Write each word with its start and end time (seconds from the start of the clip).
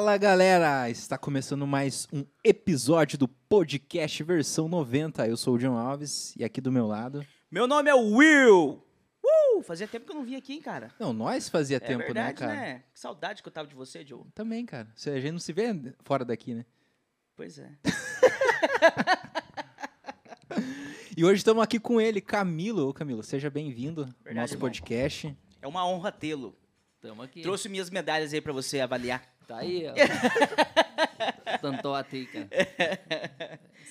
Fala 0.00 0.16
galera! 0.16 0.88
Está 0.88 1.18
começando 1.18 1.66
mais 1.66 2.08
um 2.10 2.24
episódio 2.42 3.18
do 3.18 3.28
podcast 3.28 4.22
versão 4.22 4.66
90. 4.66 5.28
Eu 5.28 5.36
sou 5.36 5.56
o 5.56 5.58
John 5.58 5.76
Alves 5.76 6.34
e 6.38 6.42
aqui 6.42 6.58
do 6.58 6.72
meu 6.72 6.86
lado. 6.86 7.22
Meu 7.50 7.66
nome 7.66 7.90
é 7.90 7.94
Will! 7.94 8.82
Uh! 9.22 9.62
Fazia 9.62 9.86
tempo 9.86 10.06
que 10.06 10.12
eu 10.12 10.16
não 10.16 10.24
vim 10.24 10.36
aqui, 10.36 10.54
hein, 10.54 10.62
cara? 10.62 10.90
Não, 10.98 11.12
nós 11.12 11.50
fazia 11.50 11.76
é 11.76 11.80
tempo, 11.80 12.02
verdade, 12.02 12.28
né, 12.28 12.32
cara? 12.32 12.54
né? 12.54 12.84
Que 12.94 12.98
saudade 12.98 13.42
que 13.42 13.48
eu 13.48 13.52
tava 13.52 13.68
de 13.68 13.74
você, 13.74 14.02
Joe. 14.02 14.24
Também, 14.34 14.64
cara. 14.64 14.88
Se 14.96 15.10
A 15.10 15.20
gente 15.20 15.32
não 15.32 15.38
se 15.38 15.52
vê 15.52 15.66
fora 16.02 16.24
daqui, 16.24 16.54
né? 16.54 16.64
Pois 17.36 17.58
é. 17.58 17.70
E 21.14 21.22
hoje 21.22 21.40
estamos 21.40 21.62
aqui 21.62 21.78
com 21.78 22.00
ele, 22.00 22.22
Camilo. 22.22 22.88
Ô, 22.88 22.94
Camilo, 22.94 23.22
seja 23.22 23.50
bem-vindo 23.50 24.08
ao 24.26 24.32
nosso 24.32 24.54
irmão. 24.54 24.68
podcast. 24.70 25.36
É 25.60 25.68
uma 25.68 25.86
honra 25.86 26.10
tê-lo. 26.10 26.56
Tamo 27.02 27.22
aqui. 27.22 27.42
Trouxe 27.42 27.68
minhas 27.68 27.90
medalhas 27.90 28.32
aí 28.32 28.40
pra 28.40 28.54
você 28.54 28.80
avaliar. 28.80 29.22
Tá 29.50 29.58
aí, 29.58 29.84
ó. 29.88 29.94
Tantote 31.60 32.16
aí, 32.16 32.26
cara. 32.26 32.48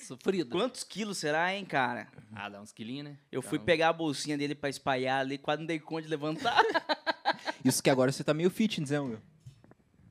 Sofrido. 0.06 0.50
Quantos 0.50 0.82
quilos 0.82 1.18
será, 1.18 1.54
hein, 1.54 1.64
cara? 1.66 2.08
Ah, 2.32 2.48
dá 2.48 2.60
uns 2.62 2.72
quilinhos, 2.72 3.04
né? 3.04 3.18
Eu 3.30 3.42
Dá 3.42 3.48
fui 3.48 3.58
um- 3.58 3.62
pegar 3.64 3.90
a 3.90 3.92
bolsinha 3.92 4.38
dele 4.38 4.54
pra 4.54 4.70
espalhar 4.70 5.20
ali, 5.20 5.36
quase 5.36 5.60
não 5.60 5.66
dei 5.66 5.78
conta 5.78 6.02
de 6.02 6.08
levantar. 6.08 6.56
Isso 7.64 7.82
que 7.82 7.90
agora 7.90 8.10
você 8.10 8.24
tá 8.24 8.32
meio 8.32 8.48
fitness, 8.50 8.90
né, 8.90 9.00
meu? 9.00 9.20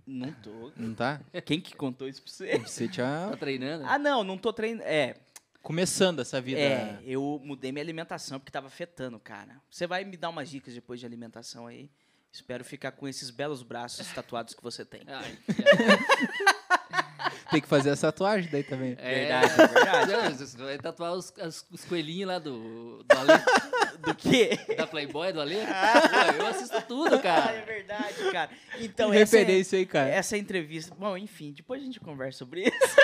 não 0.05 0.31
tô. 0.33 0.71
Não 0.75 0.93
tá? 0.93 1.19
Quem 1.45 1.59
que 1.61 1.75
contou 1.75 2.07
isso 2.07 2.21
pra 2.23 2.31
você? 2.31 2.57
Você 2.59 2.87
já 2.91 3.29
Tá 3.31 3.37
treinando? 3.37 3.85
Ah, 3.87 3.97
não, 3.99 4.23
não 4.23 4.37
tô 4.37 4.51
treinando. 4.53 4.83
É, 4.87 5.15
começando 5.61 6.19
essa 6.19 6.39
vida. 6.41 6.59
é, 6.59 6.99
eu 7.03 7.39
mudei 7.43 7.71
minha 7.71 7.83
alimentação 7.83 8.39
porque 8.39 8.51
tava 8.51 8.67
afetando, 8.67 9.19
cara. 9.19 9.59
Você 9.69 9.85
vai 9.87 10.03
me 10.03 10.15
dar 10.17 10.29
umas 10.29 10.49
dicas 10.49 10.73
depois 10.75 10.99
de 10.99 11.05
alimentação 11.05 11.65
aí. 11.67 11.89
Espero 12.31 12.63
ficar 12.63 12.91
com 12.91 13.07
esses 13.07 13.31
belos 13.31 13.63
braços 13.63 14.07
tatuados 14.13 14.53
que 14.53 14.61
você 14.63 14.85
tem. 14.85 15.01
Ai, 15.07 15.37
Tem 17.51 17.59
que 17.59 17.67
fazer 17.67 17.89
essa 17.89 18.11
tatuagem 18.11 18.49
daí 18.51 18.63
também. 18.63 18.95
é, 18.99 19.41
Verdade, 19.41 19.73
verdade. 19.73 20.11
Não, 20.11 20.37
Você 20.37 20.57
vai 20.57 20.77
tatuar 20.77 21.13
os, 21.13 21.33
os 21.71 21.83
coelhinhos 21.85 22.27
lá 22.27 22.37
do, 22.39 23.03
do 23.03 23.17
Ale, 23.17 23.31
Do 24.05 24.15
quê? 24.15 24.57
da 24.77 24.85
Playboy 24.85 25.33
do 25.33 25.41
Ale? 25.41 25.55
Pô, 25.55 26.43
eu 26.43 26.47
assisto 26.47 26.79
tudo, 26.87 27.15
Ah, 27.15 27.17
é 27.17 27.21
cara. 27.21 27.65
verdade, 27.65 28.31
cara. 28.31 28.51
Então, 28.79 29.11
essa 29.11 29.35
é, 29.37 29.39
referência 29.39 29.79
aí, 29.79 29.85
cara. 29.85 30.09
essa 30.09 30.37
entrevista. 30.37 30.93
Bom, 30.95 31.17
enfim, 31.17 31.51
depois 31.51 31.81
a 31.81 31.85
gente 31.85 31.99
conversa 31.99 32.37
sobre 32.39 32.61
isso. 32.67 32.95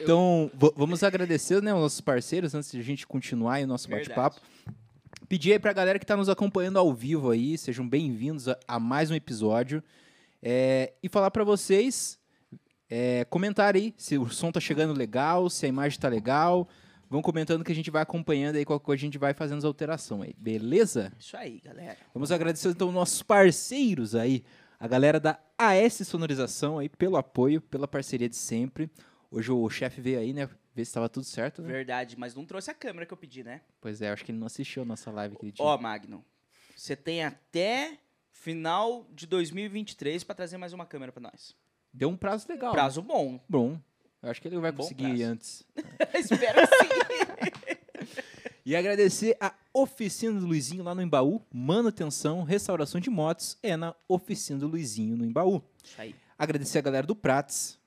Então, 0.00 0.50
vamos 0.76 1.02
agradecer 1.02 1.60
né, 1.62 1.72
os 1.74 1.80
nossos 1.80 2.00
parceiros 2.00 2.54
antes 2.54 2.70
de 2.70 2.78
a 2.78 2.82
gente 2.82 3.06
continuar 3.06 3.54
aí 3.54 3.64
o 3.64 3.66
nosso 3.66 3.88
Verdade. 3.88 4.08
bate-papo. 4.10 4.40
Pedir 5.28 5.54
aí 5.54 5.58
pra 5.58 5.72
galera 5.72 5.98
que 5.98 6.06
tá 6.06 6.16
nos 6.16 6.28
acompanhando 6.28 6.78
ao 6.78 6.94
vivo 6.94 7.32
aí, 7.32 7.58
sejam 7.58 7.88
bem-vindos 7.88 8.46
a, 8.46 8.56
a 8.68 8.78
mais 8.78 9.10
um 9.10 9.14
episódio. 9.14 9.82
É, 10.40 10.92
e 11.02 11.08
falar 11.08 11.32
pra 11.32 11.42
vocês, 11.42 12.16
é, 12.88 13.24
comentar 13.24 13.74
aí 13.74 13.92
se 13.96 14.16
o 14.16 14.30
som 14.30 14.52
tá 14.52 14.60
chegando 14.60 14.96
legal, 14.96 15.50
se 15.50 15.66
a 15.66 15.68
imagem 15.68 15.98
tá 15.98 16.08
legal. 16.08 16.68
Vão 17.10 17.22
comentando 17.22 17.64
que 17.64 17.72
a 17.72 17.74
gente 17.74 17.90
vai 17.90 18.02
acompanhando 18.02 18.54
aí, 18.54 18.64
qualquer 18.64 18.84
coisa 18.84 19.00
a 19.00 19.04
gente 19.04 19.18
vai 19.18 19.34
fazendo 19.34 19.58
as 19.58 19.64
alterações 19.64 20.28
aí, 20.28 20.34
beleza? 20.38 21.12
Isso 21.18 21.36
aí, 21.36 21.60
galera. 21.64 21.96
Vamos 22.14 22.30
agradecer 22.30 22.68
então 22.68 22.86
os 22.86 22.94
nossos 22.94 23.20
parceiros 23.20 24.14
aí, 24.14 24.44
a 24.78 24.86
galera 24.86 25.18
da 25.18 25.40
AS 25.58 26.06
Sonorização 26.06 26.78
aí, 26.78 26.88
pelo 26.88 27.16
apoio, 27.16 27.60
pela 27.60 27.88
parceria 27.88 28.28
de 28.28 28.36
sempre. 28.36 28.88
Hoje 29.28 29.50
o 29.50 29.68
chefe 29.68 30.00
veio 30.00 30.20
aí, 30.20 30.32
né? 30.32 30.48
Ver 30.76 30.84
se 30.84 30.90
estava 30.90 31.08
tudo 31.08 31.24
certo, 31.24 31.62
né? 31.62 31.72
Verdade, 31.72 32.18
mas 32.18 32.34
não 32.34 32.44
trouxe 32.44 32.70
a 32.70 32.74
câmera 32.74 33.06
que 33.06 33.12
eu 33.14 33.16
pedi, 33.16 33.42
né? 33.42 33.62
Pois 33.80 34.02
é, 34.02 34.10
acho 34.10 34.22
que 34.22 34.30
ele 34.30 34.38
não 34.38 34.46
assistiu 34.46 34.82
a 34.82 34.84
nossa 34.84 35.10
live 35.10 35.34
aquele 35.34 35.50
dia. 35.52 35.64
Ó, 35.64 35.78
Magno, 35.78 36.22
você 36.76 36.94
tem 36.94 37.24
até 37.24 37.96
final 38.30 39.06
de 39.10 39.26
2023 39.26 40.22
pra 40.22 40.34
trazer 40.34 40.58
mais 40.58 40.74
uma 40.74 40.84
câmera 40.84 41.10
pra 41.12 41.22
nós. 41.22 41.56
Deu 41.90 42.10
um 42.10 42.16
prazo 42.16 42.46
legal. 42.46 42.72
né? 42.72 42.74
Prazo 42.74 43.00
bom. 43.00 43.40
Bom. 43.48 43.80
Eu 44.22 44.30
acho 44.30 44.42
que 44.42 44.48
ele 44.48 44.58
vai 44.58 44.70
Bom 44.70 44.82
conseguir 44.82 45.04
prazo. 45.04 45.18
ir 45.18 45.22
antes. 45.24 45.64
Espero 46.14 46.68
que 46.68 46.76
sim. 46.76 47.76
E 48.66 48.74
agradecer 48.76 49.36
a 49.40 49.54
Oficina 49.72 50.38
do 50.40 50.44
Luizinho 50.46 50.82
lá 50.82 50.92
no 50.94 51.00
Embaú. 51.00 51.40
Manutenção, 51.50 52.42
restauração 52.42 53.00
de 53.00 53.08
motos 53.08 53.56
é 53.62 53.76
na 53.76 53.94
Oficina 54.08 54.58
do 54.58 54.66
Luizinho 54.66 55.16
no 55.16 55.24
Embaú. 55.24 55.62
Isso 55.82 55.98
aí. 56.02 56.14
Agradecer 56.36 56.78
a 56.78 56.82
galera 56.82 57.06
do 57.06 57.14
Prates. 57.14 57.78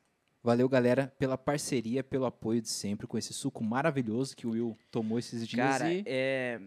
Valeu, 0.41 0.69
galera, 0.69 1.13
pela 1.19 1.37
parceria, 1.37 2.03
pelo 2.03 2.25
apoio 2.25 2.61
de 2.61 2.69
sempre 2.69 3.05
com 3.05 3.17
esse 3.17 3.33
suco 3.33 3.63
maravilhoso 3.63 4.35
que 4.35 4.47
o 4.47 4.51
Will 4.51 4.77
tomou 4.89 5.19
esses 5.19 5.45
dias. 5.47 5.67
Cara, 5.67 5.91
e... 5.91 6.03
é. 6.05 6.61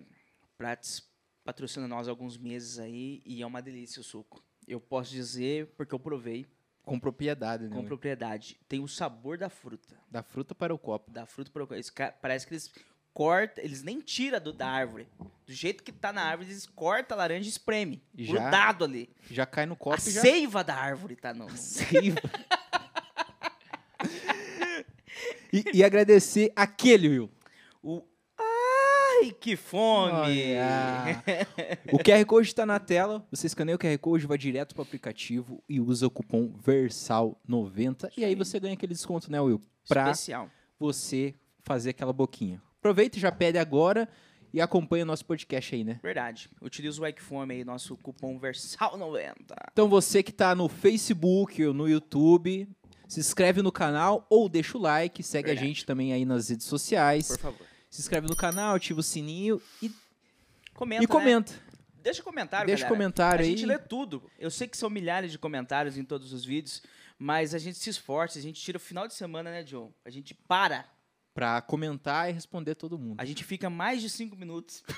Prats 0.59 1.03
patrocina 1.45 1.89
nós 1.89 2.07
há 2.07 2.11
alguns 2.11 2.37
meses 2.37 2.79
aí 2.79 3.23
e 3.25 3.43
é 3.43 3.47
uma 3.47 3.61
delícia 3.63 4.01
o 4.01 4.05
suco. 4.05 4.43
Eu 4.69 4.81
posso 4.81 5.11
dizer 5.11 5.73
porque 5.77 5.95
eu 5.95 5.99
provei 5.99 6.47
Com 6.83 7.01
propriedade, 7.01 7.65
né? 7.69 7.75
com 7.75 7.85
propriedade. 7.85 8.61
Tem 8.69 8.79
o 8.79 8.87
sabor 8.87 9.39
da 9.39 9.49
fruta. 9.49 9.97
Da 10.11 10.23
fruta 10.23 10.55
para 10.55 10.73
o 10.75 10.79
copo. 10.79 11.11
Da 11.11 11.27
fruta 11.27 11.51
para 11.51 11.65
o 11.65 11.69
ca- 11.95 12.13
Parece 12.13 12.47
que 12.47 12.53
eles 12.53 12.71
cortam, 13.13 13.65
eles 13.65 13.83
nem 13.83 14.01
tiram 14.01 14.39
do, 14.39 14.53
da 14.53 14.69
árvore. 14.69 15.09
Do 15.47 15.53
jeito 15.53 15.83
que 15.83 15.91
tá 15.91 16.13
na 16.13 16.23
árvore, 16.23 16.51
eles 16.51 16.67
cortam 16.67 17.17
a 17.17 17.23
laranja 17.23 17.47
e 17.47 17.51
espreme. 17.51 18.03
Já- 18.17 18.33
Grudado 18.35 18.85
ali. 18.85 19.09
Já 19.31 19.45
cai 19.47 19.67
no 19.67 19.75
copo 19.75 19.97
a 19.97 20.09
e 20.09 20.13
já. 20.13 20.21
seiva 20.21 20.63
da 20.63 20.77
árvore 20.77 21.17
tá 21.17 21.33
no. 21.35 21.47
no- 21.49 21.57
Seiva. 21.57 22.21
E, 25.53 25.65
e 25.75 25.85
agradecer 25.85 26.53
aquele, 26.57 27.09
Will. 27.09 27.31
O... 27.83 28.03
Ai, 28.39 29.33
que 29.33 29.55
fome! 29.55 30.57
O 31.93 31.99
QR 31.99 32.25
Code 32.27 32.49
está 32.49 32.65
na 32.65 32.81
tela. 32.81 33.27
Você 33.31 33.47
escaneia 33.47 33.77
o 33.77 33.79
QR 33.79 33.99
Code, 33.99 34.27
vai 34.27 34.39
direto 34.39 34.75
para 34.75 34.83
o 34.83 34.85
aplicativo 34.85 35.63
e 35.69 35.81
usa 35.81 36.07
o 36.07 36.11
cupom 36.11 36.53
VERSAL90. 36.65 38.13
E 38.17 38.25
aí 38.25 38.35
você 38.35 38.59
ganha 38.59 38.75
aquele 38.75 38.95
desconto, 38.95 39.31
né, 39.31 39.41
Will? 39.41 39.61
Pra 39.87 40.11
Especial. 40.11 40.49
você 40.79 41.35
fazer 41.63 41.91
aquela 41.91 42.13
boquinha. 42.13 42.63
Aproveita 42.79 43.19
e 43.19 43.21
já 43.21 43.31
pede 43.31 43.59
agora 43.59 44.09
e 44.53 44.61
acompanha 44.61 45.05
o 45.05 45.07
nosso 45.07 45.25
podcast 45.25 45.75
aí, 45.75 45.85
né? 45.85 45.99
Verdade. 46.03 46.51
Utiliza 46.61 47.01
o 47.01 47.05
Wikefome 47.05 47.55
aí, 47.55 47.65
nosso 47.65 47.97
cupom 47.97 48.39
VERSAL90. 48.39 49.35
Então 49.73 49.89
você 49.89 50.23
que 50.23 50.31
está 50.31 50.55
no 50.55 50.69
Facebook 50.69 51.65
ou 51.65 51.73
no 51.73 51.89
YouTube, 51.89 52.69
se 53.13 53.21
inscreve 53.21 53.63
no 53.63 53.73
canal 53.73 54.27
ou 54.31 54.49
deixa 54.49 54.77
o 54.79 54.81
like, 54.81 55.23
segue 55.23 55.49
Verdade. 55.49 55.67
a 55.67 55.69
gente 55.69 55.87
também 55.87 56.13
aí 56.13 56.25
nas 56.25 56.49
redes 56.49 56.67
sociais. 56.67 57.29
Por 57.29 57.39
favor. 57.39 57.67
Se 57.91 58.01
inscreve 58.01 58.27
no 58.27 58.37
canal, 58.37 58.75
ativa 58.77 59.01
o 59.01 59.03
sininho 59.03 59.61
e, 59.83 59.91
Comenta, 60.75 61.05
e 61.05 61.07
comenta. 61.07 61.53
né? 61.53 61.59
Deixa 62.03 62.23
comentário, 62.23 62.67
Deixa 62.67 62.83
galera. 62.85 62.97
comentário 62.97 63.41
A 63.45 63.45
aí. 63.45 63.51
gente 63.57 63.67
lê 63.67 63.79
tudo. 63.79 64.23
Eu 64.39 64.51
sei 64.51 64.67
que 64.67 64.77
são 64.77 64.89
milhares 64.91 65.31
de 65.31 65.39
comentários 65.39 65.97
em 65.99 66.05
todos 66.05 66.33
os 66.33 66.45
vídeos, 66.45 66.83
mas 67.19 67.55
a 67.55 67.59
gente 67.59 67.79
se 67.79 67.91
esforça, 67.91 68.39
a 68.39 68.43
gente 68.43 68.61
tira 68.61 68.77
o 68.77 68.81
final 68.81 69.07
de 69.07 69.15
semana, 69.15 69.51
né, 69.51 69.63
John? 69.63 69.93
A 70.05 70.11
gente 70.11 70.35
para. 70.35 70.85
Pra 71.35 71.61
comentar 71.63 72.29
e 72.29 72.33
responder 72.33 72.75
todo 72.75 72.99
mundo. 72.99 73.21
A 73.21 73.25
gente 73.25 73.45
fica 73.45 73.71
mais 73.71 74.01
de 74.03 74.11
cinco 74.11 74.35
minutos. 74.37 74.83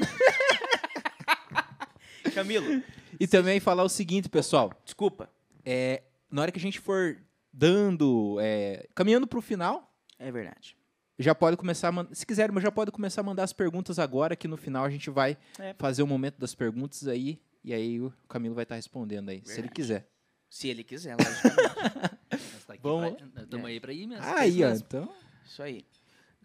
Camilo, 2.35 2.83
E 3.21 3.27
também 3.27 3.61
falar 3.61 3.85
o 3.85 3.89
seguinte, 3.89 4.29
pessoal. 4.29 4.73
desculpa. 4.85 5.31
É, 5.65 6.03
na 6.31 6.43
hora 6.43 6.53
que 6.53 6.59
a 6.59 6.63
gente 6.63 6.81
for 6.81 7.17
dando, 7.59 8.39
é, 8.41 8.87
caminhando 8.95 9.27
pro 9.27 9.41
final, 9.41 9.95
É 10.19 10.31
verdade. 10.33 10.77
já 11.19 11.35
pode 11.35 11.57
começar, 11.57 11.89
a 11.97 12.15
se 12.15 12.27
quiser, 12.27 12.51
mas 12.51 12.63
já 12.63 12.73
pode 12.73 12.91
começar 12.91 13.21
a 13.21 13.25
mandar 13.25 13.45
as 13.45 13.53
perguntas 13.53 13.99
agora, 13.99 14.35
que 14.35 14.49
no 14.49 14.57
final 14.57 14.85
a 14.85 14.91
gente 14.91 15.09
vai 15.11 15.39
É. 15.59 15.73
fazer 15.79 16.03
o 16.03 16.07
momento 16.07 16.39
das 16.39 16.55
perguntas 16.55 17.07
aí, 17.07 17.41
e 17.63 17.73
aí 17.73 18.01
o 18.01 18.13
Camilo 18.29 18.55
vai 18.55 18.65
estar 18.65 18.75
respondendo 18.75 19.29
aí, 19.29 19.39
se 19.45 19.53
ele 19.53 19.55
Verdade. 19.63 19.75
quiser. 19.75 20.09
Se 20.51 20.69
ele 20.69 20.83
quiser, 20.85 21.17
logicamente. 21.17 22.15
Tá 22.67 22.75
Vamos- 22.83 23.21
nós 23.35 23.47
Tamo 23.49 23.67
aí 23.67 23.79
pra 23.79 23.93
ir 23.93 24.07
mesmo. 24.07 24.25
Aí, 24.25 24.63
É 24.63 24.67
ó, 24.71 24.75
então, 24.75 25.13
Isso 25.45 25.63
aí. 25.63 25.85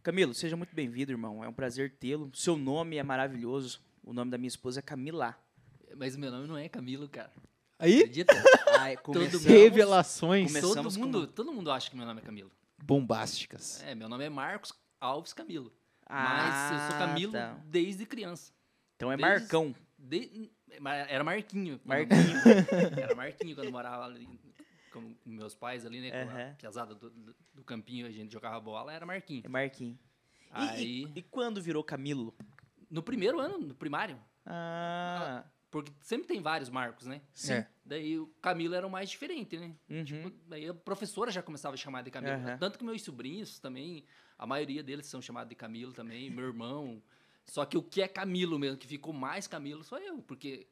Camilo, 0.03 0.33
seja 0.33 0.55
muito 0.57 0.75
bem-vindo, 0.75 1.11
irmão. 1.11 1.43
É 1.43 1.47
um 1.47 1.53
prazer 1.53 1.95
tê-lo. 1.97 2.29
Seu 2.35 2.57
nome 2.57 2.97
é 2.97 3.03
maravilhoso. 3.03 3.79
O 4.03 4.11
nome 4.13 4.29
da 4.29 4.37
minha 4.37 4.47
esposa 4.49 4.79
é 4.79 4.81
Camila. 4.81 5.35
Mas 5.97 6.15
meu 6.17 6.29
nome 6.29 6.45
não 6.47 6.57
é 6.57 6.67
Camilo, 6.67 7.07
cara. 7.07 7.31
Aí, 7.79 7.99
Acredita? 8.01 8.33
Ai, 8.79 8.97
começamos- 9.01 9.45
revelações 9.45 10.47
Começamos 10.47 10.93
todo, 10.95 10.99
com- 10.99 11.05
mundo, 11.05 11.27
todo 11.27 11.51
mundo 11.53 11.71
acha 11.71 11.89
que 11.89 11.95
meu 11.97 12.05
nome 12.05 12.21
é 12.21 12.23
Camilo. 12.23 12.51
bombásticas. 12.83 13.81
É, 13.83 13.95
meu 13.95 14.07
nome 14.09 14.25
é 14.25 14.29
Marcos 14.29 14.73
Alves 14.99 15.33
Camilo. 15.33 15.71
Ah, 16.05 16.23
Mas 16.23 16.71
eu 16.71 16.87
sou 16.89 16.97
Camilo 17.07 17.31
tá. 17.33 17.57
desde 17.65 18.05
criança. 18.05 18.51
Então 18.95 19.11
é 19.11 19.17
Desde- 19.17 19.39
Marcão. 19.39 19.75
De- 19.97 20.51
Era 21.07 21.23
Marquinho. 21.23 21.79
Marquinho. 21.85 22.19
Era 23.01 23.15
Marquinho 23.15 23.55
quando 23.55 23.65
eu 23.67 23.71
morava 23.71 24.05
ali 24.05 24.27
com 24.91 25.13
meus 25.25 25.53
pais 25.53 25.85
ali, 25.85 26.01
né? 26.01 26.09
Com 26.11 26.29
a 26.31 26.33
Aham. 26.33 26.55
piazada 26.57 26.95
do, 26.95 27.09
do, 27.11 27.35
do 27.53 27.63
campinho, 27.63 28.07
a 28.07 28.11
gente 28.11 28.31
jogava 28.33 28.59
bola, 28.59 28.91
era 28.91 29.05
Marquinho. 29.05 29.43
É 29.45 29.47
Marquinho. 29.49 29.97
E, 30.47 30.49
Aí, 30.51 31.03
e- 31.15 31.19
e 31.19 31.21
quando 31.21 31.61
virou 31.61 31.83
Camilo? 31.83 32.35
no 32.89 33.03
primeiro 33.03 33.39
ano, 33.39 33.59
no 33.59 33.75
primário, 33.75 34.19
Ah, 34.45 35.43
porque 35.71 35.91
sempre 36.01 36.27
tem 36.27 36.41
vários 36.41 36.69
Marcos, 36.69 37.05
né? 37.05 37.21
Sim. 37.33 37.53
É. 37.53 37.67
Daí 37.85 38.17
o 38.19 38.27
Camilo 38.41 38.75
era 38.75 38.85
o 38.85 38.89
mais 38.89 39.09
diferente, 39.09 39.57
né? 39.57 39.73
uhum. 39.89 40.31
Daí 40.47 40.67
a 40.67 40.73
professora 40.73 41.31
já 41.31 41.41
começava 41.41 41.73
a 41.75 41.77
chamar 41.77 42.03
de 42.03 42.11
Camilo. 42.11 42.33
Aham. 42.35 42.57
Tanto 42.57 42.77
que 42.77 42.83
meus 42.85 43.01
sobrinhos 43.01 43.59
também, 43.59 44.05
a 44.37 44.45
maioria 44.45 44.81
deles 44.83 45.05
são 45.07 45.21
chamados 45.21 45.49
de 45.49 45.55
Camilo 45.55 45.93
também, 45.93 46.29
meu 46.29 46.45
irmão. 46.45 47.01
Só 47.45 47.65
que 47.65 47.77
o 47.77 47.81
que 47.83 48.01
é 48.01 48.07
Camilo 48.07 48.59
mesmo, 48.59 48.77
que 48.77 48.87
ficou 48.87 49.11
mais 49.13 49.47
Camilo, 49.47 49.83
sou 49.83 49.97
eu, 49.97 50.21
porque 50.21 50.67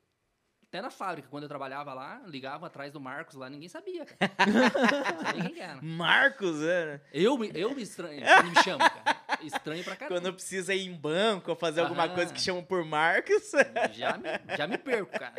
Até 0.68 0.82
na 0.82 0.92
fábrica, 0.92 1.28
quando 1.30 1.44
eu 1.44 1.50
trabalhava 1.50 1.94
lá, 1.94 2.22
ligava 2.28 2.68
atrás 2.68 2.92
do 2.92 3.00
Marcos 3.00 3.36
lá, 3.36 3.50
ninguém 3.50 3.70
sabia, 3.70 4.06
cara. 4.06 4.32
Não 5.16 5.22
sabia 5.26 5.42
quem 5.44 5.54
que 5.54 5.60
era. 5.62 5.82
Marcos, 5.82 6.62
é. 6.62 7.02
Eu, 7.14 7.38
me- 7.38 7.52
eu 7.56 7.74
me 7.74 7.82
estranho, 7.82 8.20
me 8.22 8.64
chamam, 8.64 8.88
cara. 8.90 9.18
Estranho 9.42 9.84
pra 9.84 9.96
caramba. 9.96 10.20
Quando 10.22 10.34
precisa 10.34 10.74
ir 10.74 10.86
em 10.88 10.94
banco 10.94 11.50
ou 11.52 11.56
fazer 11.56 11.82
alguma 11.82 12.06
Aham. 12.06 12.16
coisa 12.16 12.34
que 12.34 12.42
chamam 12.42 12.64
por 12.64 12.84
Marcos. 12.86 13.52
Já 13.94 14.18
me, 14.18 14.56
já 14.58 14.68
me 14.68 14.78
perco, 14.78 15.12
cara. 15.18 15.34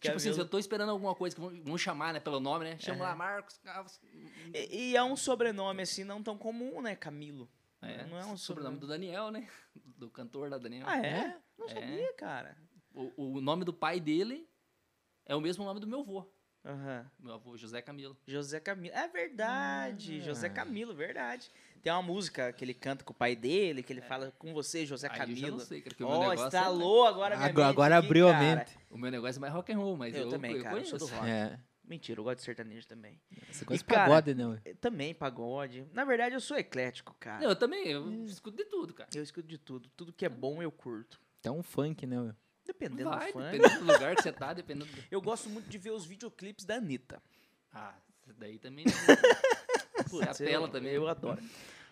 Tipo 0.00 0.16
assim, 0.16 0.32
se 0.32 0.38
eu 0.38 0.46
tô 0.48 0.58
esperando 0.58 0.90
alguma 0.90 1.14
coisa 1.14 1.34
que 1.34 1.40
vão, 1.40 1.50
vão 1.62 1.78
chamar, 1.78 2.12
né, 2.12 2.20
pelo 2.20 2.40
nome, 2.40 2.64
né? 2.64 2.76
Chama 2.78 3.02
lá, 3.04 3.08
Aham. 3.10 3.16
Marcos. 3.16 3.60
E, 4.52 4.90
e 4.90 4.96
é 4.96 5.02
um 5.02 5.16
sobrenome 5.16 5.82
assim 5.82 6.04
não 6.04 6.22
tão 6.22 6.36
comum, 6.36 6.80
né? 6.82 6.94
Camilo. 6.96 7.48
É, 7.82 8.04
não 8.06 8.18
é 8.18 8.24
um 8.24 8.36
sobrenome 8.36 8.78
do 8.78 8.86
Daniel, 8.86 9.30
né? 9.30 9.46
Do 9.74 10.08
cantor 10.08 10.48
lá, 10.50 10.56
Daniel. 10.58 10.86
Ah, 10.88 10.98
é? 11.04 11.36
Não 11.58 11.68
É. 11.68 11.74
sabia, 11.74 12.12
cara. 12.14 12.56
O, 12.94 13.36
o 13.36 13.40
nome 13.40 13.64
do 13.64 13.72
pai 13.74 14.00
dele 14.00 14.48
é 15.26 15.34
o 15.34 15.40
mesmo 15.40 15.64
nome 15.64 15.80
do 15.80 15.86
meu 15.86 16.00
avô. 16.00 16.26
Aham. 16.64 17.10
Meu 17.18 17.34
avô, 17.34 17.56
José 17.58 17.82
Camilo. 17.82 18.16
José 18.26 18.58
Camilo. 18.58 18.94
É 18.94 19.06
verdade, 19.06 20.18
Ah. 20.20 20.24
José 20.24 20.48
Camilo, 20.48 20.94
verdade. 20.94 21.50
Tem 21.84 21.92
uma 21.92 22.00
música 22.02 22.50
que 22.52 22.64
ele 22.64 22.72
canta 22.72 23.04
com 23.04 23.12
o 23.12 23.14
pai 23.14 23.36
dele, 23.36 23.82
que 23.82 23.92
ele 23.92 24.00
fala 24.00 24.32
com 24.38 24.54
você, 24.54 24.86
José 24.86 25.06
É. 25.06 25.10
Aí 25.10 25.16
eu 25.20 25.26
já 25.26 25.34
Camilo. 25.42 25.58
não 25.58 25.64
sei, 25.66 25.82
cara, 25.82 25.94
que 25.94 26.02
o 26.02 26.08
meu 26.08 26.16
Ó, 26.16 26.20
negócio 26.30 26.46
estalou 26.46 27.06
agora 27.06 27.36
minha 27.36 27.48
Agora, 27.48 27.66
mente 27.68 27.74
agora 27.74 27.98
aqui, 27.98 28.06
abriu 28.06 28.28
a 28.28 28.32
cara. 28.32 28.56
mente. 28.56 28.72
É, 28.74 28.94
o 28.94 28.96
meu 28.98 29.10
negócio 29.10 29.38
é 29.38 29.40
mais 29.40 29.52
rock 29.52 29.70
and 29.72 29.76
roll, 29.76 29.96
mas 29.96 30.14
Eu 30.16 30.22
eu, 30.22 30.28
também, 30.30 30.62
cara, 30.62 30.78
eu 30.78 30.84
sou 30.86 30.98
do 30.98 31.04
conheço. 31.06 31.20
rock. 31.20 31.30
É. 31.30 31.60
Mentira, 31.86 32.18
eu 32.18 32.24
gosto 32.24 32.38
de 32.38 32.44
sertanejo 32.44 32.86
também. 32.88 33.20
Você 33.52 33.66
gosta 33.66 33.74
E, 33.74 33.78
de 33.78 33.84
pagode, 33.84 34.34
né? 34.34 34.46
ué? 34.46 34.60
Eu 34.64 34.76
também, 34.76 35.14
pagode. 35.14 35.86
Na 35.92 36.06
verdade, 36.06 36.34
eu 36.34 36.40
sou 36.40 36.56
eclético, 36.56 37.14
cara. 37.20 37.42
Não, 37.42 37.50
eu 37.50 37.56
também, 37.56 37.86
eu 37.88 38.24
escuto 38.24 38.56
de 38.56 38.64
tudo, 38.64 38.94
cara. 38.94 39.10
Eu 39.14 39.22
escuto 39.22 39.46
de 39.46 39.58
tudo. 39.58 39.86
Tudo 39.94 40.10
que 40.10 40.24
é 40.24 40.28
bom 40.30 40.62
eu 40.62 40.72
curto. 40.72 41.20
Até 41.40 41.50
um 41.50 41.62
funk, 41.62 42.06
né? 42.06 42.18
ué? 42.18 42.34
Dependendo 42.64 43.10
Vai, 43.10 43.26
do 43.26 43.32
fã. 43.34 43.50
dependendo 43.50 43.84
do 43.84 43.92
lugar 43.92 44.16
que 44.16 44.22
você 44.22 44.32
tá, 44.32 44.54
dependendo 44.54 44.86
do... 44.86 45.04
Eu 45.10 45.20
gosto 45.20 45.50
muito 45.50 45.68
de 45.68 45.76
ver 45.76 45.90
os 45.90 46.06
videoclipes 46.06 46.64
da 46.64 46.76
Anitta. 46.76 47.22
Ah, 47.70 47.94
daí 48.38 48.58
também... 48.58 48.86
Putz, 50.20 50.40
apela 50.40 50.66
eu, 50.66 50.70
também. 50.70 50.92
Eu 50.92 51.08
adoro. 51.08 51.42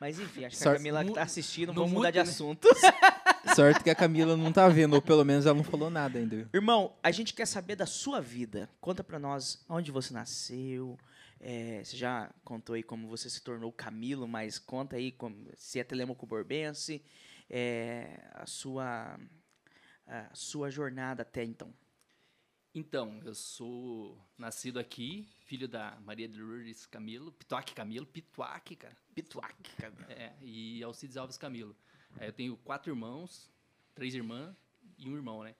Mas 0.00 0.18
enfim, 0.18 0.44
acho 0.44 0.56
que 0.56 0.62
Sorte- 0.62 0.74
a 0.74 0.78
Camila 0.78 1.04
que 1.04 1.12
tá 1.12 1.22
assistindo, 1.22 1.68
não 1.68 1.74
vamos 1.74 1.92
mudar 1.92 2.10
de 2.10 2.18
assunto. 2.18 2.66
Sorte 3.54 3.84
que 3.84 3.90
a 3.90 3.94
Camila 3.94 4.36
não 4.36 4.52
tá 4.52 4.68
vendo, 4.68 4.94
ou 4.94 5.02
pelo 5.02 5.24
menos 5.24 5.46
ela 5.46 5.54
não 5.56 5.62
falou 5.64 5.90
nada 5.90 6.18
ainda. 6.18 6.48
Irmão, 6.52 6.92
a 7.02 7.10
gente 7.10 7.32
quer 7.34 7.46
saber 7.46 7.76
da 7.76 7.86
sua 7.86 8.20
vida. 8.20 8.68
Conta 8.80 9.04
pra 9.04 9.18
nós 9.18 9.64
onde 9.68 9.92
você 9.92 10.12
nasceu. 10.12 10.98
é, 11.40 11.82
você 11.84 11.96
já 11.96 12.30
contou 12.44 12.74
aí 12.74 12.82
como 12.82 13.06
você 13.08 13.28
se 13.30 13.42
tornou 13.42 13.70
Camilo, 13.72 14.26
mas 14.26 14.58
conta 14.58 14.96
aí 14.96 15.12
como, 15.12 15.36
se 15.56 15.78
é 15.80 15.84
Telemaco 15.84 16.26
Borbense, 16.26 17.02
é, 17.50 18.20
a 18.34 18.46
sua 18.46 19.18
a 20.06 20.28
sua 20.34 20.68
jornada 20.70 21.22
até 21.22 21.44
então. 21.44 21.72
Então, 22.74 23.20
eu 23.22 23.34
sou 23.34 24.18
nascido 24.38 24.78
aqui, 24.78 25.28
filho 25.44 25.68
da 25.68 26.00
Maria 26.00 26.26
de 26.26 26.40
Lourdes 26.40 26.86
Camilo, 26.86 27.30
Pituac 27.30 27.74
Camilo, 27.74 28.06
Pituac, 28.06 28.76
cara. 28.76 28.96
Pituac, 29.14 29.54
Camilo. 29.76 30.10
É, 30.10 30.34
e 30.40 30.82
Alcides 30.82 31.18
Alves 31.18 31.36
Camilo. 31.36 31.76
Aí 32.16 32.28
eu 32.28 32.32
tenho 32.32 32.56
quatro 32.56 32.90
irmãos, 32.90 33.52
três 33.94 34.14
irmãs 34.14 34.56
e 34.96 35.06
um 35.06 35.14
irmão, 35.14 35.42
né? 35.42 35.54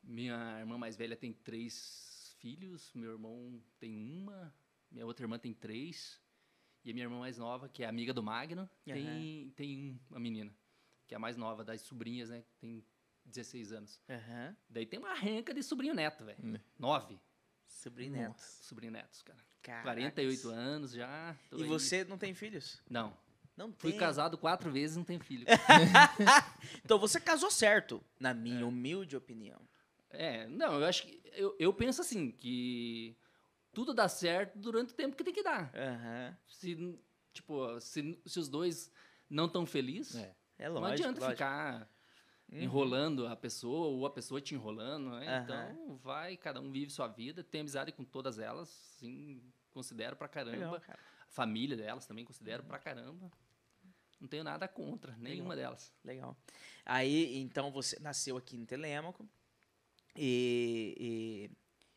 Minha 0.00 0.60
irmã 0.60 0.78
mais 0.78 0.96
velha 0.96 1.16
tem 1.16 1.32
três 1.32 2.36
filhos, 2.38 2.92
meu 2.94 3.10
irmão 3.10 3.60
tem 3.80 3.96
uma, 3.96 4.54
minha 4.92 5.04
outra 5.04 5.24
irmã 5.24 5.40
tem 5.40 5.52
três, 5.52 6.20
e 6.84 6.90
a 6.90 6.94
minha 6.94 7.04
irmã 7.04 7.18
mais 7.18 7.36
nova, 7.36 7.68
que 7.68 7.82
é 7.82 7.88
amiga 7.88 8.14
do 8.14 8.22
Magno, 8.22 8.70
tem, 8.84 9.50
tem 9.56 10.00
uma 10.08 10.20
menina, 10.20 10.54
que 11.08 11.14
é 11.14 11.16
a 11.16 11.20
mais 11.20 11.36
nova 11.36 11.64
das 11.64 11.80
sobrinhas, 11.82 12.30
né? 12.30 12.44
Tem 12.60 12.84
16 13.30 13.72
anos. 13.72 14.00
Aham. 14.08 14.56
Daí 14.68 14.84
tem 14.86 14.98
uma 14.98 15.14
renca 15.14 15.54
de 15.54 15.62
sobrinho 15.62 15.94
neto, 15.94 16.24
velho. 16.24 16.38
Hum. 16.42 16.56
Nove 16.78 17.18
Sobrinho 17.66 18.12
Neto. 18.12 18.40
sobrinho 18.40 18.92
netos, 18.92 19.22
cara. 19.22 19.38
Caracas. 19.62 19.84
48 19.84 20.48
anos 20.50 20.92
já. 20.92 21.36
E 21.52 21.62
aí. 21.62 21.68
você 21.68 22.04
não 22.04 22.18
tem 22.18 22.34
filhos? 22.34 22.82
Não. 22.90 23.16
Não 23.56 23.72
Fui 23.78 23.90
tem. 23.92 24.00
casado 24.00 24.36
quatro 24.38 24.70
vezes 24.72 24.96
não 24.96 25.04
tenho 25.04 25.20
filho. 25.20 25.46
Então 26.84 26.98
você 26.98 27.20
casou 27.20 27.50
certo, 27.50 28.02
na 28.18 28.32
minha 28.34 28.66
humilde 28.66 29.16
opinião. 29.16 29.60
É, 30.10 30.46
não, 30.48 30.80
eu 30.80 30.86
acho 30.86 31.04
que. 31.06 31.20
Eu, 31.32 31.54
eu 31.58 31.72
penso 31.72 32.00
assim, 32.00 32.30
que 32.32 33.16
tudo 33.72 33.94
dá 33.94 34.08
certo 34.08 34.58
durante 34.58 34.92
o 34.92 34.96
tempo 34.96 35.14
que 35.16 35.22
tem 35.24 35.32
que 35.32 35.42
dar. 35.42 35.70
Aham. 35.74 36.36
Se, 36.48 36.98
tipo, 37.32 37.80
se, 37.80 38.20
se 38.26 38.38
os 38.40 38.48
dois 38.48 38.90
não 39.28 39.46
estão 39.46 39.64
felizes, 39.64 40.16
É. 40.16 40.34
É 40.58 40.68
não 40.68 40.74
lógico. 40.80 40.92
adianta 40.94 41.20
lógico. 41.20 41.36
ficar 41.36 41.88
Uhum. 42.52 42.62
enrolando 42.62 43.26
a 43.28 43.36
pessoa 43.36 43.88
ou 43.88 44.04
a 44.04 44.10
pessoa 44.10 44.40
te 44.40 44.54
enrolando, 44.54 45.10
né? 45.10 45.36
Aham. 45.36 45.44
Então, 45.44 45.96
vai, 45.98 46.36
cada 46.36 46.60
um 46.60 46.70
vive 46.70 46.90
sua 46.90 47.06
vida, 47.06 47.44
tem 47.44 47.60
amizade 47.60 47.92
com 47.92 48.04
todas 48.04 48.38
elas, 48.40 48.68
sim, 48.98 49.40
considero 49.70 50.16
pra 50.16 50.26
caramba. 50.26 50.56
Legal, 50.56 50.80
cara. 50.80 50.98
A 51.28 51.30
família 51.30 51.76
delas 51.76 52.06
também 52.06 52.24
considero 52.24 52.64
pra 52.64 52.78
caramba. 52.78 53.30
Não 54.20 54.28
tenho 54.28 54.42
nada 54.42 54.66
contra 54.66 55.16
nenhuma 55.16 55.54
delas. 55.54 55.92
Legal. 56.04 56.36
Aí, 56.84 57.38
então, 57.38 57.70
você 57.70 57.98
nasceu 58.00 58.36
aqui 58.36 58.56
em 58.56 58.66
Telêmaco 58.66 59.26
e, 60.16 61.48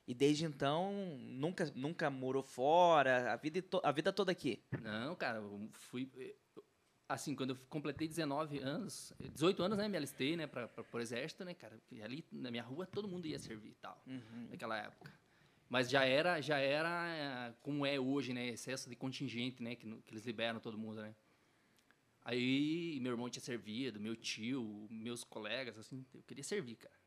e, 0.07 0.11
e 0.11 0.13
desde 0.13 0.45
então 0.45 0.93
nunca, 1.19 1.71
nunca 1.75 2.09
morou 2.09 2.43
fora, 2.43 3.33
a 3.33 3.35
vida, 3.35 3.63
a 3.81 3.91
vida 3.91 4.13
toda 4.13 4.31
aqui. 4.31 4.63
Não, 4.81 5.15
cara, 5.15 5.39
eu 5.39 5.67
fui. 5.73 6.09
Assim, 7.07 7.35
quando 7.35 7.51
eu 7.51 7.57
completei 7.69 8.07
19 8.07 8.59
anos, 8.59 9.13
18 9.19 9.61
anos, 9.61 9.77
né, 9.77 9.87
me 9.87 9.97
alistei, 9.97 10.35
né, 10.37 10.47
pra, 10.47 10.67
pro 10.67 11.01
exército, 11.01 11.43
né, 11.43 11.53
cara, 11.53 11.77
e 11.91 12.01
ali 12.01 12.25
na 12.31 12.49
minha 12.49 12.63
rua 12.63 12.87
todo 12.87 13.07
mundo 13.07 13.27
ia 13.27 13.37
servir 13.37 13.71
e 13.71 13.75
tal, 13.75 14.01
naquela 14.49 14.77
época. 14.77 15.11
Mas 15.69 15.89
já 15.89 16.05
era, 16.05 16.39
já 16.39 16.57
era 16.57 17.49
eh, 17.49 17.53
como 17.61 17.85
é 17.85 17.99
hoje, 17.99 18.33
né, 18.33 18.47
excesso 18.47 18.89
de 18.89 18.95
contingente, 18.95 19.61
né, 19.61 19.75
que, 19.75 19.85
que 20.01 20.13
eles 20.13 20.25
liberam 20.25 20.59
todo 20.59 20.77
mundo, 20.77 21.01
né. 21.01 21.13
Aí 22.25 22.99
meu 23.01 23.11
irmão 23.11 23.29
tinha 23.29 23.43
servido, 23.43 23.99
meu 23.99 24.15
tio, 24.15 24.87
meus 24.89 25.23
colegas, 25.23 25.77
assim, 25.77 26.05
eu 26.13 26.23
queria 26.23 26.43
servir, 26.43 26.77
cara. 26.77 27.02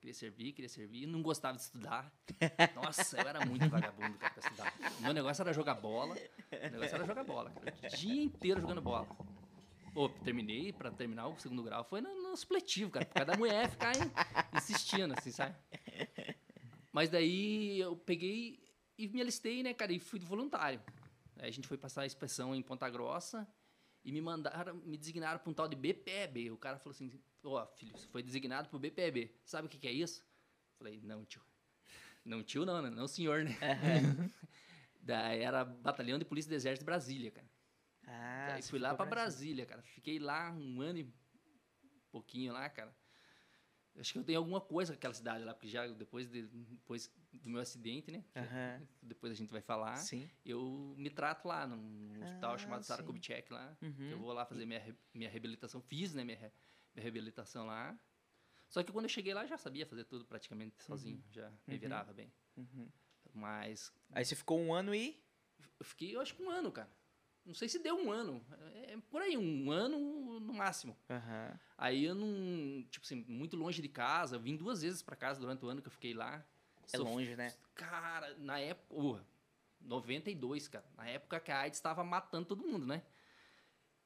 Queria 0.00 0.14
servir, 0.14 0.52
queria 0.52 0.68
servir, 0.68 1.06
não 1.06 1.20
gostava 1.22 1.56
de 1.56 1.62
estudar. 1.64 2.12
Nossa, 2.74 3.20
eu 3.20 3.26
era 3.28 3.44
muito 3.44 3.68
vagabundo, 3.68 4.16
cara, 4.16 4.32
pra 4.32 4.42
estudar. 4.48 4.94
O 4.98 5.02
meu 5.02 5.12
negócio 5.12 5.42
era 5.42 5.52
jogar 5.52 5.74
bola, 5.74 6.14
o 6.16 6.70
negócio 6.70 6.94
era 6.94 7.04
jogar 7.04 7.24
bola, 7.24 7.50
cara. 7.50 7.76
O 7.82 7.96
dia 7.96 8.22
inteiro 8.22 8.60
jogando 8.60 8.80
bola. 8.80 9.08
Pô, 9.92 10.08
terminei, 10.08 10.72
pra 10.72 10.92
terminar 10.92 11.26
o 11.26 11.36
segundo 11.40 11.62
grau, 11.64 11.82
foi 11.82 12.00
no, 12.00 12.14
no 12.14 12.36
supletivo, 12.36 12.90
cara, 12.92 13.04
por 13.06 13.14
causa 13.14 13.32
da 13.32 13.36
mulher 13.36 13.68
ficar 13.70 13.96
in- 13.96 14.56
insistindo, 14.56 15.12
assim, 15.18 15.32
sabe? 15.32 15.56
Mas 16.92 17.10
daí 17.10 17.80
eu 17.80 17.96
peguei 17.96 18.62
e 18.96 19.08
me 19.08 19.20
alistei, 19.20 19.62
né, 19.64 19.74
cara, 19.74 19.92
e 19.92 19.98
fui 19.98 20.20
voluntário. 20.20 20.80
Aí 21.38 21.48
a 21.48 21.52
gente 21.52 21.66
foi 21.66 21.76
passar 21.76 22.02
a 22.02 22.06
inspeção 22.06 22.54
em 22.54 22.62
Ponta 22.62 22.88
Grossa 22.88 23.48
e 24.04 24.12
me 24.12 24.20
mandaram, 24.20 24.74
me 24.74 24.96
designaram 24.96 25.40
para 25.40 25.50
um 25.50 25.54
tal 25.54 25.66
de 25.68 25.74
BPEB. 25.76 26.50
O 26.52 26.56
cara 26.56 26.78
falou 26.78 26.92
assim: 26.92 27.10
Ó, 27.44 27.66
filho, 27.76 27.96
você 27.96 28.06
foi 28.08 28.22
designado 28.22 28.68
pro 28.68 28.78
BPEB. 28.78 29.30
Sabe 29.44 29.66
o 29.66 29.70
que, 29.70 29.78
que 29.78 29.88
é 29.88 29.92
isso? 29.92 30.24
Falei: 30.78 31.00
Não, 31.02 31.24
tio. 31.24 31.42
Não, 32.24 32.42
tio, 32.42 32.66
não, 32.66 32.82
né? 32.82 32.90
Não, 32.90 33.06
senhor, 33.08 33.44
né? 33.44 33.56
Daí 35.00 35.40
era 35.40 35.64
Batalhão 35.64 36.18
de 36.18 36.24
Polícia 36.24 36.48
do 36.50 36.54
Exército 36.54 36.80
de 36.82 36.86
Brasília, 36.86 37.30
cara. 37.30 37.48
Ah, 38.06 38.54
Aí 38.54 38.62
você 38.62 38.68
fui 38.70 38.78
lá 38.78 38.94
pra 38.94 39.06
Brasília, 39.06 39.64
cara. 39.64 39.82
Fiquei 39.82 40.18
lá 40.18 40.50
um 40.50 40.80
ano 40.82 40.98
e 40.98 41.12
pouquinho 42.10 42.52
lá, 42.52 42.68
cara. 42.68 42.94
Acho 43.98 44.12
que 44.12 44.18
eu 44.18 44.24
tenho 44.24 44.38
alguma 44.38 44.60
coisa 44.60 44.92
com 44.92 44.96
aquela 44.96 45.14
cidade 45.14 45.44
lá, 45.44 45.52
porque 45.54 45.66
já 45.66 45.86
depois, 45.88 46.28
de- 46.28 46.46
depois 46.46 47.10
do 47.32 47.50
meu 47.50 47.60
acidente, 47.60 48.10
né? 48.12 48.24
Aham. 48.36 48.86
Depois 49.02 49.32
a 49.32 49.34
gente 49.34 49.50
vai 49.50 49.60
falar. 49.60 49.96
Sim. 49.96 50.28
Eu 50.44 50.94
me 50.96 51.10
trato 51.10 51.48
lá 51.48 51.66
num 51.66 52.22
hospital 52.22 52.54
Ah, 52.54 52.58
chamado 52.58 52.82
Sara. 52.84 53.02
Kubitschek 53.02 53.52
lá. 53.52 53.76
Uhum. 53.82 54.10
Eu 54.10 54.18
vou 54.18 54.32
lá 54.32 54.44
fazer 54.46 54.66
minha, 54.66 54.96
minha 55.12 55.28
reabilitação. 55.28 55.80
Fiz, 55.80 56.14
né, 56.14 56.22
minha, 56.22 56.52
minha 56.94 57.02
reabilitação 57.02 57.66
lá. 57.66 57.98
Só 58.68 58.82
que 58.82 58.92
quando 58.92 59.06
eu 59.06 59.08
cheguei 59.10 59.32
lá, 59.32 59.46
já 59.46 59.56
sabia 59.56 59.86
fazer 59.86 60.04
tudo 60.04 60.24
praticamente 60.24 60.82
sozinho. 60.84 61.22
Já 61.30 61.50
me 61.66 61.74
Uhum. 61.74 61.80
virava 61.80 62.12
bem. 62.12 62.32
Uhum. 62.56 62.88
Mas 63.32 63.92
Aí 64.12 64.24
você 64.24 64.34
ficou 64.36 64.58
um 64.60 64.72
ano 64.74 64.94
e. 64.94 65.18
eu 65.78 65.84
fiquei, 65.84 66.14
eu 66.14 66.20
acho 66.20 66.34
que 66.34 66.42
um 66.42 66.50
ano, 66.50 66.70
cara. 66.72 66.90
Não 67.44 67.54
sei 67.54 67.68
se 67.68 67.78
deu 67.78 67.96
um 67.96 68.10
ano. 68.12 68.44
É 68.74 68.92
é 68.92 68.98
por 69.10 69.22
aí, 69.22 69.36
um 69.38 69.70
ano 69.70 70.38
no 70.40 70.52
máximo. 70.52 70.96
Aham. 71.08 71.58
Aí 71.78 72.04
eu 72.04 72.14
não, 72.14 72.82
tipo 72.90 73.04
assim, 73.06 73.24
muito 73.26 73.56
longe 73.56 73.80
de 73.80 73.88
casa. 73.88 74.36
Eu 74.36 74.40
vim 74.40 74.56
duas 74.56 74.82
vezes 74.82 75.02
pra 75.02 75.16
casa 75.16 75.40
durante 75.40 75.64
o 75.64 75.68
ano 75.68 75.80
que 75.80 75.88
eu 75.88 75.92
fiquei 75.92 76.12
lá. 76.12 76.44
É 76.92 76.96
Sof- 76.96 77.08
longe, 77.08 77.34
né? 77.36 77.54
Cara, 77.74 78.34
na 78.36 78.58
época, 78.58 78.94
uh, 78.94 79.20
92, 79.80 80.68
cara. 80.68 80.84
Na 80.96 81.06
época 81.08 81.40
que 81.40 81.50
a 81.50 81.60
AIDS 81.60 81.78
estava 81.78 82.02
matando 82.04 82.46
todo 82.46 82.66
mundo, 82.66 82.86
né? 82.86 83.02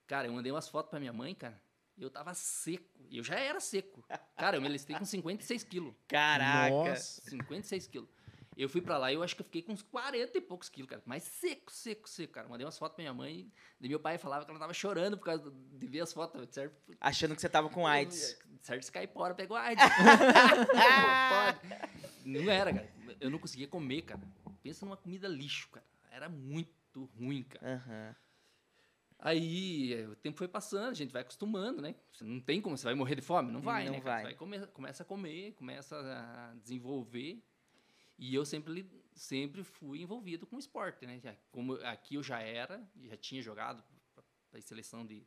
Cara, 0.07 0.29
eu 0.29 0.33
mandei 0.33 0.53
umas 0.53 0.69
fotos 0.69 0.91
pra 0.91 1.01
minha 1.01 1.12
mãe, 1.12 1.35
cara. 1.35 1.61
E 1.97 2.03
eu 2.03 2.11
tava 2.11 2.35
seco. 2.35 3.07
E 3.11 3.19
eu 3.19 3.25
já 3.25 3.39
era 3.39 3.61
seco. 3.61 4.05
Cara, 4.37 4.57
eu 4.57 4.61
me 4.61 4.67
alistei 4.67 4.97
com 4.97 5.05
56 5.05 5.65
quilos. 5.65 5.95
Caraca. 6.09 6.71
Nossa. 6.71 7.21
56 7.29 7.87
quilos. 7.87 8.09
Eu 8.57 8.69
fui 8.69 8.83
pra 8.83 8.99
lá 8.99 9.11
e 9.11 9.15
eu 9.15 9.23
acho 9.23 9.35
que 9.35 9.41
eu 9.41 9.47
fiquei 9.47 9.63
com 9.63 9.73
uns 9.73 9.83
40 9.83 10.37
e 10.37 10.41
poucos 10.41 10.69
quilos, 10.69 10.91
cara. 10.91 11.03
Mas 11.07 11.23
seco, 11.23 11.73
seco, 11.73 12.09
seco, 12.09 12.35
cara. 12.35 12.49
Mandei 12.49 12.67
umas 12.67 12.79
fotos 12.79 12.97
pra 12.97 13.03
minha 13.03 13.15
mãe. 13.15 13.51
E 13.81 13.89
meu 13.89 13.99
pai 13.99 14.19
falava 14.19 14.45
que 14.45 14.51
ela 14.51 14.61
tava 14.61 14.75
chorando 14.75 15.17
por 15.17 15.25
causa 15.25 15.51
de 15.51 15.87
ver 15.87 16.01
as 16.01 16.13
fotos, 16.13 16.47
certo? 16.51 16.77
Achando 17.01 17.35
que 17.35 17.41
você 17.41 17.49
tava 17.49 17.71
com 17.71 17.87
AIDS. 17.87 18.39
Certo, 18.61 18.93
caipora 18.93 19.35
pegou 19.35 19.57
AIDS. 19.57 19.83
não 22.25 22.51
era, 22.51 22.75
cara. 22.75 22.93
Eu 23.21 23.31
não 23.31 23.39
conseguia 23.39 23.67
comer, 23.67 24.03
cara. 24.03 24.21
Pensa 24.63 24.85
numa 24.85 24.97
comida 24.97 25.29
lixo, 25.29 25.69
cara. 25.71 25.87
Era 26.11 26.29
muito 26.29 27.11
ruim, 27.19 27.45
cara. 27.45 27.75
Aham. 27.75 28.17
Aí 29.25 29.95
eh, 29.95 30.09
o 30.09 30.17
tempo 30.17 30.37
foi 30.37 30.49
passando, 30.49 30.91
a 30.91 30.95
gente 30.95 31.12
vai 31.12 31.23
acostumando, 31.23 31.81
né? 31.81 31.95
Você 32.12 32.25
não 32.25 32.41
tem 32.41 32.61
como, 32.61 32.76
você 32.76 32.83
vai 32.85 32.95
morrer 32.95 33.14
de 33.14 33.23
fome? 33.23 33.52
Não 33.52 33.61
vai, 33.61 33.85
Não 33.85 33.93
né? 33.93 34.00
vai. 34.00 34.17
Você 34.19 34.23
vai 34.25 34.35
come- 34.35 34.67
começa 34.67 35.02
a 35.05 35.07
comer, 35.07 35.52
começa 35.55 35.97
a 35.97 36.55
desenvolver. 36.57 37.41
E 38.19 38.35
eu 38.35 38.45
sempre, 38.45 38.85
sempre 39.14 39.62
fui 39.62 40.02
envolvido 40.02 40.45
com 40.45 40.59
esporte, 40.59 41.07
né? 41.07 41.21
Já, 41.21 41.37
como 41.52 41.75
aqui 41.85 42.17
eu 42.17 42.23
já 42.23 42.41
era, 42.41 42.85
já 43.05 43.17
tinha 43.17 43.41
jogado 43.41 43.85
para 44.50 44.61
seleção 44.61 45.07
de, 45.07 45.21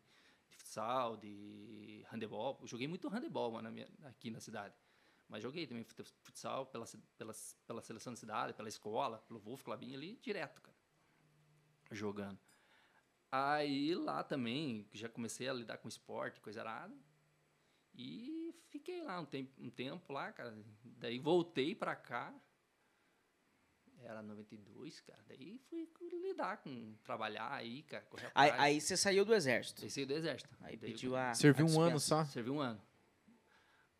de 0.50 0.58
futsal, 0.58 1.16
de 1.16 2.06
handebol. 2.12 2.58
Eu 2.62 2.68
joguei 2.68 2.90
muito 2.90 3.08
handebol 3.08 3.50
mano, 3.52 3.64
na 3.64 3.72
minha- 3.72 3.88
aqui 4.04 4.30
na 4.30 4.42
cidade. 4.42 4.75
Mas 5.30 5.42
joguei 5.42 5.66
também 5.66 5.86
fut- 5.86 6.14
futsal 6.22 6.66
pela, 6.66 6.86
pela, 7.18 7.34
pela 7.66 7.82
seleção 7.82 8.12
da 8.12 8.18
cidade, 8.18 8.54
pela 8.54 8.68
escola, 8.68 9.20
pelo 9.20 9.40
Wolf 9.40 9.64
Clubinho 9.64 9.96
ali, 9.96 10.20
direto, 10.22 10.62
cara. 10.62 10.75
Jogando. 11.92 12.38
Aí 13.32 13.94
lá 13.96 14.24
também 14.24 14.88
já 14.94 15.10
comecei 15.10 15.48
a 15.50 15.53
lidar 15.53 15.77
com 15.77 15.88
esporte, 15.88 16.39
coisa 16.39 16.62
arada. 16.62 16.96
E 17.94 18.53
fiquei 18.70 19.01
lá 19.01 19.20
um 19.20 19.25
tempo, 19.25 19.51
um 19.62 19.70
tempo 19.70 20.12
lá, 20.13 20.32
cara. 20.32 20.58
Daí 20.84 21.20
voltei 21.20 21.74
pra 21.74 21.96
cá. 21.96 22.34
Era 24.01 24.22
92, 24.22 25.00
cara. 25.01 25.24
Daí 25.27 25.58
fui 25.70 25.88
lidar 26.22 26.58
com 26.58 26.94
trabalhar 27.03 27.51
aí, 27.51 27.82
cara, 27.84 28.05
correr 28.05 28.32
Aí, 28.36 28.51
aí 28.51 28.82
você 28.82 28.96
saiu 28.96 29.25
do 29.25 29.34
exército. 29.34 29.84
Aí 29.84 29.89
saí 29.89 30.05
do 30.05 30.13
exército. 30.13 30.50
Aí 30.62 30.77
Daí 30.77 30.91
eu 30.91 30.94
pediu 30.94 31.15
a. 31.15 31.34
Serviu 31.34 31.65
um 31.65 31.82
ano 31.82 32.00
só? 32.00 32.25
Servi 32.25 32.50
um 32.50 32.60
ano. 32.60 32.82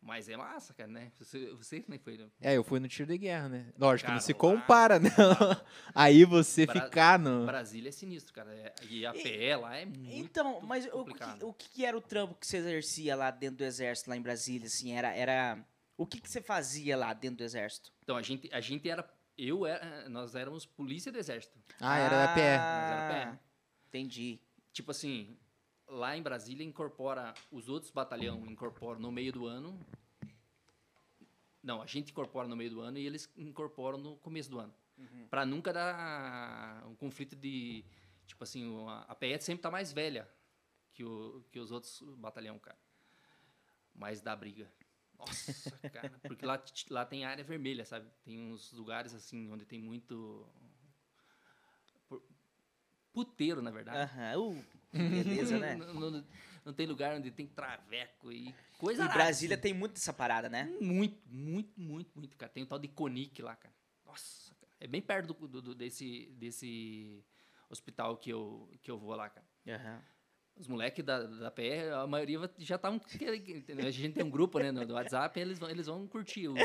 Mas 0.00 0.28
é 0.28 0.36
massa, 0.36 0.72
cara, 0.72 0.88
né? 0.88 1.10
Você, 1.18 1.50
você 1.54 1.80
que 1.80 1.98
foi? 1.98 2.16
né? 2.16 2.26
É, 2.40 2.56
eu 2.56 2.62
fui 2.62 2.78
no 2.78 2.86
tiro 2.86 3.08
de 3.08 3.18
guerra, 3.18 3.48
né? 3.48 3.72
Lógico, 3.76 4.08
não 4.08 4.14
Cara, 4.16 4.24
se 4.24 4.32
lá- 4.32 4.38
compara, 4.38 4.98
né? 5.00 5.10
Aí 5.94 6.24
você 6.24 6.64
Bra- 6.64 6.84
ficar 6.84 7.18
no. 7.18 7.44
Brasília 7.44 7.88
é 7.88 7.92
sinistro, 7.92 8.32
cara. 8.32 8.54
É- 8.54 8.72
E 8.88 9.04
a 9.04 9.12
PE 9.12 9.56
lá 9.56 9.76
é 9.76 9.84
muito 9.84 10.14
Então, 10.14 10.60
mas 10.60 10.84
o, 10.86 10.88
que, 10.88 10.92
complicado. 10.96 11.48
o 11.48 11.52
que 11.52 11.84
era 11.84 11.96
o 11.96 12.00
trampo 12.00 12.34
que 12.36 12.46
você 12.46 12.58
exercia 12.58 13.16
lá 13.16 13.30
dentro 13.32 13.56
do 13.56 13.64
exército, 13.64 14.08
lá 14.10 14.16
em 14.16 14.22
Brasília, 14.22 14.66
assim, 14.68 14.92
era, 14.92 15.12
era... 15.14 15.58
O 15.96 16.06
que 16.06 16.20
que 16.20 16.30
você 16.30 16.40
fazia 16.40 16.96
lá 16.96 17.12
dentro 17.12 17.38
do 17.38 17.44
exército? 17.44 17.90
Então, 18.04 18.16
a 18.16 18.22
gente, 18.22 18.48
a 18.52 18.60
gente 18.60 18.88
era... 18.88 19.08
Eu 19.36 19.66
era... 19.66 20.08
Nós 20.08 20.34
éramos 20.36 20.64
polícia 20.66 21.10
do 21.10 21.18
exército. 21.18 21.58
Ah, 21.80 21.98
era 21.98 22.26
da 22.26 22.34
PE. 22.34 22.40
era 22.40 23.32
PE. 23.32 23.38
Entendi. 23.88 24.38
Tipo 24.72 24.90
assim, 24.92 25.36
lá 25.88 26.16
em 26.16 26.22
Brasília 26.22 26.64
incorpora... 26.64 27.34
Os 27.50 27.68
outros 27.68 27.90
batalhão 27.90 28.44
incorporam 28.46 29.00
no 29.00 29.10
meio 29.12 29.32
do 29.32 29.46
ano. 29.46 29.78
Não, 31.62 31.82
a 31.82 31.86
gente 31.86 32.10
incorpora 32.12 32.46
no 32.46 32.56
meio 32.56 32.70
do 32.70 32.80
ano 32.80 32.98
e 32.98 33.06
eles 33.06 33.30
incorporam 33.36 33.98
no 33.98 34.16
começo 34.18 34.50
do 34.50 34.58
ano. 34.58 34.74
Pra 35.28 35.44
nunca 35.44 35.72
dar 35.72 36.86
um 36.86 36.94
conflito 36.94 37.34
de... 37.36 37.84
Tipo 38.26 38.42
assim, 38.44 38.64
a 39.06 39.14
PE 39.14 39.40
sempre 39.40 39.62
tá 39.62 39.70
mais 39.70 39.92
velha 39.92 40.28
que, 40.92 41.04
o, 41.04 41.44
que 41.52 41.58
os 41.60 41.70
outros 41.70 42.00
batalhão, 42.18 42.58
cara. 42.58 42.78
Mas 43.94 44.20
dá 44.20 44.34
briga. 44.34 44.70
Nossa, 45.18 45.70
cara. 45.90 46.10
Porque 46.26 46.44
lá, 46.44 46.62
lá 46.90 47.04
tem 47.04 47.24
área 47.24 47.44
vermelha, 47.44 47.84
sabe? 47.84 48.10
Tem 48.24 48.38
uns 48.38 48.72
lugares 48.72 49.14
assim 49.14 49.50
onde 49.50 49.64
tem 49.64 49.80
muito. 49.80 50.46
pu- 52.08 52.22
Puteiro, 53.12 53.62
na 53.62 53.70
verdade. 53.70 53.98
Aham. 53.98 54.38
Uh, 54.40 54.64
beleza, 55.24 55.58
né? 55.58 55.76
não, 55.76 56.10
não- 56.10 56.24
não 56.64 56.72
tem 56.72 56.84
lugar 56.86 57.14
onde 57.16 57.30
tem 57.30 57.46
traveco 57.46 58.32
e 58.32 58.52
coisa 58.78 59.04
E 59.04 59.08
Brasília 59.08 59.54
assim. 59.54 59.62
tem 59.62 59.72
muito 59.72 59.96
essa 59.98 60.12
parada, 60.12 60.48
né? 60.48 60.64
Muito, 60.80 61.16
muito, 61.30 61.72
muito, 61.80 62.10
muito, 62.18 62.36
cara. 62.36 62.50
Tem 62.50 62.64
o 62.64 62.66
tal 62.66 62.78
de 62.78 62.88
Conic 62.88 63.40
lá, 63.40 63.54
cara. 63.54 63.72
Nossa, 64.04 64.52
cara. 64.56 64.72
É 64.80 64.86
bem 64.88 65.00
perto 65.00 65.32
do, 65.32 65.46
do- 65.46 65.62
do- 65.62 65.74
desse, 65.76 66.26
desse 66.36 67.24
hospital 67.70 68.16
que 68.16 68.30
eu, 68.30 68.68
que 68.82 68.90
eu 68.90 68.98
vou 68.98 69.14
lá, 69.14 69.28
cara. 69.30 69.46
Aham. 69.68 70.02
Os 70.56 70.66
moleques 70.66 71.04
da, 71.04 71.22
da 71.22 71.50
PE, 71.50 71.90
a 71.90 72.06
maioria 72.06 72.38
já 72.58 72.76
estavam. 72.76 72.98
A 72.98 73.90
gente 73.90 74.14
tem 74.14 74.24
um 74.24 74.30
grupo 74.30 74.58
né, 74.58 74.72
no, 74.72 74.86
do 74.86 74.94
WhatsApp, 74.94 75.38
eles 75.38 75.58
vão, 75.58 75.68
eles 75.70 75.86
vão 75.86 76.06
curtir. 76.08 76.48
o- 76.48 76.54
o- 76.54 76.56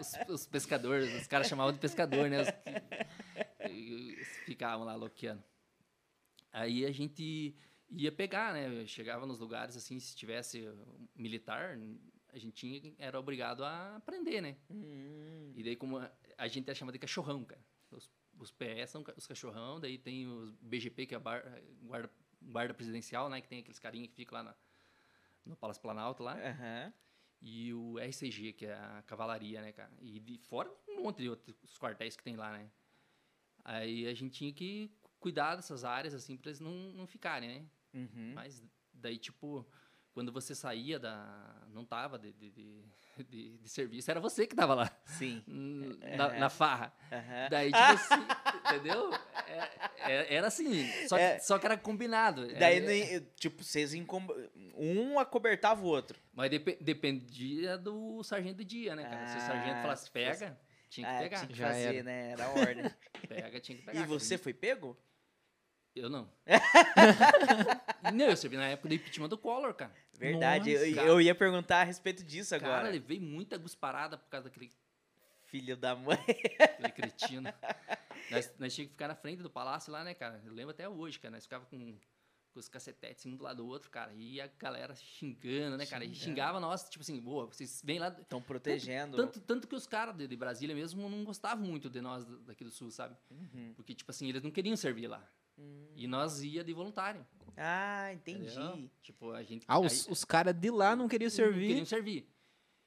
os, 0.00 0.12
os 0.40 0.46
pescadores, 0.46 1.12
os 1.20 1.26
caras 1.26 1.48
chamavam 1.48 1.72
de 1.72 1.78
pescador, 1.78 2.28
né? 2.30 2.42
Os 2.42 2.50
que- 2.50 3.68
e- 3.68 4.16
ficavam 4.46 4.86
lá 4.86 4.94
loqueando. 4.94 5.42
Aí 6.52 6.84
a 6.86 6.90
gente 6.92 7.54
ia 7.90 8.12
pegar, 8.12 8.52
né? 8.52 8.86
Chegava 8.86 9.26
nos 9.26 9.38
lugares 9.38 9.76
assim, 9.76 9.98
se 10.00 10.16
tivesse 10.16 10.64
militar, 11.14 11.78
a 12.32 12.38
gente 12.38 12.54
tinha, 12.54 12.94
era 12.98 13.18
obrigado 13.18 13.64
a 13.64 13.96
aprender, 13.96 14.40
né? 14.40 14.56
Hum, 14.70 15.52
E 15.56 15.62
daí, 15.62 15.76
como 15.76 15.98
a, 15.98 16.10
a 16.36 16.48
gente 16.48 16.70
é 16.70 16.74
chamado 16.74 16.92
de 16.94 16.98
cachorrão, 16.98 17.44
cara. 17.44 17.62
Os, 17.90 18.10
os 18.38 18.50
PS 18.50 18.90
são 18.92 19.04
os 19.16 19.26
cachorrão, 19.26 19.80
daí 19.80 19.96
tem 19.98 20.26
os 20.26 20.54
BGP, 20.60 21.06
que 21.06 21.14
é 21.14 21.16
a 21.16 21.20
bar- 21.20 21.44
guarda, 21.82 22.10
guarda 22.42 22.74
presidencial, 22.74 23.28
né? 23.30 23.40
Que 23.40 23.48
tem 23.48 23.60
aqueles 23.60 23.78
carinha 23.78 24.06
que 24.06 24.14
ficam 24.14 24.36
lá 24.38 24.42
na- 24.44 24.56
no 25.44 25.56
Palácio 25.56 25.80
Planalto 25.82 26.22
lá. 26.22 26.34
Aham. 26.38 26.92
E 27.40 27.72
o 27.72 27.98
RCG, 27.98 28.52
que 28.52 28.66
é 28.66 28.74
a 28.74 29.02
cavalaria, 29.06 29.62
né, 29.62 29.72
cara? 29.72 29.92
E 30.00 30.18
de 30.18 30.38
fora 30.38 30.70
um 30.88 31.02
monte 31.04 31.22
de 31.22 31.30
outros 31.30 31.78
quartéis 31.78 32.16
que 32.16 32.22
tem 32.24 32.36
lá, 32.36 32.52
né? 32.52 32.68
Aí 33.64 34.06
a 34.06 34.14
gente 34.14 34.32
tinha 34.36 34.52
que 34.52 34.90
cuidar 35.20 35.56
dessas 35.56 35.84
áreas, 35.84 36.14
assim, 36.14 36.36
pra 36.36 36.50
eles 36.50 36.60
não, 36.60 36.72
não 36.92 37.06
ficarem, 37.06 37.48
né? 37.48 37.64
Uhum. 37.94 38.32
Mas 38.34 38.62
daí, 38.92 39.18
tipo, 39.18 39.66
quando 40.12 40.32
você 40.32 40.54
saía 40.54 40.98
da... 40.98 41.66
Não 41.72 41.84
tava 41.84 42.18
de, 42.18 42.32
de, 42.32 42.50
de, 42.50 42.84
de- 43.28 43.58
de 43.58 43.68
serviço, 43.68 44.10
era 44.10 44.20
você 44.20 44.46
que 44.46 44.54
tava 44.54 44.74
lá. 44.74 44.90
Sim. 45.06 45.42
N- 45.46 45.96
Na, 46.16 46.28
na 46.38 46.48
farra. 46.50 46.92
Aham. 47.12 47.48
Daí, 47.50 47.70
tipo 47.72 47.78
assim, 47.94 48.26
entendeu? 48.66 49.10
É- 49.46 50.12
é- 50.12 50.34
era 50.34 50.46
assim, 50.48 50.86
só 51.08 51.16
que, 51.16 51.22
É. 51.22 51.38
só 51.38 51.58
que 51.58 51.66
era 51.66 51.76
combinado. 51.76 52.46
Daí, 52.58 52.80
nem- 52.80 53.20
tipo, 53.36 53.62
vocês 53.62 53.94
encom... 53.94 54.26
um 54.74 55.18
acobertava 55.18 55.80
o 55.82 55.86
outro. 55.86 56.18
Mas 56.32 56.50
depe- 56.50 56.78
dependia 56.80 57.76
do 57.78 58.22
sargento 58.24 58.58
de 58.58 58.64
dia, 58.64 58.96
né, 58.96 59.04
cara? 59.04 59.26
Se 59.28 59.36
o 59.36 59.40
sargento 59.40 59.76
Ah, 59.78 59.82
falasse 59.82 60.04
se 60.04 60.10
pega, 60.10 60.58
tinha 60.90 61.06
que 61.06 61.14
Ah, 61.14 61.18
pegar. 61.20 61.36
tinha 61.38 61.48
que 61.48 61.54
Já 61.54 61.66
fazer, 61.68 61.94
era. 61.96 62.02
né? 62.02 62.30
Era 62.32 62.44
a 62.46 62.50
ordem. 62.50 62.90
Pega, 63.28 63.60
tinha 63.60 63.76
que 63.78 63.84
pegar. 63.84 63.98
e 63.98 64.02
cara. 64.04 64.06
você 64.18 64.38
foi 64.38 64.54
pego? 64.54 64.96
Eu 65.98 66.08
não. 66.10 66.28
não, 68.14 68.26
eu 68.26 68.36
servi 68.36 68.56
na 68.56 68.68
época 68.68 68.88
do 68.88 68.94
impeachment 68.94 69.28
do 69.28 69.38
Collor, 69.38 69.74
cara. 69.74 69.92
Verdade. 70.18 70.72
Nossa. 70.72 70.86
eu, 70.86 71.06
eu 71.06 71.20
ia 71.20 71.34
perguntar 71.34 71.80
a 71.80 71.84
respeito 71.84 72.22
disso 72.22 72.58
Cara, 72.58 72.74
agora. 72.74 72.90
levei 72.90 73.20
muita 73.20 73.56
gusparada 73.56 74.16
por 74.16 74.28
causa 74.28 74.48
daquele, 74.48 74.70
Filho 75.46 75.76
da 75.76 75.94
mãe. 75.94 76.18
daquele 76.80 77.10
cretino. 77.10 77.52
nós, 78.30 78.52
nós 78.58 78.74
tínhamos 78.74 78.74
que 78.74 78.88
ficar 78.88 79.08
na 79.08 79.14
frente 79.14 79.42
do 79.42 79.50
palácio 79.50 79.92
lá, 79.92 80.04
né, 80.04 80.14
cara? 80.14 80.42
Eu 80.44 80.52
lembro 80.52 80.70
até 80.70 80.88
hoje, 80.88 81.18
cara. 81.18 81.32
Nós 81.32 81.44
ficava 81.44 81.64
com, 81.66 81.96
com 82.52 82.60
os 82.60 82.68
cacetetes 82.68 83.24
um 83.24 83.34
do 83.36 83.44
lado 83.44 83.58
do 83.58 83.66
outro, 83.66 83.90
cara. 83.90 84.12
E 84.14 84.40
a 84.40 84.46
galera 84.58 84.94
xingando, 84.94 85.76
né, 85.76 85.86
cara? 85.86 86.04
E 86.04 86.14
xingava 86.14 86.60
nós, 86.60 86.88
tipo 86.90 87.02
assim, 87.02 87.18
boa, 87.20 87.46
vocês 87.46 87.80
vêm 87.84 87.98
lá. 87.98 88.08
Estão 88.08 88.42
protegendo. 88.42 89.16
Tanto, 89.16 89.40
tanto 89.40 89.66
que 89.68 89.74
os 89.74 89.86
caras 89.86 90.14
de, 90.16 90.26
de 90.26 90.36
Brasília 90.36 90.74
mesmo 90.74 91.08
não 91.08 91.24
gostavam 91.24 91.64
muito 91.64 91.88
de 91.88 92.00
nós 92.00 92.26
daqui 92.44 92.64
do 92.64 92.70
sul, 92.70 92.90
sabe? 92.90 93.16
Uhum. 93.30 93.72
Porque, 93.74 93.94
tipo 93.94 94.10
assim, 94.10 94.28
eles 94.28 94.42
não 94.42 94.50
queriam 94.50 94.76
servir 94.76 95.06
lá. 95.06 95.26
E 95.96 96.06
nós 96.06 96.42
ia 96.42 96.62
de 96.62 96.72
voluntário. 96.72 97.26
Ah, 97.56 98.12
entendi. 98.12 98.46
entendeu? 98.46 98.88
Tipo, 99.02 99.32
a 99.32 99.42
gente. 99.42 99.64
Ah, 99.66 99.78
os, 99.80 100.06
aí- 100.06 100.12
os 100.12 100.24
caras 100.24 100.54
de 100.54 100.70
lá 100.70 100.94
não 100.94 101.08
queriam 101.08 101.26
Não 101.28 101.34
servir. 101.34 101.66
queriam 101.68 101.84
servir. 101.86 102.30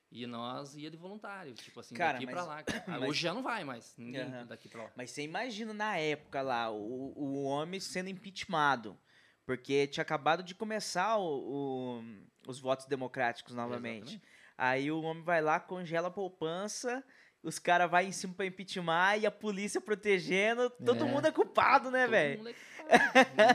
E 0.10 0.26
nós 0.28 0.76
ia 0.76 0.90
de 0.92 0.98
voluntário, 0.98 1.54
tipo 1.54 1.80
assim, 1.80 1.96
Cara, 1.96 2.14
daqui 2.14 2.26
mas- 2.26 2.36
pra 2.36 2.44
lá. 2.44 2.64
mas- 2.88 3.10
Hoje 3.10 3.22
já 3.22 3.34
não 3.34 3.42
vai 3.44 3.64
mais, 3.64 3.94
ninguém 3.98 4.22
Aham. 4.22 4.46
daqui 4.46 4.68
pra 4.70 4.84
lá. 4.84 4.92
Mas 4.96 5.12
você 5.12 5.24
imagina 5.24 5.74
na 5.74 5.98
época 5.98 6.42
lá, 6.42 6.70
o, 6.70 7.14
o 7.16 7.44
homem 7.44 7.80
sendo 7.80 8.10
impeachmentado. 8.10 8.98
Porque 9.46 9.88
tinha 9.88 10.02
acabado 10.04 10.44
de 10.44 10.54
começar 10.56 11.18
o- 11.18 12.00
o- 12.00 12.04
os 12.48 12.60
votos 12.60 12.86
democráticos 12.86 13.54
novamente. 13.56 14.16
Exatamente. 14.16 14.22
Aí 14.58 14.92
o 14.92 15.02
homem 15.02 15.24
vai 15.24 15.42
lá, 15.42 15.60
congela 15.60 16.10
a 16.10 16.12
poupança, 16.12 17.04
os 17.44 17.58
caras 17.60 17.90
vão 17.90 18.00
em 18.02 18.12
cima 18.12 18.34
pra 18.34 18.46
impeachment 18.46 19.18
e 19.20 19.26
a 19.26 19.32
polícia 19.32 19.82
protegendo. 19.82 20.70
Todo 20.70 21.04
É. 21.06 21.08
mundo 21.08 21.26
é 21.28 21.32
culpado, 21.32 21.90
né, 21.92 22.04
Todo 22.04 22.12
velho? 22.12 22.38
mundo 22.40 22.50
é 22.50 22.54
culpado, 22.54 23.30
não 23.38 23.54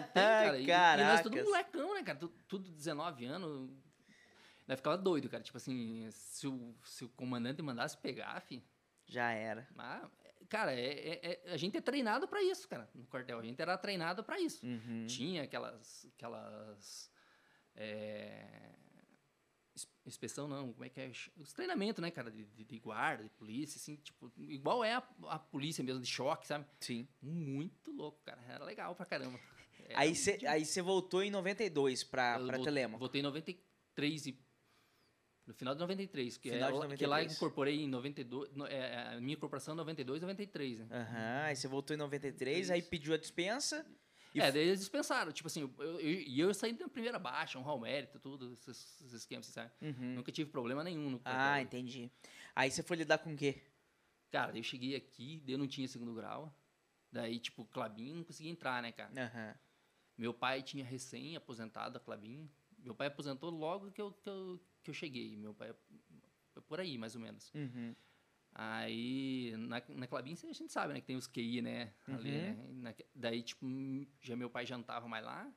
tem, 0.57 0.67
cara. 0.67 1.03
E, 1.03 1.05
e 1.05 1.09
nós 1.09 1.21
tudo 1.23 1.33
Caracas. 1.37 1.45
molecão, 1.45 1.95
né, 1.95 2.03
cara? 2.03 2.19
Tu- 2.19 2.29
Tudo 2.49 2.71
19 2.71 3.25
anos. 3.27 3.71
Nós 4.67 4.79
ficava 4.79 4.99
doido, 4.99 5.29
cara. 5.29 5.43
Tipo 5.43 5.57
assim, 5.59 6.09
se 6.11 6.47
o, 6.49 6.75
se 6.85 7.05
o 7.05 7.09
comandante 7.11 7.63
mandasse 7.63 7.97
pegar, 7.99 8.41
fi, 8.41 8.65
Já 9.07 9.31
era. 9.31 9.69
ah, 9.79 10.09
cara, 10.49 10.73
é, 10.73 10.81
é- 10.91 11.21
é- 11.47 11.53
a 11.53 11.57
gente 11.57 11.77
é 11.77 11.81
treinado 11.81 12.27
pra 12.27 12.43
isso, 12.43 12.69
cara, 12.69 12.89
no 12.95 13.07
quartel. 13.07 13.39
A 13.39 13.43
gente 13.45 13.61
era 13.63 13.79
treinado 13.79 14.25
pra 14.25 14.41
isso. 14.41 14.67
Uhum. 14.67 15.07
Tinha 15.07 15.45
aquelas. 15.45 16.07
aquelas 16.17 17.11
é, 17.77 18.75
inspeção 20.07 20.47
não, 20.49 20.73
como 20.73 20.85
é 20.85 20.89
que 20.89 21.01
é? 21.01 21.11
Os 21.37 21.53
treinamentos, 21.53 22.01
né, 22.03 22.11
cara, 22.11 22.31
de, 22.31 22.45
de- 22.45 22.79
guarda, 22.79 23.23
de 23.25 23.31
polícia, 23.31 23.79
assim, 23.79 23.97
tipo, 23.97 24.33
igual 24.37 24.83
é 24.85 24.95
a, 24.95 25.03
a 25.29 25.39
polícia 25.39 25.83
mesmo, 25.85 26.01
de 26.01 26.07
choque, 26.07 26.47
sabe? 26.47 26.65
Sim. 26.81 27.07
Muito 27.21 27.93
louco, 27.93 28.21
cara. 28.25 28.41
Era 28.49 28.65
legal 28.65 28.95
pra 28.95 29.05
caramba. 29.07 29.39
Era 29.89 30.01
Aí 30.01 30.09
muito 30.09 30.21
você 30.21 30.47
aí 30.47 30.65
você 30.65 30.81
voltou 30.83 31.23
em 31.23 31.31
92 31.31 32.05
pra, 32.05 32.39
Eu 32.39 32.47
pra 32.47 32.57
vol- 32.57 32.65
Telema. 32.65 32.99
Voltei 32.99 33.21
em 33.21 33.25
93 33.25 34.27
e. 34.27 34.47
No 35.47 35.55
final 35.55 35.75
de 35.75 35.81
93, 35.81 36.37
que, 36.39 36.51
Final 36.51 36.69
é, 36.69 36.73
de 36.73 36.79
lá- 36.79 36.97
que 36.97 37.07
lá 37.07 37.19
eu 37.21 37.25
93. 37.29 37.37
incorporei 37.37 37.81
em 37.81 37.89
92. 37.89 38.51
no- 38.53 38.67
é, 38.67 39.15
a 39.15 39.21
minha 39.21 39.35
incorporação 39.37 39.75
em 39.75 39.77
92 39.77 40.21
93, 40.21 40.81
né? 40.81 40.87
Aham, 40.91 41.43
aí 41.45 41.55
você 41.55 41.69
voltou 41.69 41.95
em 41.95 41.99
93, 41.99 42.59
Isso. 42.65 42.73
aí 42.73 42.83
pediu 42.83 43.15
a 43.15 43.17
dispensa. 43.17 43.87
E 44.37 44.41
é, 44.41 44.53
daí 44.53 44.63
eles 44.69 44.81
dispensaram. 44.81 45.33
Tipo 45.33 45.47
assim, 45.47 45.63
eu, 45.63 45.75
eu, 45.79 46.01
e 46.01 46.39
eu 46.39 46.53
saí 46.53 46.73
da 46.75 46.89
primeira 46.89 47.19
baixa, 47.19 47.59
um 47.59 47.63
hall 47.63 47.81
mérito, 47.81 48.19
tudo, 48.19 48.53
esses, 48.53 48.69
esses 48.69 49.13
esquemas, 49.13 49.47
sabe? 49.47 49.71
Uhum. 49.81 50.17
Nunca 50.17 50.31
tive 50.31 50.51
problema 50.51 50.85
nenhum 50.85 51.09
no 51.09 51.21
Ah, 51.25 51.61
entendi. 51.63 52.11
Aí 52.55 52.71
você 52.71 52.83
foi 52.83 52.99
lidar 52.99 53.19
com 53.19 53.33
o 53.33 53.37
quê? 53.37 53.63
Cara, 54.31 54.57
eu 54.57 54.63
cheguei 54.63 54.95
aqui, 54.95 55.43
eu 55.49 55.57
não 55.57 55.67
tinha 55.67 55.89
segundo 55.89 56.15
grau. 56.15 56.55
Daí, 57.11 57.39
tipo, 57.39 57.65
Clabin, 57.65 58.13
não 58.13 58.25
conseguia 58.25 58.53
entrar, 58.53 58.83
né, 58.83 58.93
cara? 58.93 59.11
Aham. 59.19 59.55
Meu 60.19 60.35
pai 60.35 60.63
tinha 60.63 60.85
recém 60.85 61.37
aposentado 61.37 61.97
a 61.97 62.01
Clabin. 62.01 62.51
Meu 62.79 62.95
pai 62.95 63.07
aposentou 63.07 63.51
logo 63.51 63.91
que 63.91 64.01
eu, 64.01 64.13
que 64.13 64.29
eu, 64.29 64.61
que 64.83 64.91
eu 64.91 64.95
cheguei. 64.95 65.35
Meu 65.37 65.55
pai 65.55 65.75
foi 66.53 66.63
por 66.63 66.79
aí, 66.81 66.99
mais 66.99 67.15
ou 67.15 67.21
menos. 67.21 67.53
Uhum. 67.55 67.95
Aí, 68.59 69.55
na, 69.59 69.83
na 69.89 70.07
Clabin, 70.07 70.33
a 70.33 70.53
gente 70.53 70.73
sabe, 70.73 70.95
né, 70.95 71.01
que 71.03 71.07
tem 71.07 71.15
os 71.17 71.27
QI, 71.27 71.61
né, 71.61 71.93
ali, 72.09 72.31
Uhum. 72.31 72.37
né? 72.39 72.57
Na- 72.73 72.95
daí, 73.15 73.43
tipo, 73.43 73.67
já 74.23 74.35
meu 74.35 74.49
pai 74.49 74.65
já 74.65 74.79
não 74.79 74.83
tava 74.85 75.07
mais 75.07 75.23
lá. 75.23 75.53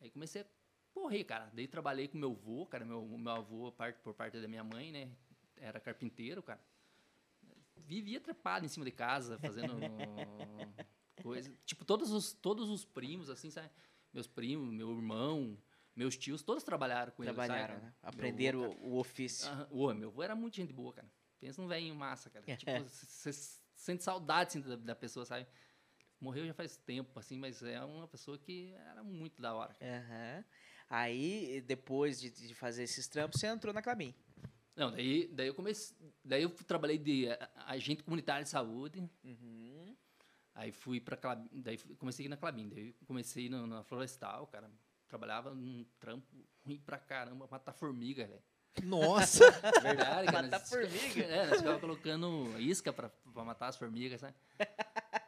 Aí 0.00 0.08
comecei 0.08 0.42
a 0.42 0.46
correr, 0.92 1.24
cara. 1.24 1.50
Daí 1.52 1.66
trabalhei 1.66 2.06
com 2.06 2.18
meu 2.18 2.30
avô, 2.30 2.66
cara. 2.66 2.84
Meu, 2.84 3.04
meu 3.04 3.32
avô, 3.32 3.72
parte, 3.72 3.98
por 3.98 4.14
parte 4.14 4.40
da 4.40 4.46
minha 4.46 4.62
mãe, 4.62 4.92
né, 4.92 5.10
era 5.56 5.80
carpinteiro, 5.80 6.40
cara. 6.40 6.60
Vivia 7.76 8.20
trepado 8.20 8.64
em 8.64 8.68
cima 8.68 8.84
de 8.84 8.92
casa, 8.92 9.36
fazendo 9.40 9.74
coisa. 11.20 11.52
Tipo, 11.66 11.84
todos 11.84 12.12
os, 12.12 12.32
todos 12.32 12.70
os 12.70 12.84
primos, 12.84 13.28
assim, 13.28 13.50
sabe? 13.50 13.70
Meus 14.12 14.28
primos, 14.28 14.72
meu 14.72 14.88
irmão, 14.92 15.58
meus 15.96 16.16
tios, 16.16 16.42
todos 16.44 16.62
trabalharam 16.62 17.10
com 17.10 17.24
ele, 17.24 17.32
Trabalharam, 17.32 17.74
cara? 17.74 17.80
né? 17.86 17.94
Avô, 18.02 18.14
Aprenderam 18.18 18.60
cara. 18.60 18.72
o, 18.82 18.92
o 18.94 18.98
ofício. 18.98 19.50
Ô, 19.68 19.92
meu 19.92 20.10
avô 20.10 20.22
era 20.22 20.36
muito 20.36 20.54
gente 20.54 20.72
boa, 20.72 20.92
cara. 20.92 21.10
Pensa 21.42 21.60
num 21.60 21.66
velhinho 21.66 21.94
massa, 21.96 22.30
cara. 22.30 22.44
Tipo, 22.56 22.70
você 22.88 23.32
sente 23.74 24.04
saudade 24.04 24.50
assim, 24.56 24.60
da, 24.60 24.76
da 24.76 24.94
pessoa, 24.94 25.26
sabe? 25.26 25.44
Morreu 26.20 26.46
já 26.46 26.54
faz 26.54 26.76
tempo, 26.76 27.18
assim, 27.18 27.36
mas 27.36 27.60
é 27.64 27.82
uma 27.82 28.06
pessoa 28.06 28.38
que 28.38 28.72
era 28.74 29.02
muito 29.02 29.42
da 29.42 29.52
hora. 29.52 29.76
Aham. 29.82 30.44
Aí, 30.88 31.60
depois 31.62 32.20
de, 32.20 32.30
de 32.30 32.54
fazer 32.54 32.84
esses 32.84 33.08
trampos, 33.08 33.40
você 33.40 33.48
entrou 33.48 33.74
na 33.74 33.82
Clabin. 33.82 34.14
Não, 34.76 34.92
daí, 34.92 35.26
daí 35.32 35.48
eu 35.48 35.54
comecei. 35.54 35.96
Daí 36.24 36.44
eu 36.44 36.50
trabalhei 36.50 36.96
de 36.96 37.26
agente 37.66 38.04
comunitário 38.04 38.44
de 38.44 38.50
saúde. 38.50 39.00
Uhum. 39.24 39.96
Aí 40.54 40.70
fui 40.70 41.00
pra 41.00 41.16
Clabin, 41.16 41.48
daí 41.60 41.76
comecei 41.98 42.28
na 42.28 42.36
Clabin, 42.36 42.68
daí 42.68 42.92
comecei 43.04 43.48
no- 43.48 43.66
na 43.66 43.82
Florestal, 43.82 44.46
cara. 44.46 44.70
Trabalhava 45.08 45.52
num 45.52 45.84
trampo 45.98 46.46
ruim 46.64 46.78
pra 46.78 46.98
caramba, 46.98 47.48
matar 47.50 47.72
formiga, 47.72 48.26
velho. 48.28 48.42
Nossa! 48.82 49.50
Verdade, 49.82 50.26
cara. 50.26 50.42
Matar 50.42 50.60
nós- 50.60 50.68
formiga? 50.68 51.22
É, 51.24 51.46
nós 51.46 51.58
ficava 51.58 51.78
colocando 51.78 52.58
isca 52.58 52.92
pra, 52.92 53.08
pra 53.10 53.44
matar 53.44 53.68
as 53.68 53.76
formigas, 53.76 54.20
sabe? 54.20 54.34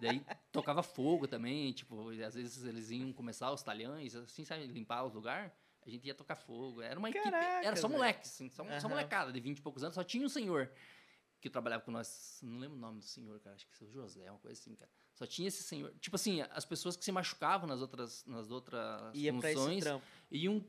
Daí 0.00 0.24
tocava 0.50 0.82
fogo 0.82 1.26
também, 1.28 1.72
tipo, 1.72 2.10
às 2.24 2.34
vezes 2.34 2.64
eles 2.64 2.90
iam 2.90 3.12
começar 3.12 3.50
os 3.52 3.62
talhões, 3.62 4.14
assim, 4.14 4.44
sabe, 4.44 4.66
limpar 4.66 5.04
os 5.04 5.12
lugares, 5.14 5.52
a 5.86 5.90
gente 5.90 6.06
ia 6.06 6.14
tocar 6.14 6.36
fogo. 6.36 6.80
Era 6.82 6.98
uma 6.98 7.10
equipe, 7.10 7.24
Caraca, 7.24 7.66
era 7.66 7.76
só 7.76 7.88
moleque, 7.88 8.20
assim, 8.26 8.48
só, 8.48 8.64
só 8.64 8.70
Aham. 8.70 8.88
molecada 8.88 9.32
de 9.32 9.40
20 9.40 9.58
e 9.58 9.62
poucos 9.62 9.82
anos, 9.82 9.94
só 9.94 10.02
tinha 10.04 10.24
um 10.24 10.28
senhor 10.28 10.70
que 11.40 11.50
trabalhava 11.50 11.82
com 11.82 11.90
nós, 11.90 12.40
não 12.42 12.58
lembro 12.58 12.76
o 12.76 12.80
nome 12.80 13.00
do 13.00 13.04
senhor, 13.04 13.38
cara, 13.40 13.54
acho 13.54 13.66
que 13.66 13.84
é 13.84 13.86
o 13.86 13.90
José, 13.90 14.30
uma 14.30 14.38
coisa 14.40 14.58
assim, 14.58 14.74
cara. 14.74 14.90
Só 15.12 15.26
tinha 15.26 15.46
esse 15.46 15.62
senhor. 15.62 15.94
Tipo 16.00 16.16
assim, 16.16 16.40
as 16.50 16.64
pessoas 16.64 16.96
que 16.96 17.04
se 17.04 17.12
machucavam 17.12 17.68
nas 17.68 17.80
outras, 17.80 18.24
nas 18.26 18.50
outras 18.50 19.14
Ia 19.14 19.32
pra 19.32 19.50
esse 19.52 19.58
funções 19.60 19.84
iam, 20.30 20.66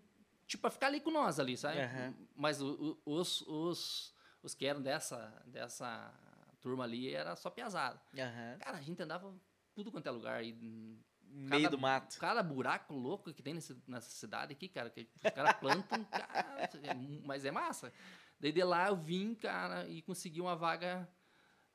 tipo, 0.47 0.61
pra 0.61 0.71
ficar 0.71 0.87
ali 0.87 0.99
com 0.99 1.11
nós 1.11 1.39
ali, 1.39 1.57
sabe? 1.57 1.79
Aham. 1.79 2.13
Mas 2.35 2.61
o- 2.61 2.99
o- 3.05 3.13
os, 3.15 3.41
os, 3.41 4.13
os 4.43 4.53
que 4.53 4.65
eram 4.65 4.81
dessa, 4.81 5.41
dessa 5.45 6.13
turma 6.61 6.83
ali 6.83 7.13
era 7.13 7.35
só 7.35 7.49
piazada. 7.49 8.01
Aham. 8.17 8.57
Cara, 8.59 8.77
a 8.77 8.81
gente 8.81 9.01
andava 9.01 9.33
tudo 9.73 9.91
quanto 9.91 10.07
é 10.07 10.11
lugar. 10.11 10.43
Hum, 10.43 10.97
Meio 11.27 11.63
cada- 11.63 11.75
do 11.75 11.81
mato. 11.81 12.17
Cada 12.19 12.41
buraco 12.43 12.93
louco 12.93 13.33
que 13.33 13.43
tem 13.43 13.53
nesse, 13.53 13.75
nessa 13.87 14.09
cidade 14.09 14.53
aqui, 14.53 14.69
cara, 14.69 14.89
que 14.89 15.09
os 15.15 15.31
caras 15.31 15.53
plantam, 15.57 16.03
cara, 16.11 16.61
é 16.61 16.93
mas 17.25 17.43
é 17.45 17.51
massa. 17.51 17.91
Daí 18.39 18.51
de 18.51 18.63
lá 18.63 18.87
eu 18.87 18.95
vim, 18.95 19.33
cara, 19.35 19.87
e 19.89 20.01
consegui 20.01 20.39
uma 20.41 20.55
vaga 20.55 21.07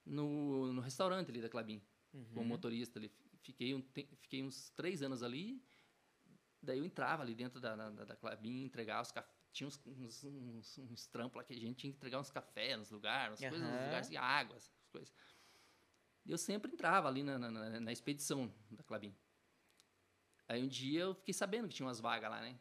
no, 0.04 0.72
no 0.72 0.80
restaurante 0.80 1.30
ali 1.30 1.40
da 1.40 1.48
Clabin, 1.48 1.83
como 2.33 2.44
motorista 2.46 2.98
ali. 2.98 3.12
Fiquei, 3.42 3.74
um, 3.74 3.80
te- 3.80 4.09
fiquei 4.20 4.42
uns 4.42 4.70
três 4.70 5.02
anos 5.02 5.22
ali, 5.22 5.62
daí 6.62 6.78
eu 6.78 6.84
entrava 6.84 7.22
ali 7.22 7.34
dentro 7.34 7.60
da, 7.60 7.74
da, 7.76 8.04
da 8.04 8.16
Clabin, 8.16 8.64
entregava 8.64 9.02
os 9.02 9.12
cafés. 9.12 9.34
Tinha 9.52 9.66
uns, 9.66 9.80
uns, 9.86 10.24
uns, 10.24 10.78
uns 10.78 11.06
trampos 11.08 11.36
lá 11.38 11.44
que 11.44 11.52
a 11.52 11.56
gente 11.56 11.76
tinha 11.76 11.92
que 11.92 11.96
entregar 11.96 12.20
uns 12.20 12.30
cafés 12.30 12.78
nos 12.78 12.90
lugares, 12.90 13.32
umas 13.32 13.40
coisas 13.50 13.66
nos 13.68 13.84
lugares, 13.86 14.10
e 14.10 14.16
água, 14.16 14.56
essas 14.56 14.70
coisas. 14.92 15.12
Eu 16.26 16.38
sempre 16.38 16.70
entrava 16.72 17.08
ali 17.08 17.22
na, 17.24 17.38
na, 17.38 17.50
na- 17.50 17.80
na 17.80 17.92
expedição 17.92 18.52
da 18.70 18.82
Clabin. 18.84 19.12
Aí 20.48 20.62
um 20.62 20.68
dia 20.68 21.00
eu 21.00 21.14
fiquei 21.14 21.34
sabendo 21.34 21.68
que 21.68 21.74
tinha 21.74 21.86
umas 21.86 21.98
vagas 22.00 22.30
lá, 22.30 22.40
né? 22.40 22.58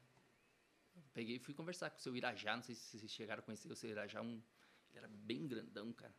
Peguei 1.13 1.35
e 1.35 1.39
fui 1.39 1.53
conversar 1.53 1.89
com 1.89 1.97
o 1.97 2.01
seu 2.01 2.15
Irajá, 2.15 2.55
não 2.55 2.63
sei 2.63 2.73
se 2.75 2.97
vocês 2.97 3.11
chegaram 3.11 3.41
a 3.41 3.43
conhecer 3.43 3.71
o 3.71 3.75
seu 3.75 3.89
Irajá, 3.89 4.21
um, 4.21 4.41
ele 4.89 4.97
era 4.97 5.07
bem 5.07 5.47
grandão, 5.47 5.91
cara. 5.93 6.13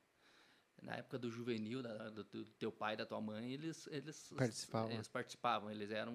Na 0.83 0.97
época 0.97 1.19
do 1.19 1.31
juvenil, 1.31 1.83
da- 1.83 2.11
do, 2.11 2.25
do 2.25 2.45
teu 2.53 2.71
pai 2.73 2.95
e 2.95 2.97
da 2.97 3.07
tua 3.07 3.21
mãe, 3.21 3.53
eles, 3.53 3.87
eles 3.89 4.33
Participavam. 4.37 4.93
Eles 4.93 5.09
participavam, 5.09 5.71
eles 5.71 5.91
eram 5.91 6.15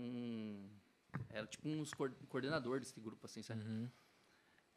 era 1.30 1.46
tipo 1.48 1.68
uns 1.68 1.94
coor- 1.94 2.14
coordenador 2.30 2.80
desse 2.80 3.00
grupo, 3.00 3.26
assim, 3.26 3.42
sabe? 3.42 3.62
Uhum. 3.64 3.90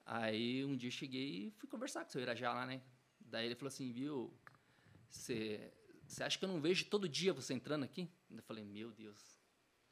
Aí 0.04 0.64
um 0.64 0.76
dia 0.76 0.88
eu 0.88 0.92
cheguei 0.92 1.46
e 1.48 1.50
fui 1.58 1.68
conversar 1.68 2.02
com 2.02 2.08
o 2.08 2.12
seu 2.12 2.20
Irajá 2.22 2.52
lá, 2.52 2.64
né? 2.66 2.80
Daí 3.20 3.46
ele 3.46 3.54
falou 3.54 3.68
assim, 3.68 3.92
viu, 3.92 4.32
você 5.10 5.70
acha 6.20 6.38
que 6.38 6.44
eu 6.44 6.48
não 6.48 6.60
vejo 6.60 6.86
todo 6.86 7.08
dia 7.08 7.32
você 7.32 7.52
entrando 7.54 7.84
aqui? 7.84 8.08
Eu 8.30 8.42
falei, 8.42 8.64
meu 8.64 8.90
Deus, 8.90 9.38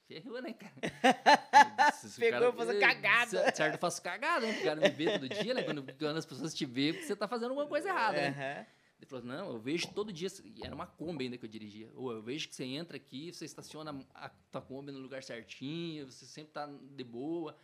ferrou, 0.07 0.41
né, 0.41 0.53
cara? 0.55 1.93
Se- 1.93 2.09
se 2.11 2.17
o 2.19 2.21
Pegou 2.21 2.53
pra 2.53 2.65
fazer 2.65 2.77
eh, 2.77 2.81
cagada. 2.81 3.53
Certo, 3.55 3.75
eu 3.75 3.79
faço 3.79 4.01
cagada, 4.03 4.47
né? 4.47 4.59
O 4.59 4.63
cara 4.65 4.81
me 4.81 4.89
vê 4.91 5.11
todo 5.13 5.29
dia, 5.29 5.53
né? 5.53 5.63
Quando, 5.63 5.83
quando 5.83 6.17
as 6.17 6.25
pessoas 6.27 6.55
te 6.55 6.65
vê, 6.65 6.93
você 6.93 7.15
tá 7.15 7.29
fazendo 7.29 7.51
alguma 7.51 7.67
coisa 7.69 7.89
errada, 7.89 8.17
né? 8.31 8.67
Ele 8.99 9.07
falou, 9.07 9.25
não, 9.25 9.51
eu 9.53 9.59
vejo 9.59 9.93
todo 9.93 10.11
dia, 10.13 10.29
e 10.45 10.65
era 10.65 10.75
uma 10.75 10.87
Kombi 10.87 11.25
ainda 11.25 11.37
que 11.37 11.45
eu 11.45 11.49
dirigia. 11.49 11.91
Ou 11.95 12.13
eu 12.13 12.23
vejo 12.23 12.49
que 12.49 12.55
você 12.55 12.65
entra 12.65 12.97
aqui, 12.97 13.33
você 13.33 13.45
estaciona 13.45 14.07
a 14.15 14.29
tua 14.29 14.63
Kombi 14.63 14.91
no 14.91 14.99
lugar 14.99 15.23
certinho, 15.23 16.11
você 16.11 16.25
sempre 16.25 16.53
tá 16.53 16.67
de 16.67 17.05
boa. 17.05 17.57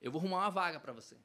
Eu 0.00 0.10
vou 0.10 0.20
arrumar 0.20 0.38
uma 0.38 0.50
vaga 0.50 0.80
pra 0.80 0.92
você. 0.92 1.16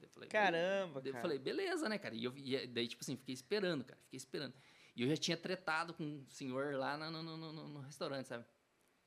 Eu 0.00 0.08
falei, 0.08 0.28
Caramba, 0.30 1.00
eu 1.04 1.12
cara. 1.12 1.20
falei, 1.22 1.38
beleza, 1.38 1.86
né, 1.88 1.98
cara? 1.98 2.14
E, 2.14 2.24
eu, 2.24 2.32
e 2.36 2.66
daí, 2.66 2.88
tipo 2.88 3.02
assim, 3.04 3.16
fiquei 3.16 3.34
esperando, 3.34 3.84
cara. 3.84 4.00
Fiquei 4.04 4.16
esperando. 4.16 4.54
E 4.96 5.02
eu 5.02 5.08
já 5.08 5.16
tinha 5.16 5.36
tretado 5.36 5.92
com 5.92 6.02
um 6.02 6.26
senhor 6.30 6.74
lá 6.74 6.96
no, 6.96 7.22
no, 7.22 7.36
no, 7.36 7.68
no- 7.68 7.80
restaurante, 7.82 8.26
sabe? 8.26 8.44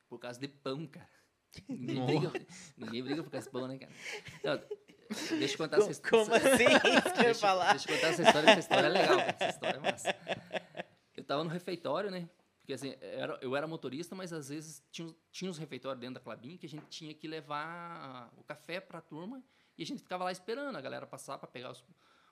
Por 0.08 0.18
causa 0.20 0.38
de 0.38 0.46
pão, 0.46 0.86
cara. 0.86 1.10
Ninguém 1.68 2.06
briga, 2.06 2.32
ninguém 2.78 3.02
briga 3.02 3.22
por 3.24 3.30
causa 3.30 3.46
de 3.46 3.52
pão, 3.52 3.66
né, 3.66 3.78
cara? 3.78 3.92
Não, 4.44 4.62
deixa 5.12 5.54
eu 5.54 5.58
contar 5.58 5.76
Co- 5.76 5.82
essa 5.82 5.90
história. 5.92 6.24
Como 6.24 6.34
assim? 6.36 6.64
Isso 6.64 6.80
que 6.80 6.88
eu 6.88 6.92
ia 6.92 7.24
Deixa, 7.24 7.40
falar. 7.40 7.70
deixa 7.72 7.90
eu 7.90 7.94
contar 7.96 8.08
essa 8.08 8.22
história, 8.22 8.50
essa 8.50 8.60
história 8.60 8.86
é 8.86 8.90
legal. 8.90 9.18
Essa 9.20 9.48
história 9.50 9.76
é 9.76 9.80
massa. 9.80 10.16
Eu 11.16 11.24
tava 11.24 11.44
no 11.44 11.50
refeitório, 11.50 12.10
né? 12.10 12.28
Porque 12.60 12.72
assim, 12.74 12.94
era- 13.00 13.38
eu 13.42 13.56
era 13.56 13.66
motorista, 13.66 14.14
mas 14.14 14.32
às 14.32 14.48
vezes 14.48 14.82
tinha, 14.90 15.14
tinha 15.30 15.50
uns 15.50 15.58
refeitórios 15.58 16.00
dentro 16.00 16.14
da 16.14 16.20
Clabin 16.20 16.56
que 16.56 16.66
a 16.66 16.68
gente 16.68 16.86
tinha 16.86 17.12
que 17.12 17.26
levar 17.26 18.32
o 18.36 18.44
café 18.44 18.80
pra 18.80 19.00
turma 19.00 19.42
e 19.76 19.82
a 19.82 19.86
gente 19.86 20.02
ficava 20.02 20.24
lá 20.24 20.30
esperando 20.32 20.76
a 20.76 20.80
galera 20.80 21.06
passar 21.06 21.38
pra 21.38 21.48
pegar 21.48 21.72
os, 21.72 21.84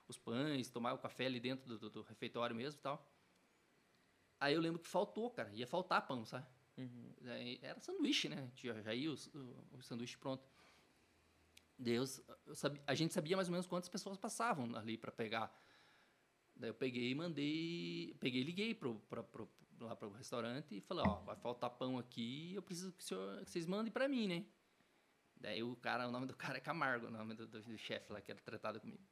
os 0.07 0.17
pães, 0.17 0.69
tomar 0.69 0.93
o 0.93 0.97
café 0.97 1.25
ali 1.25 1.39
dentro 1.39 1.67
do, 1.67 1.77
do- 1.77 1.89
do 1.89 2.01
refeitório 2.03 2.55
mesmo 2.55 2.79
e 2.79 2.81
tal. 2.83 3.05
Aí 4.39 4.53
eu 4.53 4.61
lembro 4.61 4.79
que 4.79 4.87
faltou, 4.87 5.29
cara. 5.29 5.49
Ia 5.53 5.67
faltar 5.67 6.05
pão, 6.07 6.25
sabe? 6.25 6.45
Uhum. 6.77 7.11
Era 7.61 7.79
sanduíche, 7.79 8.27
né? 8.29 8.49
Já, 8.55 8.81
já 8.81 8.93
ia 8.93 9.11
o, 9.11 9.15
o, 9.35 9.77
o 9.77 9.83
sanduíche 9.83 10.17
pronto. 10.17 10.43
Deus, 11.81 12.21
eu 12.45 12.55
sabia- 12.55 12.83
a 12.85 12.93
gente 12.93 13.13
sabia 13.13 13.35
mais 13.35 13.47
ou 13.47 13.51
menos 13.51 13.67
quantas 13.67 13.89
pessoas 13.89 14.17
passavam 14.17 14.75
ali 14.75 14.97
para 14.97 15.11
pegar. 15.11 15.51
Daí 16.55 16.69
eu 16.69 16.73
peguei 16.73 17.11
e 17.11 17.15
mandei, 17.15 18.15
peguei 18.19 18.41
e 18.41 18.43
liguei 18.43 18.75
pro, 18.75 18.99
pra, 19.09 19.23
pro, 19.23 19.49
lá 19.79 19.95
pro 19.95 20.11
restaurante 20.11 20.75
e 20.77 20.81
falei, 20.81 21.03
ó, 21.03 21.21
vai 21.21 21.35
faltar 21.35 21.69
pão 21.71 21.97
aqui, 21.97 22.53
eu 22.53 22.61
preciso 22.61 22.91
que, 22.93 23.01
o 23.01 23.05
senhor, 23.05 23.43
que 23.43 23.49
vocês 23.49 23.65
mandem 23.65 23.91
para 23.91 24.07
mim, 24.07 24.27
né? 24.27 24.45
Daí 25.35 25.63
o 25.63 25.75
cara, 25.75 26.07
o 26.07 26.11
nome 26.11 26.27
do 26.27 26.35
cara 26.35 26.57
é 26.57 26.61
Camargo, 26.61 27.07
o 27.07 27.11
nome 27.11 27.33
do, 27.33 27.47
do, 27.47 27.61
do 27.61 27.77
chefe 27.77 28.13
lá 28.13 28.21
que 28.21 28.29
era 28.31 28.39
tratado 28.39 28.79
comigo. 28.79 29.03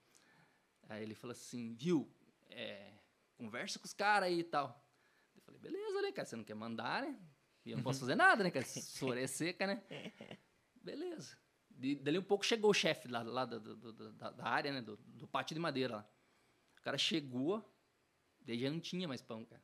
Aí 0.87 1.01
ele 1.01 1.15
falou 1.15 1.31
assim, 1.31 1.73
viu, 1.73 2.07
é, 2.49 2.93
conversa 3.35 3.79
com 3.79 3.85
os 3.85 3.93
caras 3.93 4.27
aí 4.27 4.39
e 4.39 4.43
tal. 4.43 4.85
Eu 5.35 5.41
falei, 5.41 5.59
beleza, 5.59 6.01
né, 6.03 6.11
cara, 6.11 6.27
você 6.27 6.35
não 6.35 6.43
quer 6.43 6.53
mandar, 6.55 7.01
né? 7.01 7.19
E 7.65 7.71
eu 7.71 7.77
não 7.77 7.83
posso 7.83 7.99
fazer 8.01 8.15
nada, 8.15 8.43
né, 8.43 8.51
cara? 8.51 8.65
Sora 8.67 9.19
é 9.21 9.27
seca, 9.27 9.65
né? 9.65 9.83
Beleza. 10.75 11.35
De, 11.79 11.95
dali 11.95 12.19
um 12.19 12.23
pouco 12.23 12.45
chegou 12.45 12.71
o 12.71 12.73
chefe 12.73 13.07
lá, 13.07 13.23
lá 13.23 13.45
da, 13.45 13.57
da, 13.57 14.31
da 14.31 14.45
área, 14.45 14.73
né? 14.73 14.81
Do, 14.81 14.97
do 14.97 15.25
pátio 15.25 15.53
de 15.53 15.61
madeira 15.61 15.95
lá. 15.95 16.09
O 16.77 16.81
cara 16.81 16.97
chegou, 16.97 17.63
daí 18.41 18.59
já 18.59 18.69
não 18.69 18.81
tinha 18.81 19.07
mais 19.07 19.21
pão, 19.21 19.45
cara. 19.45 19.63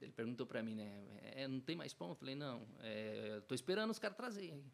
Ele 0.00 0.12
perguntou 0.12 0.46
pra 0.46 0.62
mim, 0.62 0.76
né? 0.76 1.18
É, 1.20 1.48
não 1.48 1.60
tem 1.60 1.74
mais 1.74 1.92
pão? 1.92 2.10
Eu 2.10 2.14
falei, 2.14 2.36
não, 2.36 2.66
é, 2.78 3.36
eu 3.36 3.42
tô 3.42 3.56
esperando 3.56 3.90
os 3.90 3.98
caras 3.98 4.16
trazerem. 4.16 4.64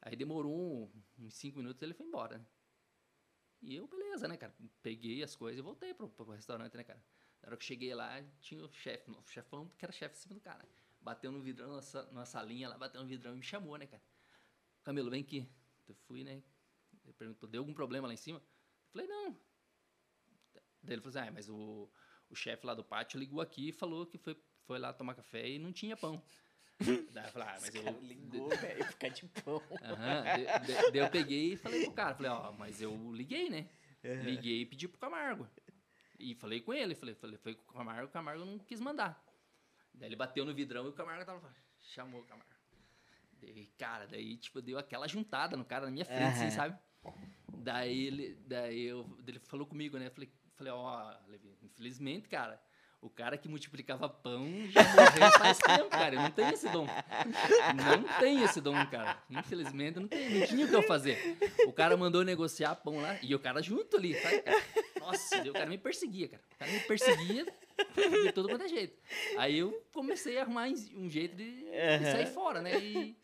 Aí 0.00 0.16
demorou 0.16 0.90
uns 1.18 1.34
cinco 1.34 1.58
minutos 1.58 1.82
ele 1.82 1.92
foi 1.92 2.06
embora, 2.06 2.38
né? 2.38 2.46
E 3.60 3.76
eu, 3.76 3.86
beleza, 3.86 4.26
né, 4.26 4.38
cara? 4.38 4.54
Peguei 4.82 5.22
as 5.22 5.36
coisas 5.36 5.58
e 5.58 5.62
voltei 5.62 5.92
pro, 5.92 6.08
pro 6.08 6.32
restaurante, 6.32 6.76
né, 6.78 6.82
cara? 6.82 7.04
Na 7.42 7.48
hora 7.48 7.56
que 7.58 7.62
eu 7.62 7.66
cheguei 7.66 7.94
lá, 7.94 8.22
tinha 8.40 8.64
o 8.64 8.72
chefe, 8.72 9.10
o 9.10 9.22
chefão, 9.28 9.68
que 9.76 9.84
era 9.84 9.92
chefe 9.92 10.16
em 10.16 10.18
cima 10.18 10.34
do 10.34 10.40
cara. 10.40 10.66
Bateu 11.00 11.30
no 11.30 11.42
vidrão, 11.42 11.78
numa 12.10 12.24
salinha 12.24 12.70
lá, 12.70 12.78
bateu 12.78 13.02
no 13.02 13.06
vidrão 13.06 13.34
e 13.34 13.36
me 13.36 13.42
chamou, 13.42 13.76
né, 13.76 13.86
cara? 13.86 14.02
Camilo, 14.82 15.10
vem 15.10 15.22
aqui. 15.22 15.48
Eu 15.88 15.94
fui, 16.06 16.24
né? 16.24 16.42
Ele 17.04 17.12
perguntou, 17.14 17.48
deu 17.48 17.60
algum 17.60 17.74
problema 17.74 18.06
lá 18.06 18.14
em 18.14 18.18
cima? 18.18 18.38
Eu 18.38 18.90
falei, 18.92 19.06
não. 19.06 19.32
Daí 20.82 20.94
ele 20.94 21.02
falou 21.02 21.16
assim, 21.16 21.28
ah, 21.28 21.32
mas 21.32 21.48
o, 21.48 21.90
o 22.28 22.34
chefe 22.34 22.66
lá 22.66 22.74
do 22.74 22.84
pátio 22.84 23.18
ligou 23.18 23.40
aqui 23.40 23.68
e 23.68 23.72
falou 23.72 24.06
que 24.06 24.18
foi, 24.18 24.36
foi 24.66 24.78
lá 24.78 24.92
tomar 24.92 25.14
café 25.14 25.48
e 25.48 25.58
não 25.58 25.72
tinha 25.72 25.96
pão. 25.96 26.22
Daí 27.12 27.26
eu 27.26 27.32
falei, 27.32 27.48
ah, 27.48 27.58
mas 27.60 27.74
eu... 27.74 28.00
Ligou, 28.00 28.48
velho, 28.48 28.84
ficar 28.86 29.08
de 29.08 29.26
pão. 29.28 29.62
Daí 30.92 30.98
eu 31.00 31.10
peguei 31.10 31.52
e 31.52 31.56
falei 31.56 31.84
pro 31.84 31.92
cara, 31.92 32.14
falei, 32.14 32.30
ó, 32.30 32.52
mas 32.52 32.80
eu 32.80 33.12
liguei, 33.12 33.48
né? 33.48 33.68
Liguei 34.02 34.62
e 34.62 34.66
pedi 34.66 34.88
pro 34.88 34.98
Camargo. 34.98 35.48
E 36.18 36.34
falei 36.34 36.60
com 36.60 36.72
ele, 36.72 36.94
falei, 36.94 37.14
falei, 37.14 37.36
foi 37.36 37.54
com 37.54 37.70
o 37.70 37.74
Camargo, 37.74 38.06
o 38.06 38.12
Camargo 38.12 38.44
não 38.44 38.58
quis 38.58 38.80
mandar. 38.80 39.24
Daí 39.94 40.08
ele 40.08 40.16
bateu 40.16 40.44
no 40.44 40.54
vidrão 40.54 40.86
e 40.86 40.88
o 40.88 40.92
Camargo 40.92 41.24
tava, 41.24 41.54
chamou 41.80 42.20
o 42.20 42.24
Camargo. 42.24 42.51
Daí, 43.42 43.66
cara, 43.76 44.06
daí, 44.06 44.36
tipo, 44.36 44.62
deu 44.62 44.78
aquela 44.78 45.08
juntada 45.08 45.56
no 45.56 45.64
cara 45.64 45.86
na 45.86 45.90
minha 45.92 46.04
frente, 46.04 46.22
assim, 46.22 46.42
Aham. 46.44 46.50
sabe? 46.50 46.78
Daí 47.58 48.06
ele, 48.06 48.38
daí 48.46 48.84
eu, 48.84 49.04
ele 49.26 49.40
falou 49.40 49.66
comigo, 49.66 49.98
né? 49.98 50.08
Falei, 50.10 50.32
falei, 50.54 50.72
ó, 50.72 51.12
Levi, 51.28 51.52
infelizmente, 51.62 52.28
cara, 52.28 52.62
o 53.00 53.10
cara 53.10 53.36
que 53.36 53.48
multiplicava 53.48 54.08
pão 54.08 54.46
já 54.70 54.82
morreu 54.84 55.32
faz 55.38 55.58
tempo, 55.66 55.90
cara. 55.90 56.14
Eu 56.14 56.20
não 56.20 56.30
tenho 56.30 56.52
esse 56.52 56.68
dom. 56.68 56.86
Não 56.86 58.20
tenho 58.20 58.44
esse 58.44 58.60
dom, 58.60 58.86
cara. 58.86 59.20
Infelizmente, 59.28 59.98
não, 59.98 60.06
tem, 60.06 60.38
não 60.38 60.46
tinha 60.46 60.64
o 60.64 60.68
que 60.68 60.76
eu 60.76 60.82
fazer. 60.84 61.36
O 61.66 61.72
cara 61.72 61.96
mandou 61.96 62.22
negociar 62.22 62.76
pão 62.76 63.00
lá 63.00 63.18
e 63.20 63.34
o 63.34 63.40
cara 63.40 63.60
junto 63.60 63.96
ali, 63.96 64.14
sabe, 64.14 64.42
cara? 64.42 64.62
Nossa, 65.00 65.42
o 65.50 65.52
cara 65.52 65.66
me 65.66 65.78
perseguia, 65.78 66.28
cara. 66.28 66.42
O 66.54 66.58
cara 66.58 66.70
me 66.70 66.80
perseguia 66.80 67.44
de 68.24 68.32
todo 68.32 68.48
quanto 68.48 68.64
é 68.64 68.68
jeito. 68.68 68.96
Aí 69.36 69.58
eu 69.58 69.84
comecei 69.92 70.38
a 70.38 70.42
arrumar 70.42 70.68
um 70.94 71.10
jeito 71.10 71.34
de, 71.34 71.64
de 71.64 72.04
sair 72.04 72.26
fora, 72.26 72.62
né? 72.62 72.78
E, 72.78 73.16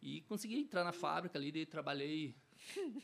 e 0.00 0.20
consegui 0.22 0.56
entrar 0.56 0.84
na 0.84 0.92
fábrica 0.92 1.38
ali, 1.38 1.52
daí 1.52 1.66
trabalhei. 1.66 2.34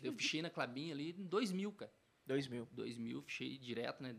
Eu 0.03 0.13
fichei 0.13 0.41
na 0.43 0.51
Clabinha 0.51 0.95
ali 0.95 1.15
em 1.19 1.27
2000, 1.27 1.73
cara. 1.73 1.93
Dois 2.27 2.47
mil. 2.47 2.69
2000, 2.73 3.23
fichei 3.23 3.59
direto, 3.59 4.03
né? 4.03 4.15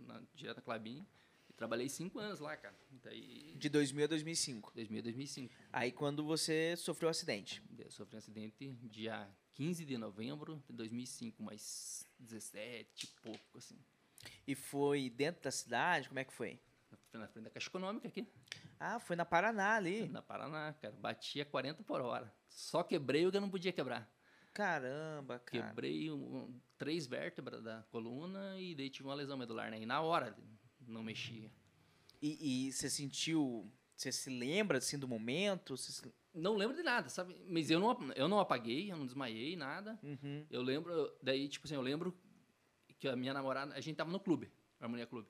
Na, 0.00 0.20
direto 0.34 0.56
na 0.56 0.62
Clabinha. 0.62 1.06
E 1.48 1.52
trabalhei 1.52 1.88
cinco 1.88 2.18
anos 2.18 2.40
lá, 2.40 2.56
cara. 2.56 2.76
Daí, 3.02 3.54
De 3.56 3.68
2000 3.68 4.04
a 4.04 4.08
2005. 4.08 4.72
2000 4.74 5.02
2005. 5.02 5.54
Aí 5.72 5.92
quando 5.92 6.24
você 6.24 6.74
sofreu 6.76 7.08
o 7.08 7.10
acidente. 7.10 7.62
Eu 7.78 7.90
sofri 7.90 8.16
um 8.16 8.18
acidente 8.18 8.72
dia 8.90 9.28
15 9.54 9.84
de 9.84 9.96
novembro 9.96 10.62
de 10.68 10.76
2005, 10.76 11.42
mais 11.42 12.04
17 12.18 13.04
e 13.04 13.06
pouco, 13.22 13.58
assim. 13.58 13.78
E 14.46 14.54
foi 14.54 15.08
dentro 15.08 15.42
da 15.42 15.50
cidade? 15.50 16.08
Como 16.08 16.18
é 16.18 16.24
que 16.24 16.32
foi? 16.32 16.58
Foi 17.10 17.18
na 17.20 17.26
frente 17.28 17.44
da 17.44 17.50
Caixa 17.50 17.68
Econômica 17.68 18.06
aqui, 18.08 18.26
Ah, 18.78 19.00
foi 19.00 19.16
na 19.16 19.24
Paraná 19.24 19.74
ali. 19.76 20.06
na 20.08 20.22
Paraná, 20.22 20.72
cara. 20.74 20.94
Batia 20.96 21.44
40 21.44 21.82
por 21.82 22.00
hora. 22.00 22.32
Só 22.48 22.82
quebrei 22.82 23.26
o 23.26 23.30
que 23.30 23.36
eu 23.36 23.40
não 23.40 23.50
podia 23.50 23.72
quebrar. 23.72 24.10
Caramba, 24.52 25.38
cara. 25.38 25.68
Quebrei 25.68 26.10
um- 26.10 26.60
três 26.76 27.06
vértebras 27.06 27.62
da 27.62 27.82
coluna 27.90 28.58
e 28.60 28.74
daí 28.74 28.90
tive 28.90 29.08
uma 29.08 29.14
lesão 29.14 29.36
medular, 29.38 29.70
né? 29.70 29.80
E 29.80 29.86
na 29.86 30.00
hora 30.00 30.36
não 30.86 31.02
mexia. 31.02 31.50
E, 32.20 32.70
você 32.72 32.90
sentiu. 32.90 33.72
Você 33.96 34.10
se 34.12 34.28
lembra 34.30 34.78
assim 34.78 34.98
do 34.98 35.08
momento? 35.08 35.76
Se- 35.76 36.12
Não 36.34 36.56
lembro 36.56 36.76
de 36.76 36.82
nada, 36.82 37.08
sabe? 37.08 37.34
Mas 37.48 37.70
eu 37.70 37.80
não, 37.80 38.12
eu 38.14 38.28
não 38.28 38.38
apaguei, 38.38 38.90
eu 38.92 38.96
não 38.96 39.06
desmaiei, 39.06 39.56
nada. 39.56 39.98
Uhum. 40.02 40.46
Eu 40.50 40.62
lembro, 40.62 41.12
daí, 41.22 41.48
tipo 41.48 41.66
assim, 41.66 41.74
eu 41.74 41.80
lembro 41.80 42.16
que 42.98 43.08
a 43.08 43.16
minha 43.16 43.32
namorada, 43.32 43.74
a 43.74 43.80
gente 43.80 43.96
tava 43.96 44.10
no 44.10 44.20
clube, 44.20 44.50
Harmonia 44.80 45.06
Clube. 45.06 45.28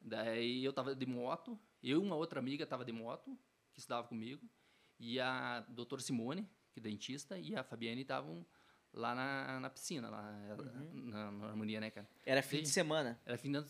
Daí 0.00 0.64
eu 0.64 0.72
tava 0.72 0.94
de 0.94 1.06
moto, 1.06 1.58
eu 1.82 2.00
e 2.02 2.02
uma 2.06 2.16
outra 2.16 2.40
amiga 2.40 2.66
tava 2.66 2.84
de 2.84 2.92
moto, 2.92 3.36
que 3.72 3.80
estudava 3.80 4.06
comigo, 4.06 4.42
e 4.98 5.20
a 5.20 5.60
doutora 5.68 6.00
Simone, 6.02 6.48
que 6.72 6.80
é 6.80 6.82
dentista, 6.82 7.38
e 7.38 7.54
a 7.54 7.62
Fabiane 7.62 8.02
estavam 8.02 8.44
lá 8.92 9.14
na, 9.14 9.60
na 9.60 9.70
piscina, 9.70 10.08
lá 10.08 10.22
na, 10.56 11.28
na 11.30 11.48
Harmonia, 11.48 11.80
né, 11.80 11.90
cara? 11.90 12.08
Era 12.24 12.42
fim 12.42 12.62
de 12.62 12.68
Sim. 12.68 12.74
semana. 12.74 13.20
Era 13.24 13.36
fim 13.38 13.52
de... 13.52 13.64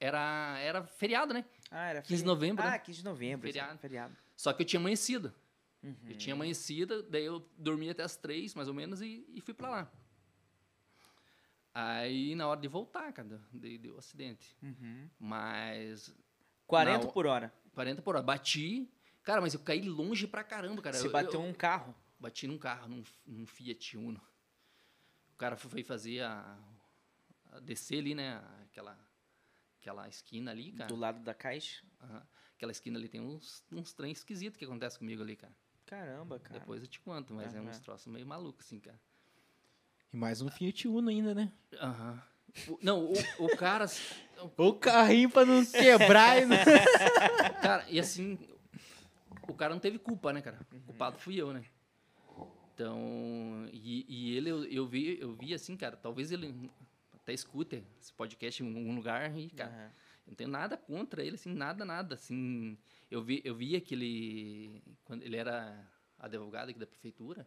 Era, 0.00 0.58
era 0.58 0.84
feriado, 0.84 1.32
né? 1.32 1.44
Ah, 1.70 1.86
era 1.86 2.02
15 2.02 2.08
de 2.08 2.16
feri- 2.16 2.26
novembro, 2.26 2.64
Ah, 2.64 2.70
né? 2.72 2.78
15 2.78 2.98
de 2.98 3.04
novembro. 3.04 3.46
Feriado. 3.46 3.78
feriado. 3.78 4.16
Só 4.36 4.52
que 4.52 4.62
eu 4.62 4.66
tinha 4.66 4.80
amanhecido. 4.80 5.32
Uhum. 5.82 5.94
Eu 6.06 6.16
tinha 6.16 6.34
amanhecido, 6.34 7.02
daí 7.04 7.24
eu 7.24 7.48
dormi 7.56 7.88
até 7.90 8.02
as 8.02 8.16
três, 8.16 8.54
mais 8.54 8.68
ou 8.68 8.74
menos, 8.74 9.00
e, 9.02 9.24
e 9.32 9.40
fui 9.40 9.54
pra 9.54 9.68
lá. 9.68 9.92
Aí, 11.74 12.34
na 12.34 12.46
hora 12.48 12.60
de 12.60 12.68
voltar, 12.68 13.10
cara, 13.12 13.40
deu, 13.52 13.78
deu 13.78 13.98
acidente. 13.98 14.54
Uhum. 14.62 15.08
Mas, 15.18 16.14
40 16.66 17.04
Não. 17.06 17.12
por 17.12 17.26
hora. 17.26 17.52
40 17.72 18.02
por 18.02 18.14
hora, 18.14 18.22
bati. 18.24 18.90
Cara, 19.22 19.40
mas 19.40 19.54
eu 19.54 19.60
caí 19.60 19.82
longe 19.88 20.26
pra 20.26 20.44
caramba, 20.44 20.82
cara. 20.82 20.96
Você 20.96 21.06
Eu- 21.06 21.12
bateu 21.12 21.40
eu, 21.42 21.46
um 21.48 21.54
carro. 21.54 21.94
Bati 22.20 22.46
num 22.46 22.58
carro, 22.58 22.88
num, 22.88 23.02
num 23.26 23.46
Fiat 23.46 23.96
Uno. 23.96 24.20
O 25.32 25.36
cara 25.36 25.56
foi 25.56 25.82
fazer 25.82 26.20
a, 26.22 26.58
a 27.50 27.58
descer 27.60 27.98
ali, 27.98 28.14
né, 28.14 28.36
aquela, 28.64 28.96
aquela 29.80 30.08
esquina 30.08 30.50
ali, 30.50 30.72
cara. 30.72 30.88
Do 30.88 30.96
lado 30.96 31.20
da 31.24 31.34
caixa. 31.34 31.84
Aham. 32.00 32.26
Aquela 32.56 32.70
esquina 32.72 32.96
ali 32.98 33.08
tem 33.08 33.20
uns, 33.20 33.64
uns 33.72 33.92
trem 33.92 34.12
esquisitos 34.12 34.56
que 34.56 34.64
acontece 34.64 34.98
comigo 34.98 35.22
ali, 35.22 35.34
cara. 35.34 35.52
Caramba, 35.86 36.38
cara. 36.38 36.60
Depois 36.60 36.80
eu 36.82 36.86
te 36.86 37.00
conto, 37.00 37.34
mas 37.34 37.54
é 37.54 37.58
Aham. 37.58 37.68
uns 37.70 37.80
troços 37.80 38.06
meio 38.06 38.26
malucos, 38.26 38.66
assim, 38.66 38.78
cara. 38.78 39.00
E 40.12 40.16
mais 40.16 40.40
um 40.42 40.48
Fiat 40.48 40.86
Uno 40.88 41.08
ainda, 41.08 41.34
né? 41.34 41.50
Aham. 41.80 42.22
O- 42.68 42.78
Não, 42.82 43.04
o, 43.04 43.12
o 43.46 43.56
cara. 43.56 43.86
O 44.56 44.74
carrinho 44.74 45.30
pra 45.30 45.44
não 45.44 45.64
quebrar 45.64 46.42
e 46.42 46.46
não... 46.46 46.56
Cara, 47.62 47.86
e 47.88 47.98
assim. 47.98 48.38
O 49.48 49.54
cara 49.54 49.72
não 49.72 49.80
teve 49.80 49.98
culpa, 49.98 50.32
né, 50.32 50.42
cara? 50.42 50.58
O 50.72 50.80
culpado 50.80 51.18
fui 51.18 51.36
eu, 51.40 51.52
né? 51.52 51.64
Então. 52.74 53.68
E, 53.72 54.04
e 54.08 54.36
ele, 54.36 54.50
eu, 54.50 54.64
eu, 54.64 54.86
vi, 54.86 55.18
eu 55.20 55.32
vi 55.34 55.54
assim, 55.54 55.76
cara, 55.76 55.96
talvez 55.96 56.32
ele 56.32 56.70
até 57.14 57.32
escute 57.32 57.82
esse 58.00 58.12
podcast 58.12 58.62
em 58.62 58.66
algum 58.66 58.94
lugar 58.94 59.36
e, 59.38 59.48
cara, 59.50 59.70
Aham. 59.70 59.84
eu 60.26 60.30
não 60.30 60.34
tenho 60.34 60.50
nada 60.50 60.76
contra 60.76 61.22
ele, 61.24 61.36
assim, 61.36 61.54
nada, 61.54 61.84
nada. 61.84 62.14
Assim, 62.16 62.76
eu, 63.10 63.22
vi, 63.22 63.40
eu 63.44 63.54
via 63.54 63.80
que 63.80 63.94
ele. 63.94 64.82
Quando 65.04 65.22
ele 65.22 65.36
era 65.36 65.78
advogado 66.18 66.68
aqui 66.70 66.78
da 66.78 66.86
prefeitura. 66.86 67.46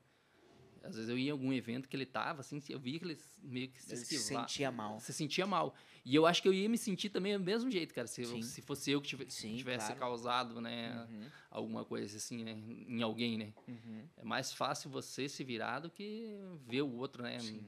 Às 0.85 0.95
vezes 0.95 1.09
eu 1.09 1.17
ia 1.17 1.29
em 1.29 1.31
algum 1.31 1.51
evento 1.51 1.87
que 1.89 1.95
ele 1.95 2.05
tava, 2.05 2.41
assim, 2.41 2.61
eu 2.69 2.79
via 2.79 2.99
que 2.99 3.05
ele 3.05 3.17
meio 3.41 3.69
que 3.69 3.81
se 3.81 3.93
Ele 3.93 4.05
se 4.05 4.15
esquivava. 4.15 4.47
sentia 4.47 4.71
mal. 4.71 4.99
se 4.99 5.13
sentia 5.13 5.45
mal. 5.47 5.75
E 6.05 6.13
eu 6.15 6.25
acho 6.27 6.41
que 6.41 6.47
eu 6.47 6.53
ia 6.53 6.69
me 6.69 6.77
sentir 6.77 7.09
também 7.09 7.37
do 7.37 7.43
mesmo 7.43 7.71
jeito, 7.71 7.93
cara. 7.93 8.07
Se, 8.07 8.21
eu- 8.21 8.41
se 8.43 8.61
fosse 8.61 8.91
eu 8.91 9.01
que 9.01 9.07
tive- 9.07 9.29
Sim, 9.31 9.55
tivesse 9.55 9.87
claro. 9.87 9.99
causado, 9.99 10.61
né, 10.61 11.07
Uhum. 11.09 11.29
alguma 11.49 11.83
coisa 11.83 12.17
assim, 12.17 12.43
né, 12.43 12.51
em 12.51 13.01
alguém, 13.01 13.37
né? 13.37 13.53
Uhum. 13.67 14.07
É 14.17 14.23
mais 14.23 14.53
fácil 14.53 14.89
você 14.91 15.27
se 15.27 15.43
virar 15.43 15.79
do 15.79 15.89
que 15.89 16.37
ver 16.67 16.83
o 16.83 16.91
outro, 16.93 17.23
né? 17.23 17.39
Sim. 17.39 17.65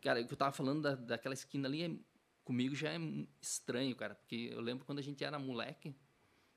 Cara, 0.00 0.20
o 0.20 0.26
que 0.26 0.32
eu 0.32 0.36
tava 0.38 0.52
falando 0.52 0.80
da, 0.82 0.94
daquela 0.94 1.34
esquina 1.34 1.66
ali, 1.68 1.82
é- 1.82 1.96
comigo 2.44 2.74
já 2.74 2.92
é 2.92 2.98
estranho, 3.40 3.94
cara. 3.96 4.14
Porque 4.14 4.48
eu 4.52 4.60
lembro 4.60 4.84
quando 4.84 4.98
a 5.00 5.02
gente 5.02 5.22
era 5.24 5.38
moleque, 5.38 5.94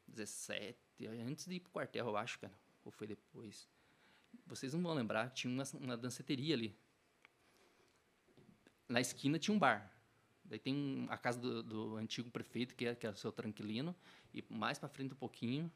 17, 0.08 0.78
antes 1.26 1.46
de 1.46 1.56
ir 1.56 1.60
pro 1.60 1.72
quartel, 1.72 2.06
eu 2.08 2.16
acho, 2.18 2.40
cara. 2.40 2.54
Ou 2.86 2.92
foi 2.92 3.08
depois. 3.08 3.68
Vocês 4.46 4.74
não 4.74 4.82
vão 4.82 4.94
lembrar, 4.94 5.30
tinha 5.32 5.52
uma, 5.52 5.64
uma 5.80 5.98
danceteria 5.98 6.54
ali. 6.56 6.76
Na 8.88 9.00
esquina 9.02 9.40
tinha 9.40 9.56
um 9.56 9.60
bar. 9.60 9.92
Daí 10.44 10.60
tem 10.60 11.08
a 11.10 11.18
casa 11.18 11.40
do, 11.40 11.64
do 11.64 11.96
antigo 11.96 12.30
prefeito, 12.30 12.76
que 12.76 12.86
é, 12.86 12.96
que 12.96 13.08
é 13.08 13.10
o 13.10 13.16
seu 13.16 13.32
Tranquilino. 13.32 13.96
E 14.34 14.44
mais 14.50 14.78
pra 14.78 14.90
frente 14.90 15.14
um 15.14 15.18
pouquinho, 15.18 15.72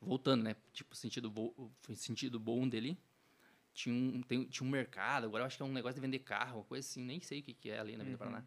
voltando, 0.00 0.42
né? 0.42 0.56
Tipo, 0.72 0.94
sentido, 0.96 1.30
bo, 1.30 1.72
sentido 1.94 2.38
bom 2.40 2.68
dele. 2.68 2.98
Tinha 3.72 3.94
um, 3.94 4.20
tem- 4.22 4.44
tinha 4.46 4.66
um 4.66 4.70
mercado, 4.70 5.24
agora 5.26 5.42
eu 5.42 5.46
acho 5.46 5.56
que 5.56 5.62
é 5.62 5.66
um 5.66 5.72
negócio 5.72 5.94
de 5.94 6.00
vender 6.00 6.18
carro, 6.20 6.58
uma 6.58 6.64
coisa 6.64 6.86
assim, 6.86 7.04
nem 7.04 7.20
sei 7.20 7.38
o 7.40 7.42
que, 7.44 7.54
que 7.54 7.70
é 7.70 7.78
ali 7.78 7.96
na 7.96 8.02
Vila 8.04 8.18
Paraná. 8.18 8.46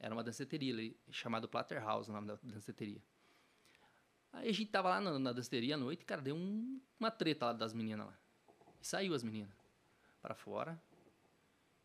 Era 0.00 0.12
uma 0.14 0.24
danceteria 0.24 0.72
ali, 0.74 0.96
chamada 1.10 1.46
Platter 1.46 1.80
House, 1.80 2.08
o 2.08 2.12
nome 2.12 2.26
da 2.26 2.34
danceteria. 2.42 3.00
Aí 4.32 4.48
a 4.48 4.52
gente 4.52 4.70
tava 4.72 4.88
lá 4.88 5.00
na, 5.00 5.16
na 5.20 5.32
danceteria 5.32 5.76
à 5.76 5.78
noite, 5.78 6.04
cara, 6.04 6.20
deu 6.20 6.34
um- 6.34 6.80
uma 6.98 7.10
treta 7.12 7.46
lá 7.46 7.52
das 7.52 7.72
meninas 7.72 8.06
lá. 8.08 8.18
E 8.82 8.86
saiu 8.86 9.14
as 9.14 9.22
meninas 9.22 9.52
para 10.20 10.34
fora. 10.34 10.80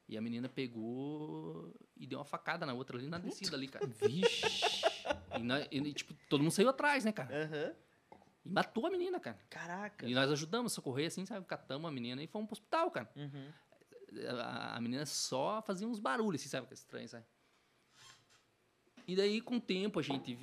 E 0.10 0.18
a 0.18 0.22
menina 0.22 0.50
pegou 0.50 1.74
e 1.96 2.08
deu 2.08 2.18
uma 2.20 2.26
facada 2.26 2.66
na 2.66 2.74
outra 2.74 2.98
ali 2.98 3.08
na 3.08 3.20
descida 3.20 3.56
ali, 3.56 3.68
cara. 3.68 3.86
Vixe. 3.86 4.42
E, 5.38 5.44
na- 5.44 5.62
e, 5.70 5.94
tipo, 5.94 6.14
todo 6.30 6.42
mundo 6.42 6.52
saiu 6.52 6.70
atrás, 6.70 7.06
né, 7.06 7.12
cara? 7.12 7.44
Aham. 7.44 7.76
E 8.46 8.50
matou 8.50 8.88
a 8.88 8.90
menina, 8.90 9.20
cara. 9.20 9.38
Caraca. 9.50 10.08
E 10.08 10.14
nós 10.16 10.32
ajudamos 10.32 10.72
a 10.72 10.76
socorrer, 10.76 11.08
assim, 11.08 11.26
sabe? 11.26 11.46
Catamos 11.46 11.88
a 11.88 11.92
menina 11.94 12.24
e 12.24 12.28
fomos 12.28 12.48
pro 12.48 12.54
hospital, 12.54 12.90
cara. 12.90 13.10
Uhum. 13.16 13.52
A, 14.42 14.78
a 14.78 14.82
menina 14.82 15.06
só 15.06 15.62
fazia 15.62 15.86
uns 15.88 16.00
barulhos, 16.00 16.42
assim, 16.42 16.50
sabe? 16.50 16.66
Que 16.68 16.74
é 16.74 16.76
estranho, 16.76 17.10
sabe? 17.10 17.26
E 19.08 19.16
daí, 19.16 19.42
com 19.42 19.58
o 19.58 19.62
tempo, 19.62 20.00
a 20.00 20.04
gente 20.04 20.38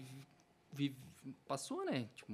vi- 0.73 0.95
vi- 1.23 1.33
passou, 1.47 1.85
né? 1.87 2.09
Tipo, 2.15 2.33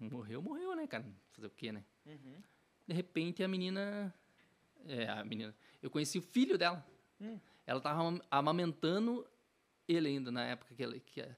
morreu, 0.00 0.42
morreu, 0.42 0.74
né, 0.74 0.86
cara? 0.86 1.04
Fazer 1.32 1.46
o 1.46 1.50
quê, 1.50 1.70
né? 1.72 1.84
Uhum. 2.06 2.42
De 2.86 2.94
repente, 2.94 3.42
a 3.42 3.48
menina... 3.48 4.12
É, 4.86 5.08
a 5.08 5.24
menina... 5.24 5.54
Eu 5.82 5.90
conheci 5.90 6.18
o 6.18 6.22
filho 6.22 6.56
dela. 6.58 6.84
Hum. 7.20 7.38
Ela 7.66 7.80
tava 7.80 8.02
ama- 8.02 8.24
amamentando 8.30 9.26
ele 9.88 10.08
ainda, 10.08 10.30
na 10.30 10.44
época 10.44 10.74
que 10.74 10.82
ela... 10.82 10.98
Que, 10.98 11.20
Aham, 11.20 11.30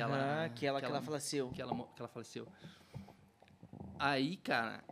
ela- 0.00 0.48
que 0.50 0.66
ela, 0.66 0.80
que 0.80 0.86
que 0.86 0.90
ela 0.92 1.02
faleceu. 1.02 1.50
que 1.50 1.60
ela, 1.60 1.86
que 1.88 2.00
ela 2.00 2.08
faleceu. 2.08 2.48
Aí, 3.98 4.36
cara, 4.38 4.82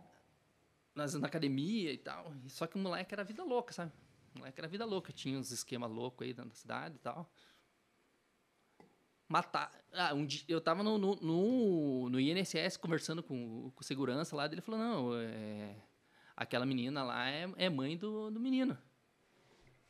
nós 0.95 1.13
na 1.15 1.27
academia 1.27 1.91
e 1.91 1.97
tal, 1.97 2.31
só 2.47 2.67
que 2.67 2.75
o 2.75 2.79
moleque 2.79 3.13
era 3.13 3.23
vida 3.23 3.43
louca, 3.43 3.73
sabe? 3.73 3.91
O 4.35 4.39
moleque 4.39 4.59
era 4.59 4.67
vida 4.67 4.85
louca, 4.85 5.11
tinha 5.11 5.37
uns 5.37 5.51
esquemas 5.51 5.89
loucos 5.91 6.25
aí 6.25 6.33
dentro 6.33 6.49
da 6.49 6.55
cidade 6.55 6.95
e 6.95 6.99
tal. 6.99 7.31
Matar. 9.33 9.71
Ah, 9.91 10.13
um 10.13 10.27
dia, 10.27 10.43
eu 10.47 10.61
tava 10.61 10.83
no, 10.83 10.95
no, 10.99 11.15
no, 11.15 12.09
no 12.11 12.19
INSS 12.19 12.77
conversando 12.77 13.23
com, 13.23 13.65
o- 13.65 13.71
com 13.71 13.81
segurança 13.81 14.35
lá, 14.35 14.45
dele 14.45 14.61
falou: 14.61 14.79
não, 14.79 15.19
é, 15.19 15.75
aquela 16.37 16.67
menina 16.67 17.03
lá 17.03 17.27
é, 17.31 17.51
é 17.57 17.67
mãe 17.67 17.97
do, 17.97 18.29
do 18.29 18.39
menino. 18.39 18.75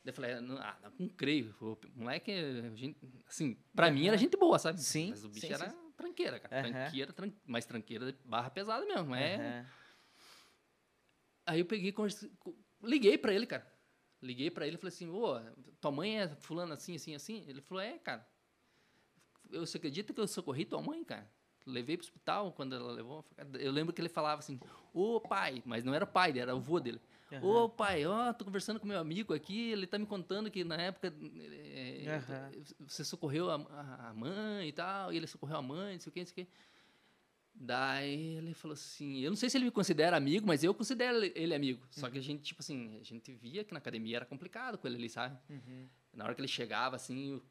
Daí 0.01 0.11
eu 0.11 0.13
falei, 0.13 0.39
não, 0.39 0.57
ah, 0.59 0.77
não 0.97 1.09
creio. 1.09 1.53
O 1.59 1.77
moleque, 1.93 2.31
gente- 2.75 2.97
assim, 3.27 3.57
pra 3.75 3.91
mim 3.91 4.07
era 4.07 4.17
gente 4.17 4.37
boa, 4.37 4.57
sabe? 4.57 4.79
Sim, 4.81 5.09
Mas 5.09 5.25
o 5.25 5.29
bicho 5.29 5.45
sim, 5.45 5.51
era 5.53 5.69
sim. 5.69 5.77
tranqueira, 5.97 6.39
cara. 6.39 6.61
Aham. 6.61 6.71
Tranqueira, 6.73 7.11
tran... 7.11 7.31
mas 7.45 7.65
tranqueira 7.65 8.17
barra 8.23 8.49
pesada 8.49 8.85
mesmo. 8.85 9.07
não 9.07 9.15
É... 9.15 9.65
Aí 11.45 11.59
eu 11.59 11.65
peguei, 11.65 11.91
conversei- 11.91 12.31
co- 12.39 12.55
liguei 12.81 13.17
pra 13.17 13.33
ele, 13.33 13.45
cara. 13.45 13.69
Liguei 14.21 14.49
pra 14.49 14.65
ele 14.65 14.77
e 14.77 14.79
falei 14.79 14.93
assim, 14.95 15.09
ô, 15.09 15.37
tua 15.81 15.91
mãe 15.91 16.21
é 16.21 16.29
fulana 16.29 16.75
assim, 16.75 16.95
assim, 16.95 17.13
assim? 17.13 17.43
Ele 17.45 17.61
falou, 17.61 17.83
é, 17.83 17.99
cara. 17.99 18.25
Eu, 19.51 19.65
você 19.65 19.77
acredita 19.77 20.13
que 20.13 20.19
eu 20.19 20.27
socorri 20.27 20.65
tua 20.65 20.81
mãe, 20.81 21.03
cara? 21.03 21.29
Levei 21.65 21.95
pro 21.95 22.05
hospital 22.05 22.51
quando 22.51 22.75
ela 22.75 22.91
levou. 22.91 23.25
Eu 23.59 23.71
lembro 23.71 23.93
que 23.93 24.01
ele 24.01 24.09
falava 24.09 24.39
assim, 24.39 24.59
ô 24.93 25.21
pai, 25.21 25.61
mas 25.65 25.83
não 25.83 25.93
era 25.93 26.03
o 26.03 26.07
pai, 26.07 26.37
era 26.37 26.53
o 26.53 26.57
avô 26.57 26.79
dele. 26.79 26.99
Ô 27.41 27.67
pai, 27.69 28.05
ó, 28.05 28.31
tô 28.33 28.45
conversando 28.45 28.79
com 28.79 28.85
meu 28.85 28.99
amigo 28.99 29.33
aqui, 29.33 29.71
ele 29.71 29.87
tá 29.87 29.97
me 29.97 30.05
contando 30.05 30.51
que 30.51 30.63
na 30.63 30.75
época 30.75 31.11
eh, 31.17 32.05
Aham. 32.07 32.51
você 32.87 33.03
socorreu 33.03 33.49
a, 33.49 33.55
a- 33.55 34.09
a 34.09 34.13
mãe 34.13 34.67
e 34.67 34.71
tal, 34.71 35.11
e 35.11 35.17
ele 35.17 35.25
socorreu 35.25 35.57
a 35.57 35.61
mãe, 35.61 35.93
não 35.93 35.99
sei 35.99 36.09
o 36.09 36.13
que, 36.13 36.19
não 36.19 36.27
sei 36.27 36.43
o 36.43 36.45
que. 36.45 36.51
Daí 37.55 38.37
ele 38.37 38.53
falou 38.53 38.73
assim, 38.73 39.19
eu 39.19 39.29
não 39.29 39.37
sei 39.37 39.49
se 39.49 39.57
ele 39.57 39.65
me 39.65 39.71
considera 39.71 40.17
amigo, 40.17 40.45
mas 40.45 40.63
eu 40.63 40.73
considero 40.73 41.17
ele- 41.17 41.31
ele 41.35 41.53
amigo. 41.55 41.85
Só 41.91 42.09
que 42.09 42.17
a 42.17 42.21
gente, 42.21 42.41
tipo 42.43 42.61
assim, 42.61 42.97
a 42.99 43.03
gente 43.03 43.31
via 43.31 43.63
que 43.63 43.71
na 43.73 43.77
academia 43.77 44.17
era 44.17 44.25
complicado 44.25 44.77
com 44.77 44.87
ele 44.87 44.97
ali, 44.97 45.09
sabe? 45.09 45.37
Uhum. 45.49 45.87
Na 46.13 46.25
hora 46.25 46.35
que 46.35 46.41
ele 46.41 46.47
chegava, 46.47 46.95
assim, 46.95 47.41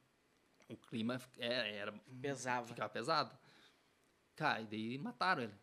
o, 0.72 0.76
clima 0.76 1.20
era, 1.38 1.66
era, 1.68 1.92
Pesava. 2.20 2.66
ficava 2.66 2.88
pesado. 2.88 3.36
Cara, 4.36 4.60
e 4.62 4.66
daí 4.66 4.98
mataram 4.98 5.42
ele. 5.42 5.54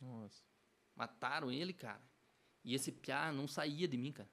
Nossa. 0.00 0.42
Mataram 0.96 1.50
ele, 1.50 1.72
cara. 1.72 2.00
E 2.64 2.74
esse 2.74 2.90
piá 2.92 3.30
não 3.32 3.46
saía 3.46 3.86
de 3.86 3.96
mim, 3.96 4.12
cara. 4.12 4.28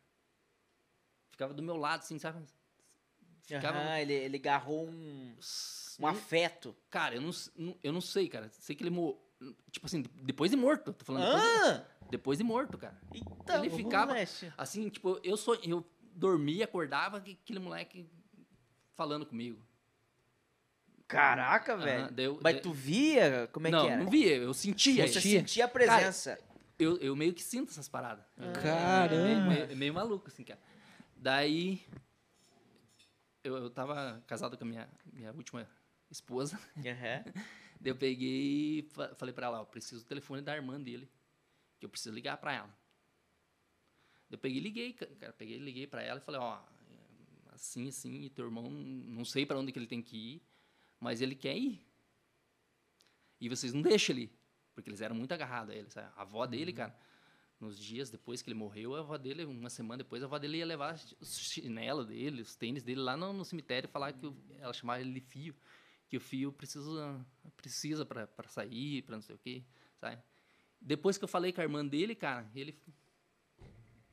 Ficava 1.30 1.54
do 1.54 1.62
meu 1.62 1.76
lado, 1.76 2.00
assim, 2.02 2.18
sabe? 2.18 2.46
Ficava. 3.44 3.78
Aham, 3.78 4.00
ele, 4.00 4.14
ele 4.14 4.38
agarrou 4.38 4.88
um, 4.88 4.92
um 4.92 5.36
Não- 6.00 6.10
afeto. 6.10 6.76
Cara, 6.90 7.16
eu 7.16 7.22
não, 7.22 7.32
eu 7.84 7.94
não 7.94 8.02
sei, 8.02 8.28
cara. 8.28 8.50
Sei 8.50 8.76
que 8.76 8.84
ele 8.84 8.90
morreu. 8.90 9.22
Tipo 9.70 9.86
assim, 9.86 10.02
depois 10.24 10.50
de 10.50 10.58
morto. 10.58 10.94
Tô 10.94 11.04
falando 11.06 11.26
depois, 11.26 11.44
Ah! 11.68 11.78
de, 12.04 12.10
depois 12.10 12.38
de 12.38 12.44
morto, 12.44 12.78
cara. 12.78 13.00
Eita, 13.14 13.58
Ele 13.60 13.70
ficava- 13.70 14.14
moleque. 14.14 14.52
Assim, 14.58 14.90
tipo, 14.90 15.20
eu, 15.24 15.36
sou, 15.38 15.56
eu 15.56 15.86
dormia, 16.14 16.64
acordava, 16.66 17.20
que 17.20 17.34
aquele 17.34 17.60
moleque 17.60 18.10
falando 18.96 19.26
comigo. 19.26 19.62
Caraca, 21.08 21.78
velho. 21.78 22.12
daí 22.12 22.26
eu- 22.26 22.40
Mas 22.42 22.54
daí- 22.56 22.62
tu 22.62 22.74
via? 22.74 23.48
Como 23.52 23.68
é 23.68 23.72
não, 23.72 23.86
que 23.86 23.92
era? 23.92 24.04
não 24.04 24.10
via, 24.10 24.36
eu 24.38 24.54
sentia. 24.54 25.08
Você 25.08 25.20
isso. 25.20 25.28
sentia 25.30 25.66
a 25.66 25.68
presença. 25.68 26.40
Eu, 26.80 26.98
eu 26.98 27.16
meio 27.16 27.34
que 27.34 27.44
sinto 27.44 27.70
essas 27.70 27.88
paradas. 27.88 28.26
Caramba. 28.62 29.16
É 29.16 29.24
meio, 29.24 29.66
meio- 29.68 29.78
meio 29.78 29.94
maluco, 29.94 30.28
assim, 30.28 30.44
cara. 30.44 30.60
Daí, 31.16 31.82
eu, 33.44 33.56
eu 33.58 33.70
tava 33.70 34.22
casado 34.28 34.58
com 34.58 34.64
a 34.64 34.68
minha, 34.68 34.90
minha 35.14 35.32
última 35.32 35.68
esposa. 36.10 36.60
Aham. 36.78 37.24
Daí 37.80 37.92
eu 37.92 37.96
peguei 37.96 38.80
e 38.80 38.90
fa- 38.94 39.14
falei 39.16 39.34
pra 39.34 39.48
ela, 39.48 39.60
ó, 39.60 39.62
eu 39.62 39.66
preciso 39.66 40.04
do 40.04 40.08
telefone 40.08 40.42
da 40.42 40.56
irmã 40.56 40.82
dele, 40.82 41.10
que 41.80 41.86
eu 41.86 41.90
preciso 41.90 42.14
ligar 42.16 42.38
pra 42.38 42.54
ela. 42.54 42.70
Eu 44.32 44.38
peguei 44.38 44.58
e 44.58 44.62
liguei, 44.62 44.94
ca- 44.94 45.06
cara, 45.20 45.34
peguei 45.34 45.58
liguei 45.60 45.86
pra 45.86 46.02
ela 46.02 46.20
e 46.20 46.24
falei, 46.24 46.42
ó, 46.42 46.60
assim, 47.54 47.88
assim, 47.90 48.24
e 48.24 48.30
teu 48.30 48.46
irmão, 48.46 48.70
não 48.70 49.24
sei 49.24 49.46
pra 49.46 49.58
onde 49.58 49.72
que 49.72 49.78
ele 49.80 49.88
tem 49.88 50.02
que 50.02 50.18
ir, 50.18 50.42
mas 51.00 51.22
ele 51.22 51.36
quer 51.36 51.58
ir. 51.58 51.86
E 53.40 53.50
vocês 53.50 53.74
não 53.74 53.82
deixam 53.82 54.16
ele 54.16 54.24
ir, 54.26 54.32
porque 54.74 54.90
eles 54.90 55.02
eram 55.02 55.16
muito 55.16 55.32
agarrados 55.32 55.74
a 55.74 55.78
ele, 55.78 55.90
sabe? 55.90 56.12
A 56.16 56.22
avó 56.22 56.46
dele, 56.46 56.72
cara, 56.74 56.98
nos 57.60 57.78
dias 57.78 58.10
depois 58.10 58.42
que 58.42 58.50
ele 58.50 58.58
morreu, 58.58 58.96
a 58.96 59.00
avó 59.00 59.18
dele, 59.18 59.46
uma 59.46 59.70
semana 59.70 60.00
depois, 60.04 60.22
a 60.24 60.26
avó 60.26 60.38
dele 60.40 60.58
ia 60.58 60.66
levar 60.66 60.96
os 61.20 61.38
chinelo 61.38 62.06
dele, 62.06 62.42
os 62.42 62.56
tênis 62.56 62.84
dele 62.84 63.02
lá 63.02 63.16
no, 63.18 63.34
no 63.34 63.46
cemitério 63.46 63.88
e 63.88 63.92
falar 63.92 64.14
que 64.14 64.26
o- 64.26 64.36
ela 64.60 64.74
chamava 64.74 65.02
ele 65.02 65.14
de 65.14 65.22
fio 65.22 65.56
que 66.08 66.18
o 66.18 66.20
fio 66.22 66.52
precisa 66.54 67.26
precisa 67.58 68.06
para 68.06 68.28
sair, 68.48 69.02
para 69.02 69.16
não 69.16 69.22
sei 69.24 69.36
o 69.36 69.40
quê, 69.40 69.64
sabe? 70.00 70.22
Depois 70.80 71.18
que 71.18 71.24
eu 71.24 71.28
falei 71.28 71.52
com 71.52 71.62
a 71.62 71.64
irmã 71.64 71.84
dele, 71.86 72.14
cara, 72.14 72.48
ele 72.54 72.80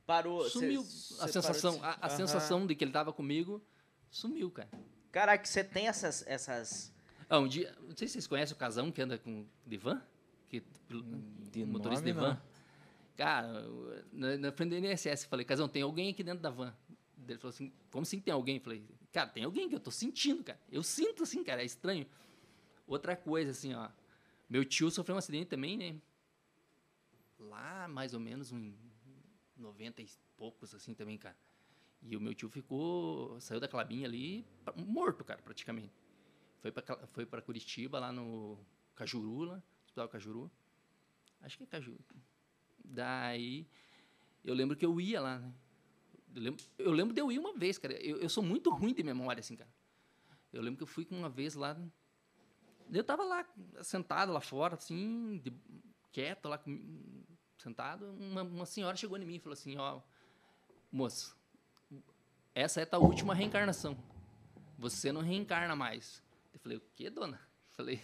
Parou. 0.05 0.49
sumiu. 0.49 0.83
cê- 0.83 1.13
a 1.21 1.27
cê 1.27 1.33
sensação, 1.33 1.79
parou 1.79 1.95
de- 1.95 2.01
a, 2.01 2.05
a 2.05 2.07
Aham. 2.09 2.17
sensação 2.17 2.67
de 2.67 2.75
que 2.75 2.83
ele 2.83 2.91
tava 2.91 3.13
comigo 3.13 3.63
sumiu, 4.09 4.49
cara. 4.51 4.69
Caraca, 5.13 5.45
você 5.45 5.63
tem 5.63 5.87
essas. 5.87 6.25
essas... 6.25 6.91
Ah, 7.29 7.37
um 7.37 7.47
dia, 7.47 7.73
não 7.87 7.95
sei 7.95 8.07
se 8.07 8.13
vocês 8.13 8.27
conhecem 8.27 8.55
o 8.55 8.57
casão 8.57 8.91
que 8.91 8.99
anda 8.99 9.15
com 9.15 9.45
de 9.63 9.77
van, 9.77 10.01
que 10.49 10.63
de 11.51 11.63
motorista 11.65 12.03
de 12.03 12.13
nome, 12.13 12.27
van. 12.27 12.33
não. 12.33 12.41
Cara, 13.15 13.63
na, 14.11 14.37
na 14.37 14.51
frente 14.51 14.71
do 14.71 14.75
INSS, 14.75 15.23
eu 15.23 15.29
falei, 15.29 15.45
casão, 15.45 15.69
tem 15.69 15.83
alguém 15.83 16.09
aqui 16.09 16.23
dentro 16.23 16.41
da 16.41 16.49
van. 16.49 16.75
Ele 17.27 17.37
falou 17.37 17.53
assim, 17.53 17.71
como 17.91 18.01
assim 18.01 18.19
tem 18.19 18.33
alguém? 18.33 18.55
Eu 18.55 18.61
falei, 18.63 18.83
cara, 19.11 19.29
tem 19.29 19.43
alguém 19.43 19.69
que 19.69 19.75
eu 19.75 19.79
tô 19.79 19.91
sentindo, 19.91 20.43
cara. 20.43 20.59
Eu 20.71 20.81
sinto 20.81 21.21
assim, 21.21 21.43
cara, 21.43 21.61
é 21.61 21.65
estranho. 21.65 22.07
Outra 22.87 23.15
coisa, 23.15 23.51
assim, 23.51 23.71
ó. 23.75 23.89
Meu 24.49 24.65
tio 24.65 24.89
sofreu 24.89 25.15
um 25.15 25.19
acidente 25.19 25.45
também, 25.45 25.77
né? 25.77 25.95
Lá, 27.37 27.87
mais 27.87 28.15
ou 28.15 28.19
menos, 28.19 28.51
em 28.51 28.75
90 29.55 30.01
e 30.01 30.09
poucos, 30.35 30.73
assim, 30.73 30.95
também, 30.95 31.19
cara. 31.19 31.37
E 32.05 32.17
o 32.17 32.21
meu 32.21 32.33
tio 32.33 32.49
ficou, 32.49 33.39
saiu 33.39 33.59
da 33.59 33.67
Clabinha 33.67 34.05
ali, 34.07 34.45
morto, 34.75 35.23
cara, 35.23 35.41
praticamente. 35.41 35.93
Foi 36.61 36.71
pra, 36.71 36.81
Cla- 36.83 37.07
foi 37.07 37.25
pra 37.25 37.41
Curitiba, 37.41 37.99
lá 37.99 38.11
no 38.11 38.57
Cajuru, 38.95 39.43
lá, 39.45 39.61
Hospital 39.85 40.09
Cajuru. 40.09 40.51
Acho 41.41 41.57
que 41.57 41.63
é 41.63 41.67
Cajuru. 41.67 41.99
Daí, 42.83 43.65
eu 44.43 44.53
lembro 44.53 44.75
que 44.75 44.85
eu 44.85 44.99
ia 44.99 45.21
lá, 45.21 45.39
né? 45.39 45.53
Eu 46.35 46.41
lembro, 46.41 46.65
eu 46.77 46.91
lembro 46.91 47.13
de 47.13 47.21
eu 47.21 47.31
ir 47.31 47.39
uma 47.39 47.53
vez, 47.53 47.77
cara. 47.77 47.93
Eu, 48.01 48.17
eu 48.17 48.29
sou 48.29 48.43
muito 48.43 48.69
ruim 48.71 48.93
de 48.93 49.03
memória, 49.03 49.39
assim, 49.39 49.55
cara. 49.55 49.69
Eu 50.51 50.61
lembro 50.61 50.77
que 50.77 50.83
eu 50.83 50.87
fui 50.87 51.07
uma 51.11 51.29
vez 51.29 51.55
lá. 51.55 51.77
Eu 52.91 53.03
tava 53.03 53.23
lá, 53.23 53.45
sentado 53.81 54.31
lá 54.31 54.41
fora, 54.41 54.75
assim, 54.75 55.37
de- 55.43 55.53
quieto 56.11 56.47
lá, 56.49 56.61
sentado. 57.57 58.05
Uma, 58.13 58.43
uma 58.43 58.65
senhora 58.65 58.95
chegou 58.97 59.17
em 59.17 59.25
mim 59.25 59.35
e 59.35 59.39
falou 59.39 59.53
assim: 59.53 59.77
Ó, 59.77 60.01
moça, 60.91 61.35
essa 62.55 62.79
é 62.79 62.83
a 62.83 62.85
tua 62.85 62.99
última 62.99 63.33
reencarnação. 63.33 63.97
Você 64.77 65.11
não 65.11 65.21
reencarna 65.21 65.75
mais. 65.75 66.21
Eu 66.53 66.59
falei: 66.59 66.77
O 66.77 66.81
que, 66.93 67.09
dona? 67.09 67.37
Eu 67.37 67.73
Falei, 67.75 67.99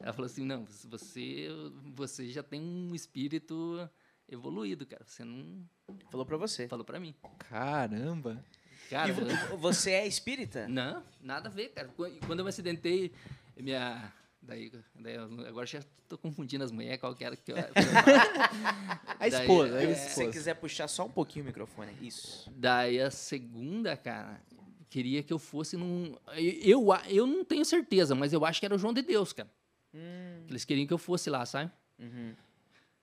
ela 0.00 0.12
falou 0.12 0.26
assim: 0.26 0.44
Não, 0.44 0.66
você, 0.84 1.48
você 1.94 2.28
já 2.28 2.42
tem 2.42 2.60
um 2.60 2.94
espírito 2.94 3.88
evoluído, 4.28 4.84
cara. 4.86 5.02
Você 5.06 5.24
não 5.24 5.64
Falou 6.10 6.26
pra 6.26 6.36
você. 6.36 6.68
falou 6.68 6.84
pra 6.84 7.00
mim. 7.00 7.14
Caramba. 7.48 8.44
Cara, 8.90 9.10
E 9.10 9.56
você 9.56 9.92
é 9.92 10.06
espírita? 10.06 10.66
não, 10.68 11.02
nada 11.20 11.48
a 11.48 11.52
ver, 11.52 11.68
cara. 11.70 11.88
Qu- 11.88 12.18
Quando 12.26 12.38
eu 12.40 12.44
me 12.44 12.48
acidentei, 12.50 13.12
minha. 13.56 14.12
Daí, 14.48 14.72
daí 14.98 15.14
agora 15.46 15.66
já 15.66 15.82
tô 16.08 16.16
confundindo 16.16 16.64
as 16.64 16.72
mulheres, 16.72 16.98
qual 16.98 17.14
que 17.14 17.22
era 17.22 17.36
que 17.36 17.52
eu. 17.52 17.56
A 19.20 19.28
Daí, 19.28 19.40
esposa, 19.42 19.76
a 19.76 19.82
é, 19.82 19.94
Se 19.94 20.00
você 20.02 20.08
esposa. 20.22 20.30
quiser 20.32 20.54
puxar 20.54 20.88
só 20.88 21.04
um 21.04 21.10
pouquinho 21.10 21.44
o 21.44 21.46
microfone. 21.48 21.92
Isso. 22.00 22.50
Daí 22.56 22.98
a 22.98 23.10
segunda, 23.10 23.94
cara, 23.94 24.40
queria 24.88 25.22
que 25.22 25.30
eu 25.32 25.38
fosse 25.38 25.76
num. 25.76 26.16
Eu, 26.34 26.86
eu, 26.88 26.94
eu 27.08 27.26
não 27.26 27.44
tenho 27.44 27.62
certeza, 27.64 28.14
mas 28.14 28.32
eu 28.32 28.42
acho 28.44 28.58
que 28.58 28.64
era 28.64 28.74
o 28.74 28.78
João 28.78 28.94
de 28.94 29.02
Deus, 29.02 29.34
cara. 29.34 29.50
Hum, 29.92 30.46
Eles 30.48 30.64
queriam 30.64 30.86
que 30.86 30.94
eu 30.94 30.98
fosse 30.98 31.28
lá, 31.28 31.44
sabe? 31.44 31.70
uhum, 31.98 32.34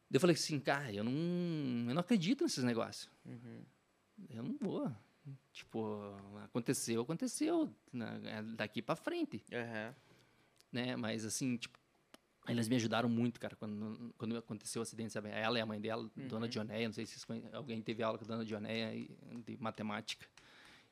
Daí 0.09 0.15
eu 0.17 0.19
falei 0.19 0.35
assim, 0.35 0.59
cara, 0.59 0.91
eu 0.91 1.03
não, 1.03 1.11
eu 1.89 1.93
não 1.93 1.99
acredito 1.99 2.43
nesses 2.43 2.63
negócios. 2.63 3.07
uhum. 3.25 3.61
Eu 4.31 4.41
não 4.43 4.55
vou. 4.59 4.91
Tipo, 5.53 5.99
aconteceu, 6.43 7.01
aconteceu. 7.01 7.69
né, 7.93 8.41
Daqui 8.55 8.81
pra 8.81 8.95
frente. 8.95 9.43
Aham. 9.53 9.93
Né? 10.75 10.95
Mas 10.95 11.25
assim, 11.25 11.57
tipo, 11.57 11.77
Eles 12.47 12.67
me 12.67 12.75
ajudaram 12.75 13.09
muito, 13.09 13.39
cara, 13.39 13.55
quando, 13.55 14.13
quando 14.19 14.37
aconteceu 14.37 14.79
o 14.79 14.83
acidente, 14.83 15.11
sabe? 15.11 15.29
Ela 15.29 15.57
e 15.57 15.61
a 15.61 15.65
mãe 15.65 15.81
dela, 15.81 16.03
Uhum. 16.15 16.27
Dona 16.27 16.47
Dionéia, 16.47 16.87
não 16.87 16.93
sei 16.93 17.03
se 17.03 17.13
vocês 17.13 17.25
conhe- 17.25 17.49
alguém 17.51 17.81
teve 17.81 18.03
aula 18.03 18.19
com 18.19 18.23
a 18.23 18.27
Dona 18.27 18.45
Dionéia 18.45 18.91
de 19.43 19.57
matemática. 19.57 20.27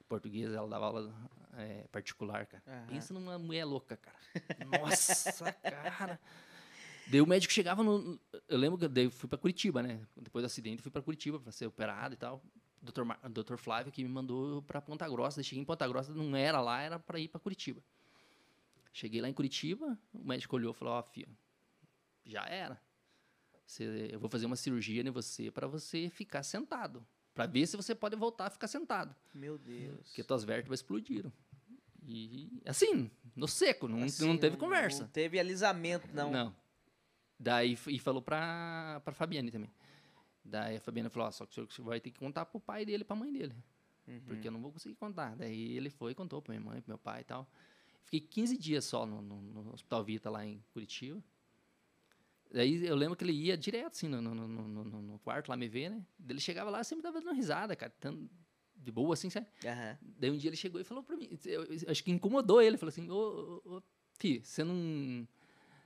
Português, 0.10 0.52
ela 0.52 0.68
dava 0.68 0.86
aula 0.88 1.14
eh, 1.54 1.86
particular, 1.92 2.46
cara. 2.48 2.64
Aham. 2.68 2.88
Pensa 2.88 3.14
numa 3.14 3.38
mulher 3.38 3.66
louca, 3.66 3.96
cara. 3.98 4.18
Nossa, 4.82 5.52
cara. 5.54 6.20
Daí 7.08 7.22
o 7.22 7.28
médico 7.28 7.54
chegava 7.54 7.84
no. 7.84 8.20
Eu 8.48 8.58
lembro 8.58 8.78
que 8.80 8.88
daí 8.88 9.04
eu 9.06 9.12
fui 9.12 9.28
pra 9.30 9.38
Curitiba, 9.38 9.82
né? 9.84 10.00
Depois 10.16 10.42
do 10.44 10.48
acidente, 10.48 10.78
eu 10.78 10.84
fui 10.84 10.92
pra 10.92 11.02
Curitiba 11.04 11.40
pra 11.40 11.52
ser 11.52 11.68
operado 11.68 12.14
e 12.16 12.18
tal. 12.18 12.42
Dr. 12.82 13.04
Mar- 13.04 13.20
Dr. 13.30 13.56
Flávio 13.58 13.92
que 13.92 14.04
me 14.04 14.10
mandou 14.10 14.62
pra 14.64 14.82
Ponta 14.82 15.08
Grossa. 15.08 15.38
Daí 15.38 15.44
cheguei 15.44 15.62
em 15.62 15.66
Ponta 15.66 15.88
Grossa, 15.88 16.12
não 16.14 16.36
era 16.36 16.60
lá, 16.62 16.82
era 16.82 16.98
pra 17.00 17.20
ir 17.20 17.28
pra 17.28 17.40
Curitiba. 17.40 17.82
Cheguei 18.94 19.20
lá 19.22 19.28
em 19.28 19.34
Curitiba, 19.34 20.00
o 20.14 20.24
médico 20.24 20.56
olhou 20.56 20.72
e 20.72 20.76
falou: 20.76 20.94
Ó, 20.94 21.04
filho, 21.04 21.36
já 22.24 22.46
era. 22.46 22.80
Você- 23.66 24.10
eu 24.12 24.20
vou 24.20 24.30
fazer 24.30 24.46
uma 24.46 24.56
cirurgia 24.56 25.02
em 25.02 25.10
você 25.10 25.50
pra 25.52 25.68
você 25.68 26.10
ficar 26.10 26.44
sentado. 26.44 27.06
Pra 27.34 27.48
ver 27.48 27.66
se 27.66 27.76
você 27.76 27.96
pode 27.96 28.16
voltar 28.16 28.46
a 28.46 28.50
ficar 28.52 28.68
sentado. 28.68 29.16
Meu 29.34 29.58
Deus. 29.58 30.08
Porque 30.10 30.24
tuas 30.24 30.44
vértebras 30.44 30.80
explodiram. 30.80 31.34
E 32.06 32.62
assim, 32.66 33.10
no 33.36 33.48
seco, 33.48 33.88
não, 33.88 34.04
Assim, 34.04 34.28
não 34.28 34.38
teve 34.38 34.58
conversa. 34.58 35.04
Não 35.04 35.10
teve 35.10 35.40
alisamento, 35.40 36.08
não. 36.14 36.30
Não. 36.32 36.56
Daí 37.40 37.76
e 37.88 37.98
falou 38.00 38.22
pra, 38.22 39.02
pra 39.04 39.14
Fabiane 39.14 39.50
também. 39.50 39.72
Daí 40.46 40.76
a 40.76 40.80
Fabiane 40.82 41.10
falou: 41.10 41.28
ó, 41.28 41.32
só 41.32 41.46
que 41.48 41.60
o 41.60 41.72
senhor 41.72 41.88
vai 41.88 42.00
ter 42.00 42.12
que 42.12 42.20
contar 42.20 42.46
pro 42.46 42.60
pai 42.60 42.86
dele 42.86 43.02
e 43.02 43.06
pra 43.06 43.16
mãe 43.16 43.32
dele. 43.34 43.56
Uhum. 44.08 44.22
Porque 44.28 44.48
eu 44.48 44.52
não 44.52 44.62
vou 44.62 44.72
conseguir 44.72 44.96
contar. 44.96 45.36
Daí 45.36 45.76
ele 45.78 45.90
foi 45.90 46.12
e 46.12 46.16
contou 46.16 46.42
pra 46.42 46.54
minha 46.54 46.64
mãe, 46.64 46.82
pro 46.82 46.92
meu 46.92 46.98
pai 47.00 47.22
e 47.22 47.24
tal. 47.24 47.50
Fiquei 48.06 48.20
15 48.20 48.58
dias 48.58 48.86
só 48.86 49.06
no, 49.06 49.22
no- 49.22 49.42
no 49.42 49.74
Hospital 49.74 50.04
Vita 50.04 50.30
lá 50.30 50.46
em 50.46 50.64
Curitiba. 50.72 51.24
Daí 52.52 52.86
eu 52.86 52.96
lembro 52.96 53.16
que 53.16 53.24
ele 53.24 53.34
ia 53.34 53.58
direto, 53.58 53.94
assim, 53.94 54.08
no, 54.08 54.22
no, 54.22 55.20
quarto 55.20 55.50
lá 55.50 55.58
me 55.58 55.68
ver, 55.68 55.90
né? 55.90 56.06
Daí 56.20 56.34
ele 56.34 56.40
chegava 56.40 56.70
lá, 56.70 56.84
sempre 56.84 57.02
tava 57.02 57.20
dando 57.20 57.34
risada, 57.34 57.76
cara. 57.76 57.92
tão 58.00 58.30
de 58.76 58.92
boa, 58.92 59.14
assim, 59.14 59.30
sabe? 59.30 59.48
Aham. 59.66 59.98
Daí 60.20 60.30
um 60.30 60.38
dia 60.38 60.50
ele 60.50 60.58
chegou 60.58 60.80
e 60.80 60.84
falou 60.84 61.04
pra 61.04 61.16
mim, 61.16 61.30
eu, 61.46 61.64
eu 61.64 61.90
acho 61.92 62.04
que 62.04 62.12
incomodou 62.12 62.62
ele, 62.62 62.78
falou 62.78 62.90
assim, 62.90 63.10
ô, 63.10 63.62
ô, 63.66 63.82
você 64.44 64.64
não, 64.64 65.28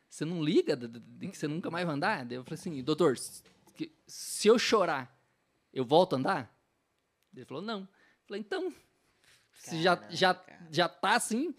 você 0.09 0.25
não 0.25 0.43
liga 0.43 0.75
de, 0.75 0.87
de- 0.87 1.27
que 1.27 1.37
você 1.37 1.47
nunca 1.47 1.69
mais 1.71 1.85
vai 1.85 1.95
andar? 1.95 2.25
Daí 2.25 2.37
eu 2.37 2.43
falei 2.43 2.59
assim, 2.59 2.83
doutor, 2.83 3.15
se 4.07 4.47
eu 4.47 4.57
chorar, 4.59 5.15
eu 5.71 5.85
volto 5.85 6.13
a 6.13 6.17
andar? 6.17 6.59
Ele 7.35 7.45
falou, 7.45 7.63
não. 7.63 7.81
Eu 7.81 7.87
falei, 8.27 8.41
então, 8.41 8.73
se 9.53 9.81
já, 9.81 9.95
já, 10.09 10.43
já 10.71 10.89
tá 10.89 11.15
assim, 11.15 11.53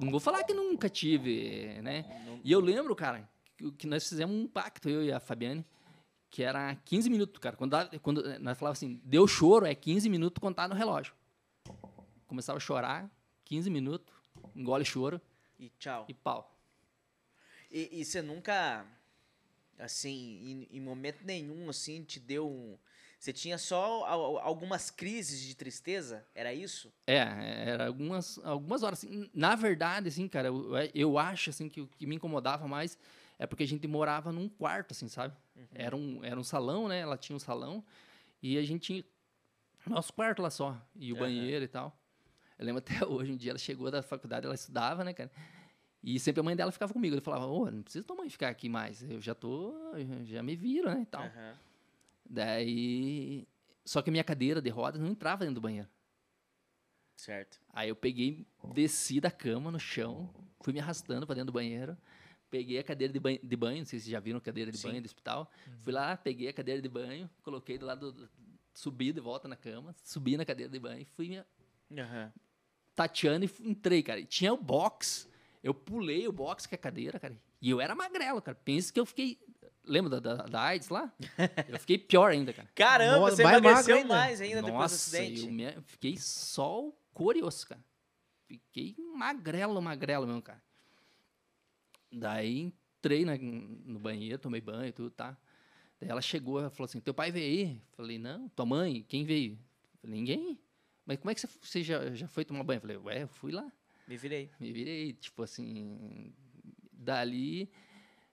não 0.00 0.10
vou 0.10 0.20
falar 0.20 0.44
que 0.44 0.54
nunca 0.54 0.88
tive, 0.88 1.80
né? 1.82 2.04
E 2.44 2.50
eu 2.50 2.60
lembro, 2.60 2.94
cara, 2.94 3.28
que, 3.70 3.86
nós 3.86 4.08
fizemos 4.08 4.34
um 4.34 4.46
pacto, 4.46 4.88
eu 4.88 5.04
e 5.04 5.12
a 5.12 5.20
Fabiane, 5.20 5.64
que 6.30 6.42
era 6.42 6.74
15 6.84 7.10
minutos, 7.10 7.38
cara. 7.38 7.56
Quando, 7.56 7.76
quando 8.00 8.22
nós 8.40 8.58
falávamos 8.58 8.78
assim, 8.78 9.00
deu 9.04 9.26
choro, 9.26 9.66
é 9.66 9.74
15 9.74 10.08
minutos 10.08 10.40
contar 10.40 10.68
no 10.68 10.74
relógio. 10.74 11.14
Começava 12.26 12.56
a 12.56 12.60
chorar, 12.60 13.10
15 13.44 13.70
minutos, 13.70 14.12
engole 14.56 14.84
choro 14.84 15.20
E 15.58 15.68
tchau. 15.78 16.06
e 16.08 16.14
pau. 16.14 16.56
E, 17.70 18.00
e 18.00 18.04
você 18.04 18.22
nunca, 18.22 18.86
assim, 19.78 20.66
em, 20.70 20.76
em 20.76 20.80
momento 20.80 21.24
nenhum, 21.24 21.68
assim, 21.68 22.02
te 22.02 22.18
deu 22.18 22.48
um... 22.48 22.78
Você 23.22 23.32
tinha 23.32 23.56
só 23.56 24.04
al- 24.04 24.38
algumas 24.40 24.90
crises 24.90 25.40
de 25.40 25.54
tristeza? 25.54 26.26
Era 26.34 26.52
isso? 26.52 26.92
É, 27.06 27.18
era 27.68 27.86
algumas, 27.86 28.36
algumas 28.44 28.82
horas. 28.82 28.98
assim. 28.98 29.30
Na 29.32 29.54
verdade, 29.54 30.08
assim, 30.08 30.26
cara, 30.26 30.48
eu, 30.48 30.72
eu 30.92 31.16
acho 31.16 31.50
assim, 31.50 31.68
que 31.68 31.80
o 31.82 31.86
que 31.86 32.04
me 32.04 32.16
incomodava 32.16 32.66
mais 32.66 32.98
é 33.38 33.46
porque 33.46 33.62
a 33.62 33.66
gente 33.66 33.86
morava 33.86 34.32
num 34.32 34.48
quarto, 34.48 34.90
assim, 34.90 35.06
sabe? 35.06 35.36
Era, 35.72 35.94
um, 35.94 36.24
era 36.24 36.38
um 36.38 36.42
salão, 36.42 36.88
né? 36.88 36.98
Ela 36.98 37.16
tinha 37.16 37.36
um 37.36 37.38
salão 37.38 37.84
e 38.42 38.58
a 38.58 38.62
gente 38.64 38.86
tinha 38.86 39.04
nosso 39.86 40.12
quarto 40.12 40.42
lá 40.42 40.50
só, 40.50 40.76
e 40.96 41.12
o 41.12 41.16
banheiro 41.16 41.64
e 41.64 41.68
tal. 41.68 41.96
Eu 42.58 42.66
lembro 42.66 42.82
até 42.84 43.06
hoje, 43.06 43.30
um 43.30 43.36
dia 43.36 43.52
ela 43.52 43.58
chegou 43.58 43.88
da 43.88 44.02
faculdade, 44.02 44.46
ela 44.46 44.54
estudava, 44.56 45.04
né, 45.04 45.12
cara? 45.12 45.30
E 46.02 46.18
sempre 46.18 46.40
a 46.40 46.42
mãe 46.42 46.56
dela 46.56 46.72
ficava 46.72 46.92
comigo. 46.92 47.14
Ele 47.14 47.22
falava, 47.22 47.46
ô, 47.46 47.70
não 47.70 47.84
precisa 47.84 48.04
tua 48.04 48.16
mãe 48.16 48.28
ficar 48.28 48.48
aqui 48.48 48.68
mais, 48.68 49.00
eu 49.08 49.20
já 49.20 49.32
tô, 49.32 49.76
já 50.24 50.42
me 50.42 50.56
viro, 50.56 50.90
né, 50.92 51.02
e 51.02 51.06
tal. 51.06 51.26
Aham. 51.26 51.54
Daí, 52.28 53.46
só 53.84 54.00
que 54.02 54.10
a 54.10 54.12
minha 54.12 54.24
cadeira 54.24 54.60
de 54.60 54.70
rodas 54.70 55.00
não 55.00 55.08
entrava 55.08 55.40
dentro 55.40 55.56
do 55.56 55.60
banheiro. 55.60 55.88
Certo. 57.16 57.60
Aí 57.72 57.88
eu 57.88 57.96
peguei, 57.96 58.46
desci 58.74 59.20
da 59.20 59.30
cama 59.30 59.70
no 59.70 59.78
chão, 59.78 60.34
fui 60.60 60.72
me 60.72 60.80
arrastando 60.80 61.26
para 61.26 61.36
dentro 61.36 61.46
do 61.46 61.52
banheiro, 61.52 61.96
peguei 62.50 62.78
a 62.78 62.82
cadeira 62.82 63.12
de 63.12 63.20
banho, 63.20 63.38
de 63.42 63.56
banho, 63.56 63.78
não 63.78 63.86
sei 63.86 63.98
se 63.98 64.04
vocês 64.04 64.12
já 64.12 64.20
viram 64.20 64.40
cadeira 64.40 64.70
de 64.70 64.78
Sim. 64.78 64.88
banho 64.88 65.02
do 65.02 65.06
hospital. 65.06 65.50
Fui 65.78 65.92
lá, 65.92 66.16
peguei 66.16 66.48
a 66.48 66.52
cadeira 66.52 66.82
de 66.82 66.88
banho, 66.88 67.30
coloquei 67.42 67.78
do 67.78 67.86
lado, 67.86 68.12
do, 68.12 68.28
subi 68.74 69.12
de 69.12 69.20
volta 69.20 69.46
na 69.46 69.56
cama, 69.56 69.94
subi 70.02 70.36
na 70.36 70.44
cadeira 70.44 70.70
de 70.70 70.78
banho 70.78 71.02
e 71.02 71.04
fui 71.04 71.28
me 71.28 72.00
Aham. 72.00 72.32
tateando 72.94 73.44
e 73.44 73.50
entrei, 73.60 74.02
cara. 74.02 74.20
E 74.20 74.26
tinha 74.26 74.52
o 74.52 74.56
box, 74.56 75.28
eu 75.62 75.72
pulei 75.72 76.26
o 76.26 76.32
box 76.32 76.66
com 76.66 76.74
a 76.74 76.78
cadeira, 76.78 77.20
cara, 77.20 77.40
e 77.60 77.70
eu 77.70 77.80
era 77.80 77.94
magrelo, 77.94 78.42
cara. 78.42 78.56
Pensa 78.56 78.92
que 78.92 78.98
eu 78.98 79.06
fiquei, 79.06 79.38
lembra 79.84 80.20
da, 80.20 80.34
da, 80.36 80.44
da 80.46 80.62
AIDS 80.62 80.88
lá? 80.88 81.12
Eu 81.68 81.78
fiquei 81.78 81.98
pior 81.98 82.30
ainda, 82.30 82.52
cara. 82.52 82.68
Caramba, 82.74 83.18
Nossa, 83.20 83.36
você 83.36 83.42
emagreceu 83.42 83.72
magro 83.74 83.94
ainda. 83.96 84.08
mais 84.14 84.40
ainda 84.40 84.56
depois 84.62 84.72
do 84.72 84.78
Nossa, 84.80 84.94
acidente. 84.94 85.40
eu 85.46 85.52
me- 85.52 85.80
fiquei 85.82 86.16
só 86.16 86.86
o 86.88 86.92
couro 87.12 87.44
osso, 87.46 87.66
cara. 87.68 87.84
Fiquei 88.46 88.94
magrelo, 89.14 89.80
magrelo 89.80 90.26
mesmo, 90.26 90.42
cara. 90.42 90.62
Daí 92.10 92.72
entrei 92.98 93.24
na- 93.24 93.38
no 93.38 93.98
banheiro, 93.98 94.38
tomei 94.38 94.60
banho 94.60 94.86
e 94.88 94.92
tudo, 94.92 95.10
tá? 95.10 95.36
Daí 96.00 96.10
ela 96.10 96.20
chegou, 96.20 96.58
ela 96.60 96.70
falou 96.70 96.84
assim, 96.84 97.00
teu 97.00 97.14
pai 97.14 97.30
veio 97.30 97.46
aí? 97.68 97.82
Falei, 97.92 98.18
não, 98.18 98.48
tua 98.50 98.66
mãe, 98.66 99.02
quem 99.08 99.24
veio? 99.24 99.58
Falei, 100.00 100.16
ninguém. 100.18 100.58
Mas 101.06 101.18
como 101.18 101.30
é 101.30 101.34
que 101.34 101.40
você, 101.40 101.48
você 101.60 101.82
já, 101.82 102.10
já 102.14 102.28
foi 102.28 102.44
tomar 102.44 102.62
banho? 102.64 102.80
Falei, 102.80 102.96
ué, 102.98 103.22
eu 103.22 103.28
fui 103.28 103.50
lá, 103.52 103.70
Me 104.06 104.16
virei. 104.16 104.50
me 104.60 104.72
virei, 104.72 105.12
tipo 105.14 105.42
assim, 105.42 106.32
dali, 106.92 107.70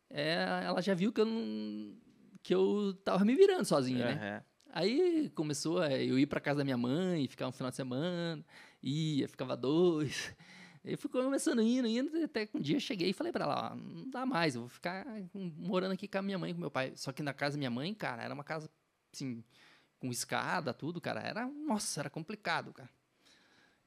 é, 0.09 0.63
ela 0.63 0.81
já 0.81 0.93
viu 0.93 1.11
que 1.11 1.21
eu 1.21 1.25
não, 1.25 1.95
que 2.41 2.53
eu 2.53 2.93
tava 3.03 3.23
me 3.23 3.35
virando 3.35 3.65
sozinho, 3.65 3.99
né? 3.99 4.13
Aham. 4.13 4.43
Aí 4.71 5.29
começou 5.31 5.79
a 5.79 5.91
eu 5.91 6.19
ir 6.19 6.27
para 6.27 6.39
casa 6.39 6.59
da 6.59 6.63
minha 6.63 6.77
mãe, 6.77 7.27
ficar 7.27 7.47
um 7.47 7.51
final 7.51 7.71
de 7.71 7.75
semana, 7.75 8.45
ia, 8.83 9.27
ficava 9.27 9.57
dois. 9.57 10.33
Aí 10.85 10.95
fui 10.95 11.09
começando 11.09 11.61
indo, 11.61 11.87
indo, 11.87 12.23
até 12.23 12.45
que 12.45 12.55
um 12.55 12.61
dia 12.61 12.77
eu 12.77 12.79
cheguei 12.79 13.09
e 13.09 13.13
falei 13.13 13.33
para 13.33 13.45
ela, 13.45 13.71
ó, 13.71 13.75
não 13.75 14.09
dá 14.09 14.25
mais, 14.25 14.55
eu 14.55 14.61
vou 14.61 14.69
ficar 14.69 15.05
morando 15.33 15.91
aqui 15.91 16.07
com 16.07 16.19
a 16.19 16.21
minha 16.21 16.37
mãe, 16.37 16.53
com 16.53 16.59
meu 16.59 16.71
pai. 16.71 16.93
Só 16.95 17.11
que 17.11 17.21
na 17.21 17.33
casa 17.33 17.55
da 17.55 17.57
minha 17.57 17.69
mãe, 17.69 17.93
cara, 17.93 18.23
era 18.23 18.33
uma 18.33 18.43
casa 18.43 18.69
assim, 19.13 19.43
com 19.99 20.09
escada, 20.09 20.73
tudo, 20.73 21.01
cara, 21.01 21.19
era, 21.19 21.47
nossa, 21.47 21.99
era 21.99 22.09
complicado, 22.09 22.71
cara. 22.71 22.89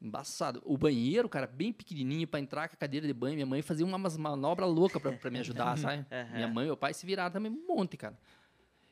Embaçado. 0.03 0.61
O 0.65 0.77
banheiro, 0.77 1.29
cara, 1.29 1.47
bem 1.47 1.73
pequenininho 1.73 2.27
para 2.27 2.41
entrar 2.41 2.69
com 2.69 2.75
a 2.75 2.77
cadeira 2.77 3.07
de 3.07 3.13
banho. 3.13 3.35
Minha 3.35 3.47
mãe 3.47 3.63
fazia 3.63 3.87
umas 3.87 4.17
manobras 4.17 4.69
loucas 4.69 5.01
para 5.01 5.31
me 5.31 5.39
ajudar, 5.39 5.79
sabe? 5.79 6.05
Aham. 6.11 6.35
Minha 6.35 6.49
mãe 6.49 6.65
e 6.65 6.67
meu 6.67 6.77
pai 6.77 6.93
se 6.93 7.07
viraram 7.07 7.31
também 7.33 7.53
um 7.53 7.67
monte, 7.67 7.97
cara. 7.97 8.19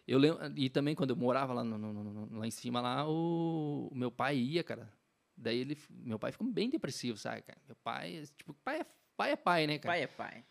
Eu 0.06 0.18
lembro, 0.18 0.40
e 0.56 0.70
também 0.70 0.94
quando 0.94 1.10
eu 1.10 1.16
morava 1.16 1.52
lá, 1.52 1.64
no- 1.64 1.76
no- 1.76 1.92
no- 1.92 2.38
lá 2.38 2.46
em 2.46 2.50
cima, 2.50 2.80
lá, 2.80 3.08
o, 3.08 3.88
o 3.90 3.94
meu 3.94 4.10
pai 4.10 4.36
ia, 4.36 4.62
cara. 4.62 4.88
Daí 5.36 5.58
ele, 5.58 5.76
meu 5.90 6.18
pai 6.18 6.30
ficou 6.32 6.46
bem 6.46 6.70
depressivo, 6.70 7.18
sabe, 7.18 7.42
cara? 7.42 7.58
Meu 7.66 7.76
pai, 7.76 8.24
tipo, 8.36 8.54
pai 8.64 8.80
é 8.80 8.86
pai, 9.16 9.32
é 9.32 9.36
pai 9.36 9.66
né, 9.66 9.78
cara? 9.78 9.92
Pai 9.94 10.02
é 10.02 10.06
pai. 10.06 10.44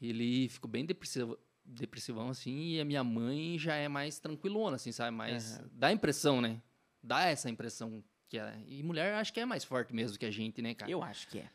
Ele 0.00 0.48
ficou 0.48 0.68
bem 0.70 0.84
depressivo, 0.84 1.38
depressivão, 1.64 2.28
assim, 2.28 2.72
e 2.72 2.80
a 2.80 2.84
minha 2.84 3.04
mãe 3.04 3.58
já 3.58 3.74
é 3.76 3.88
mais 3.88 4.18
tranquilona, 4.18 4.76
assim, 4.76 4.92
sabe? 4.92 5.16
Mais, 5.16 5.58
Aham. 5.58 5.70
dá 5.72 5.86
a 5.88 5.92
impressão, 5.92 6.40
né? 6.40 6.60
Dá 7.02 7.24
essa 7.24 7.48
impressão 7.48 8.02
que 8.30 8.38
é, 8.38 8.56
e 8.68 8.82
mulher 8.82 9.12
acho 9.14 9.32
que 9.32 9.40
é 9.40 9.44
mais 9.44 9.64
forte 9.64 9.92
mesmo 9.94 10.16
que 10.16 10.24
a 10.24 10.30
gente, 10.30 10.62
né, 10.62 10.72
cara? 10.72 10.90
Eu 10.90 11.02
acho 11.02 11.26
que 11.28 11.40
é. 11.40 11.50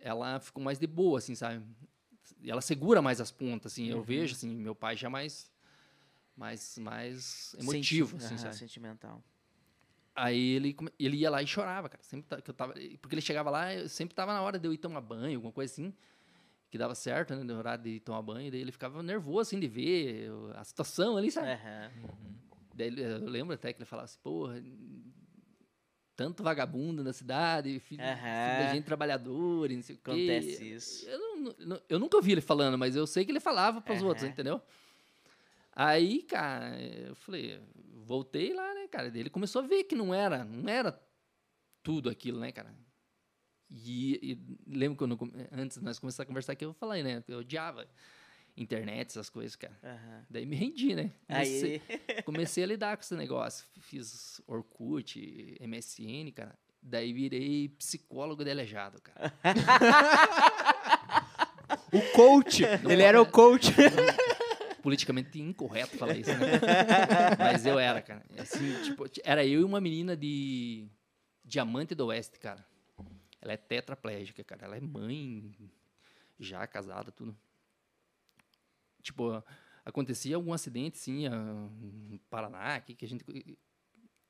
ela 0.00 0.40
ficou 0.40 0.62
mais 0.62 0.78
de 0.78 0.86
boa, 0.86 1.18
assim, 1.18 1.34
sabe? 1.34 1.62
Ela 2.44 2.60
segura 2.62 3.02
mais 3.02 3.20
as 3.20 3.30
pontas, 3.30 3.72
assim. 3.72 3.86
Eu 3.88 3.98
Uhum. 3.98 4.02
vejo, 4.02 4.34
assim, 4.34 4.48
meu 4.56 4.74
pai 4.74 4.96
já 4.96 5.10
mais, 5.10 5.52
mais, 6.36 6.78
mais 6.78 7.54
emotivo, 7.58 8.10
Senti- 8.12 8.24
assim, 8.24 8.34
Aham, 8.34 8.42
sabe? 8.42 8.56
Sentimental. 8.56 9.22
Aí 10.14 10.54
ele, 10.54 10.74
ele 10.98 11.16
ia 11.18 11.30
lá 11.30 11.42
e 11.42 11.46
chorava, 11.46 11.88
cara. 11.88 12.02
Sempre 12.02 12.26
tá- 12.26 12.40
que 12.40 12.50
eu 12.50 12.54
tava, 12.54 12.74
porque 13.00 13.14
ele 13.14 13.20
chegava 13.22 13.50
lá, 13.50 13.72
eu 13.74 13.88
sempre 13.88 14.14
tava 14.14 14.32
na 14.32 14.40
hora 14.42 14.58
de 14.58 14.66
eu 14.66 14.72
ir 14.72 14.78
tomar 14.78 15.00
banho, 15.00 15.36
alguma 15.36 15.52
coisa 15.52 15.72
assim, 15.72 15.92
que 16.70 16.78
dava 16.78 16.94
certo, 16.94 17.34
né, 17.36 17.42
no 17.44 17.56
horário 17.56 17.84
de 17.84 17.90
ir 17.90 18.00
tomar 18.00 18.22
banho. 18.22 18.50
Daí 18.50 18.60
ele 18.60 18.72
ficava 18.72 19.02
nervoso, 19.02 19.40
assim, 19.40 19.60
de 19.60 19.68
ver 19.68 20.24
eu- 20.24 20.52
a 20.56 20.64
situação 20.64 21.16
ali, 21.16 21.30
sabe? 21.30 21.48
Aham. 21.52 21.90
Daí 22.74 22.98
eu 23.00 23.28
lembro 23.28 23.54
até 23.54 23.72
que 23.72 23.78
ele 23.78 23.84
falava 23.86 24.04
assim, 24.06 24.18
porra, 24.22 24.54
tanto 26.18 26.42
vagabundo 26.42 27.04
na 27.04 27.12
cidade, 27.12 27.78
filho, 27.78 28.02
filho 28.02 28.58
da 28.66 28.74
gente 28.74 28.84
trabalhador, 28.84 29.70
e 29.70 29.76
não 29.76 29.82
sei 29.84 29.94
o 29.94 29.98
quê. 29.98 30.10
Acontece 30.10 30.64
isso. 30.64 31.08
Eu, 31.08 31.36
não- 31.64 31.80
eu 31.88 31.98
nunca 32.00 32.16
ouvi 32.16 32.32
ele 32.32 32.40
falando, 32.40 32.76
mas 32.76 32.96
eu 32.96 33.06
sei 33.06 33.24
que 33.24 33.30
ele 33.30 33.38
falava 33.38 33.80
para 33.80 33.94
os 33.94 34.02
outros, 34.02 34.24
entendeu? 34.32 34.60
Aí, 35.72 36.22
cara, 36.24 36.76
eu 36.82 37.14
falei, 37.14 37.60
voltei 38.04 38.52
lá, 38.52 38.74
né, 38.74 38.88
cara? 38.88 39.16
Ele 39.16 39.30
começou 39.30 39.62
a 39.62 39.66
ver 39.66 39.84
que 39.84 39.94
não 39.94 40.12
era, 40.12 40.44
não 40.44 40.68
era 40.68 41.00
tudo 41.84 42.10
aquilo, 42.10 42.40
né, 42.40 42.50
cara? 42.50 42.74
E, 43.70 44.18
e 44.32 44.76
lembro 44.76 44.96
quando, 44.98 45.16
antes 45.52 45.78
de 45.78 45.84
nós 45.84 46.00
começar 46.00 46.24
a 46.24 46.26
conversar 46.26 46.54
aqui, 46.54 46.64
eu 46.64 46.72
falei, 46.74 47.04
né, 47.04 47.22
eu 47.28 47.38
odiava. 47.38 47.86
Internet, 48.62 49.08
essas 49.10 49.30
coisas, 49.30 49.56
cara. 49.56 49.76
Aham. 49.82 50.26
Daí 50.28 50.44
me 50.44 50.56
rendi, 50.56 50.94
né? 50.94 51.12
Comecei, 51.26 51.82
Aí, 51.88 52.22
comecei 52.24 52.64
a 52.64 52.66
lidar 52.66 52.96
com 52.96 53.02
esse 53.02 53.14
negócio. 53.14 53.66
Fiz 53.80 54.40
Orkut, 54.46 55.56
MSN, 55.60 56.32
cara. 56.34 56.58
Daí 56.82 57.12
virei 57.12 57.68
psicólogo 57.70 58.44
de 58.44 58.50
aleijado, 58.50 59.00
cara. 59.00 59.32
O 61.92 62.00
coach. 62.12 62.64
ele 62.64 63.02
era 63.02 63.20
o 63.20 63.26
coach. 63.26 63.72
Politicamente 64.82 65.40
incorreto 65.40 65.96
falar 65.96 66.16
isso, 66.16 66.30
né? 66.30 66.60
Mas 67.38 67.64
eu 67.64 67.78
era, 67.78 68.00
cara. 68.02 68.22
Assim, 68.38 68.82
tipo, 68.82 69.04
era 69.24 69.44
eu 69.44 69.60
e 69.60 69.64
uma 69.64 69.80
menina 69.80 70.16
de 70.16 70.86
Diamante 71.44 71.94
do 71.94 72.06
Oeste, 72.06 72.38
cara. 72.38 72.64
Ela 73.40 73.52
é 73.54 73.56
tetraplégica, 73.56 74.44
cara. 74.44 74.66
Ela 74.66 74.76
é 74.76 74.80
mãe, 74.80 75.50
já 76.38 76.66
casada, 76.66 77.10
tudo. 77.10 77.36
Tipo, 79.08 79.42
acontecia 79.84 80.36
algum 80.36 80.52
acidente, 80.52 80.98
sim, 80.98 81.26
ah, 81.26 81.30
no 81.30 82.18
Paraná, 82.30 82.74
aqui, 82.74 82.94
que 82.94 83.04
a 83.04 83.08
gente... 83.08 83.24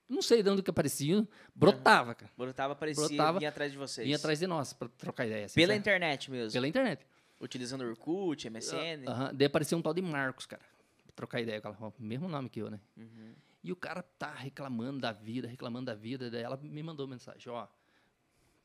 Não 0.07 0.21
sei 0.21 0.41
de 0.41 0.49
onde 0.49 0.63
que 0.63 0.69
aparecia, 0.71 1.27
brotava, 1.53 2.15
cara. 2.15 2.31
brotava, 2.35 2.73
aparecia 2.73 3.07
Brotava, 3.07 3.37
vinha 3.39 3.49
atrás 3.49 3.71
de 3.71 3.77
vocês. 3.77 4.05
Vinha 4.05 4.17
atrás 4.17 4.39
de 4.39 4.47
nós 4.47 4.73
pra 4.73 4.87
trocar 4.87 5.27
ideia. 5.27 5.45
assim, 5.45 5.53
Pela 5.55 5.73
sabe? 5.73 5.79
internet 5.79 6.31
mesmo. 6.31 6.51
Pela 6.53 6.67
internet. 6.67 7.05
Utilizando 7.39 7.83
Orkut, 7.83 8.49
MSN. 8.49 9.07
Aham, 9.07 9.31
Daí 9.35 9.45
apareceu 9.45 9.77
um 9.77 9.81
tal 9.81 9.93
de 9.93 10.01
Marcos, 10.01 10.47
cara. 10.47 10.63
Pra 11.03 11.13
trocar 11.15 11.41
ideia 11.41 11.61
com 11.61 11.67
ela. 11.67 11.93
Mesmo 11.99 12.27
nome 12.27 12.49
que 12.49 12.59
eu, 12.59 12.71
né? 12.71 12.79
Uhum. 12.97 13.35
E 13.63 13.71
o 13.71 13.75
cara 13.75 14.01
tá 14.01 14.33
reclamando 14.33 14.99
da 14.99 15.11
vida, 15.11 15.47
reclamando 15.47 15.85
da 15.85 15.93
vida. 15.93 16.31
Daí 16.31 16.41
ela 16.41 16.57
me 16.57 16.81
mandou 16.81 17.07
mensagem, 17.07 17.51
ó. 17.51 17.67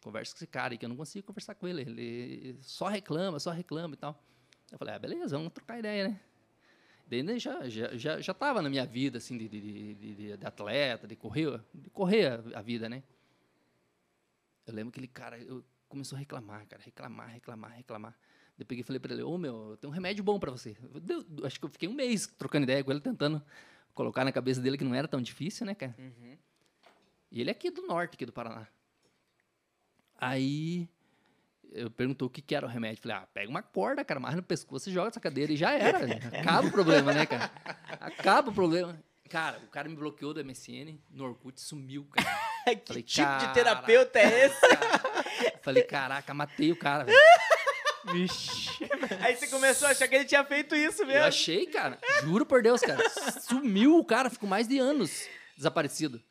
Conversa 0.03 0.33
com 0.33 0.39
esse 0.39 0.47
cara 0.47 0.73
aí, 0.73 0.79
que 0.79 0.85
eu 0.87 0.89
não 0.89 0.97
consigo 0.97 1.27
conversar 1.27 1.55
com 1.57 1.69
ele. 1.69 1.83
Ele 1.83 2.59
só 2.63 2.89
reclama, 2.89 3.39
só 3.39 3.51
reclama 3.51 3.95
e 3.95 3.99
tal. 3.99 4.19
Eu 4.73 4.79
falei, 4.79 4.95
ah, 4.95 4.99
beleza, 4.99 5.37
vamos 5.37 5.53
trocar 5.53 5.79
ideia, 5.79 6.09
né? 6.09 6.21
Daí 7.07 7.23
né, 7.23 7.39
já, 7.39 7.69
já, 7.69 7.95
já, 7.97 8.21
já 8.21 8.35
tava 8.35 8.63
na 8.63 8.71
minha 8.71 8.87
vida, 8.87 9.19
assim, 9.19 9.37
de, 9.37 9.49
de, 9.49 9.95
de, 9.95 10.37
de- 10.39 10.47
atleta, 10.47 11.07
de 11.07 11.15
correr, 11.15 11.61
de 11.73 11.91
correr 11.91 12.27
a, 12.27 12.59
a 12.59 12.63
vida, 12.63 12.89
né? 12.89 13.03
Eu 14.67 14.73
lembro 14.75 14.91
que 14.91 14.99
aquele 14.99 15.13
cara 15.13 15.39
eu, 15.39 15.63
começou 15.89 16.17
a 16.17 16.19
reclamar, 16.19 16.67
cara, 16.67 16.83
reclamar, 16.83 17.29
reclamar, 17.29 17.73
reclamar. 17.73 18.19
Eu 18.59 18.65
peguei 18.65 18.81
e 18.81 18.85
falei 18.85 18.99
pra 18.99 19.13
ele, 19.13 19.23
ô 19.23 19.37
meu, 19.37 19.71
eu 19.73 19.77
tenho 19.77 19.91
um 19.91 19.95
remédio 19.95 20.25
bom 20.25 20.39
pra 20.41 20.51
você. 20.51 20.77
Eu 20.95 21.01
deu- 21.01 21.25
acho 21.45 21.59
que 21.61 21.67
eu 21.67 21.69
fiquei 21.69 21.89
um 21.89 21.93
mês 21.95 22.27
trocando 22.27 22.65
ideia 22.65 22.83
com 22.83 22.91
ele, 22.91 23.01
tentando 23.01 23.43
colocar 23.95 24.25
na 24.25 24.33
cabeça 24.33 24.61
dele 24.61 24.79
que 24.79 24.85
não 24.85 24.95
era 24.95 25.07
tão 25.07 25.21
difícil, 25.21 25.67
né, 25.67 25.75
cara? 25.75 25.95
Uhum. 25.99 26.39
E 27.31 27.41
ele 27.41 27.51
é 27.51 27.53
aqui 27.53 27.71
do 27.71 27.83
norte, 27.87 28.15
aqui 28.15 28.25
do 28.25 28.33
Paraná. 28.33 28.67
Aí 30.17 30.89
eu 31.75 31.91
perguntou 31.91 32.29
o 32.29 32.31
que, 32.31 32.41
que 32.41 32.55
era 32.55 32.65
o 32.65 32.69
remédio. 32.69 33.03
Falei, 33.03 33.17
ah, 33.19 33.27
pega 33.35 33.51
uma 33.51 33.63
corda, 33.63 34.05
cara, 34.05 34.19
amarra 34.19 34.37
no 34.37 34.43
pescoço 34.43 34.89
e 34.89 34.93
joga 34.93 35.09
essa 35.09 35.21
cadeira 35.21 35.53
e 35.53 35.57
já 35.57 35.73
era. 35.77 35.99
Acaba 36.41 36.69
o 36.69 36.71
problema, 36.71 37.13
né, 37.13 37.27
cara? 37.27 37.51
Acaba 38.01 38.51
o 38.51 38.55
problema. 38.55 38.99
Cara, 39.29 39.59
o 39.65 39.67
cara 39.69 39.89
me 39.89 39.97
bloqueou 39.97 40.33
do 40.33 40.45
MSN, 40.45 40.99
no 41.11 41.25
Orkut 41.25 41.61
sumiu, 41.61 42.05
cara. 42.13 42.29
que 42.77 42.87
Falei, 42.87 43.03
tipo 43.03 43.27
de 43.27 43.35
"Caraca." 43.39 43.53
terapeuta 43.53 44.19
é 44.19 44.47
esse? 44.47 44.61
Falei, 45.63 45.83
caraca, 45.83 46.33
matei 46.35 46.71
o 46.71 46.77
cara, 46.77 47.05
velho. 47.05 47.19
Vixe. 48.13 48.69
Aí 49.21 49.35
você 49.35 49.47
começou 49.49 49.89
a 49.89 49.93
achar 49.93 50.07
que 50.07 50.15
ele 50.15 50.27
tinha 50.27 50.45
feito 50.45 50.75
isso 50.77 51.03
Eu 51.03 51.07
mesmo. 51.07 51.25
achei, 51.25 51.67
cara. 51.67 51.99
Juro 52.23 52.45
por 52.45 52.63
Deus, 52.63 52.81
cara. 52.83 53.03
Sumiu 53.41 53.97
o 53.99 54.05
cara, 54.05 54.29
ficou 54.29 54.49
mais 54.49 54.69
de 54.69 54.79
anos 54.79 55.27
desaparecido. 55.57 56.23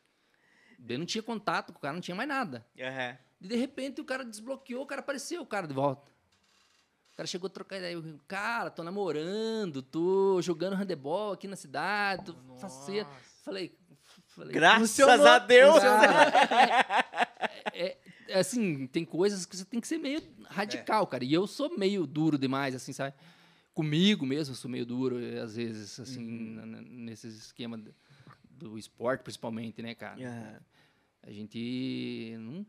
Daí 0.78 0.98
não 0.98 1.06
tinha 1.06 1.24
contato 1.24 1.74
com 1.74 1.80
o 1.80 1.82
cara, 1.82 1.94
não 1.94 2.02
tinha 2.02 2.14
mais 2.16 2.30
nada. 2.30 2.66
Aham. 2.80 3.18
E 3.44 3.48
de 3.48 3.56
repente 3.58 4.00
o 4.00 4.06
cara 4.06 4.24
desbloqueou, 4.24 4.84
o 4.84 4.86
cara 4.88 5.02
apareceu, 5.02 5.42
o 5.42 5.46
cara 5.46 5.68
de 5.68 5.74
volta. 5.74 6.10
O 7.12 7.16
cara 7.18 7.28
chegou 7.28 7.48
a 7.48 7.50
trocar 7.50 7.78
ideia. 7.78 7.94
Eu, 7.94 8.20
Cara, 8.28 8.72
tô 8.72 8.84
namorando, 8.84 9.82
tô 9.84 10.42
jogando 10.42 10.76
handebol 10.76 11.34
aqui 11.34 11.48
na 11.48 11.56
cidade, 11.58 12.24
tô 12.26 12.34
faceiro. 12.58 13.08
Falei, 13.44 13.78
falei. 14.30 14.54
Graças 14.54 15.00
a 15.00 15.38
Deus. 15.40 15.76
é, 17.74 17.98
é, 18.30 18.40
assim, 18.40 18.88
tem 18.88 19.04
coisas 19.06 19.46
que 19.46 19.56
você 19.58 19.66
tem 19.66 19.80
que 19.82 19.88
ser 19.88 19.98
meio 19.98 20.22
radical, 20.46 21.06
cara. 21.06 21.24
E 21.24 21.34
eu 21.34 21.46
sou 21.46 21.78
meio 21.78 22.08
duro 22.08 22.38
demais, 22.38 22.74
assim, 22.74 22.94
sabe? 22.94 23.14
Comigo 23.74 24.26
mesmo, 24.26 24.54
eu 24.54 24.58
sou 24.58 24.72
meio 24.72 24.86
duro, 24.86 25.18
às 25.44 25.56
vezes, 25.56 26.00
assim, 26.00 26.22
na- 26.56 26.82
nesse 26.82 27.28
esquema 27.28 27.78
do, 27.78 28.78
esporte, 28.78 29.22
principalmente, 29.22 29.82
né, 29.82 29.94
cara? 29.94 30.20
Aham. 30.26 30.60
A 31.26 31.32
gente 31.32 32.36
não. 32.40 32.66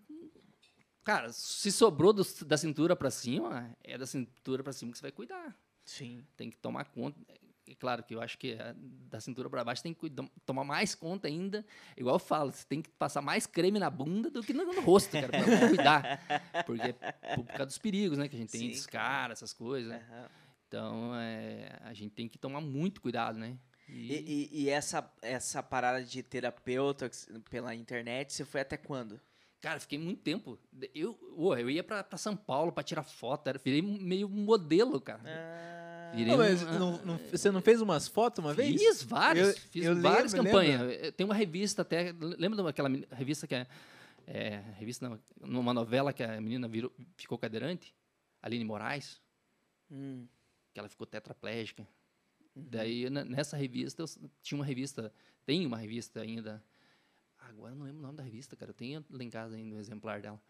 Cara, 1.04 1.32
se 1.32 1.70
sobrou 1.70 2.12
do- 2.12 2.24
da 2.46 2.56
cintura 2.56 2.96
pra 2.96 3.10
cima, 3.10 3.76
é 3.84 3.98
da 3.98 4.06
cintura 4.06 4.62
pra 4.62 4.72
cima 4.72 4.90
que 4.90 4.98
você 4.98 5.02
vai 5.02 5.12
cuidar. 5.12 5.54
Sim. 5.84 6.24
Tem 6.36 6.48
que 6.50 6.56
tomar 6.56 6.84
conta. 6.86 7.20
É 7.66 7.74
claro 7.74 8.02
que 8.02 8.14
eu 8.14 8.20
acho 8.20 8.36
que 8.38 8.52
é 8.52 8.74
da 8.76 9.20
cintura 9.20 9.48
pra 9.48 9.64
baixo 9.64 9.82
tem 9.82 9.94
que 9.94 10.10
tomar 10.44 10.64
mais 10.64 10.94
conta 10.94 11.28
ainda. 11.28 11.64
Igual 11.96 12.16
eu 12.16 12.18
falo, 12.20 12.52
você 12.52 12.64
tem 12.66 12.80
que 12.82 12.90
passar 12.90 13.20
mais 13.22 13.46
creme 13.46 13.78
na 13.78 13.88
bunda 13.90 14.30
do 14.30 14.42
que 14.42 14.52
no, 14.52 14.64
no 14.64 14.80
rosto, 14.82 15.12
cara, 15.12 15.28
pra 15.28 15.38
cuidar. 15.68 16.64
Porque 16.66 16.88
é 16.88 17.34
por 17.36 17.44
causa 17.46 17.66
dos 17.66 17.78
perigos, 17.78 18.18
né, 18.18 18.28
que 18.28 18.36
a 18.36 18.38
gente 18.38 18.50
tem, 18.50 18.60
Sim, 18.62 18.68
descara, 18.68 19.32
essas 19.32 19.52
coisas. 19.52 19.90
né? 19.90 20.06
Aham. 20.10 20.28
Então, 20.68 21.14
é, 21.16 21.78
a 21.82 21.92
gente 21.94 22.12
tem 22.12 22.28
que 22.28 22.36
tomar 22.38 22.60
muito 22.60 23.00
cuidado, 23.00 23.38
né? 23.38 23.56
E, 23.88 24.48
e- 24.52 24.62
e 24.64 24.68
essa, 24.70 25.08
essa 25.22 25.62
parada 25.62 26.02
de 26.04 26.22
terapeuta 26.22 27.10
pela 27.50 27.74
internet, 27.74 28.32
você 28.32 28.44
foi 28.44 28.60
até 28.62 28.76
quando? 28.76 29.20
Cara, 29.64 29.80
fiquei 29.80 29.98
muito 29.98 30.20
tempo. 30.20 30.58
Eu, 30.94 31.18
ô, 31.38 31.56
eu 31.56 31.70
ia 31.70 31.82
pra, 31.82 32.04
pra 32.04 32.18
São 32.18 32.36
Paulo 32.36 32.70
pra 32.70 32.82
tirar 32.84 33.02
foto, 33.02 33.48
era, 33.48 33.58
virei 33.58 33.80
meio 33.80 34.28
modelo, 34.28 35.00
cara. 35.00 35.22
Ah, 35.24 36.12
Virei 36.14 36.32
Não, 36.32 36.36
mas 36.36 36.62
um- 36.62 36.78
não- 36.78 37.04
não- 37.04 37.16
você 37.30 37.50
não 37.50 37.62
fez 37.62 37.80
umas 37.80 38.06
fotos 38.06 38.40
uma 38.44 38.52
vez? 38.52 38.78
Fiz 38.78 39.02
várias, 39.02 39.48
Eu- 39.56 39.62
fiz 39.70 39.84
eu 39.86 39.96
várias 40.02 40.34
lembro, 40.34 40.50
campanhas. 40.50 41.12
Tem 41.16 41.24
uma 41.24 41.34
revista 41.34 41.80
até, 41.80 42.12
lembra 42.20 42.62
daquela 42.62 42.90
revista 43.12 43.46
que 43.46 43.54
é, 43.54 43.66
é, 44.26 44.62
revista 44.78 45.08
não, 45.08 45.18
numa 45.40 45.72
novela 45.72 46.12
que 46.12 46.22
a 46.22 46.38
menina 46.42 46.68
virou, 46.68 46.92
ficou 47.16 47.38
cadeirante, 47.38 47.94
Aline 48.42 48.64
Moraes, 48.66 49.18
hum, 49.90 50.26
que 50.74 50.78
ela 50.78 50.90
ficou 50.90 51.06
tetraplégica. 51.06 51.88
Uhum. 52.54 52.66
Daí 52.70 53.08
nessa 53.08 53.56
revista 53.56 54.02
eu 54.02 54.06
tinha 54.42 54.58
uma 54.58 54.64
revista, 54.66 55.10
tem 55.46 55.64
uma 55.64 55.78
revista 55.78 56.20
ainda. 56.20 56.62
Agora 57.48 57.72
eu 57.72 57.76
não 57.76 57.84
lembro 57.84 57.98
o 58.00 58.02
nome 58.02 58.16
da 58.16 58.22
revista, 58.22 58.56
cara. 58.56 58.70
Eu 58.70 58.74
tenho 58.74 59.04
lá 59.10 59.22
em 59.24 59.30
casa 59.30 59.56
ainda 59.56 59.76
um 59.76 59.78
exemplar 59.78 60.20
dela. 60.20 60.40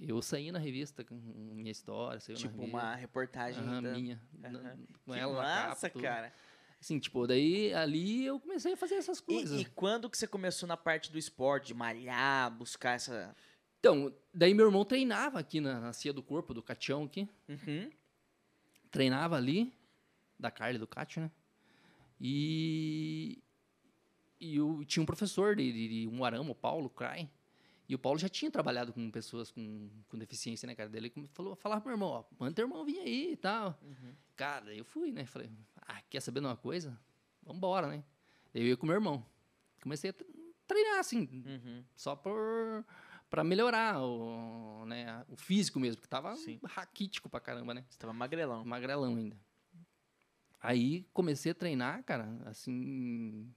Eu 0.00 0.20
saí 0.22 0.50
na 0.50 0.58
revista 0.58 1.04
com 1.04 1.14
minha 1.14 1.70
história, 1.70 2.18
saiu 2.20 2.36
na 2.36 2.40
tipo 2.40 2.56
revista. 2.56 2.76
uma 2.76 2.94
reportagem 2.94 3.62
Aham, 3.62 3.82
da- 3.82 3.92
minha, 3.92 4.20
na- 4.32 4.48
Aham. 4.48 4.78
com 5.04 5.12
Que 5.12 5.18
ela 5.18 5.32
na 5.42 5.42
capa, 5.54 5.68
massa, 5.68 5.90
cara. 5.90 6.32
Assim, 6.80 6.98
tipo, 6.98 7.26
daí 7.26 7.72
ali 7.74 8.24
eu 8.26 8.40
comecei 8.40 8.72
a 8.72 8.76
fazer 8.76 8.96
essas 8.96 9.20
coisas. 9.20 9.60
E, 9.60 9.62
e 9.62 9.64
quando 9.66 10.10
que 10.10 10.18
você 10.18 10.26
começou 10.26 10.66
na 10.66 10.76
parte 10.76 11.12
do 11.12 11.18
esporte, 11.18 11.68
de 11.68 11.74
malhar, 11.74 12.50
buscar 12.50 12.92
essa... 12.94 13.36
Então, 13.78 14.12
daí 14.34 14.52
meu 14.54 14.66
irmão 14.66 14.84
treinava 14.84 15.38
aqui 15.38 15.60
na, 15.60 15.78
na 15.80 15.92
Cia 15.92 16.12
do 16.12 16.22
Corpo, 16.22 16.52
do 16.52 16.62
Catião 16.62 17.04
aqui. 17.04 17.28
Uhum. 17.48 17.90
Treinava 18.90 19.36
ali, 19.36 19.72
da 20.38 20.50
Carly 20.50 20.78
do 20.78 20.86
Catio, 20.86 21.22
né? 21.22 21.30
E, 22.20 23.41
e 24.44 24.56
eu 24.56 24.84
tinha 24.84 25.02
um 25.02 25.06
professor 25.06 25.54
de, 25.54 25.72
de, 25.72 25.88
de 26.02 26.06
Umuarama, 26.08 26.50
o 26.50 26.54
Paulo 26.54 26.90
Cray. 26.90 27.30
E 27.88 27.94
o 27.94 27.98
Paulo 27.98 28.18
já 28.18 28.28
tinha 28.28 28.50
trabalhado 28.50 28.92
com 28.92 29.10
pessoas 29.10 29.50
com, 29.50 29.88
com 30.08 30.18
deficiência, 30.18 30.66
né, 30.66 30.74
cara? 30.74 30.88
Daí 30.88 31.00
ele 31.00 31.28
falou, 31.32 31.54
falava 31.54 31.80
pro 31.80 31.88
meu 31.90 31.96
irmão, 31.96 32.08
ó, 32.08 32.24
manda 32.38 32.54
teu 32.54 32.64
irmão 32.64 32.84
vir 32.84 32.98
aí 33.00 33.32
e 33.32 33.36
tal. 33.36 33.78
Uhum. 33.82 34.14
Cara, 34.34 34.74
eu 34.74 34.84
fui, 34.84 35.12
né? 35.12 35.26
Falei, 35.26 35.50
ah, 35.82 36.00
quer 36.08 36.20
saber 36.20 36.40
de 36.40 36.46
uma 36.46 36.56
coisa? 36.56 36.98
Vambora, 37.42 37.86
né? 37.88 38.02
Daí 38.52 38.62
eu 38.62 38.68
ia 38.68 38.76
com 38.76 38.86
meu 38.86 38.94
irmão. 38.94 39.24
Comecei 39.82 40.10
a 40.10 40.12
tre- 40.12 40.26
treinar, 40.66 40.98
assim, 41.00 41.28
Uhum. 41.46 41.84
só 41.96 42.16
por 42.16 42.84
para 43.28 43.42
melhorar 43.44 43.98
o, 44.02 44.84
né, 44.86 45.24
o 45.28 45.36
físico 45.36 45.80
mesmo, 45.80 46.02
que 46.02 46.08
tava 46.08 46.36
Sim. 46.36 46.60
raquítico 46.64 47.30
pra 47.30 47.40
caramba, 47.40 47.72
né? 47.74 47.84
Você 47.88 47.98
tava 47.98 48.12
magrelão. 48.12 48.62
Magrelão 48.64 49.14
ainda. 49.16 49.38
Aí 50.60 51.06
comecei 51.12 51.50
a 51.52 51.54
treinar, 51.54 52.04
cara, 52.04 52.28
assim, 52.44 53.50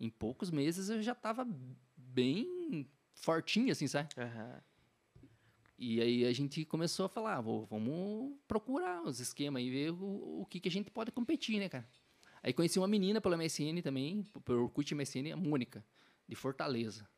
em 0.00 0.08
poucos 0.10 0.50
meses 0.50 0.88
eu 0.88 1.02
já 1.02 1.14
tava 1.14 1.46
bem 1.96 2.88
fortinho, 3.14 3.72
assim, 3.72 3.86
sabe? 3.86 4.08
Aham. 4.16 4.62
E 5.78 6.00
aí 6.00 6.24
a 6.24 6.32
gente 6.32 6.64
começou 6.64 7.06
a 7.06 7.08
falar, 7.08 7.40
"Vô, 7.40 7.64
vamos 7.66 8.36
procurar 8.48 9.02
os 9.04 9.20
esquemas 9.20 9.62
e 9.62 9.70
ver 9.70 9.92
o, 9.92 10.40
o 10.40 10.46
que, 10.46 10.58
que 10.58 10.68
a 10.68 10.72
gente 10.72 10.90
pode 10.90 11.12
competir, 11.12 11.60
né, 11.60 11.68
cara? 11.68 11.88
Aí 12.42 12.52
conheci 12.52 12.78
uma 12.78 12.88
menina 12.88 13.20
pela 13.20 13.36
MSN 13.36 13.82
também, 13.82 14.24
pelo 14.44 14.62
Orkut 14.62 14.92
MSN, 14.94 15.32
a 15.32 15.36
Mônica, 15.36 15.84
de 16.26 16.34
Fortaleza. 16.34 17.08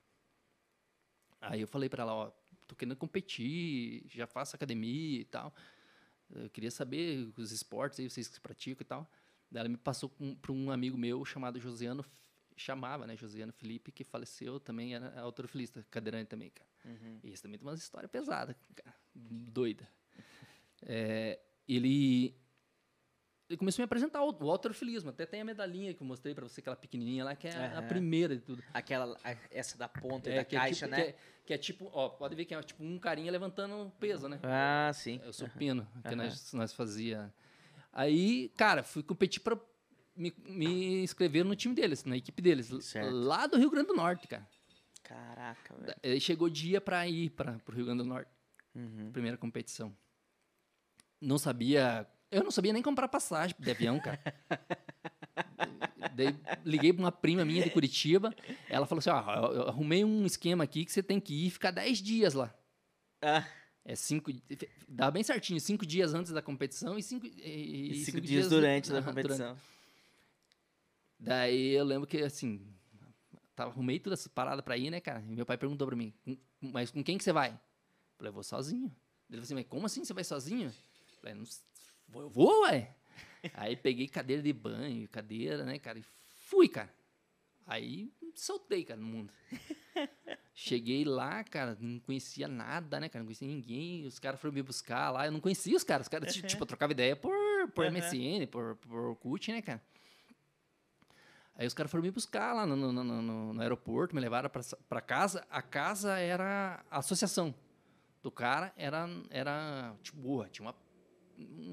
Aí 1.41 1.61
eu 1.62 1.66
falei 1.68 1.89
pra 1.89 2.03
ela, 2.03 2.14
ó, 2.14 2.33
tô 2.66 2.74
querendo 2.74 2.97
competir, 2.97 4.05
já 4.09 4.26
faço 4.26 4.57
academia 4.57 5.20
e 5.20 5.24
tal. 5.24 5.55
Eu 6.31 6.49
queria 6.51 6.70
saber 6.70 7.33
os 7.37 7.51
esportes 7.51 7.99
aí, 7.99 8.09
vocês 8.09 8.28
que 8.28 8.41
praticam 8.41 8.83
e 8.83 8.85
tal. 8.85 9.11
Daí 9.51 9.61
ela 9.61 9.68
me 9.68 9.76
passou 9.76 10.11
para 10.41 10.53
um 10.53 10.70
amigo 10.70 10.97
meu 10.97 11.24
chamado 11.24 11.59
Josiano, 11.59 12.05
chamava, 12.61 13.06
né, 13.06 13.16
Josiano 13.16 13.52
Felipe, 13.52 13.90
que 13.90 14.04
faleceu 14.04 14.61
também, 14.61 14.94
era 14.94 15.18
autorofilista, 15.20 15.84
cadeirante 15.90 16.26
também, 16.28 16.50
cara. 16.50 16.68
Uhum. 16.84 17.18
E 17.24 17.30
esse 17.32 17.42
também 17.42 17.58
tem 17.58 17.66
uma 17.66 17.74
história 17.74 18.08
pesada, 18.08 18.54
cara. 18.74 18.94
Doida. 19.14 19.88
É, 20.82 21.38
ele. 21.68 22.34
ele 23.50 23.58
começou 23.58 23.82
a 23.82 23.82
me 23.82 23.84
apresentar 23.84 24.22
o 24.22 24.50
alterofilismo. 24.50 25.11
Até 25.11 25.26
tem 25.26 25.42
a 25.42 25.44
medalhinha 25.44 25.92
que 25.92 26.02
eu 26.02 26.06
mostrei 26.06 26.34
pra 26.34 26.48
você, 26.48 26.61
aquela 26.62 26.74
pequenininha 26.74 27.22
lá, 27.22 27.36
que 27.36 27.46
é 27.48 27.54
a- 27.54 27.80
a 27.80 27.82
primeira 27.82 28.34
de 28.34 28.40
tudo. 28.40 28.64
Aquela, 28.72 29.14
a- 29.22 29.36
essa 29.50 29.76
da 29.76 29.86
ponta 29.86 30.30
e 30.30 30.32
É, 30.32 30.36
da 30.36 30.44
que, 30.44 30.56
é 30.56 30.58
caixa, 30.58 30.86
tipo, 30.86 30.90
né? 30.90 31.02
que, 31.02 31.08
é, 31.11 31.16
que 31.44 31.52
é 31.52 31.58
tipo, 31.58 31.90
ó, 31.92 32.08
pode 32.08 32.34
ver 32.34 32.46
que 32.46 32.54
é 32.54 32.62
tipo 32.62 32.82
um 32.82 32.98
carinha 32.98 33.30
levantando 33.30 33.92
peso, 34.00 34.26
né? 34.26 34.40
Ah, 34.42 34.90
sim. 34.94 35.20
Eu 35.22 35.34
sou 35.34 35.46
pino, 35.50 35.86
que 36.00 36.08
Aham. 36.08 36.16
nós, 36.16 36.52
nós 36.54 36.72
fazia. 36.72 37.30
Aí, 37.92 38.48
cara, 38.56 38.82
fui 38.82 39.02
competir 39.02 39.42
pra 39.42 39.58
me, 40.20 40.34
me 40.46 41.02
inscrever 41.02 41.44
no 41.44 41.56
time 41.56 41.74
deles, 41.74 42.04
na 42.04 42.16
equipe 42.16 42.40
deles, 42.42 42.68
Certo. 42.84 43.10
lá 43.10 43.46
do 43.46 43.56
Rio 43.56 43.70
Grande 43.70 43.88
do 43.88 43.94
Norte, 43.94 44.26
cara. 44.28 44.46
Caraca, 45.02 45.74
velho. 45.76 45.94
Aí 46.04 46.20
chegou 46.20 46.46
o 46.46 46.50
dia 46.50 46.80
pra 46.80 47.06
ir 47.08 47.30
para 47.30 47.52
pro 47.60 47.74
Rio 47.74 47.86
Grande 47.86 48.02
do 48.02 48.08
Norte, 48.08 48.30
Uhum. 48.74 49.10
primeira 49.12 49.36
competição. 49.36 49.96
Não 51.20 51.36
sabia, 51.38 52.06
eu 52.30 52.42
não 52.44 52.50
sabia 52.50 52.72
nem 52.72 52.82
comprar 52.82 53.08
passagem 53.08 53.56
de 53.58 53.70
avião, 53.70 53.98
cara. 54.00 54.20
Daí 56.14 56.36
liguei 56.64 56.92
pra 56.92 57.02
uma 57.02 57.12
prima 57.12 57.44
minha 57.44 57.62
de 57.62 57.70
Curitiba, 57.70 58.34
ela 58.68 58.86
falou 58.86 59.00
assim: 59.00 59.10
ó, 59.10 59.34
eu, 59.48 59.52
eu 59.54 59.68
arrumei 59.68 60.04
um 60.04 60.24
esquema 60.26 60.64
aqui 60.64 60.84
que 60.84 60.92
você 60.92 61.02
tem 61.02 61.20
que 61.20 61.34
ir 61.34 61.46
e 61.46 61.50
ficar 61.50 61.70
10 61.70 61.98
dias 61.98 62.34
lá. 62.34 62.54
Ah, 63.22 63.46
É 63.84 63.94
cinco. 63.94 64.30
Dá 64.88 65.10
bem 65.10 65.22
certinho, 65.22 65.60
cinco 65.60 65.84
dias 65.86 66.14
antes 66.14 66.32
da 66.32 66.40
competição 66.42 66.98
e 66.98 67.02
cinco, 67.02 67.26
e, 67.26 67.90
e 67.92 68.04
cinco, 68.04 68.20
dias, 68.20 68.48
durante 68.48 68.90
da 68.90 69.02
competição. 69.02 69.56
Daí 71.20 71.72
eu 71.72 71.84
lembro 71.84 72.06
que, 72.06 72.18
assim, 72.22 72.66
tava, 73.54 73.70
arrumei 73.70 73.98
toda 74.00 74.14
essa 74.14 74.28
parada 74.30 74.62
pra 74.62 74.76
ir, 74.76 74.90
né, 74.90 75.00
cara? 75.00 75.20
E 75.28 75.34
meu 75.36 75.44
pai 75.44 75.58
perguntou 75.58 75.86
pra 75.86 75.94
mim, 75.96 76.12
"Com- 76.24 76.36
mas 76.60 76.90
com 76.90 77.04
quem 77.04 77.18
que 77.18 77.24
você 77.24 77.32
vai? 77.32 77.50
Eu 77.52 77.58
falei, 78.16 78.28
eu 78.30 78.32
vou 78.34 78.42
sozinho. 78.42 78.86
Ele 79.28 79.36
falou 79.36 79.42
assim, 79.42 79.54
mas 79.54 79.66
como 79.66 79.86
assim 79.86 80.04
você 80.04 80.14
vai 80.14 80.24
sozinho? 80.24 80.68
Eu 80.68 81.16
falei, 81.20 81.34
não, 81.34 81.44
vou, 82.08 82.22
eu 82.22 82.30
vou, 82.30 82.62
ué. 82.62 82.96
Aí 83.54 83.76
peguei 83.76 84.08
cadeira 84.08 84.42
de 84.42 84.52
banho, 84.52 85.06
cadeira, 85.08 85.64
né, 85.64 85.78
cara, 85.78 85.98
e 85.98 86.02
fui, 86.46 86.68
cara. 86.68 86.92
Aí 87.66 88.10
soltei, 88.34 88.82
cara, 88.84 88.98
no 88.98 89.06
mundo. 89.06 89.32
Cheguei 90.54 91.04
lá, 91.04 91.42
cara, 91.44 91.76
não 91.80 91.98
conhecia 92.00 92.48
nada, 92.48 92.98
né, 93.00 93.08
cara? 93.08 93.22
Não 93.22 93.26
conhecia 93.26 93.46
ninguém. 93.48 94.04
Os 94.06 94.18
caras 94.18 94.40
foram 94.40 94.52
me 94.52 94.62
buscar 94.62 95.10
lá. 95.10 95.26
Eu 95.26 95.32
não 95.32 95.40
conhecia 95.40 95.76
os 95.76 95.84
caras. 95.84 96.06
Os 96.06 96.08
caras, 96.08 96.34
ti- 96.34 96.42
tipo, 96.42 96.62
eu 96.62 96.66
trocava 96.66 96.92
ideia 96.92 97.14
por, 97.16 97.32
por 97.74 97.84
Aham. 97.86 97.92
MSN, 97.96 98.46
por, 98.46 98.76
por 98.76 98.98
Orkut, 99.10 99.50
né, 99.52 99.62
cara? 99.62 99.80
Aí 101.61 101.66
os 101.66 101.74
caras 101.74 101.90
foram 101.92 102.02
me 102.02 102.11
buscar 102.11 102.54
lá 102.54 102.64
no, 102.64 102.74
no, 102.74 102.90
no- 102.90 103.52
no- 103.52 103.61
aeroporto, 103.61 104.14
me 104.14 104.20
levaram 104.22 104.48
pra 104.88 105.00
casa. 105.02 105.46
A 105.50 105.61
casa 105.61 106.16
era 106.18 106.82
a 106.90 107.00
associação 107.00 107.54
do 108.22 108.30
cara, 108.30 108.72
era, 108.78 109.06
era 109.28 109.94
tipo, 110.02 110.16
boa, 110.22 110.48
tinha 110.48 110.66
uma, 110.66 110.74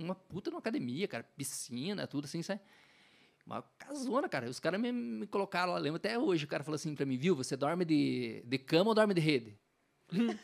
uma 0.03 0.13
puta 0.13 0.49
numa 0.51 0.59
academia, 0.59 1.07
cara, 1.07 1.23
piscina, 1.37 2.05
tudo 2.05 2.25
assim, 2.25 2.41
sabe? 2.43 2.59
Uma 3.45 3.61
casona, 3.77 4.27
cara. 4.27 4.49
Os 4.49 4.59
caras 4.59 4.77
me, 4.77 4.91
me 4.91 5.25
colocaram 5.25 5.71
lá, 5.71 5.79
lembro 5.79 5.95
até 5.95 6.19
hoje. 6.19 6.43
O 6.43 6.49
cara 6.49 6.65
falou 6.65 6.75
assim 6.75 6.93
pra 6.93 7.05
mim, 7.05 7.17
viu, 7.17 7.33
você 7.33 7.55
dorme 7.55 7.85
de, 7.85 8.43
de 8.45 8.57
cama 8.57 8.89
ou 8.89 8.93
dorme 8.93 9.13
de 9.13 9.21
rede? 9.21 9.57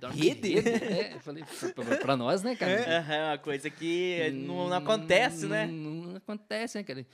Dorme 0.00 0.16
Rede? 0.16 0.40
de 0.40 0.54
rede? 0.60 0.68
É, 0.84 1.14
eu 1.14 1.20
falei, 1.20 1.44
pra, 1.74 1.96
pra 1.98 2.16
nós, 2.16 2.42
né, 2.42 2.56
cara? 2.56 2.98
Aham, 2.98 3.28
uma 3.32 3.38
coisa 3.38 3.70
que 3.70 4.30
não, 4.32 4.68
não 4.68 4.76
acontece, 4.78 5.46
né? 5.46 5.66
Não, 5.66 5.90
não 6.06 6.16
acontece, 6.16 6.76
né, 6.78 6.84
cara? 6.84 7.06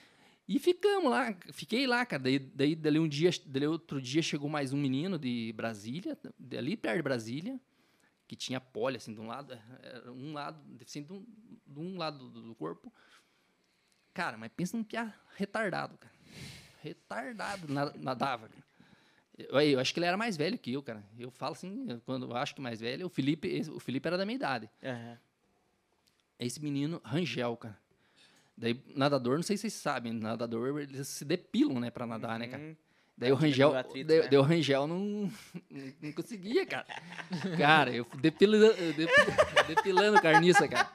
E 0.54 0.58
ficamos 0.58 1.10
lá, 1.10 1.34
fiquei 1.50 1.86
lá, 1.86 2.04
cara. 2.04 2.22
Daí, 2.22 2.38
daí 2.38 2.74
dali 2.76 2.98
um 2.98 3.08
dia, 3.08 3.30
dali 3.46 3.66
outro 3.66 4.02
dia 4.02 4.20
chegou 4.20 4.50
mais 4.50 4.70
um 4.70 4.76
menino 4.76 5.18
de 5.18 5.50
Brasília, 5.56 6.18
ali 6.58 6.76
perto 6.76 6.96
de 6.98 7.02
Brasília, 7.02 7.58
que 8.28 8.36
tinha 8.36 8.60
pole, 8.60 8.98
assim, 8.98 9.14
de 9.14 9.20
um 9.22 9.26
lado, 9.28 9.58
um 10.08 10.34
lado, 10.34 10.62
deficiente 10.76 11.06
de 11.08 11.14
um, 11.14 11.24
de 11.66 11.80
um 11.80 11.96
lado 11.96 12.28
do, 12.28 12.42
do 12.42 12.54
corpo. 12.54 12.92
Cara, 14.12 14.36
mas 14.36 14.50
pensa 14.54 14.76
num 14.76 14.84
piá 14.84 15.14
retardado, 15.36 15.96
cara. 15.96 16.12
Retardado, 16.82 17.72
na- 17.72 17.94
nadava, 17.96 18.46
cara. 18.50 18.62
Eu, 19.38 19.58
eu 19.62 19.80
acho 19.80 19.94
que 19.94 20.00
ele 20.00 20.06
era 20.06 20.18
mais 20.18 20.36
velho 20.36 20.58
que 20.58 20.70
eu, 20.74 20.82
cara. 20.82 21.02
Eu 21.18 21.30
falo 21.30 21.52
assim, 21.52 21.98
quando 22.04 22.26
eu 22.26 22.36
acho 22.36 22.54
que 22.54 22.60
mais 22.60 22.78
velho, 22.78 23.06
o 23.06 23.08
Felipe, 23.08 23.62
o 23.70 23.80
Felipe 23.80 24.06
era 24.06 24.18
da 24.18 24.26
minha 24.26 24.36
idade. 24.36 24.68
Aham. 24.82 25.18
Esse 26.38 26.62
menino, 26.62 27.00
Rangel, 27.02 27.56
cara. 27.56 27.80
Daí, 28.62 28.80
nadador, 28.94 29.34
não 29.34 29.42
sei 29.42 29.56
se 29.56 29.62
vocês 29.62 29.72
sabem, 29.72 30.12
nadador, 30.12 30.80
eles 30.80 31.08
se 31.08 31.24
depilam, 31.24 31.80
né, 31.80 31.90
pra 31.90 32.06
nadar, 32.06 32.38
né, 32.38 32.46
cara? 32.46 32.62
Uhum. 32.62 32.76
Daí 33.18 33.32
o 33.32 33.34
Rangel, 33.34 33.76
atrito, 33.76 34.06
daí, 34.06 34.20
né? 34.20 34.28
daí 34.28 34.38
o 34.38 34.42
Rangel 34.42 34.86
não, 34.86 35.30
não, 36.00 36.12
conseguia, 36.12 36.64
cara. 36.64 36.86
Cara, 37.58 37.90
eu 37.92 38.06
depilando, 38.20 38.66
eu 38.80 38.92
depi- 38.94 39.66
depilando 39.66 40.22
carniça, 40.22 40.68
cara. 40.68 40.88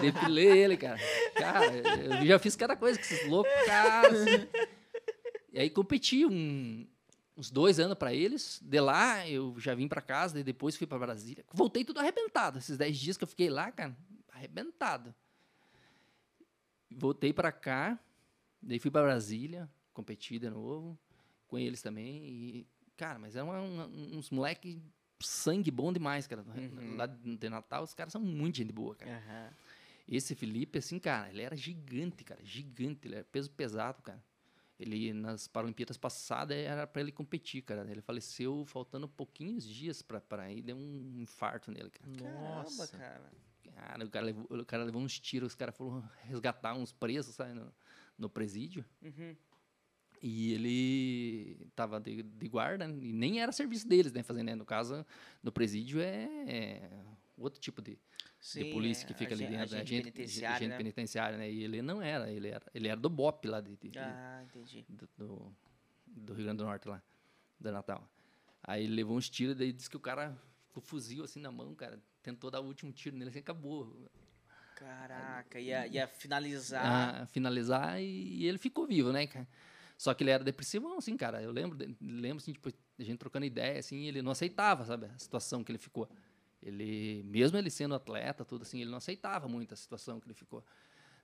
Depilei 0.00 0.46
ele, 0.58 0.76
cara. 0.78 0.98
Cara, 1.34 1.66
eu 2.20 2.26
já 2.26 2.38
fiz 2.38 2.56
cada 2.56 2.74
coisa 2.76 2.98
com 2.98 3.04
esses 3.04 3.28
loucos, 3.28 3.52
cara. 3.66 4.08
assim. 4.08 4.48
E 5.52 5.60
aí 5.60 5.68
competi 5.70 6.24
um- 6.24 6.86
uns 7.36 7.50
dois 7.50 7.78
anos 7.78 7.96
pra 7.98 8.12
eles. 8.14 8.58
De 8.62 8.80
lá, 8.80 9.28
eu 9.28 9.54
já 9.58 9.74
vim 9.74 9.86
pra 9.86 10.00
casa, 10.00 10.32
daí 10.34 10.42
depois 10.42 10.76
fui 10.76 10.86
pra 10.86 10.98
Brasília. 10.98 11.44
Voltei 11.52 11.84
tudo 11.84 12.00
arrebentado. 12.00 12.58
Esses 12.58 12.76
dez 12.78 12.96
dias 12.98 13.18
que 13.18 13.24
eu 13.24 13.28
fiquei 13.28 13.50
lá, 13.50 13.70
cara, 13.70 13.94
arrebentado. 14.32 15.14
Voltei 16.98 17.32
pra 17.32 17.50
cá, 17.52 17.98
daí 18.60 18.78
fui 18.78 18.90
pra 18.90 19.02
Brasília, 19.02 19.68
competi 19.92 20.38
de 20.38 20.48
novo 20.50 20.98
com 21.46 21.58
eles 21.58 21.82
também. 21.82 22.24
E, 22.24 22.66
cara, 22.96 23.18
mas 23.18 23.36
é 23.36 23.42
uma- 23.42 23.60
uma- 23.60 23.86
uns 23.86 24.30
moleque 24.30 24.80
sangue 25.20 25.70
bom 25.70 25.92
demais, 25.92 26.26
cara. 26.26 26.42
Uhum. 26.42 26.96
Lá 26.96 27.06
de 27.06 27.48
Natal, 27.48 27.82
os 27.84 27.94
caras 27.94 28.12
são 28.12 28.20
muito 28.22 28.56
gente 28.56 28.72
boa, 28.72 28.94
cara. 28.94 29.16
Aham. 29.16 29.50
Esse 30.08 30.34
Felipe, 30.34 30.78
assim, 30.78 30.98
cara, 30.98 31.30
ele 31.30 31.42
era 31.42 31.54
gigante, 31.56 32.24
cara, 32.24 32.40
gigante. 32.44 33.06
Ele 33.06 33.14
era 33.16 33.24
peso 33.24 33.50
pesado, 33.50 34.02
cara. 34.02 34.22
Ele, 34.80 35.12
nas 35.12 35.46
Paralimpíadas 35.46 35.96
passadas, 35.96 36.56
era 36.56 36.86
pra 36.88 37.00
ele 37.00 37.12
competir, 37.12 37.62
cara. 37.62 37.88
Ele 37.88 38.00
faleceu 38.00 38.64
faltando 38.66 39.08
pouquinhos 39.08 39.64
dias 39.64 40.02
pra, 40.02 40.20
pra 40.20 40.50
ir, 40.50 40.60
deu 40.62 40.76
um 40.76 41.20
infarto 41.20 41.70
nele, 41.70 41.88
cara. 41.90 42.10
Caramba, 42.16 42.62
Nossa. 42.64 42.88
cara. 42.98 43.30
Cara, 43.74 44.04
o 44.04 44.10
cara 44.10 44.26
levou, 44.26 44.46
o 44.50 44.64
cara 44.64 44.84
levou 44.84 45.02
uns 45.02 45.18
tiros, 45.18 45.48
os 45.48 45.54
caras 45.54 45.76
foram 45.76 46.00
resgatar 46.24 46.74
uns 46.74 46.92
presos, 46.92 47.34
sabe, 47.34 47.54
no, 47.54 47.72
no 48.18 48.28
presídio. 48.30 48.84
Uhum. 49.02 49.34
E 50.22 50.52
ele 50.52 51.66
tava 51.74 51.98
de, 51.98 52.22
de 52.22 52.48
guarda, 52.48 52.86
né, 52.86 52.94
e 53.02 53.12
nem 53.12 53.40
era 53.40 53.50
serviço 53.50 53.88
deles, 53.88 54.12
né, 54.12 54.22
fazendo, 54.22 54.46
né? 54.46 54.54
No 54.54 54.64
caso, 54.64 55.04
no 55.42 55.50
presídio 55.50 56.00
é, 56.00 56.28
é 56.46 56.90
outro 57.36 57.60
tipo 57.60 57.82
de, 57.82 57.98
Sim, 58.40 58.60
de 58.60 58.64
polícia 58.66 59.04
que 59.04 59.12
é, 59.14 59.16
fica 59.16 59.34
ali 59.34 59.46
dentro, 59.46 59.74
né, 59.74 59.80
agente 59.80 60.02
penitenciário, 60.02 60.56
agente 60.56 60.70
né? 60.70 60.76
penitenciário, 60.76 61.38
né? 61.38 61.50
E 61.50 61.64
ele 61.64 61.82
não 61.82 62.00
era, 62.00 62.30
ele 62.30 62.48
era, 62.48 62.64
ele 62.72 62.86
era 62.86 63.00
do 63.00 63.10
BOP 63.10 63.46
lá 63.48 63.60
de- 63.60 63.76
de- 63.76 63.98
Ah, 63.98 64.44
entendi. 64.44 64.84
do, 64.88 65.08
do- 65.18 65.56
do 66.06 66.34
Rio 66.34 66.44
Grande 66.44 66.58
do 66.58 66.64
Norte 66.64 66.86
lá, 66.88 67.02
da 67.58 67.72
Natal. 67.72 68.08
Aí 68.62 68.84
ele 68.84 68.94
levou 68.94 69.16
uns 69.16 69.28
tiros, 69.28 69.56
daí 69.56 69.72
disse 69.72 69.90
que 69.90 69.96
o 69.96 70.00
cara 70.00 70.38
com 70.72 70.78
o 70.78 70.82
fuzil 70.82 71.24
assim 71.24 71.40
na 71.40 71.50
mão, 71.50 71.74
cara, 71.74 72.00
tentou 72.22 72.50
dar 72.50 72.60
o 72.60 72.64
último 72.66 72.92
tiro 72.92 73.16
nele, 73.16 73.30
assim, 73.30 73.40
acabou. 73.40 74.08
Caraca, 74.74 75.60
ia, 75.60 75.86
ia 75.86 76.06
finalizar. 76.06 77.22
a 77.22 77.26
finalizar 77.26 78.00
e, 78.00 78.04
e 78.42 78.46
ele 78.46 78.58
ficou 78.58 78.86
vivo, 78.86 79.12
né, 79.12 79.26
cara? 79.26 79.46
Só 79.96 80.12
que 80.14 80.24
ele 80.24 80.30
era 80.30 80.42
depressivo, 80.42 80.92
assim, 80.96 81.16
cara. 81.16 81.40
Eu 81.42 81.52
lembro, 81.52 81.76
de- 81.78 81.96
lembro 82.00 82.38
assim, 82.38 82.52
tipo, 82.52 82.68
a 82.98 83.02
gente 83.02 83.18
trocando 83.18 83.44
ideia, 83.46 83.78
assim, 83.78 84.06
ele 84.06 84.22
não 84.22 84.32
aceitava, 84.32 84.84
sabe, 84.84 85.06
a 85.06 85.18
situação 85.18 85.62
que 85.62 85.70
ele 85.70 85.78
ficou. 85.78 86.08
Ele, 86.62 87.22
mesmo 87.24 87.58
ele 87.58 87.70
sendo 87.70 87.94
atleta, 87.94 88.44
tudo 88.44 88.62
assim, 88.62 88.80
ele 88.80 88.90
não 88.90 88.98
aceitava 88.98 89.48
muito 89.48 89.74
a 89.74 89.76
situação 89.76 90.18
que 90.20 90.26
ele 90.26 90.34
ficou. 90.34 90.64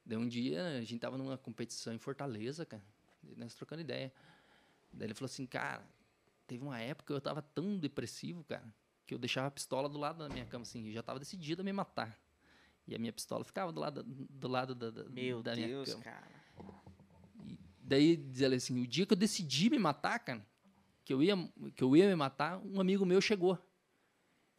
Daí 0.04 0.18
um 0.18 0.28
dia 0.28 0.64
a 0.78 0.80
gente 0.80 0.98
tava 0.98 1.18
numa 1.18 1.36
competição 1.38 1.92
em 1.92 1.98
Fortaleza, 1.98 2.64
cara, 2.64 2.82
nós 3.36 3.54
trocando 3.54 3.80
ideia. 3.82 4.12
Daí 4.92 5.06
ele 5.08 5.14
falou 5.14 5.26
assim, 5.26 5.46
cara, 5.46 5.84
teve 6.46 6.62
uma 6.62 6.78
época 6.80 7.06
que 7.06 7.12
eu 7.12 7.20
tava 7.20 7.42
tão 7.42 7.76
depressivo, 7.78 8.42
cara, 8.44 8.64
que 9.08 9.14
eu 9.14 9.18
deixava 9.18 9.46
a 9.48 9.50
pistola 9.50 9.88
do 9.88 9.98
lado 9.98 10.18
da 10.18 10.28
minha 10.28 10.44
cama, 10.44 10.62
assim, 10.62 10.84
e 10.84 10.92
já 10.92 11.02
tava 11.02 11.18
decidido 11.18 11.62
a 11.62 11.64
me 11.64 11.72
matar. 11.72 12.20
E 12.86 12.94
a 12.94 12.98
minha 12.98 13.12
pistola 13.12 13.42
ficava 13.42 13.72
do 13.72 13.80
lado, 13.80 14.02
do 14.04 14.48
lado 14.48 14.74
da, 14.74 14.90
da, 14.90 15.04
Meu 15.08 15.42
da 15.42 15.54
minha 15.54 15.66
Deus, 15.66 15.90
cama. 15.92 16.02
cara. 16.04 16.28
E 17.46 17.58
daí 17.80 18.16
diz 18.16 18.42
ele 18.42 18.56
assim, 18.56 18.82
o 18.82 18.86
dia 18.86 19.06
que 19.06 19.12
eu 19.14 19.16
decidi 19.16 19.70
me 19.70 19.78
matar, 19.78 20.18
cara, 20.18 20.46
que 21.04 21.12
eu 21.12 21.22
ia, 21.22 21.34
que 21.74 21.82
eu 21.82 21.96
ia 21.96 22.06
me 22.06 22.14
matar, 22.14 22.58
um 22.64 22.80
amigo 22.80 23.06
meu 23.06 23.20
chegou. 23.20 23.58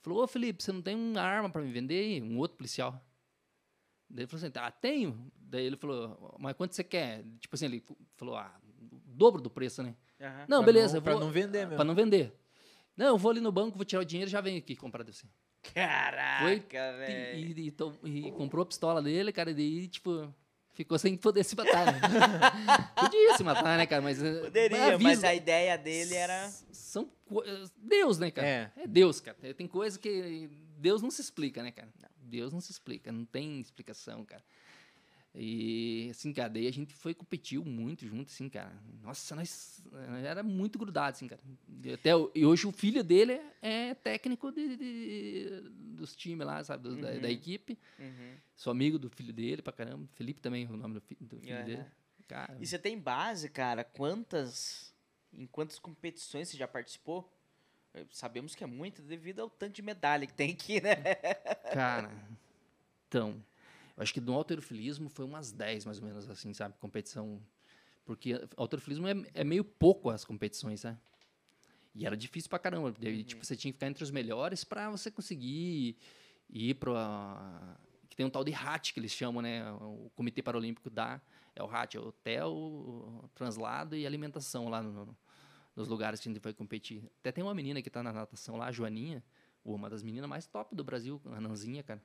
Falou, 0.02 0.24
ô 0.24 0.28
Felipe, 0.28 0.64
você 0.64 0.72
não 0.72 0.82
tem 0.82 0.96
uma 0.96 1.22
arma 1.22 1.50
para 1.50 1.62
me 1.62 1.72
vender 1.72 2.00
aí? 2.00 2.22
Um 2.22 2.38
outro 2.40 2.58
policial. 2.58 2.94
Daí 4.10 4.24
ele 4.24 4.28
falou 4.28 4.44
assim, 4.46 4.54
ah, 4.60 4.72
tenho. 4.72 5.32
Daí 5.36 5.64
ele 5.66 5.78
falou, 5.78 6.36
mas 6.40 6.56
quanto 6.56 6.74
você 6.74 6.84
quer? 6.84 7.24
Tipo 7.40 7.54
assim, 7.56 7.66
ele 7.66 7.84
falou, 8.16 8.36
ah, 8.36 8.60
o 8.92 9.00
dobro 9.16 9.42
do 9.42 9.50
preço, 9.50 9.84
né? 9.84 9.96
Aham. 10.20 10.46
Não, 10.48 10.58
Pra 10.64 10.66
beleza, 10.66 10.94
não- 10.94 10.98
eu 10.98 11.02
pra 11.04 11.12
vou, 11.14 11.22
não 11.22 11.32
vender 11.32 11.60
mesmo. 11.66 11.76
Pra 11.76 11.84
não 11.86 11.94
vender. 11.94 12.34
Não, 13.00 13.08
eu 13.08 13.18
vou 13.18 13.32
ali 13.32 13.40
no 13.40 13.50
banco, 13.52 13.78
vou 13.78 13.86
tirar 13.86 14.02
o 14.02 14.06
dinheiro 14.06 14.30
e 14.30 14.32
já 14.32 14.42
venho 14.42 14.58
aqui 14.58 14.76
comprar 14.76 15.04
de 15.04 15.14
você. 15.14 15.26
Caraca, 15.74 16.98
velho. 16.98 17.40
E, 17.40 17.74
e, 18.04 18.28
e 18.28 18.32
comprou 18.34 18.64
a 18.64 18.66
pistola 18.66 19.02
dele, 19.02 19.32
cara, 19.32 19.52
e 19.52 19.54
daí, 19.54 19.88
tipo, 19.88 20.34
ficou 20.74 21.00
sem 21.00 21.16
poder 21.16 21.46
se 21.46 21.56
matar, 21.56 21.86
né? 21.94 22.00
Podia 23.00 23.38
se 23.38 23.44
matar, 23.44 23.78
né, 23.78 23.86
cara? 23.86 24.02
Mas. 24.02 24.22
eh, 24.22 24.42
Poderia, 24.42 24.96
avisa- 24.96 24.98
mas 25.10 25.24
a 25.24 25.34
ideia 25.34 25.78
dele 25.78 26.14
era. 26.14 26.50
São 26.74 27.10
co- 27.26 27.44
Deus, 27.78 28.20
né, 28.20 28.32
cara? 28.32 28.48
É. 28.48 28.72
É. 28.76 28.88
Deus, 28.88 29.22
cara. 29.22 29.38
Tem 29.54 29.68
coisa 29.68 29.98
que 29.98 30.50
Deus 30.78 31.02
não 31.02 31.10
se 31.10 31.22
explica, 31.22 31.64
né, 31.64 31.72
cara? 31.72 31.88
Deus 32.18 32.52
não 32.54 32.60
se 32.62 32.72
explica, 32.72 33.12
não 33.12 33.24
tem 33.26 33.60
explicação, 33.62 34.24
cara. 34.26 34.44
E, 35.42 36.10
assim, 36.12 36.34
cara, 36.34 36.50
daí 36.50 36.68
a 36.68 36.72
gente 36.72 36.94
foi 36.94 37.14
competiu 37.14 37.64
muito 37.64 38.06
junto, 38.06 38.28
assim, 38.30 38.50
cara. 38.50 38.74
Nossa, 39.02 39.34
nós 39.36 39.82
eh, 39.94 40.26
era 40.26 40.44
muito 40.44 40.78
grudado, 40.78 41.16
assim, 41.16 41.28
cara. 41.30 41.42
E, 41.82 41.94
até, 41.94 42.10
e 42.36 42.46
hoje 42.46 42.68
o 42.68 42.72
filho 42.74 43.02
dele 43.04 43.40
é, 43.62 43.94
técnico 43.96 44.52
de, 44.52 44.76
de- 44.76 45.62
dos 45.96 46.14
times 46.14 46.46
lá, 46.46 46.62
sabe, 46.62 46.84
dos- 46.84 46.98
da, 46.98 47.12
da 47.12 47.18
Uhum. 47.20 47.26
equipe. 47.34 47.80
Uhum. 47.98 48.36
Sou 48.54 48.72
amigo 48.72 49.00
do 49.00 49.10
filho 49.10 49.32
dele 49.32 49.62
pra 49.62 49.72
caramba. 49.72 50.06
Felipe 50.16 50.42
também 50.42 50.66
é 50.66 50.70
o 50.70 50.76
nome 50.76 50.96
do, 50.96 51.02
fi- 51.02 51.18
do 51.22 51.40
filho 51.40 51.64
dele. 51.64 51.86
Cara, 52.28 52.58
E 52.60 52.68
você 52.68 52.78
tem 52.78 53.00
base, 53.00 53.48
cara? 53.50 53.84
Quantas. 53.86 54.94
Em 55.32 55.48
quantas 55.48 55.80
competições 55.80 56.50
você 56.50 56.58
já 56.58 56.68
participou? 56.68 57.32
Eh, 57.94 58.06
Sabemos 58.12 58.56
que 58.56 58.64
é 58.64 58.68
muito 58.68 59.02
devido 59.02 59.40
ao 59.40 59.50
tanto 59.50 59.74
de 59.76 59.82
medalha 59.82 60.28
que 60.28 60.34
tem 60.34 60.52
aqui, 60.52 60.82
né? 60.82 60.96
Cara, 61.74 62.12
então, 63.08 63.42
acho 64.00 64.14
que 64.14 64.22
no 64.22 64.34
alterofilismo 64.34 65.10
foi 65.10 65.26
umas 65.26 65.52
10, 65.52 65.86
mais 65.86 66.00
ou 66.00 66.06
menos, 66.06 66.28
assim, 66.30 66.54
sabe? 66.54 66.76
Competição. 66.80 67.42
Porque 68.06 68.34
alterofilismo 68.58 69.08
é, 69.08 69.14
é 69.36 69.44
meio 69.44 69.64
pouco 69.64 70.10
as 70.10 70.26
competições, 70.26 70.84
né? 70.84 70.98
E 71.94 72.06
era 72.06 72.16
difícil 72.18 72.50
pra 72.50 72.58
caramba. 72.60 72.94
Daí, 73.00 73.24
tipo, 73.24 73.44
você 73.46 73.56
tinha 73.56 73.72
que 73.72 73.78
ficar 73.78 73.88
entre 73.88 74.04
os 74.04 74.10
melhores 74.12 74.64
pra 74.64 74.90
você 74.90 75.12
conseguir 75.12 75.98
ir 76.50 76.74
pra. 76.76 77.78
Que 78.10 78.16
tem 78.16 78.26
um 78.26 78.30
tal 78.30 78.44
de 78.44 78.52
RAT 78.52 78.94
que 78.94 79.00
eles 79.00 79.12
chamam, 79.12 79.42
né? 79.42 79.70
O 79.74 80.10
Comitê 80.16 80.42
Paralímpico 80.42 80.90
dá. 80.90 81.22
É 81.56 81.62
o 81.62 81.68
RAT, 81.68 81.96
é 81.96 82.00
o 82.00 82.08
hotel, 82.08 82.52
o 82.54 83.30
translado 83.36 83.96
e 83.96 84.06
alimentação 84.08 84.70
lá 84.70 84.82
no- 84.82 85.16
nos 85.76 85.88
lugares 85.88 86.20
que 86.20 86.30
a 86.30 86.32
gente 86.32 86.42
vai 86.42 86.54
competir. 86.54 87.04
Até 87.20 87.32
tem 87.32 87.44
uma 87.44 87.54
menina 87.54 87.82
que 87.82 87.90
tá 87.90 88.02
na 88.02 88.14
natação 88.14 88.56
lá, 88.56 88.68
a 88.68 88.72
Joaninha, 88.72 89.24
uma 89.64 89.90
das 89.90 90.02
meninas 90.02 90.30
mais 90.30 90.46
top 90.48 90.74
do 90.76 90.84
Brasil, 90.84 91.22
a 91.26 91.40
Nanzinha, 91.42 91.84
cara. 91.84 92.02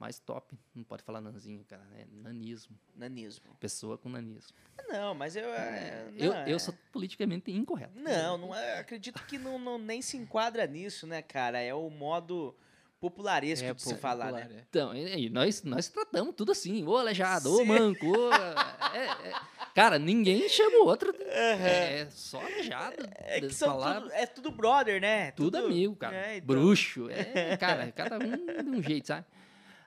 Mais 0.00 0.18
top. 0.18 0.58
Não 0.74 0.82
pode 0.82 1.02
falar 1.02 1.20
Nanzinha, 1.20 1.62
cara. 1.68 1.86
É 1.98 2.06
nanismo. 2.10 2.74
Nanismo. 2.96 3.44
Pessoa 3.60 3.98
com 3.98 4.08
nanismo. 4.08 4.56
Não, 4.88 5.14
mas 5.14 5.36
eu. 5.36 5.44
é, 5.52 6.08
eu, 6.16 6.32
não, 6.32 6.46
eu 6.46 6.56
é- 6.56 6.58
sou 6.58 6.72
politicamente 6.90 7.52
incorreto. 7.52 7.92
Não, 8.00 8.38
não 8.38 8.54
é, 8.54 8.78
acredito 8.78 9.22
que 9.26 9.36
não, 9.36 9.58
não- 9.58 9.78
nem 9.78 10.00
se 10.00 10.16
enquadra 10.16 10.66
nisso, 10.66 11.06
né, 11.06 11.20
cara? 11.20 11.60
É 11.60 11.74
o 11.74 11.90
modo 11.90 12.56
popularesco 12.98 13.66
É, 13.66 13.72
de 13.74 13.82
se 13.82 13.94
falar, 13.96 14.32
né? 14.32 14.48
é. 14.50 14.64
Então, 14.68 14.94
e, 14.94 15.26
e 15.26 15.30
nós, 15.30 15.62
nós 15.64 15.88
tratamos 15.88 16.34
tudo 16.34 16.52
assim. 16.52 16.82
Ô 16.86 16.96
aleijado, 16.96 17.52
ô 17.52 17.58
Sim. 17.58 17.64
manco. 17.66 18.06
ô- 18.06 18.32
é- 18.32 19.28
é- 19.28 19.34
cara, 19.74 19.98
ninguém 19.98 20.48
chama 20.48 20.78
o 20.78 20.86
outro. 20.86 21.14
É 21.20 22.06
só 22.10 22.40
aleijado. 22.40 23.06
É 23.16 23.38
que 23.40 23.50
são 23.52 23.68
palavras. 23.68 24.04
tudo, 24.04 24.12
é 24.14 24.26
tudo 24.26 24.50
brother, 24.50 24.98
né? 25.00 25.30
Tudo 25.32 25.58
amigo, 25.58 25.94
cara. 25.94 26.16
é, 26.16 26.36
então. 26.38 26.46
Bruxo. 26.46 27.08
É, 27.10 27.54
cara, 27.58 27.92
cada 27.92 28.16
um 28.18 28.62
de 28.64 28.70
um 28.70 28.82
jeito, 28.82 29.06
sabe? 29.08 29.26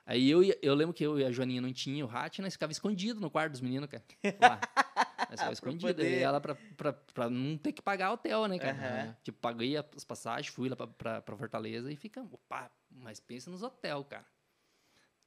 Aí 0.06 0.28
eu, 0.28 0.42
eu 0.60 0.74
lembro 0.74 0.92
que 0.92 1.04
eu 1.04 1.18
e 1.18 1.24
a 1.24 1.32
Joaninha 1.32 1.60
não 1.62 1.72
tinha 1.72 2.04
o 2.04 2.10
hat, 2.10 2.40
nós 2.42 2.52
ficava 2.52 2.70
escondido 2.72 3.20
no 3.20 3.30
quarto 3.30 3.52
dos 3.52 3.60
meninos, 3.60 3.88
cara. 3.88 4.02
Lá. 4.40 4.60
Nós 5.30 5.40
ficava 5.40 5.52
escondido. 5.54 5.86
poder- 5.94 6.18
E 6.18 6.22
ela 6.22 6.40
pra, 6.40 6.54
pra, 6.76 6.92
pra 6.92 7.30
não 7.30 7.56
ter 7.56 7.72
que 7.72 7.80
pagar 7.82 8.12
hotel, 8.12 8.46
né, 8.46 8.58
cara? 8.58 8.76
Aham. 9.06 9.16
Tipo, 9.24 9.38
paguei 9.38 9.76
as 9.76 10.04
passagens, 10.04 10.48
fui 10.54 10.68
lá 10.68 10.76
pra, 10.76 10.86
pra, 10.86 11.22
pra 11.22 11.36
Fortaleza 11.36 11.90
e 11.90 11.96
ficamos. 11.96 12.32
Opa, 12.34 12.70
mas 12.90 13.18
pensa 13.18 13.50
nos 13.50 13.62
hotel, 13.62 14.04
cara. 14.04 14.24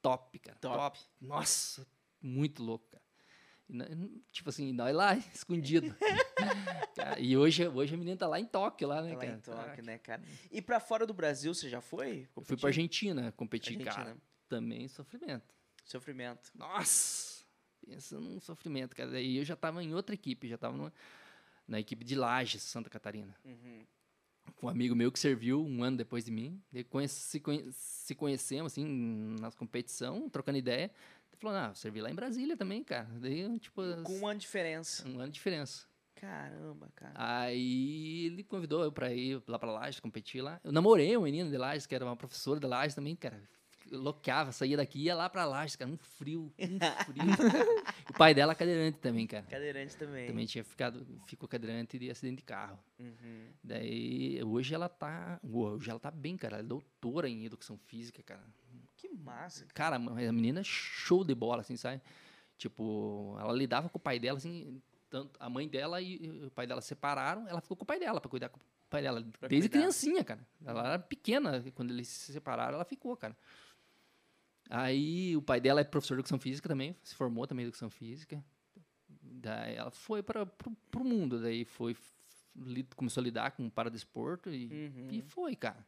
Top, 0.00 0.38
cara. 0.38 0.56
Top. 0.60 0.76
Top. 0.76 0.98
Nossa, 1.20 1.86
muito 2.22 2.62
louco, 2.62 2.86
cara. 2.88 3.02
Tipo 4.32 4.48
assim, 4.48 4.72
nós 4.72 4.94
lá, 4.94 5.14
escondido. 5.34 5.94
E 7.18 7.36
hoje, 7.36 7.66
hoje 7.68 7.94
a 7.94 7.98
menina 7.98 8.16
tá 8.16 8.26
lá 8.26 8.38
em 8.40 8.46
Tóquio, 8.46 8.88
lá, 8.88 9.02
né, 9.02 9.12
Lá 9.14 9.20
cara? 9.20 9.32
em 9.32 9.40
Tóquio, 9.40 9.84
né, 9.84 9.98
cara? 9.98 10.22
E 10.50 10.62
pra 10.62 10.80
fora 10.80 11.06
do 11.06 11.12
Brasil, 11.12 11.52
você 11.52 11.68
já 11.68 11.80
foi? 11.80 12.28
eu 12.34 12.42
fui 12.42 12.56
pra 12.56 12.68
Argentina 12.68 13.32
competir, 13.32 13.76
Argentina. 13.76 13.94
cara. 14.04 14.16
Também 14.48 14.88
sofrimento. 14.88 15.54
Sofrimento. 15.84 16.50
Nossa! 16.54 17.44
Pensa 17.86 18.18
num 18.20 18.40
sofrimento, 18.40 18.94
cara. 18.96 19.10
Daí 19.10 19.36
eu 19.38 19.44
já 19.44 19.56
tava 19.56 19.82
em 19.82 19.94
outra 19.94 20.14
equipe, 20.14 20.48
já 20.48 20.58
tava 20.58 20.76
numa- 20.76 20.92
na 21.66 21.78
equipe 21.78 22.04
de 22.04 22.14
Lages, 22.14 22.62
Santa 22.62 22.90
Catarina. 22.90 23.34
Uhum. 23.44 23.84
Com 24.56 24.66
um 24.66 24.70
amigo 24.70 24.94
meu 24.96 25.12
que 25.12 25.18
serviu 25.18 25.64
um 25.64 25.82
ano 25.82 25.96
depois 25.98 26.24
de 26.24 26.30
mim. 26.30 26.62
Conhece- 26.90 27.20
se, 27.20 27.40
conhe- 27.40 27.70
se 27.72 28.14
conhecemos, 28.14 28.72
assim, 28.72 28.84
nas 29.40 29.54
competição, 29.54 30.28
trocando 30.28 30.58
ideia. 30.58 30.84
Ele 31.30 31.36
falou, 31.40 31.56
ah, 31.56 31.68
eu 31.68 31.74
servi 31.74 32.00
lá 32.00 32.10
em 32.10 32.14
Brasília 32.14 32.56
também, 32.56 32.82
cara. 32.82 33.08
Daí, 33.20 33.58
tipo, 33.58 33.82
Com 34.02 34.16
uma 34.18 34.34
diferença. 34.34 35.06
um 35.06 35.16
ano 35.20 35.26
de 35.28 35.34
diferença. 35.34 35.86
Caramba, 36.14 36.90
cara. 36.96 37.12
Aí 37.14 38.26
ele 38.26 38.42
convidou 38.42 38.82
eu 38.82 38.90
pra 38.90 39.12
ir 39.14 39.40
lá 39.46 39.58
pra 39.58 39.70
Lages, 39.70 40.00
competir 40.00 40.42
lá. 40.42 40.60
Eu 40.64 40.72
namorei 40.72 41.16
uma 41.16 41.24
menina 41.26 41.48
de 41.48 41.56
Lages, 41.56 41.86
que 41.86 41.94
era 41.94 42.04
uma 42.04 42.16
professora 42.16 42.58
de 42.58 42.66
Lages 42.66 42.94
também, 42.94 43.14
cara. 43.14 43.40
Loqueava, 43.90 44.52
saía 44.52 44.76
daqui 44.76 44.98
e 44.98 45.02
ia 45.04 45.14
lá 45.14 45.28
pra 45.28 45.44
Lages, 45.44 45.76
cara. 45.76 45.90
Um 45.90 45.96
frio, 45.96 46.52
um 46.58 46.78
frio. 47.04 47.84
o 48.10 48.12
pai 48.14 48.34
dela 48.34 48.54
cadeirante 48.54 48.98
também, 48.98 49.26
cara. 49.26 49.44
Cadeirante 49.44 49.96
também. 49.96 50.26
Também 50.28 50.46
tinha 50.46 50.62
ficado, 50.64 51.06
ficou 51.26 51.48
cadeirante 51.48 51.98
de 51.98 52.10
acidente 52.10 52.36
de 52.38 52.42
carro. 52.44 52.78
Uhum. 52.98 53.46
Daí, 53.62 54.42
hoje 54.44 54.74
ela 54.74 54.88
tá, 54.88 55.40
hoje 55.42 55.90
ela 55.90 55.98
tá 56.00 56.10
bem, 56.10 56.36
cara. 56.36 56.56
Ela 56.56 56.64
é 56.64 56.66
doutora 56.66 57.28
em 57.28 57.44
educação 57.44 57.76
física, 57.76 58.22
cara. 58.22 58.42
Que 58.96 59.08
massa, 59.08 59.64
cara. 59.72 59.98
Cara, 59.98 60.28
a 60.28 60.32
menina 60.32 60.60
é 60.60 60.64
show 60.64 61.24
de 61.24 61.34
bola, 61.34 61.60
assim, 61.60 61.76
sabe? 61.76 62.00
Tipo, 62.56 63.36
ela 63.40 63.52
lidava 63.52 63.88
com 63.88 63.98
o 63.98 64.00
pai 64.00 64.18
dela, 64.18 64.36
assim, 64.38 64.82
tanto 65.08 65.30
a 65.38 65.48
mãe 65.48 65.68
dela 65.68 66.00
e 66.02 66.42
o 66.44 66.50
pai 66.50 66.66
dela 66.66 66.80
separaram, 66.80 67.46
ela 67.48 67.60
ficou 67.60 67.76
com 67.76 67.84
o 67.84 67.86
pai 67.86 67.98
dela 68.00 68.20
pra 68.20 68.28
cuidar 68.28 68.48
com 68.48 68.58
o 68.58 68.62
pai 68.90 69.00
dela 69.02 69.22
Pra 69.38 69.48
desde 69.48 69.68
cuidar. 69.68 69.82
criancinha, 69.84 70.24
cara. 70.24 70.40
Ela 70.66 70.88
era 70.88 70.98
pequena 70.98 71.62
quando 71.74 71.92
eles 71.92 72.08
se 72.08 72.32
separaram, 72.32 72.74
ela 72.74 72.84
ficou, 72.84 73.16
cara. 73.16 73.36
Aí 74.68 75.36
o 75.36 75.42
pai 75.42 75.60
dela 75.60 75.80
é 75.80 75.84
professor 75.84 76.14
de 76.14 76.20
educação 76.20 76.38
física 76.38 76.68
também, 76.68 76.94
se 77.02 77.14
formou 77.14 77.46
também 77.46 77.64
em 77.64 77.68
educação 77.68 77.88
física. 77.90 78.44
Daí 79.08 79.76
ela 79.76 79.90
foi 79.90 80.22
para 80.22 80.44
pro, 80.44 80.70
pro 80.90 81.04
mundo, 81.04 81.40
daí 81.40 81.64
foi 81.64 81.96
começou 82.96 83.20
a 83.20 83.24
lidar 83.24 83.52
com 83.52 83.66
o 83.66 83.70
paradesporto 83.70 84.50
e, 84.52 84.66
Uhum. 84.66 85.08
e 85.12 85.22
foi, 85.22 85.54
cara. 85.54 85.86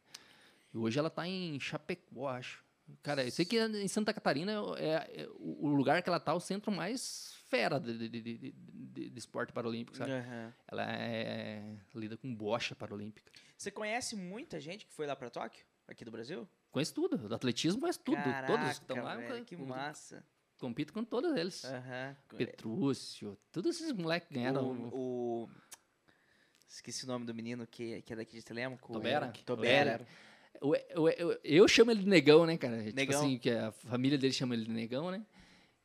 E 0.73 0.77
hoje 0.77 0.97
ela 0.97 1.09
tá 1.09 1.27
em 1.27 1.59
Chapecó, 1.59 2.29
acho. 2.29 2.63
Cara, 3.03 3.23
eu 3.25 3.31
sei 3.31 3.45
que 3.45 3.59
em 3.59 3.87
Santa 3.87 4.13
Catarina 4.13 4.53
é, 4.77 5.23
é 5.23 5.29
o 5.35 5.67
o 5.67 5.75
lugar 5.75 6.01
que 6.01 6.09
ela 6.09 6.19
tá, 6.19 6.33
o 6.33 6.39
centro 6.39 6.71
mais 6.71 7.33
fera 7.47 7.77
de, 7.79 7.97
de, 7.97 8.09
de, 8.09 8.37
de- 8.37 9.09
de- 9.09 9.17
esporte 9.19 9.51
paralímpico, 9.53 9.97
sabe? 9.97 10.11
Aham. 10.11 10.53
Ela 10.67 10.91
é, 10.91 11.75
lida 11.93 12.17
com 12.17 12.33
bocha 12.33 12.73
paralímpica. 12.75 13.31
Você 13.57 13.69
conhece 13.69 14.15
muita 14.15 14.59
gente 14.59 14.85
que 14.85 14.93
foi 14.93 15.05
lá 15.05 15.15
pra 15.15 15.29
Tóquio? 15.29 15.65
Aqui 15.87 16.03
do 16.05 16.11
Brasil? 16.11 16.47
Conhece 16.71 16.93
tudo, 16.93 17.17
do 17.17 17.35
atletismo 17.35 17.81
conhece 17.81 17.99
tudo. 17.99 18.17
todos 18.47 18.65
que 18.67 18.71
estão 18.83 19.03
lá, 19.03 19.15
velho, 19.17 19.43
que 19.45 19.55
massa. 19.57 20.23
compito 20.57 20.93
com 20.93 21.03
todos 21.03 21.35
eles. 21.35 21.65
Aham. 21.65 22.15
Petrúcio, 22.37 23.37
todos 23.51 23.75
esses 23.75 23.91
moleques 23.91 24.29
ganharam. 24.31 24.63
O, 24.91 25.43
o- 25.43 25.49
Esqueci 26.69 27.03
o 27.03 27.07
nome 27.07 27.25
do 27.25 27.33
menino 27.33 27.67
que, 27.67 28.01
que 28.03 28.13
é 28.13 28.15
daqui 28.15 28.37
de 28.37 28.43
Telemaco. 28.45 28.93
Tobera? 28.93 29.25
Eric. 29.25 29.43
Tobera. 29.43 30.07
Eu, 30.61 30.73
eu, 30.89 31.09
eu, 31.09 31.39
eu 31.43 31.67
chamo 31.67 31.91
ele 31.91 32.01
de 32.03 32.07
negão, 32.07 32.45
né, 32.45 32.55
cara? 32.57 32.81
Tipo 32.83 32.95
Negão. 32.95 33.19
assim, 33.19 33.37
que 33.37 33.49
a 33.49 33.71
família 33.73 34.17
dele 34.17 34.31
chama 34.31 34.53
ele 34.53 34.63
de 34.65 34.71
negão, 34.71 35.11
né? 35.11 35.25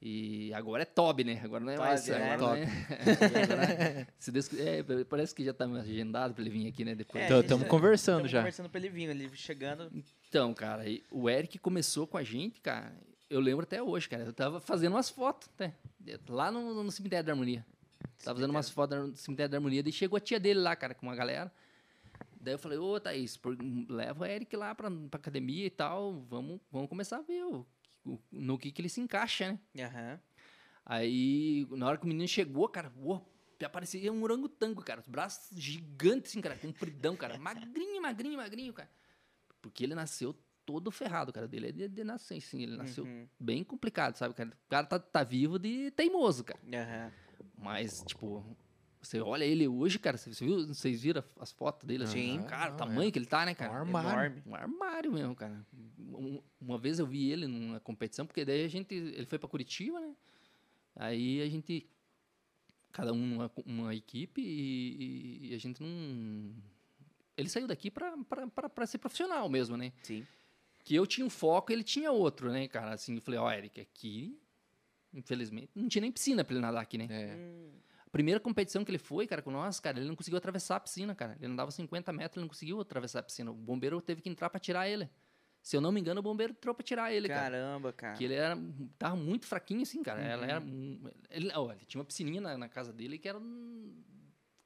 E 0.00 0.52
agora 0.54 0.82
é 0.82 0.84
Toby, 0.84 1.24
né? 1.24 1.40
Agora 1.42 1.64
não 1.64 1.72
é 1.72 1.76
Toby, 1.76 1.88
mais. 1.88 2.06
né? 2.06 2.30
Agora, 2.34 2.60
né? 2.60 2.66
Agora, 3.42 4.08
se 4.18 4.30
Deus, 4.30 4.48
é, 4.54 4.82
parece 5.08 5.34
que 5.34 5.42
já 5.44 5.54
tá 5.54 5.64
agendado 5.64 6.34
pra 6.34 6.42
ele 6.44 6.50
vir 6.50 6.68
aqui, 6.68 6.84
né? 6.84 6.94
Depois. 6.94 7.24
É, 7.24 7.42
tá- 7.42 7.64
conversando 7.64 8.28
já. 8.28 8.38
conversando 8.40 8.68
pra 8.68 8.78
ele 8.78 8.88
vir, 8.90 9.08
ele 9.08 9.28
chegando. 9.34 9.90
Então, 10.36 10.52
cara, 10.52 10.84
o 11.10 11.30
Eric 11.30 11.58
começou 11.58 12.06
com 12.06 12.18
a 12.18 12.22
gente, 12.22 12.60
cara. 12.60 12.94
Eu 13.30 13.40
lembro 13.40 13.62
até 13.62 13.82
hoje, 13.82 14.06
cara. 14.06 14.22
Eu 14.24 14.34
tava 14.34 14.60
fazendo 14.60 14.92
umas 14.92 15.08
fotos, 15.08 15.48
até, 15.54 15.72
lá 16.28 16.50
no, 16.50 16.84
no 16.84 16.90
cemitério 16.92 17.24
da 17.24 17.32
Harmonia. 17.32 17.64
Tava 18.22 18.36
fazendo 18.38 18.50
umas 18.50 18.68
fotos 18.68 18.98
no 18.98 19.16
cemitério 19.16 19.50
da 19.50 19.56
Harmonia. 19.56 19.82
Daí 19.82 19.90
chegou 19.92 20.18
a 20.18 20.20
tia 20.20 20.38
dele 20.38 20.60
lá, 20.60 20.76
cara, 20.76 20.92
com 20.94 21.06
uma 21.06 21.16
galera. 21.16 21.50
Daí 22.38 22.52
eu 22.52 22.58
falei, 22.58 22.76
ô, 22.76 23.00
Thaís, 23.00 23.38
por- 23.38 23.56
leva 23.88 24.24
o 24.24 24.26
Eric 24.26 24.54
lá 24.54 24.74
pra, 24.74 24.90
pra 24.90 25.18
academia 25.18 25.64
e 25.64 25.70
tal. 25.70 26.20
Vamos, 26.28 26.60
vamos 26.70 26.90
começar 26.90 27.16
a 27.16 27.22
ver 27.22 27.42
o- 27.42 27.66
o- 28.04 28.18
no 28.30 28.58
que, 28.58 28.70
que 28.70 28.82
ele 28.82 28.90
se 28.90 29.00
encaixa, 29.00 29.58
né? 29.74 29.86
Aham. 29.86 30.20
Aí, 30.84 31.66
na 31.70 31.86
hora 31.86 31.96
que 31.96 32.04
o 32.04 32.08
menino 32.08 32.28
chegou, 32.28 32.68
cara, 32.68 32.92
uou, 33.02 33.26
aparecia 33.64 34.12
um 34.12 34.22
orangotango, 34.22 34.82
cara. 34.82 35.00
Os 35.00 35.08
braços 35.08 35.58
gigantes, 35.58 36.30
assim, 36.32 36.42
cara, 36.42 36.56
compridão, 36.56 37.16
cara. 37.16 37.38
Magrinho, 37.38 38.02
magrinho, 38.02 38.36
magrinho, 38.36 38.74
cara. 38.74 38.90
Porque 39.68 39.84
ele 39.84 39.94
nasceu 39.94 40.34
todo 40.64 40.90
ferrado, 40.90 41.32
cara. 41.32 41.46
Dele 41.46 41.68
é 41.68 41.72
de, 41.72 41.88
de 41.88 42.04
nascença, 42.04 42.46
assim. 42.48 42.62
Ele 42.62 42.76
nasceu 42.76 43.04
Uhum. 43.04 43.26
bem 43.38 43.62
complicado, 43.62 44.16
sabe, 44.16 44.34
cara? 44.34 44.50
O 44.50 44.68
cara 44.68 44.86
tá, 44.86 44.98
tá 44.98 45.22
vivo 45.24 45.58
de 45.58 45.90
teimoso, 45.92 46.42
cara. 46.44 46.58
Aham. 46.72 47.12
Mas, 47.58 48.02
tipo, 48.06 48.44
você 49.00 49.20
olha 49.20 49.44
ele 49.44 49.68
hoje, 49.68 49.98
cara, 49.98 50.16
você 50.16 50.30
viu, 50.44 50.66
vocês 50.66 51.02
viram 51.02 51.22
as 51.38 51.52
fotos 51.52 51.86
dele? 51.86 52.04
assim? 52.04 52.40
Sim. 52.40 52.46
Cara, 52.46 52.74
o 52.74 52.76
tamanho 52.76 53.10
que 53.12 53.18
ele 53.18 53.26
tá, 53.26 53.44
né, 53.46 53.52
Um 53.52 53.54
cara? 53.54 53.72
armário. 53.74 54.10
Enorme. 54.10 54.42
Um 54.46 54.54
armário 54.54 55.12
mesmo, 55.12 55.34
cara. 55.34 55.64
Um- 55.98 56.42
Uma 56.60 56.78
vez 56.78 56.98
eu 56.98 57.06
vi 57.06 57.30
ele 57.30 57.46
numa 57.46 57.78
competição, 57.80 58.26
porque 58.26 58.44
daí 58.44 58.64
a 58.64 58.68
gente. 58.68 58.94
Ele 58.94 59.26
foi 59.26 59.38
pra 59.38 59.48
Curitiba, 59.48 60.00
né? 60.00 60.14
Aí 60.96 61.40
a 61.42 61.48
gente. 61.48 61.86
Cada 62.92 63.12
um 63.12 63.34
uma, 63.36 63.52
uma 63.66 63.94
equipe 63.94 64.40
e, 64.40 65.50
e 65.50 65.54
a 65.54 65.58
gente 65.58 65.82
não. 65.82 66.54
Ele 67.36 67.48
saiu 67.48 67.66
daqui 67.66 67.90
pra 67.90 68.86
ser 68.86 68.98
profissional 68.98 69.48
mesmo, 69.48 69.76
né? 69.76 69.92
Sim. 70.02 70.26
Que 70.84 70.94
eu 70.94 71.06
tinha 71.06 71.26
um 71.26 71.30
foco 71.30 71.72
ele 71.72 71.82
tinha 71.82 72.10
outro, 72.12 72.50
né, 72.50 72.66
cara? 72.68 72.92
Assim, 72.94 73.16
eu 73.16 73.20
falei, 73.20 73.38
ó, 73.40 73.50
Eric, 73.50 73.80
aqui 73.80 74.38
infelizmente. 75.12 75.70
Não 75.74 75.88
tinha 75.88 76.02
nem 76.02 76.12
piscina 76.12 76.44
pra 76.44 76.54
ele 76.54 76.60
nadar 76.60 76.82
aqui, 76.82 76.98
né? 76.98 77.06
É. 77.10 77.34
Hum, 77.34 77.70
A 78.06 78.10
primeira 78.10 78.38
competição 78.40 78.84
que 78.84 78.90
ele 78.90 78.98
foi, 78.98 79.26
cara, 79.26 79.42
com 79.42 79.50
nós, 79.50 79.80
cara, 79.80 79.98
ele 79.98 80.08
não 80.08 80.14
conseguiu 80.16 80.36
atravessar 80.38 80.76
a 80.76 80.80
piscina, 80.80 81.14
cara. 81.14 81.36
Ele 81.40 81.52
andava 81.52 81.70
50 81.70 82.12
metros, 82.12 82.36
ele 82.36 82.42
não 82.42 82.48
conseguiu 82.48 82.80
atravessar 82.80 83.20
a 83.20 83.22
piscina. 83.22 83.50
O 83.50 83.54
bombeiro 83.54 84.00
teve 84.00 84.20
que 84.22 84.28
entrar 84.28 84.48
pra 84.50 84.60
tirar 84.60 84.88
ele. 84.88 85.08
Se 85.62 85.76
eu 85.76 85.80
não 85.80 85.90
me 85.90 86.00
engano, 86.00 86.20
o 86.20 86.22
bombeiro 86.22 86.52
entrou 86.52 86.74
pra 86.74 86.84
tirar 86.84 87.12
ele, 87.12 87.28
cara. 87.28 87.40
caramba, 87.50 87.92
cara. 87.92 88.16
Que 88.16 88.24
ele 88.24 88.34
era, 88.34 88.56
tava 88.98 89.16
muito 89.16 89.46
fraquinho, 89.46 89.82
assim, 89.82 90.02
cara. 90.02 90.20
Ela 90.22 90.42
Uhum. 90.44 90.50
era. 90.50 90.60
mu- 90.60 91.10
Ele, 91.30 91.50
ó, 91.54 91.72
ele 91.72 91.84
tinha 91.86 91.98
uma 91.98 92.04
piscininha 92.04 92.40
na, 92.40 92.56
na 92.56 92.68
casa 92.68 92.92
dele 92.92 93.18
que 93.18 93.28
era, 93.28 93.40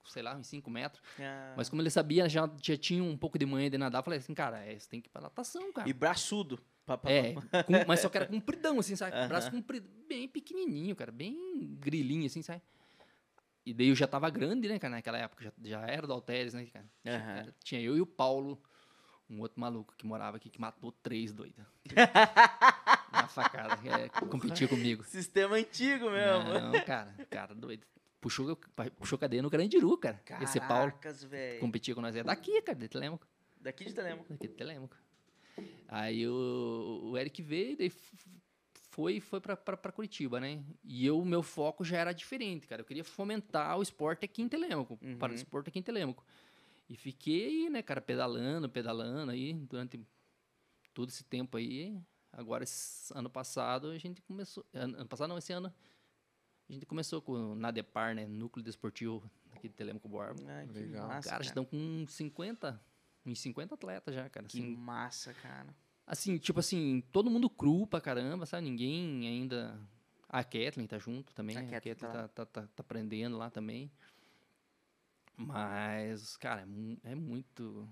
sei 0.05 0.23
lá, 0.23 0.35
uns 0.37 0.47
5 0.47 0.71
metros. 0.71 1.03
Ah. 1.19 1.55
Mas 1.57 1.69
como 1.69 1.81
ele 1.83 1.91
sabia, 1.91 2.29
já, 2.29 2.49
já 2.63 2.77
tinha 2.77 3.03
um 3.03 3.17
pouco 3.17 3.39
de 3.39 3.47
manhã 3.47 3.71
de 3.71 3.79
nadar, 3.79 3.99
eu 4.01 4.03
falei 4.05 4.19
assim, 4.19 4.35
cara, 4.35 4.59
é, 4.65 4.79
você 4.79 4.89
tem 4.89 5.01
que 5.01 5.09
ir 5.09 5.11
pra 5.11 5.23
natação, 5.23 5.73
cara. 5.73 5.89
E 5.89 5.93
braçudo. 5.93 6.61
Pa- 6.87 6.99
pa- 6.99 7.11
É, 7.11 7.35
com- 7.35 7.73
mas 7.87 8.01
só 8.01 8.09
que 8.09 8.17
era 8.17 8.27
compridão, 8.27 8.79
assim, 8.81 8.97
sabe? 8.97 9.13
Braço 9.29 9.51
comprido, 9.51 9.89
bem 10.09 10.27
pequenininho, 10.29 10.97
cara, 10.97 11.13
bem 11.13 11.77
grilinho, 11.79 12.27
assim, 12.27 12.43
sabe? 12.43 12.63
E 13.65 13.73
daí 13.75 13.89
eu 13.89 13.95
já 13.95 14.07
tava 14.07 14.29
grande, 14.31 14.67
né, 14.69 14.79
cara, 14.79 14.97
naquela 14.97 15.19
época, 15.19 15.45
já, 15.45 15.53
já 15.63 15.81
era 15.87 16.07
do 16.07 16.13
Alteres, 16.13 16.55
né, 16.55 16.67
cara? 16.67 16.87
Tinha 17.63 17.81
eu 17.81 17.97
e 17.97 18.01
o 18.01 18.07
Paulo, 18.07 18.61
um 19.29 19.41
outro 19.41 19.61
maluco 19.61 19.95
que 19.97 20.05
morava 20.07 20.39
aqui, 20.39 20.49
que 20.51 20.61
matou 20.61 20.91
três 20.91 21.33
doidos. 21.33 21.65
Na 23.13 23.29
facada, 23.29 23.79
é, 23.89 24.09
competia 24.09 24.67
comigo. 24.67 25.05
Sistema 25.05 25.57
antigo 25.57 26.11
mesmo. 26.11 26.49
Não, 26.55 26.85
cara, 26.85 27.15
cara 27.29 27.55
doido. 27.55 27.87
Puxou, 28.21 28.55
puxou 28.99 29.19
cadeia 29.19 29.43
no 29.43 29.51
Carandiru, 29.51 29.97
cara. 29.97 30.21
Esse 30.43 30.61
Paulo 30.61 30.91
Caracas, 30.93 31.25
velho. 31.25 31.61
competia 31.61 31.95
com 31.95 32.01
nós. 32.03 32.15
É 32.15 32.23
daqui, 32.23 32.61
cara, 32.63 32.79
de 32.79 32.89
Telemaco. 32.89 33.27
Daqui 33.61 33.85
de 33.85 33.95
Telemo. 33.95 34.25
Daqui 34.29 34.49
de 34.49 34.55
Telemaco. 34.55 34.97
Aí 35.89 36.27
o, 36.29 37.01
o 37.13 37.19
Eric 37.19 37.43
veio, 37.43 37.77
daí 37.77 37.91
foi, 38.91 39.21
foi 39.21 39.41
pra 39.41 39.57
Curitiba, 39.93 40.39
né? 40.41 40.63
E 40.85 41.07
eu, 41.07 41.25
meu 41.25 41.43
foco 41.43 41.85
já 41.85 41.97
era 41.99 42.13
diferente, 42.13 42.67
cara. 42.67 42.83
Eu 42.83 42.87
queria 42.87 43.05
fomentar 43.05 43.79
o 43.79 43.83
esporte 43.83 44.25
aqui 44.25 44.43
em 44.43 44.49
Telemaco, 44.49 44.99
para 45.19 45.29
o 45.29 45.31
Uhum. 45.31 45.35
esporte 45.37 45.69
aqui 45.69 45.79
em 45.79 45.83
Telemaco. 45.83 46.25
E 46.89 46.97
fiquei 46.97 47.47
aí, 47.47 47.71
né, 47.71 47.83
cara, 47.83 48.01
pedalando, 48.01 48.69
pedalando 48.69 49.31
aí 49.33 49.55
durante 49.55 50.01
todo 50.93 51.09
esse 51.09 51.25
tempo 51.25 51.57
aí. 51.57 51.97
Agora, 52.33 52.65
esse 52.65 53.13
ano 53.17 53.31
passado, 53.31 53.89
a 53.91 53.99
gente 53.99 54.21
começou. 54.23 54.65
Ano 54.75 55.07
passado, 55.07 55.29
não, 55.29 55.39
esse 55.39 55.53
ano. 55.53 55.73
A 56.71 56.73
gente 56.73 56.87
começou 56.87 57.21
com 57.21 57.33
o 57.33 57.55
Nadepar, 57.57 58.15
né? 58.15 58.29
Núcleo 58.29 58.65
Desportivo 58.65 59.29
aqui 59.51 59.69
de 59.69 59.75
Telemaco 59.75 60.09
Borba. 60.09 60.41
Ai, 60.47 60.69
que 60.69 60.73
Legal. 60.79 61.09
massa, 61.09 61.31
cara, 61.31 61.43
já 61.43 61.51
estão 61.51 61.65
com 61.65 62.07
50, 62.07 62.81
uns 63.27 63.41
50 63.41 63.75
atletas 63.75 64.15
já, 64.15 64.31
cara. 64.31 64.47
Que 64.47 64.61
Assim, 64.61 64.77
massa, 64.77 65.35
cara. 65.35 65.75
assim, 66.07 66.39
tipo 66.39 66.61
assim, 66.61 67.03
todo 67.11 67.29
mundo 67.29 67.51
cru 67.51 67.89
pra 67.89 68.01
caramba, 68.01 68.47
sabe? 68.47 68.71
Ninguém 68.71 69.27
ainda. 69.27 69.81
A 70.29 70.45
Kathleen 70.45 70.87
tá 70.87 70.97
junto 70.97 71.35
também. 71.35 71.57
A 71.57 71.61
A 71.61 71.67
Kathleen 71.67 71.97
tá 71.97 72.09
tá, 72.09 72.29
tá, 72.29 72.47
tá, 72.47 72.63
tá 72.63 72.81
aprendendo 72.81 73.37
lá 73.37 73.51
também. 73.51 73.91
Mas, 75.37 76.37
cara, 76.37 76.69
é, 77.03 77.11
é 77.11 77.15
muito. 77.17 77.89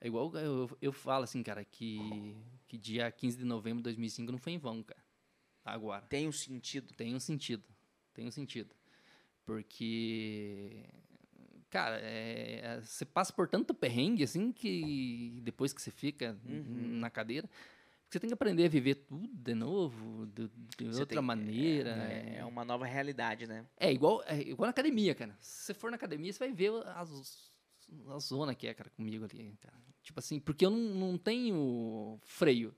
É 0.00 0.08
igual 0.08 0.34
eu, 0.34 0.76
eu 0.82 0.92
falo 0.92 1.22
assim, 1.22 1.44
cara, 1.44 1.64
que, 1.64 2.36
que 2.66 2.76
dia 2.76 3.08
15 3.12 3.38
de 3.38 3.44
novembro 3.44 3.78
de 3.78 3.84
2005 3.84 4.32
não 4.32 4.38
foi 4.38 4.54
em 4.54 4.58
vão, 4.58 4.82
cara. 4.82 5.00
Agora. 5.64 6.04
Tem 6.06 6.26
um 6.26 6.32
sentido. 6.32 6.92
Tem 6.94 7.14
um 7.14 7.20
sentido. 7.20 7.62
Tem 8.20 8.28
um 8.28 8.30
sentido. 8.30 8.74
Porque. 9.46 10.84
Cara, 11.70 11.98
é, 12.02 12.60
é, 12.62 12.80
você 12.82 13.06
passa 13.06 13.32
por 13.32 13.48
tanto 13.48 13.72
perrengue 13.72 14.24
assim 14.24 14.52
que 14.52 15.40
depois 15.42 15.72
que 15.72 15.80
você 15.80 15.90
fica 15.90 16.36
Uhum. 16.44 16.98
na 16.98 17.08
cadeira, 17.08 17.48
você 18.08 18.20
tem 18.20 18.28
que 18.28 18.34
aprender 18.34 18.66
a 18.66 18.68
viver 18.68 18.96
tudo 18.96 19.26
de 19.26 19.54
novo, 19.54 20.26
de, 20.26 20.50
de 20.76 20.84
outra 20.88 21.06
tem- 21.06 21.22
maneira. 21.22 21.90
É, 22.12 22.36
é 22.40 22.44
uma 22.44 22.62
nova 22.62 22.84
realidade, 22.84 23.46
né? 23.46 23.64
É 23.78 23.90
igual, 23.90 24.22
é 24.26 24.38
igual 24.40 24.66
na 24.66 24.70
academia, 24.70 25.14
cara. 25.14 25.34
Se 25.40 25.66
você 25.66 25.74
for 25.74 25.90
na 25.90 25.96
academia, 25.96 26.30
você 26.30 26.40
vai 26.40 26.52
ver 26.52 26.72
as, 26.88 27.50
a 28.10 28.18
zona 28.18 28.54
que 28.54 28.66
é, 28.66 28.74
cara, 28.74 28.90
comigo 28.90 29.24
ali, 29.24 29.56
cara. 29.62 29.78
Tipo 30.02 30.18
assim, 30.18 30.38
porque 30.40 30.66
eu 30.66 30.70
não, 30.70 30.94
não 31.12 31.16
tenho 31.18 32.18
freio. 32.24 32.74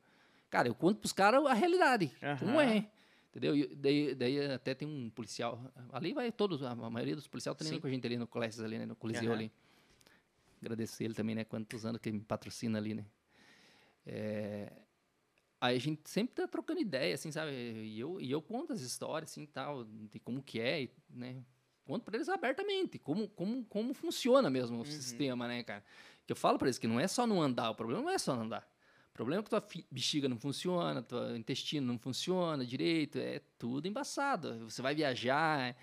Cara, 0.50 0.68
eu 0.68 0.74
conto 0.74 1.00
pros 1.00 1.12
caras 1.12 1.44
a 1.46 1.54
realidade, 1.54 2.12
como 2.38 2.60
Aham. 2.60 2.62
é. 2.62 2.90
Entendeu? 3.32 3.56
E 3.56 3.74
daí, 3.74 4.14
daí 4.14 4.52
até 4.52 4.74
tem 4.74 4.86
um 4.86 5.08
policial. 5.08 5.58
Ali 5.90 6.12
vai 6.12 6.30
todos, 6.30 6.62
a 6.62 6.74
maioria 6.74 7.16
dos 7.16 7.26
policiais 7.26 7.56
treinando 7.56 7.80
com 7.80 7.86
a 7.86 7.90
gente 7.90 8.06
ali 8.06 8.18
no 8.18 8.26
colégio 8.26 8.62
ali, 8.62 8.78
né? 8.78 8.84
No 8.84 8.94
Coliseu 8.94 9.32
Aham. 9.32 9.38
ali. 9.40 9.52
Agradecer 10.60 11.04
ele 11.04 11.14
também, 11.14 11.34
né? 11.34 11.42
Quantos 11.44 11.86
anos 11.86 11.98
que 11.98 12.10
ele 12.10 12.18
me 12.18 12.24
patrocina 12.24 12.78
ali, 12.78 12.92
né? 12.94 13.06
É, 14.06 14.70
Aí 15.62 15.76
a 15.76 15.80
gente 15.80 16.10
sempre 16.10 16.34
tá 16.34 16.48
trocando 16.48 16.80
ideia, 16.80 17.14
assim, 17.14 17.30
sabe? 17.30 17.52
E 17.52 18.00
eu, 18.00 18.20
e 18.20 18.28
eu 18.28 18.42
conto 18.42 18.72
as 18.72 18.80
histórias, 18.80 19.30
assim, 19.30 19.46
tal, 19.46 19.84
de 19.84 20.18
como 20.18 20.42
que 20.42 20.58
é, 20.60 20.82
e, 20.82 20.90
né? 21.08 21.40
Conto 21.84 22.04
pra 22.04 22.16
eles 22.16 22.28
abertamente, 22.28 22.98
como, 22.98 23.28
como, 23.28 23.64
como 23.66 23.94
funciona 23.94 24.50
mesmo 24.50 24.74
o 24.76 24.78
Uhum. 24.80 24.84
sistema, 24.84 25.46
né, 25.46 25.62
cara? 25.62 25.84
Que 26.26 26.32
eu 26.32 26.36
falo 26.36 26.58
pra 26.58 26.66
eles 26.66 26.78
que 26.78 26.88
não 26.88 26.98
é 26.98 27.06
só 27.06 27.28
não 27.28 27.40
andar, 27.40 27.70
o 27.70 27.76
problema 27.76 28.02
não 28.02 28.10
é 28.10 28.18
só 28.18 28.34
não 28.34 28.42
andar. 28.42 28.68
O 29.12 29.14
problema 29.14 29.40
é 29.40 29.44
que 29.44 29.50
tua 29.50 29.64
bexiga 29.90 30.28
não 30.28 30.38
funciona, 30.38 31.02
teu 31.02 31.36
intestino 31.36 31.86
não 31.86 31.98
funciona 31.98 32.64
direito, 32.64 33.18
é 33.18 33.40
tudo 33.58 33.86
embaçado. 33.86 34.70
Você 34.70 34.80
vai 34.80 34.94
viajar, 34.94 35.76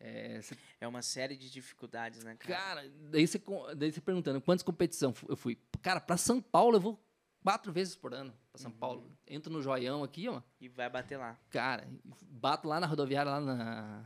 é, 0.00 0.42
você 0.42 0.56
É 0.80 0.86
uma 0.86 1.00
série 1.00 1.36
de 1.36 1.50
dificuldades, 1.50 2.24
né, 2.24 2.36
cara? 2.36 2.60
Cara, 2.60 2.92
daí 3.10 3.26
você, 3.26 3.40
daí 3.76 3.92
você 3.92 4.00
perguntando 4.00 4.40
quantas 4.40 4.62
competições 4.62 5.14
eu 5.28 5.36
fui. 5.36 5.58
Cara, 5.80 6.00
pra 6.00 6.16
São 6.16 6.40
Paulo 6.40 6.76
eu 6.76 6.80
vou 6.80 7.00
quatro 7.42 7.72
vezes 7.72 7.94
por 7.94 8.12
ano 8.12 8.34
pra 8.50 8.60
São 8.60 8.70
Paulo. 8.70 9.16
Entro 9.26 9.52
no 9.52 9.62
joião 9.62 10.02
aqui, 10.02 10.28
ó. 10.28 10.42
E 10.60 10.68
vai 10.68 10.90
bater 10.90 11.16
lá. 11.16 11.38
Cara, 11.50 11.88
bato 12.22 12.68
lá 12.68 12.80
na 12.80 12.86
rodoviária, 12.86 13.30
lá 13.30 13.40
na. 13.40 14.04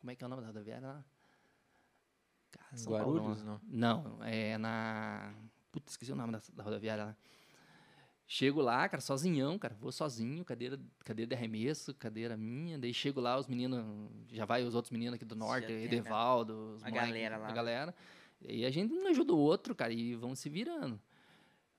Como 0.00 0.10
é 0.10 0.16
que 0.16 0.24
é 0.24 0.26
o 0.26 0.30
nome 0.30 0.42
da 0.42 0.48
rodoviária 0.48 0.88
lá? 0.88 1.04
Cara, 2.50 2.76
São 2.76 2.92
Paulo, 2.92 3.18
Guarulhos, 3.18 3.44
não. 3.44 3.60
não? 3.64 4.02
Não, 4.02 4.24
é 4.24 4.58
na. 4.58 5.34
Putz, 5.70 5.92
esqueci 5.92 6.12
o 6.12 6.16
nome 6.16 6.32
da, 6.32 6.42
da 6.52 6.62
rodoviária 6.64 7.04
lá. 7.04 7.16
Chego 8.30 8.60
lá, 8.60 8.86
cara, 8.88 9.00
sozinhão, 9.00 9.58
cara. 9.58 9.74
Vou 9.80 9.90
sozinho, 9.90 10.44
cadeira, 10.44 10.78
cadeira 11.02 11.30
de 11.30 11.34
arremesso, 11.34 11.94
cadeira 11.94 12.36
minha. 12.36 12.78
Daí 12.78 12.92
chego 12.92 13.20
lá, 13.22 13.38
os 13.38 13.46
meninos. 13.46 13.82
Já 14.30 14.44
vai 14.44 14.62
os 14.62 14.74
outros 14.74 14.90
meninos 14.92 15.14
aqui 15.14 15.24
do 15.24 15.34
norte, 15.34 15.66
tem, 15.66 15.76
né? 15.78 15.84
Edevaldo, 15.84 16.74
os 16.76 16.84
A 16.84 16.90
moleque- 16.90 17.06
galera 17.06 17.36
lá. 17.38 17.48
A 17.48 17.52
galera. 17.52 17.94
E 18.42 18.66
a 18.66 18.70
gente 18.70 18.92
um 18.92 19.06
ajuda 19.08 19.32
o 19.32 19.38
outro, 19.38 19.74
cara, 19.74 19.94
e 19.94 20.14
vão 20.14 20.34
se 20.34 20.50
virando. 20.50 21.00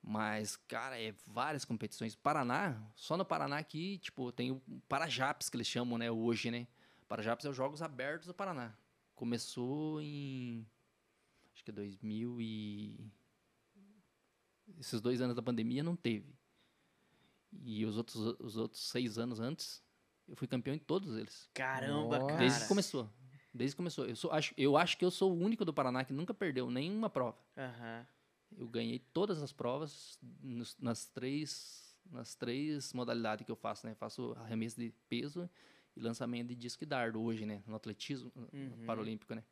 Mas, 0.02 0.56
cara, 0.56 1.00
é 1.00 1.14
várias 1.24 1.64
competições. 1.64 2.16
Paraná, 2.16 2.82
só 2.96 3.16
no 3.16 3.24
Paraná 3.24 3.58
aqui, 3.58 3.98
tipo, 3.98 4.32
tem 4.32 4.50
o 4.50 4.60
Parajaps, 4.88 5.48
que 5.48 5.56
eles 5.56 5.68
chamam, 5.68 5.96
né, 5.98 6.10
hoje, 6.10 6.50
né? 6.50 6.66
Parajaps 7.06 7.44
é 7.46 7.50
os 7.50 7.56
Jogos 7.56 7.80
Abertos 7.80 8.26
do 8.26 8.34
Paraná. 8.34 8.74
Começou 9.14 10.00
em. 10.02 10.66
Acho 11.54 11.62
que 11.62 11.70
é 11.70 11.74
2000 11.74 12.40
e. 12.40 12.98
Esses 14.80 15.00
dois 15.00 15.20
anos 15.20 15.36
da 15.36 15.42
pandemia 15.42 15.82
não 15.84 15.94
teve. 15.94 16.34
E 17.52 17.84
os 17.84 17.96
outros, 17.96 18.16
os 18.38 18.56
outros 18.56 18.82
seis 18.88 19.18
anos 19.18 19.40
antes, 19.40 19.82
eu 20.28 20.36
fui 20.36 20.46
campeão 20.46 20.74
em 20.74 20.78
todos 20.78 21.16
eles. 21.16 21.48
Caramba, 21.54 22.18
Nossa. 22.18 22.26
cara. 22.26 22.38
Desde 22.38 22.60
que 22.60 22.68
começou. 22.68 23.10
Desde 23.52 23.74
que 23.74 23.76
começou. 23.78 24.06
Eu, 24.06 24.14
sou, 24.16 24.30
acho, 24.30 24.54
eu 24.56 24.76
acho 24.76 24.96
que 24.96 25.04
eu 25.04 25.10
sou 25.10 25.32
o 25.32 25.36
único 25.38 25.64
do 25.64 25.72
Paraná 25.74 26.04
que 26.04 26.12
nunca 26.12 26.32
perdeu 26.32 26.70
nenhuma 26.70 27.10
prova. 27.10 27.36
Aham. 27.56 28.06
Eu 28.56 28.68
ganhei 28.68 28.98
todas 28.98 29.42
as 29.42 29.52
provas 29.52 30.18
nos- 30.42 30.76
nas 30.78 31.06
três 31.06 31.88
nas 32.10 32.34
três 32.34 32.92
modalidades 32.92 33.44
que 33.44 33.52
eu 33.52 33.56
faço, 33.56 33.86
né? 33.86 33.94
Faço 33.94 34.32
arremesso 34.38 34.80
de 34.80 34.92
peso 35.08 35.48
e 35.94 36.00
lançamento 36.00 36.48
de 36.48 36.56
disco 36.56 36.82
e 36.82 36.86
dardo 36.86 37.20
hoje, 37.20 37.46
né? 37.46 37.62
No 37.66 37.76
atletismo 37.76 38.32
Uhum. 38.52 38.84
paralímpico, 38.84 39.32
né? 39.34 39.44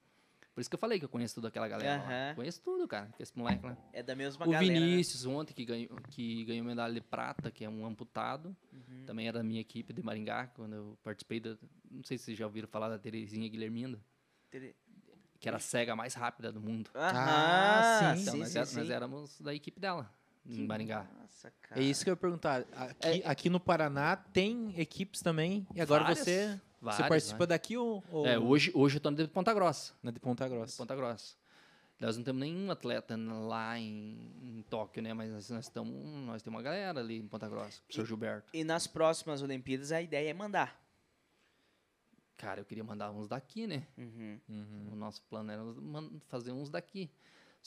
Por 0.58 0.62
isso 0.62 0.70
que 0.70 0.74
eu 0.74 0.78
falei 0.80 0.98
que 0.98 1.04
eu 1.04 1.08
conheço 1.08 1.36
toda 1.36 1.46
aquela 1.46 1.68
galera 1.68 1.98
lá. 2.02 2.04
Aham. 2.08 2.34
Conheço 2.34 2.60
tudo, 2.62 2.88
cara. 2.88 3.14
Esse 3.16 3.38
moleque 3.38 3.64
lá. 3.64 3.76
É 3.92 4.02
da 4.02 4.16
mesma 4.16 4.44
o 4.44 4.50
galera. 4.50 4.72
né? 4.74 4.80
Vinícius, 4.80 5.24
ontem, 5.24 5.54
que 5.54 5.64
ganhou, 5.64 5.88
que 6.10 6.44
ganhou 6.46 6.66
medalha 6.66 6.92
de 6.94 7.00
prata, 7.00 7.48
que 7.48 7.64
é 7.64 7.68
um 7.68 7.86
amputado. 7.86 8.56
Uhum. 8.72 9.04
Também 9.06 9.28
era 9.28 9.38
da 9.38 9.44
minha 9.44 9.60
equipe 9.60 9.92
de 9.92 10.02
Maringá, 10.02 10.48
quando 10.48 10.74
eu 10.74 10.98
participei 11.04 11.38
da... 11.38 11.56
Não 11.88 12.02
sei 12.02 12.18
se 12.18 12.24
vocês 12.24 12.36
já 12.36 12.44
ouviram 12.44 12.66
falar 12.66 12.88
da 12.88 12.98
Terezinha 12.98 13.48
Guilherminda, 13.48 14.00
Tele- 14.50 14.74
que 15.38 15.46
era 15.46 15.58
a 15.58 15.60
cega 15.60 15.94
mais 15.94 16.14
rápida 16.14 16.50
do 16.50 16.60
mundo. 16.60 16.90
Aham. 16.92 17.12
Ah, 17.16 18.14
sim, 18.16 18.22
Então, 18.22 18.32
sim, 18.34 18.40
nós, 18.58 18.68
sim, 18.68 18.76
nós 18.78 18.90
éramos 18.90 19.40
da 19.40 19.54
equipe 19.54 19.78
dela, 19.78 20.12
em 20.44 20.66
Maringá. 20.66 21.06
Nossa, 21.20 21.52
cara. 21.62 21.80
É 21.80 21.84
isso 21.84 22.02
que 22.02 22.10
eu 22.10 22.14
ia 22.14 22.16
perguntar. 22.16 22.64
Aqui, 22.72 23.22
aqui 23.24 23.48
no 23.48 23.60
Paraná 23.60 24.16
tem 24.16 24.74
equipes 24.76 25.20
também. 25.20 25.68
E 25.72 25.80
agora 25.80 26.02
Várias, 26.02 26.18
você, 26.18 26.60
você 26.80 27.02
várias, 27.02 27.08
participa 27.08 27.46
daqui 27.46 27.76
ou, 27.76 28.02
ou 28.10 28.26
É, 28.26 28.38
hoje, 28.38 28.70
hoje 28.74 28.96
eu 28.96 29.00
tô 29.00 29.10
de 29.10 29.26
Ponta 29.28 29.52
Grossa. 29.52 29.92
na 30.02 30.10
de 30.10 30.20
Ponta 30.20 30.48
Grossa? 30.48 30.76
Ponta 30.76 30.94
Grossa. 30.94 31.36
Nós 32.00 32.16
não 32.16 32.22
temos 32.22 32.40
nenhum 32.40 32.70
atleta 32.70 33.16
lá 33.16 33.76
em, 33.76 34.30
em 34.40 34.64
Tóquio, 34.70 35.02
né? 35.02 35.12
Mas 35.12 35.32
nós, 35.32 35.50
nós, 35.50 35.64
estamos, 35.64 35.92
nós 36.26 36.42
temos 36.42 36.56
uma 36.56 36.62
galera 36.62 37.00
ali 37.00 37.18
em 37.18 37.26
Ponta 37.26 37.48
Grossa. 37.48 37.80
O 37.80 37.82
professor 37.82 38.06
Gilberto. 38.06 38.48
E 38.52 38.62
nas 38.62 38.86
próximas 38.86 39.42
Olimpíadas 39.42 39.90
a 39.90 40.00
ideia 40.00 40.30
é 40.30 40.34
mandar. 40.34 40.80
Cara, 42.36 42.60
eu 42.60 42.64
queria 42.64 42.84
mandar 42.84 43.10
uns 43.10 43.26
daqui, 43.26 43.66
né? 43.66 43.84
Uhum. 43.96 44.38
Uhum. 44.48 44.90
O 44.92 44.96
nosso 44.96 45.20
plano 45.22 45.50
era 45.50 45.62
fazer 46.28 46.52
uns 46.52 46.70
daqui. 46.70 47.10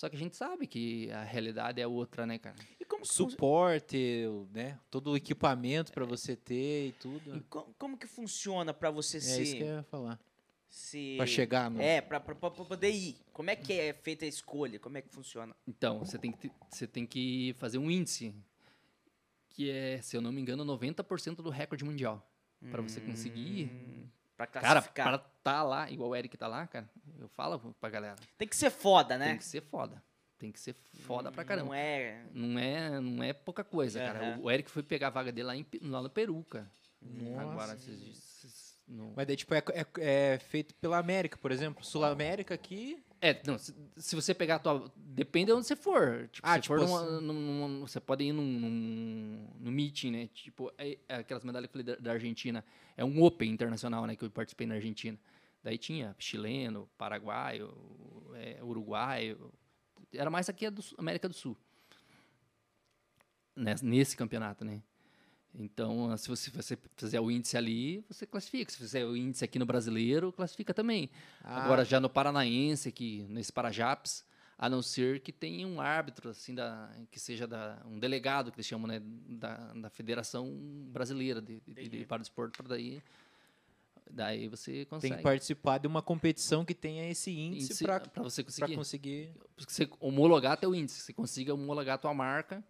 Só 0.02 0.10
que 0.10 0.16
a 0.16 0.20
gente 0.20 0.36
sabe 0.36 0.66
que 0.66 1.12
a 1.12 1.22
realidade 1.24 1.80
é 1.80 1.86
outra, 1.86 2.26
né, 2.26 2.40
cara? 2.40 2.56
E 2.80 2.84
como, 2.86 3.06
Suporte, 3.06 4.26
né? 4.52 4.80
Todo 4.90 5.12
o 5.12 5.16
equipamento 5.16 5.92
pra 5.92 6.06
você 6.06 6.36
ter 6.36 6.88
e 6.88 6.92
tudo. 6.94 7.38
e 7.38 7.42
co- 7.42 7.72
como 7.78 7.96
que 7.96 8.08
funciona 8.08 8.74
pra 8.74 8.90
você 8.90 9.18
É 9.18 9.20
isso 9.20 9.38
que 9.38 9.46
se... 9.46 9.58
eu 9.60 9.68
ia 9.68 9.84
falar. 9.84 10.20
se... 10.68 11.14
Pra 11.18 11.28
chegar 11.28 11.70
no. 11.70 11.80
É, 11.80 12.02
pra, 12.02 12.20
pra, 12.20 12.34
pra- 12.34 12.50
pra 12.50 12.66
poder 12.66 12.90
ir. 12.90 13.16
Como 13.32 13.52
é 13.52 13.56
que 13.56 13.74
é 13.74 13.94
feita 13.94 14.26
a 14.26 14.28
escolha? 14.28 14.80
Como 14.80 14.98
é 14.98 15.04
que 15.04 15.10
funciona? 15.10 15.56
Então, 15.68 16.00
você 16.00 16.18
tem 16.18 16.32
que, 16.32 16.52
você 16.68 16.88
tem 16.88 17.06
que 17.06 17.54
fazer 17.60 17.78
um 17.78 17.92
índice, 17.92 18.34
que 19.50 19.70
é, 19.70 20.02
se 20.02 20.18
eu 20.18 20.22
não 20.22 20.32
me 20.32 20.42
engano, 20.42 20.66
90% 20.66 21.36
do 21.44 21.52
recorde 21.52 21.86
mundial. 21.86 22.28
Pra 22.72 22.82
você 22.82 23.00
conseguir. 23.00 23.70
Pra 24.48 24.62
Cara, 24.62 24.74
classificar. 24.82 25.06
para 25.08 25.18
tá 25.44 25.64
lá, 25.64 25.90
igual 25.90 26.10
o 26.10 26.16
Eric 26.16 26.36
tá 26.38 26.48
lá, 26.48 26.66
cara, 26.68 26.90
eu 27.20 27.28
falo 27.30 27.60
pra 27.80 27.90
galera. 27.90 28.16
Tem 28.38 28.48
que 28.48 28.56
ser 28.56 28.70
foda, 28.70 29.18
né? 29.18 29.28
Tem 29.30 29.38
que 29.38 29.44
ser 29.46 29.62
foda. 29.62 30.04
Tem 30.38 30.52
que 30.52 30.60
ser 30.60 30.76
foda 31.06 31.32
pra 31.32 31.44
caramba. 31.46 31.68
Não 31.68 31.74
é... 31.76 32.26
Não 32.34 32.60
é, 32.60 33.00
não 33.00 33.24
é 33.24 33.32
pouca 33.34 33.64
coisa, 33.64 34.00
cara. 34.00 34.20
Aham. 34.34 34.40
O 34.42 34.50
Eric 34.50 34.72
foi 34.72 34.82
pegar 34.82 35.08
a 35.08 35.12
vaga 35.12 35.32
dele 35.32 35.48
lá, 35.48 35.56
em 35.56 35.66
lá 35.84 36.02
no 36.02 36.10
Peru, 36.10 36.44
cara. 36.50 36.68
Nossa. 37.02 37.42
Agora, 37.42 37.74
esses- 37.76 38.02
esses- 38.44 38.80
no- 38.88 39.14
Mas 39.16 39.28
daí, 39.28 39.36
tipo, 39.36 39.54
é, 39.54 39.64
é- 39.74 40.34
é 40.34 40.40
feito 40.40 40.74
pela 40.76 40.98
América, 40.98 41.38
por 41.38 41.52
exemplo. 41.52 41.84
Sul 41.86 42.04
América 42.04 42.56
aqui. 42.56 43.04
É, 43.24 43.40
não, 43.46 43.56
se, 43.60 43.72
se 43.98 44.16
você 44.16 44.34
pegar 44.34 44.56
a 44.56 44.60
tua. 44.60 44.92
Depende 44.96 45.48
de 45.48 45.52
onde 45.54 45.68
você 45.68 45.76
for. 45.76 46.28
Tipo, 46.32 46.48
Ah, 46.48 46.56
se 46.56 46.62
tipo 46.62 46.76
for 46.76 46.80
numa- 46.88 47.02
assim. 47.04 47.26
num- 47.26 47.68
num- 47.68 47.82
você 47.82 48.00
pode 48.00 48.24
ir 48.24 48.34
num, 48.34 48.44
num, 48.44 49.48
num 49.60 49.72
meeting, 49.72 50.10
né? 50.12 50.28
Tipo, 50.34 50.72
é- 50.78 50.98
é 51.08 51.16
aquelas 51.18 51.44
medalhas 51.44 51.70
que 51.70 51.78
eu 51.78 51.84
falei 51.84 51.96
da, 51.96 52.02
da 52.02 52.12
Argentina. 52.14 52.66
É 52.98 53.06
um 53.06 53.22
Open 53.22 53.52
internacional, 53.52 54.08
né? 54.08 54.16
Que 54.16 54.26
eu 54.26 54.32
participei 54.32 54.66
na 54.66 54.74
Argentina. 54.76 55.20
Daí 55.64 55.78
tinha 55.78 56.16
chileno, 56.18 56.90
paraguaio, 56.98 57.72
é, 58.34 58.58
uruguaio. 58.64 59.54
Era 60.12 60.32
mais 60.32 60.50
aqui 60.50 60.66
a 60.66 60.72
do 60.72 60.82
América 60.98 61.30
do 61.30 61.36
Sul. 61.36 61.56
Nes- 63.56 63.82
Nesse 63.84 64.18
campeonato, 64.18 64.66
né? 64.66 64.82
Então, 65.54 66.16
se 66.18 66.30
você, 66.30 66.50
você 66.50 66.78
fizer 66.96 67.20
o 67.20 67.30
índice 67.30 67.58
ali, 67.58 68.06
você 68.08 68.26
classifica. 68.26 68.72
Se 68.72 68.78
fizer 68.78 69.06
o 69.06 69.16
índice 69.16 69.44
aqui 69.44 69.60
no 69.60 69.66
brasileiro, 69.66 70.32
classifica 70.32 70.74
também. 70.74 71.10
Ah, 71.44 71.64
Agora, 71.64 71.84
já 71.84 72.00
no 72.00 72.10
Paranaense, 72.10 72.88
aqui, 72.88 73.26
nesse 73.30 73.52
Parajaps, 73.52 74.24
a 74.58 74.70
não 74.70 74.82
ser 74.82 75.20
que 75.20 75.32
tenha 75.32 75.68
um 75.68 75.82
árbitro, 75.82 76.30
assim, 76.30 76.56
da, 76.56 76.90
que 77.10 77.20
seja 77.20 77.46
da, 77.46 77.82
um 77.86 78.00
delegado, 78.00 78.52
que 78.52 78.58
eles 78.58 78.66
chamam, 78.66 78.88
né, 78.88 79.02
da, 79.04 79.74
da 79.74 79.90
Federação 79.90 80.48
Brasileira 80.92 81.42
de, 81.42 81.60
de, 81.68 81.90
de, 81.90 82.06
para 82.06 82.20
o 82.20 82.24
esporte, 82.24 82.58
para 82.58 82.68
daí, 82.70 83.02
daí 84.10 84.48
você 84.48 84.72
tem 84.72 84.86
consegue. 84.86 85.16
que 85.18 85.24
participar 85.24 85.80
de 85.80 85.88
uma 85.88 86.02
competição 86.02 86.64
que 86.64 86.74
tenha 86.76 87.10
esse 87.10 87.32
índice, 87.32 87.74
Índice 87.74 87.84
pra 87.84 88.00
você 88.24 88.44
pra 88.44 88.52
conseguir. 88.68 88.76
conseguir. 88.76 89.30
você 89.58 89.90
homologar 90.00 90.56
teu 90.58 90.74
índice, 90.74 91.02
você 91.02 91.12
consiga 91.12 91.54
homologar 91.54 91.98
tua 91.98 92.14
marca. 92.14 92.64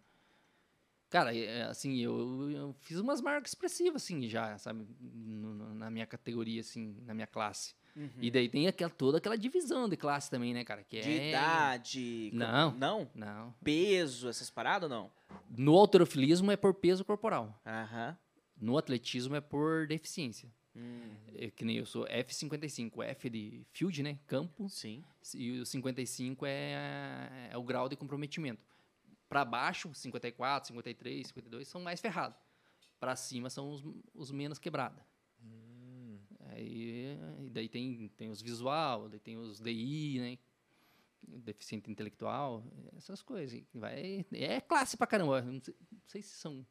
Cara, 1.12 1.36
é, 1.36 1.64
assim, 1.64 1.98
eu, 1.98 2.50
eu 2.50 2.74
fiz 2.80 2.98
umas 2.98 3.20
marcas 3.20 3.50
expressivas, 3.50 4.02
assim, 4.02 4.26
já, 4.28 4.56
sabe, 4.58 4.86
no- 5.00 5.74
na 5.74 5.90
minha 5.90 6.06
categoria, 6.06 6.60
assim, 6.62 6.96
na 7.06 7.12
minha 7.14 7.26
classe. 7.26 7.74
E 8.18 8.30
daí 8.30 8.48
tem 8.48 8.66
aquela, 8.66 8.88
toda 8.90 9.18
aquela 9.18 9.36
divisão 9.36 9.86
de 9.86 9.98
classe 9.98 10.30
também, 10.30 10.54
né, 10.54 10.64
cara? 10.64 10.82
Que 10.82 10.98
De 11.02 11.10
é... 11.10 11.28
idade? 11.28 12.30
Não. 12.32 12.70
Não? 12.74 13.10
Não. 13.14 13.54
Peso, 13.62 14.30
essas 14.30 14.48
paradas 14.48 14.90
ou 14.90 14.96
não? 14.96 15.10
No 15.54 15.74
alterofilismo 15.76 16.50
é 16.50 16.56
por 16.56 16.72
peso 16.72 17.04
corporal. 17.04 17.60
Aham. 17.66 18.16
No 18.58 18.78
atletismo 18.78 19.36
é 19.36 19.42
por 19.42 19.86
deficiência. 19.86 20.48
Hum, 20.74 21.10
É 21.36 21.50
que 21.50 21.66
nem 21.66 21.76
eu 21.76 21.84
sou 21.84 22.06
F55, 22.06 23.04
F 23.04 23.28
de 23.28 23.60
field, 23.74 24.02
né? 24.02 24.18
Campo. 24.26 24.66
sim. 24.70 25.04
E 25.34 25.60
o 25.60 25.66
55 25.66 26.46
é, 26.46 27.50
é 27.52 27.56
o 27.58 27.62
grau 27.62 27.90
de 27.90 27.96
comprometimento. 27.96 28.62
Para 29.32 29.46
baixo, 29.46 29.90
54, 29.94 30.68
53, 30.68 31.26
52 31.28 31.66
são 31.66 31.80
mais 31.80 32.00
ferrados. 32.02 32.38
Para 33.00 33.16
cima 33.16 33.48
são 33.48 33.70
os, 33.70 33.82
os 34.12 34.30
menos 34.30 34.58
quebrados. 34.58 35.02
Aí, 36.50 37.16
e 37.40 37.48
daí 37.48 37.66
tem, 37.66 38.08
tem 38.08 38.28
os 38.28 38.42
visual, 38.42 39.08
daí 39.08 39.18
tem 39.18 39.38
os 39.38 39.58
DI, 39.58 40.18
né? 40.20 40.38
Deficiente 41.22 41.90
intelectual, 41.90 42.62
essas 42.94 43.22
coisas. 43.22 43.58
E 43.58 43.66
Vai, 43.72 44.26
é 44.32 44.60
classe 44.60 44.98
pra 44.98 45.06
caramba. 45.06 45.40
Não 45.40 45.62
sei, 45.62 45.74
não 45.90 46.00
sei 46.08 46.20
se 46.20 46.36
são. 46.36 46.66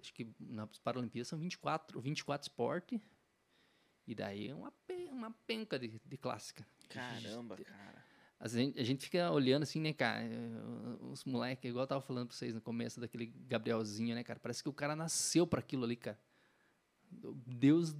Acho 0.00 0.12
que 0.12 0.26
nas 0.40 0.76
Paralimpíadas 0.80 1.28
são 1.28 1.38
24, 1.38 2.00
24 2.00 2.44
esportes. 2.44 3.00
E 4.04 4.16
daí 4.16 4.48
é 4.48 4.54
uma, 4.54 4.72
uma 5.12 5.30
penca 5.46 5.78
de, 5.78 6.00
de 6.04 6.16
clássica. 6.16 6.66
Caramba, 6.88 7.56
cara. 7.56 7.93
A 8.44 8.48
gente, 8.48 8.78
a 8.78 8.84
gente 8.84 9.04
fica 9.04 9.30
olhando 9.30 9.62
assim, 9.62 9.80
né, 9.80 9.94
cara? 9.94 10.22
eh, 10.22 10.98
Os 11.00 11.24
moleques, 11.24 11.64
igual 11.70 11.84
eu 11.84 11.86
tava 11.86 12.02
falando 12.02 12.28
pra 12.28 12.36
vocês 12.36 12.52
no 12.54 12.60
começo 12.60 13.00
daquele 13.00 13.26
Gabrielzinho, 13.48 14.14
né, 14.14 14.22
cara? 14.22 14.38
Parece 14.38 14.62
que 14.62 14.68
o 14.68 14.72
cara 14.72 14.94
nasceu 14.94 15.46
pra 15.46 15.60
aquilo 15.60 15.84
ali, 15.84 15.96
cara. 15.96 16.18
Deus 17.10 17.96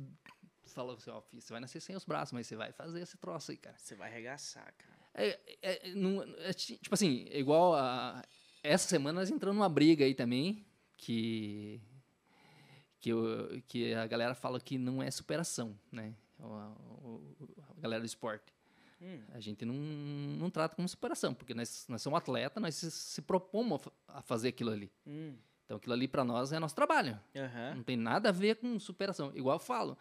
falou 0.67 0.97
assim, 0.97 1.09
ó, 1.11 1.23
filho, 1.23 1.41
você 1.41 1.51
vai 1.51 1.61
nascer 1.61 1.81
sem 1.81 1.97
os 1.97 2.05
braços, 2.05 2.33
mas 2.35 2.47
você 2.47 2.57
vai 2.57 2.73
fazer 2.73 3.01
esse 3.01 3.17
troço 3.17 3.53
aí, 3.53 3.57
cara. 3.57 3.75
Você 3.79 3.95
vai 3.95 4.11
arregaçar, 4.11 4.71
cara. 4.77 4.95
É, 5.15 5.41
é- 5.63 5.89
é- 5.91 5.95
não- 5.95 6.23
é 6.39 6.53
ti- 6.53 6.77
tipo 6.77 6.95
assim, 6.95 7.27
igual 7.31 7.75
a. 7.75 8.23
Essa 8.63 8.87
semana 8.89 9.21
nós 9.21 9.31
entramos 9.31 9.57
numa 9.57 9.69
briga 9.69 10.05
aí 10.05 10.15
também, 10.15 10.63
que. 10.99 11.81
Que, 13.01 13.11
eu- 13.11 13.63
que 13.67 13.95
a 13.95 14.07
galera 14.07 14.35
fala 14.35 14.61
que 14.61 14.77
não 14.77 15.03
é 15.03 15.11
superação, 15.11 15.79
né? 15.93 16.15
O- 16.39 16.45
o- 16.45 17.37
a 17.79 17.81
galera 17.81 18.01
do 18.03 18.07
esporte. 18.07 18.53
Hum. 19.01 19.21
A 19.33 19.41
gente 19.41 19.65
não, 19.65 19.75
não 19.75 20.51
trata 20.51 20.75
como 20.77 20.89
superação, 20.89 21.35
porque 21.35 21.53
nós, 21.55 21.87
nós 21.89 22.01
somos 22.03 22.17
atleta, 22.19 22.59
nós 22.61 22.75
se, 22.75 22.91
se 22.91 23.21
propomos 23.23 23.77
a 23.77 23.79
fa- 23.85 23.93
a 24.09 24.23
fazer 24.23 24.49
aquilo 24.49 24.71
ali. 24.71 24.91
Hum. 25.07 25.35
Então 25.65 25.77
aquilo 25.79 25.93
ali 25.95 26.07
para 26.09 26.25
nós 26.25 26.53
é 26.53 26.59
nosso 26.59 26.75
trabalho. 26.75 27.19
Aham. 27.37 27.75
Não 27.77 27.83
tem 27.83 27.97
nada 27.97 28.29
a 28.29 28.33
ver 28.33 28.57
com 28.57 28.79
superação. 28.79 29.33
Igual 29.35 29.57
eu 29.57 29.61
falo, 29.61 29.97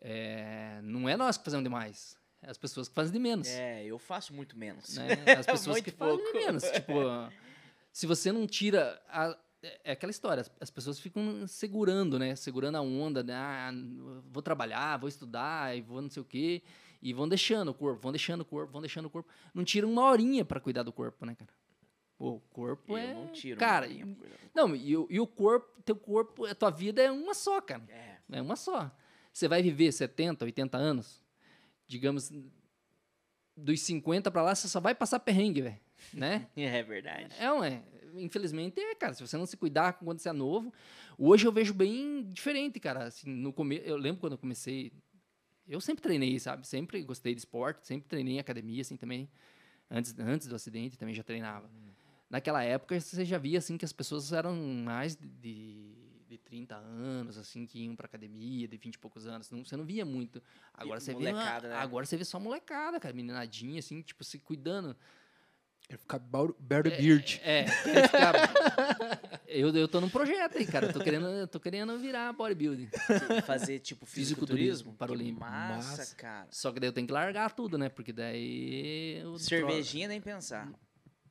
é, 0.00 0.80
não 0.82 1.08
é 1.08 1.16
nós 1.16 1.36
que 1.36 1.44
fazemos 1.44 1.64
demais, 1.64 2.16
é 2.42 2.50
as 2.50 2.58
pessoas 2.58 2.88
que 2.88 2.94
fazem 2.94 3.12
de 3.12 3.18
menos. 3.18 3.48
É, 3.48 3.84
eu 3.84 3.98
faço 3.98 4.32
muito 4.34 4.56
menos. 4.56 4.96
né? 4.96 5.08
As 5.40 5.46
pessoas 5.46 5.80
que 5.80 5.90
fazem 5.90 6.16
pouco. 6.18 6.32
de 6.32 6.44
menos. 6.44 6.62
Tipo, 6.64 6.92
se 7.92 8.06
você 8.06 8.30
não 8.32 8.46
tira. 8.46 9.00
a- 9.08 9.36
é 9.62 9.80
é 9.84 9.92
aquela 9.92 10.10
história, 10.10 10.42
as- 10.42 10.50
as 10.60 10.70
pessoas 10.70 11.00
ficam 11.00 11.46
segurando, 11.48 12.18
né? 12.18 12.36
Segurando 12.36 12.76
a 12.76 12.82
onda, 12.82 13.22
né? 13.24 13.34
Ah, 13.34 13.72
vou 14.30 14.42
trabalhar, 14.42 14.98
vou 14.98 15.08
estudar, 15.08 15.76
e 15.76 15.80
vou 15.80 16.00
não 16.02 16.10
sei 16.10 16.22
o 16.22 16.26
quê. 16.26 16.62
E 17.02 17.12
vão 17.12 17.28
deixando 17.28 17.68
o 17.70 17.74
corpo, 17.74 18.00
vão 18.00 18.12
deixando 18.12 18.40
o 18.40 18.44
corpo, 18.44 18.72
vão 18.72 18.80
deixando 18.80 19.06
o 19.06 19.10
corpo. 19.10 19.28
Não 19.54 19.64
tiram 19.64 19.90
uma 19.90 20.02
horinha 20.02 20.44
pra 20.44 20.58
cuidar 20.60 20.82
do 20.82 20.92
corpo, 20.92 21.24
né, 21.26 21.34
cara? 21.34 21.50
Pô, 22.18 22.30
o 22.36 22.40
corpo 22.50 22.92
Eu 22.92 22.96
é. 22.98 23.14
não 23.14 23.28
tiro. 23.28 23.58
Cara, 23.60 23.86
e- 23.86 24.16
não, 24.54 24.74
e, 24.74 24.96
o- 24.96 25.06
e 25.10 25.20
o 25.20 25.26
corpo, 25.26 25.82
teu 25.82 25.94
corpo, 25.96 26.46
a 26.46 26.54
tua 26.54 26.70
vida 26.70 27.02
é 27.02 27.10
uma 27.12 27.34
só, 27.34 27.60
cara. 27.60 27.82
É. 27.88 28.16
É 28.32 28.42
uma 28.42 28.56
só. 28.56 28.90
Você 29.32 29.46
vai 29.46 29.62
viver 29.62 29.92
70, 29.92 30.44
80 30.46 30.78
anos, 30.78 31.22
digamos, 31.86 32.32
dos 33.56 33.80
50 33.80 34.30
pra 34.30 34.42
lá, 34.42 34.54
você 34.54 34.68
só 34.68 34.80
vai 34.80 34.94
passar 34.94 35.20
perrengue, 35.20 35.62
velho. 35.62 35.80
Né? 36.12 36.48
É 36.56 36.82
verdade. 36.82 37.28
É, 37.38 37.50
ué. 37.52 37.82
Infelizmente, 38.14 38.80
é, 38.80 38.94
cara. 38.94 39.12
Se 39.12 39.20
você 39.26 39.36
não 39.36 39.44
se 39.44 39.56
cuidar 39.58 39.92
quando 39.94 40.18
você 40.18 40.30
é 40.30 40.32
novo. 40.32 40.72
Hoje 41.18 41.46
eu 41.46 41.52
vejo 41.52 41.74
bem 41.74 42.22
diferente, 42.32 42.80
cara. 42.80 43.04
Assim, 43.04 43.28
no 43.28 43.52
come... 43.52 43.80
Eu 43.84 43.98
lembro 43.98 44.20
quando 44.20 44.32
eu 44.32 44.38
comecei. 44.38 44.90
Eu 45.68 45.80
sempre 45.80 46.02
treinei, 46.02 46.38
sabe? 46.38 46.66
Sempre 46.66 47.02
gostei 47.02 47.34
de 47.34 47.40
esporte, 47.40 47.86
sempre 47.86 48.08
treinei 48.08 48.34
em 48.34 48.38
academia, 48.38 48.80
assim, 48.82 48.96
também. 48.96 49.28
Antes, 49.90 50.14
antes 50.18 50.46
do 50.48 50.54
acidente, 50.54 50.96
também 50.98 51.14
já 51.14 51.22
treinava. 51.22 51.70
Naquela 52.28 52.62
época, 52.62 52.98
você 53.00 53.24
já 53.24 53.38
via, 53.38 53.58
assim, 53.58 53.76
que 53.76 53.84
as 53.84 53.92
pessoas 53.92 54.32
eram 54.32 54.54
mais 54.56 55.14
de, 55.16 55.28
de, 55.28 55.94
de 56.28 56.38
30 56.38 56.76
anos, 56.76 57.38
assim, 57.38 57.66
que 57.66 57.80
iam 57.84 57.94
pra 57.94 58.06
academia, 58.06 58.66
de 58.66 58.76
20 58.76 58.94
e 58.94 58.98
poucos 58.98 59.26
anos. 59.26 59.50
Não, 59.50 59.64
você 59.64 59.76
não 59.76 59.84
via 59.84 60.04
muito. 60.04 60.42
Agora 60.74 60.98
E 60.98 61.02
você 61.02 61.12
vê. 61.14 61.18
uma- 61.26 61.32
molecada, 61.32 61.68
né? 61.68 61.76
Agora 61.76 62.04
você 62.06 62.16
vê 62.16 62.24
só 62.24 62.40
molecada, 62.40 62.98
cara. 62.98 63.14
Meninadinha, 63.14 63.78
assim, 63.78 64.02
tipo, 64.02 64.24
se 64.24 64.38
cuidando. 64.38 64.96
Quero 65.88 66.00
ficar 66.00 66.18
the 66.18 66.90
Beard. 66.90 67.40
É, 67.44 67.64
quero 67.64 68.02
ficar- 68.08 69.20
eu, 69.46 69.72
eu 69.76 69.86
tô 69.86 70.00
num 70.00 70.08
projeto 70.08 70.58
aí, 70.58 70.66
cara. 70.66 70.86
Eu 70.86 70.92
tô 70.92 70.98
querendo, 71.00 71.26
eu 71.28 71.46
tô 71.46 71.60
querendo 71.60 71.96
virar 71.98 72.32
bodybuilding. 72.32 72.88
Fazer 73.44 73.78
tipo 73.78 74.04
Fisiculturismo? 74.04 74.92
Que 74.92 74.98
paralímpico. 74.98 75.38
massa, 75.40 75.96
Massa. 75.98 76.16
cara. 76.16 76.48
Só 76.50 76.72
que 76.72 76.80
daí 76.80 76.88
eu 76.88 76.92
tenho 76.92 77.06
que 77.06 77.12
largar 77.12 77.52
tudo, 77.52 77.78
né? 77.78 77.88
Porque 77.88 78.12
daí. 78.12 79.20
eu 79.22 79.38
Cervejinha 79.38 80.08
nem 80.08 80.20
pensar. 80.20 80.68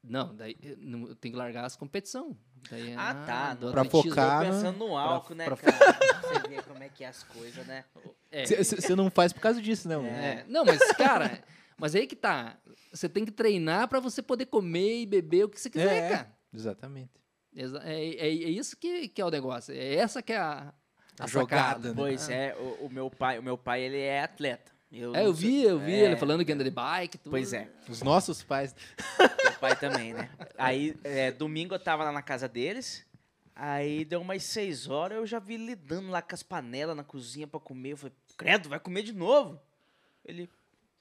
Não, 0.01 0.33
daí 0.33 0.55
eu 0.63 0.77
eu 1.09 1.15
tenho 1.15 1.33
que 1.33 1.37
largar 1.37 1.65
as 1.65 1.75
competições. 1.75 2.35
Daí, 2.71 2.93
Ah, 2.95 3.13
tá, 3.27 3.53
do 3.55 3.71
pra 3.71 3.83
focar. 3.83 4.39
Tô 4.39 4.45
no- 4.47 4.53
pensando 4.53 4.77
no 4.79 4.97
álcool, 4.97 5.35
né, 5.35 5.45
pra- 5.45 5.57
cara? 5.57 5.93
Pra 5.93 6.21
você 6.21 6.47
ver 6.47 6.63
como 6.63 6.81
é 6.81 6.87
que 6.89 7.03
é 7.03 7.07
as 7.07 7.23
coisas, 7.23 7.65
né? 7.67 7.83
É, 8.31 8.45
Você 8.45 8.95
não 8.95 9.11
faz 9.11 9.33
por 9.33 9.41
causa 9.41 9.61
disso, 9.61 9.87
não. 9.89 10.05
é. 10.05 10.45
Não, 10.47 10.63
mas, 10.63 10.79
cara, 10.93 11.43
mas 11.77 11.95
aí 11.95 12.07
que 12.07 12.15
tá. 12.15 12.57
Você 12.91 13.09
tem 13.09 13.25
que 13.25 13.31
treinar 13.31 13.87
pra 13.87 13.99
você 13.99 14.21
poder 14.21 14.45
comer 14.45 15.01
e 15.01 15.05
beber 15.05 15.45
o 15.45 15.49
que 15.49 15.59
você 15.59 15.69
quiser, 15.69 16.03
É. 16.03 16.09
cara. 16.09 16.37
Exatamente. 16.53 17.11
Exa- 17.55 17.81
É, 17.83 18.03
é, 18.03 18.27
é 18.27 18.49
isso 18.49 18.77
que, 18.77 19.07
que 19.09 19.21
é 19.21 19.25
o 19.25 19.29
negócio. 19.29 19.73
É 19.73 19.95
essa 19.95 20.21
que 20.21 20.31
é 20.33 20.37
a, 20.37 20.73
A 21.19 21.23
a 21.23 21.27
jogada, 21.27 21.89
né? 21.89 21.93
Pois 21.95 22.29
é, 22.29 22.55
o, 22.55 22.85
o 22.85 22.89
meu 22.89 23.09
pai, 23.09 23.39
o 23.39 23.43
meu 23.43 23.57
pai, 23.57 23.81
ele 23.81 23.99
é 23.99 24.21
atleta. 24.23 24.73
Eu 24.91 25.13
É, 25.15 25.25
eu 25.25 25.33
vi, 25.33 25.63
eu 25.63 25.79
vi 25.79 25.93
É, 25.93 26.05
ele 26.05 26.15
falando 26.15 26.45
que 26.45 26.51
anda 26.51 26.63
de 26.63 26.69
bike. 26.71 27.17
Tudo. 27.17 27.31
Pois 27.31 27.51
é. 27.51 27.69
Os 27.89 28.01
nossos 28.01 28.41
pais. 28.43 28.73
Meu 29.19 29.53
pai 29.59 29.75
também, 29.77 30.13
né? 30.13 30.29
Aí, 30.57 30.95
é, 31.03 31.31
domingo 31.31 31.75
eu 31.75 31.79
tava 31.79 32.03
lá 32.05 32.11
na 32.11 32.21
casa 32.21 32.47
deles. 32.47 33.05
Aí 33.53 34.03
deu 34.05 34.21
umas 34.21 34.43
seis 34.43 34.87
horas, 34.89 35.17
eu 35.17 35.25
já 35.25 35.39
vi 35.39 35.53
ele 35.55 35.65
lidando 35.67 36.09
lá 36.09 36.21
com 36.21 36.35
as 36.35 36.43
panelas 36.43 36.95
na 36.95 37.03
cozinha 37.05 37.47
pra 37.47 37.59
comer. 37.59 37.91
Eu 37.93 37.97
falei, 37.97 38.13
credo, 38.37 38.67
vai 38.69 38.79
comer 38.79 39.01
de 39.03 39.13
novo? 39.13 39.59
Ele 40.25 40.49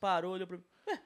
parou, 0.04 0.32
olhou 0.34 0.46
pra 0.46 0.58
mim. 0.58 0.62
"Ué, 0.86 1.00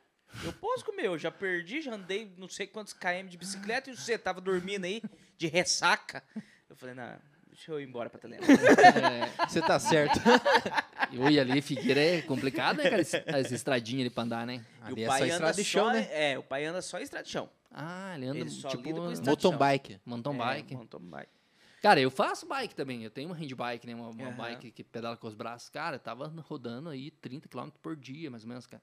eu 0.44 0.53
posso 0.55 0.84
comer, 0.84 1.07
eu 1.07 1.16
já 1.16 1.30
perdi, 1.30 1.80
já 1.80 1.94
andei 1.94 2.34
não 2.36 2.49
sei 2.49 2.66
quantos 2.66 2.92
km 2.92 3.28
de 3.28 3.36
bicicleta 3.38 3.88
e 3.90 3.96
você 3.96 4.18
tava 4.18 4.40
dormindo 4.40 4.84
aí 4.86 5.01
de 5.36 5.46
ressaca. 5.46 6.20
Eu 6.68 6.74
falei, 6.74 6.96
não, 6.96 7.16
deixa 7.46 7.70
eu 7.70 7.80
ir 7.80 7.84
embora 7.88 8.11
pra 8.11 8.18
Telema. 8.18 8.44
É, 8.44 9.46
Você 9.46 9.61
tá 9.62 9.78
certo. 9.78 10.18
eu 11.12 11.30
ia 11.30 11.42
ali, 11.42 11.62
Figueira 11.62 12.01
é 12.01 12.22
complicado, 12.22 12.78
né, 12.78 12.90
cara? 12.90 13.03
As 13.38 13.53
estradinhas 13.53 14.01
ali 14.07 14.11
pra 14.11 14.24
andar, 14.24 14.44
né? 14.44 14.64
Ali 14.82 15.03
e 15.03 15.05
é 15.05 15.09
o 15.09 15.12
só 15.12 15.18
pai 15.18 15.22
anda 15.30 15.32
estrada 15.34 15.55
de 15.55 15.64
chão, 15.64 15.86
só, 15.86 15.92
né? 15.92 16.09
É, 16.11 16.38
o 16.38 16.42
pai 16.42 16.64
anda 16.64 16.82
só 16.82 16.99
em 16.99 17.03
estrada 17.05 17.24
de 17.24 17.30
chão. 17.30 17.49
Ah, 17.70 18.14
ele 18.16 18.26
anda 18.26 18.38
Ele 18.40 18.51
só 18.51 18.68
tipo. 18.68 18.82
Mountain 18.92 19.57
bike. 19.57 20.01
mountain 20.05 20.36
bike. 20.36 20.74
É, 20.74 20.76
mountain 20.76 21.01
bike. 21.01 21.38
Cara, 21.81 22.01
eu 22.01 22.11
faço 22.11 22.47
bike 22.47 22.74
também. 22.74 23.03
Eu 23.05 23.11
tenho 23.11 23.29
uma 23.29 23.37
handbike, 23.37 23.87
né? 23.87 23.95
Uma, 23.95 24.09
uma 24.11 24.29
Aham. 24.29 24.37
bike 24.37 24.70
que 24.72 24.83
pedala 24.83 25.16
com 25.16 25.26
os 25.29 25.35
braços. 25.35 25.68
Cara, 25.68 25.97
eu 25.97 26.01
tava 26.01 26.26
rodando 26.43 26.89
aí 26.89 27.11
30 27.11 27.49
km 27.49 27.70
por 27.81 27.97
dia, 27.97 28.31
mais 28.31 28.43
ou 28.43 28.49
menos, 28.49 28.66
cara. 28.66 28.83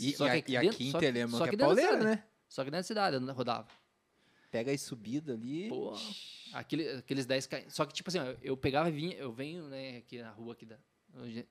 E, 0.00 0.12
Só 0.12 0.26
e 0.26 0.42
que 0.42 0.56
a- 0.56 0.60
aqui 0.60 0.66
dentro- 0.66 0.68
aqui 0.76 0.88
em 0.88 0.92
que- 0.92 0.98
que 0.98 1.54
é 1.54 1.56
pauleira, 1.56 1.92
cidade. 1.92 2.04
né? 2.04 2.24
Só 2.48 2.62
que 2.64 2.70
dentro 2.70 2.80
da 2.80 2.82
cidade 2.82 3.16
eu 3.16 3.34
rodava. 3.34 3.68
Pega 4.50 4.72
as 4.72 4.80
subidas 4.80 5.34
ali. 5.36 5.68
Pô, 5.68 5.92
aquele, 6.52 6.88
aqueles 6.90 7.26
10 7.26 7.46
km. 7.46 7.68
Só 7.70 7.84
que, 7.84 7.92
tipo 7.92 8.08
assim, 8.08 8.18
eu, 8.18 8.38
eu 8.42 8.56
pegava 8.56 8.88
e 8.88 8.92
vinha, 8.92 9.14
eu 9.16 9.30
venho, 9.32 9.68
né, 9.68 9.98
aqui 9.98 10.20
na 10.22 10.30
rua 10.30 10.54
aqui 10.54 10.64
da, 10.66 10.78
onde- 11.14 11.46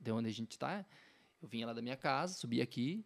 de 0.00 0.10
onde 0.12 0.28
a 0.28 0.32
gente 0.32 0.58
tá. 0.58 0.84
Eu 1.42 1.46
vinha 1.48 1.66
lá 1.66 1.72
da 1.72 1.82
minha 1.82 1.96
casa, 1.96 2.34
subia 2.34 2.62
aqui, 2.62 3.04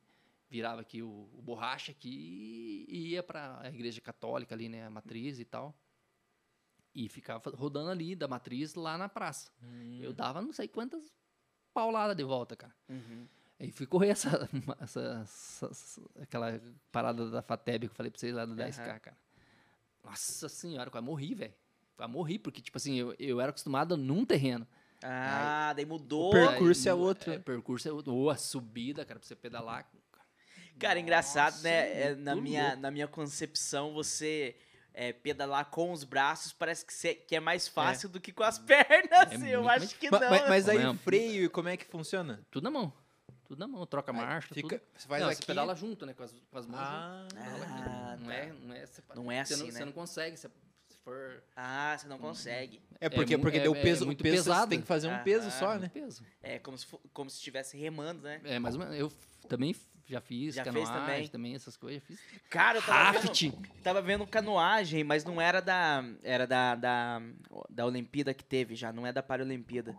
virava 0.49 0.81
aqui 0.81 1.03
o, 1.03 1.29
o 1.35 1.43
borracha 1.43 1.91
aqui 1.93 2.87
e 2.89 3.09
ia 3.11 3.23
pra 3.23 3.59
a 3.61 3.69
igreja 3.69 4.01
católica 4.01 4.55
ali, 4.55 4.69
né, 4.69 4.87
a 4.87 4.91
matriz 4.91 5.39
e 5.41 5.45
tal. 5.45 5.75
E 6.95 7.09
ficava 7.09 7.51
rodando 7.57 7.91
ali 7.91 8.15
da 8.15 8.29
matriz 8.29 8.75
lá 8.75 8.99
na 8.99 9.09
praça. 9.09 9.51
Eu 10.01 10.13
dava 10.13 10.43
não 10.43 10.53
sei 10.53 10.69
quantas 10.69 11.03
pauladas 11.73 12.15
de 12.17 12.23
volta, 12.25 12.55
cara. 12.55 12.75
Uhum. 12.89 13.27
Aí 13.59 13.71
fui 13.71 13.87
correr 13.87 14.09
essa, 14.09 14.49
essa, 14.81 15.01
essa- 15.23 15.67
essa- 15.71 16.03
aquela 16.21 16.61
parada 16.91 17.31
da 17.31 17.41
FATEB 17.41 17.87
que 17.87 17.93
eu 17.93 17.97
falei 17.97 18.11
pra 18.11 18.19
vocês 18.21 18.35
lá 18.35 18.45
do 18.45 18.55
10K, 18.55 18.81
Aham. 18.91 18.99
cara. 18.99 19.17
Nossa 20.05 20.49
senhora, 20.49 20.91
quase 20.91 21.07
morri, 21.07 21.35
velho. 21.35 21.55
Quase 21.97 22.13
morri, 22.13 22.39
porque, 22.39 22.61
tipo 22.61 22.77
assim, 22.77 22.97
eu, 22.97 23.15
eu 23.19 23.41
era 23.41 23.51
acostumado 23.51 23.97
num 23.97 24.25
terreno. 24.25 24.67
Ah, 25.03 25.73
daí 25.75 25.85
mudou. 25.87 26.29
O 26.29 26.33
percurso 26.33 26.89
é 26.89 26.93
Aí, 26.93 26.99
outro. 26.99 27.33
É, 27.33 27.39
percurso 27.39 27.89
é 27.89 27.93
outro. 27.93 28.13
Ou 28.15 28.31
a 28.31 28.37
subida, 28.37 29.05
cara, 29.05 29.19
pra 29.19 29.27
você 29.27 29.35
pedalar. 29.37 29.89
Cara, 30.79 30.99
engraçado, 30.99 31.53
Nossa, 31.55 31.63
né? 31.65 32.03
É, 32.03 32.15
na, 32.15 32.35
minha, 32.35 32.67
louco. 32.69 32.81
na 32.81 32.91
minha 32.91 33.07
concepção, 33.09 33.93
você 33.93 34.57
é, 34.95 35.13
pedalar 35.13 35.67
com 35.71 35.91
os 35.93 36.05
braços 36.05 36.53
parece 36.53 36.85
que, 36.85 36.93
cê- 36.93 37.15
que 37.15 37.35
é 37.37 37.41
mais 37.41 37.67
fácil 37.69 38.09
do 38.09 38.21
que 38.21 38.33
com 38.33 38.43
as 38.43 38.59
pernas. 38.61 39.33
É 39.43 39.55
eu 39.57 39.63
muito 39.63 39.85
acho 39.85 39.99
que 39.99 40.11
não. 40.11 40.19
ma- 40.21 40.49
Mas, 40.49 40.69
aí 40.69 40.85
o 40.87 40.95
freio, 40.95 41.51
como 41.51 41.69
é 41.69 41.77
que 41.77 41.85
funciona? 41.85 42.41
Tudo 42.51 42.65
na 42.65 42.71
mão. 42.71 42.93
Tudo 43.45 43.59
na 43.59 43.67
mão. 43.69 43.85
Troca 43.87 44.13
marcha, 44.13 44.55
Fica, 44.55 44.79
tudo. 44.79 44.89
você 44.97 45.07
faz 45.09 45.23
não, 45.23 45.29
aqui. 45.29 45.37
você 45.39 45.47
pedala 45.47 45.75
junto, 45.75 46.07
né? 46.07 46.15
Com 46.15 46.23
as, 46.23 46.33
com 46.51 46.59
as 46.59 46.67
mãos 46.67 46.81
Ah. 46.81 47.27
Ah, 47.37 48.17
não, 48.19 48.27
tá. 48.27 48.35
é, 48.35 48.53
não 48.53 48.75
é 48.75 48.87
separado. 48.87 49.23
Não 49.25 49.33
é 49.33 49.45
Você 49.45 49.55
assim, 49.55 49.63
não, 49.65 49.73
né? 49.73 49.79
Você 49.79 49.85
não 49.85 49.93
consegue, 49.93 50.37
se, 50.37 50.49
se 50.89 50.99
for... 51.05 51.43
Ah, 51.57 51.97
você 51.99 52.07
não 52.09 52.19
consegue. 52.19 52.81
é 53.01 53.09
porque, 53.11 53.37
mu- 53.37 53.43
porque 53.43 53.59
é- 53.59 53.63
deu 53.63 53.75
é 53.75 53.83
peso, 53.83 54.05
o 54.05 54.07
muito 54.07 54.23
peso 54.23 54.37
você 54.45 54.51
pesado. 54.51 54.71
tem 54.71 54.81
que 54.81 54.87
fazer 54.87 55.09
um 55.09 55.23
peso 55.23 55.49
Ah, 55.49 55.51
só, 55.51 55.79
né? 55.79 55.91
peso. 55.93 56.25
É 56.43 56.59
como 56.59 56.79
se, 56.79 56.87
como 57.13 57.29
se 57.29 57.37
estivesse 57.37 57.77
remando, 57.77 58.23
né? 58.23 58.41
É, 58.45 58.59
mais 58.59 58.75
ou 58.75 58.81
menos. 58.81 58.97
Eu 58.97 59.13
também 59.49 59.75
já 60.07 60.21
fiz 60.21 60.55
Já 60.55 60.65
fez 60.65 60.89
canoagem 60.89 61.29
também? 61.29 61.55
essas 61.55 61.77
coisas. 61.77 62.03
Já 62.03 62.07
fiz. 62.07 62.21
Cara, 62.51 62.79
eu 62.79 62.83
tava 62.83 63.19
vendo, 63.21 63.69
tava 63.83 64.03
vendo 64.03 64.27
canoagem, 64.27 65.03
mas 65.05 65.25
não 65.25 65.41
era 65.41 65.61
da. 65.61 66.05
Era 66.23 66.47
da, 66.47 66.75
da, 66.75 67.23
da 67.71 67.87
Olimpíada 67.87 68.33
que 68.35 68.45
teve 68.45 68.75
já, 68.75 68.93
não 68.93 69.07
é 69.07 69.13
da 69.13 69.23
Paralimpíada. 69.23 69.97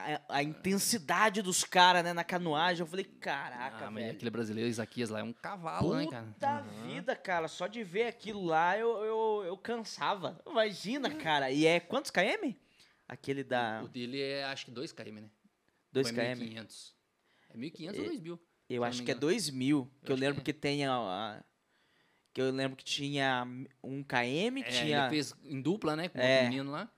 A, 0.00 0.36
a 0.36 0.42
intensidade 0.44 1.42
dos 1.42 1.64
caras, 1.64 2.04
né, 2.04 2.12
na 2.12 2.22
canoagem, 2.22 2.82
eu 2.82 2.86
falei, 2.86 3.04
caraca, 3.04 3.88
Ah, 3.88 3.90
velho. 3.90 4.12
aquele 4.12 4.30
brasileiro 4.30 4.70
Isaquias 4.70 5.10
lá 5.10 5.18
é 5.18 5.24
um 5.24 5.32
cavalo, 5.32 5.92
né, 5.96 6.06
cara? 6.06 6.24
Puta 6.26 6.60
vida, 6.86 7.16
cara, 7.16 7.48
só 7.48 7.66
de 7.66 7.82
ver 7.82 8.04
aquilo 8.06 8.44
lá 8.44 8.78
eu, 8.78 8.88
eu, 9.04 9.42
eu 9.44 9.58
cansava. 9.58 10.40
Imagina, 10.46 11.10
cara. 11.16 11.50
E 11.50 11.66
é 11.66 11.80
quantos 11.80 12.12
km? 12.12 12.52
Aquele 13.08 13.42
da 13.42 13.82
O 13.84 13.88
dele 13.88 14.20
é, 14.22 14.44
acho 14.44 14.66
que 14.66 14.70
2 14.70 14.92
km, 14.92 15.14
né? 15.14 15.30
2 15.90 16.12
Ou 16.12 16.20
é 16.22 16.34
km. 16.36 16.40
1.500. 16.42 16.92
É 17.50 17.56
1.500 17.56 17.98
ou 17.98 18.04
2.000? 18.04 18.38
Eu 18.68 18.84
acho 18.84 19.02
que 19.02 19.10
é 19.10 19.14
engano. 19.14 19.20
2 19.20 19.50
mil. 19.50 19.90
Que 20.04 20.12
eu, 20.12 20.16
Eu 20.16 20.20
lembro 20.20 20.42
que 20.42 20.52
que, 20.52 20.58
tem 20.58 20.84
a, 20.84 20.92
a- 20.94 21.42
Que 22.34 22.40
eu 22.42 22.50
lembro 22.50 22.76
que 22.76 22.84
tinha 22.84 23.46
1 23.82 24.02
km, 24.04 24.58
É, 24.58 24.62
tinha. 24.70 25.00
ele 25.02 25.10
fez 25.10 25.34
em 25.44 25.60
dupla, 25.60 25.96
né? 25.96 26.08
Com 26.08 26.18
É. 26.18 26.34
outro 26.36 26.50
menino 26.50 26.70
lá. 26.70 26.90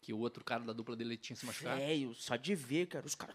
Que 0.00 0.12
o 0.12 0.18
outro 0.18 0.44
cara 0.44 0.62
da 0.62 0.72
dupla 0.72 0.94
dele 0.94 1.16
tinha 1.16 1.34
se 1.36 1.44
machucado. 1.46 1.80
Velho, 1.80 2.14
só 2.14 2.36
de 2.36 2.54
ver, 2.54 2.86
cara. 2.86 3.04
Os 3.06 3.14
caras. 3.14 3.34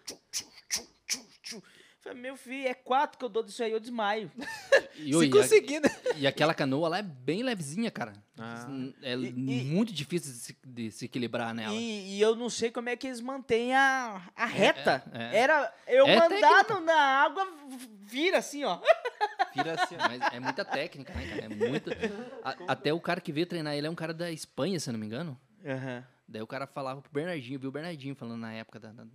Falei, 2.01 2.19
meu 2.19 2.35
filho, 2.35 2.67
é 2.67 2.73
quatro 2.73 3.17
que 3.19 3.23
eu 3.23 3.29
dou 3.29 3.43
disso 3.43 3.63
aí, 3.63 3.71
eu 3.71 3.79
desmaio. 3.79 4.31
E, 5.03 5.13
Se 5.17 5.29
conseguir, 5.29 5.79
né? 5.79 5.89
e 6.17 6.27
aquela 6.27 6.53
canoa 6.53 6.87
lá 6.89 6.97
é 6.99 7.01
bem 7.01 7.41
levezinha, 7.41 7.89
cara. 7.89 8.13
Ah. 8.37 8.67
É 9.01 9.15
E- 9.15 9.27
e- 9.29 9.63
muito 9.63 9.91
difícil 9.93 10.31
de 10.33 10.37
se, 10.37 10.57
de 10.63 10.91
se 10.91 11.05
equilibrar 11.05 11.55
nela. 11.55 11.73
E, 11.73 12.17
e 12.17 12.21
eu 12.21 12.35
não 12.35 12.49
sei 12.49 12.69
como 12.69 12.89
é 12.89 12.95
que 12.95 13.07
eles 13.07 13.21
mantêm 13.21 13.73
a, 13.73 14.21
a 14.35 14.45
reta. 14.45 15.01
é, 15.13 15.23
é. 15.23 15.37
Era 15.39 15.73
eu 15.87 16.05
É 16.05 16.19
mandado 16.19 16.67
técnica. 16.67 16.79
na 16.81 16.93
água, 17.23 17.47
vira 18.01 18.37
assim, 18.39 18.63
ó. 18.63 18.79
Vira 19.55 19.81
assim. 19.81 19.95
ó. 19.95 20.07
Mas 20.07 20.33
é 20.33 20.39
muita 20.39 20.63
técnica, 20.65 21.13
né, 21.13 21.27
cara? 21.27 21.45
É 21.45 21.49
muita... 21.69 21.91
A- 22.43 22.55
até 22.73 22.93
o 22.93 22.99
cara 22.99 23.21
que 23.21 23.31
veio 23.31 23.45
treinar 23.47 23.73
ele 23.75 23.87
é 23.87 23.89
um 23.89 23.95
cara 23.95 24.13
da 24.13 24.29
Espanha, 24.31 24.79
se 24.79 24.89
eu 24.89 24.93
não 24.93 24.99
me 24.99 25.05
engano. 25.05 25.39
Aham. 25.65 26.03
Daí 26.31 26.41
o 26.41 26.47
cara 26.47 26.65
falava 26.65 27.01
pro 27.01 27.11
Bernardinho, 27.11 27.59
viu 27.59 27.69
o 27.69 27.71
Bernardinho 27.71 28.15
falando 28.15 28.39
na 28.39 28.53
época 28.53 28.79
da, 28.79 28.91
da- 28.91 29.05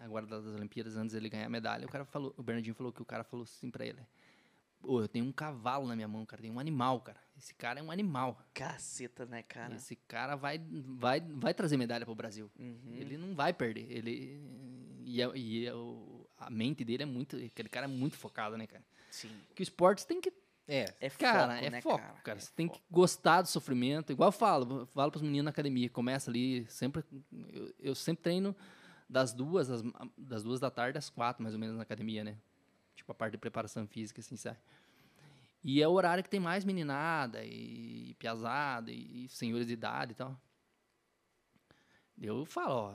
agora 0.00 0.24
das 0.26 0.44
Olimpíadas, 0.46 0.96
antes 0.96 1.12
dele 1.14 1.28
ganhar 1.28 1.46
a 1.46 1.50
medalha, 1.50 1.84
o 1.86 1.88
cara 1.90 2.04
falou, 2.04 2.32
o 2.36 2.42
Bernardinho 2.42 2.74
falou 2.74 2.92
que 2.92 3.02
o 3.02 3.04
cara 3.04 3.24
falou 3.24 3.44
assim 3.44 3.70
pra 3.70 3.84
ele. 3.84 4.00
Pô, 4.80 5.02
eu 5.02 5.08
tenho 5.08 5.26
um 5.26 5.32
cavalo 5.32 5.86
na 5.86 5.94
minha 5.94 6.08
mão, 6.08 6.24
cara, 6.24 6.40
tem 6.40 6.50
um 6.50 6.58
animal, 6.58 7.00
cara. 7.02 7.20
Esse 7.36 7.52
cara 7.54 7.80
é 7.80 7.82
um 7.82 7.90
animal. 7.90 8.40
Caceta, 8.54 9.26
né, 9.26 9.42
cara? 9.42 9.74
Esse 9.74 9.94
cara 9.94 10.36
vai, 10.36 10.58
vai, 10.58 11.20
vai 11.20 11.52
trazer 11.52 11.76
medalha 11.76 12.06
pro 12.06 12.14
Brasil. 12.14 12.50
Uhum. 12.58 12.94
Ele 12.94 13.18
não 13.18 13.34
vai 13.34 13.52
perder. 13.52 13.86
Ele 13.90 14.40
e, 15.04 15.22
a, 15.22 15.30
e 15.34 15.68
a, 15.68 15.76
o- 15.76 16.26
a 16.38 16.48
mente 16.48 16.82
dele 16.82 17.02
é 17.02 17.06
muito, 17.06 17.36
aquele 17.36 17.68
cara 17.68 17.84
é 17.84 17.88
muito 17.88 18.16
focado, 18.16 18.56
né, 18.56 18.66
cara? 18.66 18.82
Sim. 19.10 19.30
Que 19.54 19.60
o 19.60 19.64
esporte 19.64 20.06
tem 20.06 20.18
que 20.20 20.30
É. 20.72 20.94
É 21.00 21.10
Cara, 21.10 21.54
foco, 21.54 21.64
é 21.66 21.70
né, 21.70 21.80
foco, 21.82 21.98
cara? 21.98 22.20
cara. 22.22 22.38
É 22.38 22.40
Você 22.40 22.52
tem 22.54 22.68
que 22.68 22.80
gostar 22.88 23.42
do 23.42 23.48
sofrimento. 23.48 24.12
Igual 24.12 24.28
eu 24.28 24.32
falo, 24.32 24.80
eu 24.82 24.86
falo 24.86 25.10
pros 25.10 25.22
meninos 25.22 25.44
na 25.46 25.50
academia, 25.50 25.90
começa 25.90 26.30
ali, 26.30 26.64
sempre. 26.68 27.04
Eu, 27.52 27.74
eu 27.80 27.94
sempre 27.94 28.22
treino 28.22 28.54
das 29.08 29.32
duas, 29.32 29.68
às- 29.68 29.82
das 30.16 30.44
duas 30.44 30.60
da 30.60 30.70
tarde 30.70 30.96
às 30.96 31.10
quatro, 31.10 31.42
mais 31.42 31.54
ou 31.54 31.60
menos, 31.60 31.76
na 31.76 31.82
academia, 31.82 32.22
né? 32.22 32.36
Tipo, 32.94 33.10
a 33.10 33.14
parte 33.14 33.32
de 33.32 33.38
preparação 33.38 33.84
física, 33.88 34.20
assim, 34.20 34.36
sabe? 34.36 34.58
E 35.64 35.82
é 35.82 35.88
o 35.88 35.92
horário 35.92 36.22
que 36.22 36.30
tem 36.30 36.38
mais 36.40 36.64
meninada 36.64 37.44
e, 37.44 38.14
piazada 38.18 38.92
e, 38.92 39.28
senhores 39.28 39.66
de 39.66 39.72
idade 39.72 40.12
e 40.12 40.14
tal. 40.14 40.40
Eu 42.16 42.44
falo, 42.44 42.74
ó, 42.74 42.94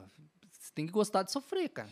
você 0.50 0.72
tem 0.74 0.86
que 0.86 0.92
gostar 0.94 1.24
de 1.24 1.32
sofrer, 1.32 1.70
cara. 1.70 1.90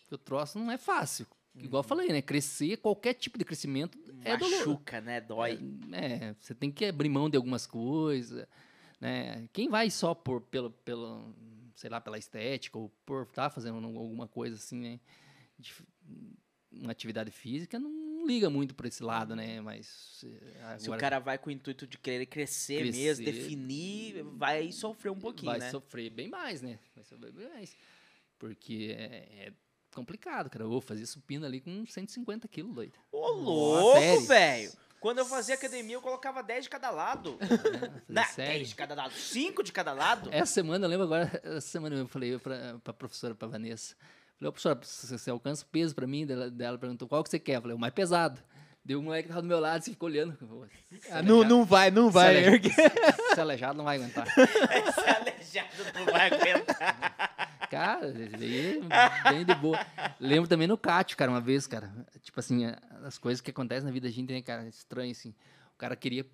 Porque 0.00 0.14
o 0.14 0.18
troço 0.18 0.58
não 0.58 0.70
é 0.70 0.78
fácil. 0.78 1.26
Igual 1.56 1.80
eu 1.82 1.88
falei, 1.88 2.08
né? 2.08 2.20
Crescer, 2.20 2.76
qualquer 2.78 3.14
tipo 3.14 3.38
de 3.38 3.44
crescimento 3.44 3.98
é 4.24 4.36
doloroso. 4.36 4.70
Machuca, 4.70 5.00
né? 5.00 5.20
Dói. 5.20 5.58
É, 5.92 6.34
você 6.40 6.54
tem 6.54 6.70
que 6.70 6.84
abrir 6.84 7.08
mão 7.08 7.30
de 7.30 7.36
algumas 7.36 7.66
coisas, 7.66 8.46
né? 9.00 9.48
Quem 9.52 9.68
vai 9.68 9.88
só 9.90 10.14
por 10.14 10.40
pelo, 10.40 10.70
pelo 10.70 11.34
sei 11.76 11.88
lá, 11.90 12.00
pela 12.00 12.18
estética 12.18 12.78
ou 12.78 12.88
por 13.06 13.22
estar 13.24 13.50
fazendo 13.50 13.76
alguma 13.86 14.26
coisa 14.26 14.56
assim, 14.56 14.78
né? 14.80 15.00
de- 15.58 15.72
uma 16.72 16.90
atividade 16.90 17.30
física 17.30 17.78
não 17.78 18.26
liga 18.26 18.50
muito 18.50 18.74
para 18.74 18.88
esse 18.88 19.02
lado, 19.02 19.36
né? 19.36 19.60
Mas 19.60 20.24
eh, 20.24 20.76
Se 20.78 20.88
o 20.88 20.92
agora 20.92 21.00
cara 21.00 21.18
vai 21.20 21.38
com 21.38 21.48
o 21.50 21.52
intuito 21.52 21.86
de 21.86 21.96
querer 21.98 22.26
crescer, 22.26 22.78
Crescer. 22.82 22.96
mesmo, 22.98 23.24
definir, 23.24 24.22
vai 24.24 24.72
sofrer 24.72 25.10
um 25.10 25.18
pouquinho, 25.18 25.52
vai 25.52 25.60
né? 25.60 25.70
sofrer 25.70 26.10
bem 26.10 26.28
mais, 26.28 26.60
né? 26.60 26.78
Vai 26.96 27.04
sofrer 27.04 27.32
bem 27.32 27.48
mais. 27.48 27.76
Porque 28.38 28.94
é, 28.98 29.46
é 29.46 29.52
complicado, 29.94 30.50
cara. 30.50 30.64
Eu 30.64 30.68
vou 30.68 30.80
fazer 30.80 31.06
supino 31.06 31.46
ali 31.46 31.60
com 31.60 31.84
150 31.86 32.46
quilos, 32.48 32.74
doido. 32.74 32.98
Ô, 33.12 33.28
louco, 33.30 34.20
velho! 34.26 34.72
Quando 35.00 35.18
eu 35.18 35.26
fazia 35.26 35.54
academia, 35.54 35.96
eu 35.96 36.00
colocava 36.00 36.42
10 36.42 36.64
de 36.64 36.70
cada 36.70 36.90
lado. 36.90 37.38
Sério. 38.34 38.52
10 38.54 38.68
de 38.70 38.74
cada 38.74 38.94
lado. 38.94 39.12
5 39.12 39.62
de 39.62 39.70
cada 39.72 39.92
lado. 39.92 40.30
Essa 40.32 40.52
semana, 40.54 40.86
eu 40.86 40.88
lembro 40.90 41.04
agora, 41.04 41.30
essa 41.44 41.60
semana 41.60 41.94
eu 41.94 42.08
falei 42.08 42.38
pra, 42.38 42.78
pra 42.82 42.92
professora, 42.94 43.34
pra 43.34 43.46
Vanessa. 43.46 43.94
Falei, 44.38 44.48
ô 44.48 44.52
professora, 44.52 44.80
você, 44.82 45.18
você 45.18 45.30
alcança 45.30 45.62
o 45.62 45.66
peso 45.66 45.94
pra 45.94 46.06
mim? 46.06 46.24
Dela, 46.24 46.50
dela 46.50 46.78
perguntou, 46.78 47.06
qual 47.06 47.22
que 47.22 47.28
você 47.28 47.38
quer? 47.38 47.56
Eu 47.56 47.60
falei, 47.62 47.76
o 47.76 47.78
mais 47.78 47.92
pesado. 47.92 48.40
Deu 48.82 48.98
um 48.98 49.02
moleque 49.02 49.22
que 49.24 49.28
tava 49.28 49.40
do 49.40 49.48
meu 49.48 49.60
lado, 49.60 49.78
assim, 49.80 49.92
ficou 49.92 50.08
olhando. 50.10 50.36
Não, 51.24 51.42
não 51.42 51.64
vai, 51.64 51.90
não 51.90 52.10
vai. 52.10 52.28
aleijado- 52.28 52.54
ergue. 52.54 52.70
Esse 53.30 53.40
aleijado 53.40 53.76
não 53.78 53.84
vai 53.84 53.96
aguentar. 53.96 54.26
Esse 54.36 55.08
aleijado 55.08 55.84
não 55.94 56.04
vai 56.06 56.26
aguentar. 56.30 57.33
Cara, 57.70 58.12
bem 59.30 59.44
de 59.44 59.54
boa. 59.54 59.78
Lembro 60.20 60.48
também 60.48 60.66
no 60.66 60.76
Cátio, 60.78 61.16
cara, 61.16 61.30
uma 61.30 61.40
vez, 61.40 61.66
cara. 61.66 61.92
Tipo 62.22 62.40
assim, 62.40 62.66
as 63.04 63.18
coisas 63.18 63.40
que 63.40 63.50
acontecem 63.50 63.84
na 63.84 63.90
vida 63.92 64.06
da 64.08 64.12
gente, 64.12 64.32
né, 64.32 64.42
cara? 64.42 64.66
Estranho, 64.68 65.10
assim. 65.12 65.34
O 65.74 65.78
cara 65.78 65.96
queria. 65.96 66.26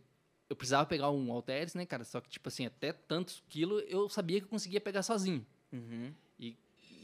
Eu 0.49 0.57
precisava 0.57 0.85
pegar 0.87 1.11
um 1.11 1.33
halteres, 1.33 1.75
né, 1.75 1.87
cara? 1.87 2.05
Só 2.05 2.21
que, 2.21 2.29
tipo 2.29 2.49
assim, 2.49 2.67
até 2.67 2.93
tantos 2.93 3.43
quilos 3.49 3.83
eu 3.87 4.09
sabia 4.09 4.41
que 4.41 4.47
eu 4.47 4.51
conseguia 4.51 4.81
pegar 4.81 5.03
sozinho. 5.03 5.47
Uhum. 5.73 6.13
E, 6.39 6.57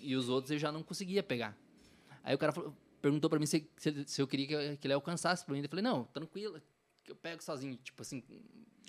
e 0.03 0.17
os 0.17 0.29
outros 0.29 0.51
eu 0.51 0.59
já 0.59 0.73
não 0.73 0.83
conseguia 0.83 1.23
pegar. 1.23 1.57
Aí 2.25 2.35
o 2.35 2.39
cara 2.39 2.53
falou- 2.53 2.75
perguntou 3.01 3.31
pra 3.31 3.39
mim 3.39 3.47
se, 3.47 3.69
se, 3.77 4.05
se 4.05 4.21
eu 4.21 4.27
queria 4.27 4.47
que, 4.49 4.77
que 4.79 4.87
ele 4.89 4.95
alcançasse 4.95 5.45
pra 5.45 5.55
mim. 5.55 5.63
Eu 5.63 5.69
falei, 5.69 5.83
não, 5.85 6.05
tranquilo, 6.07 6.61
que 7.05 7.13
eu 7.13 7.17
pego 7.17 7.41
sozinho. 7.41 7.77
Tipo 7.77 8.03
assim, 8.03 8.21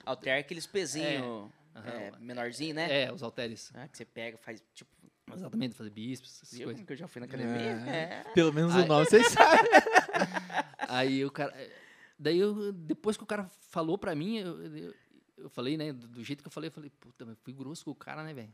Alter 0.03 0.33
é 0.33 0.39
aqueles 0.39 0.65
pezinhos 0.65 1.51
Aham. 1.75 1.89
é, 1.91 2.11
menorzinho, 2.19 2.73
né? 2.73 3.03
é, 3.03 3.13
os 3.13 3.21
halteres. 3.21 3.71
Ah, 3.75 3.87
que 3.87 3.95
você 3.95 4.05
pega, 4.05 4.37
faz 4.39 4.63
tipo. 4.73 4.89
Exatamente, 5.33 5.75
fazer 5.75 5.89
bíceps, 5.89 6.41
essas 6.43 6.59
coisas. 6.63 6.85
que 6.85 6.93
eu 6.93 6.97
já 6.97 7.07
fui 7.07 7.19
na 7.19 7.25
academia? 7.25 7.53
É. 7.89 8.23
Pelo 8.33 8.53
menos 8.53 8.73
o 8.73 8.77
Ai. 8.77 8.85
nome 8.85 9.05
vocês 9.05 9.27
sabem. 9.31 9.69
Aí 10.87 11.23
o 11.25 11.31
cara. 11.31 11.53
Daí 12.19 12.39
eu, 12.39 12.71
depois 12.71 13.15
que 13.17 13.23
o 13.23 13.27
cara 13.27 13.49
falou 13.69 13.97
pra 13.97 14.15
mim, 14.15 14.37
eu, 14.37 14.61
eu, 14.75 14.93
eu 15.37 15.49
falei, 15.49 15.77
né, 15.77 15.93
do, 15.93 16.07
do 16.07 16.23
jeito 16.23 16.41
que 16.41 16.47
eu 16.47 16.51
falei, 16.51 16.69
eu 16.69 16.71
falei, 16.71 16.89
puta, 16.99 17.25
mas 17.25 17.37
fui 17.43 17.53
grosso 17.53 17.85
com 17.85 17.91
o 17.91 17.95
cara, 17.95 18.23
né, 18.23 18.33
velho? 18.33 18.51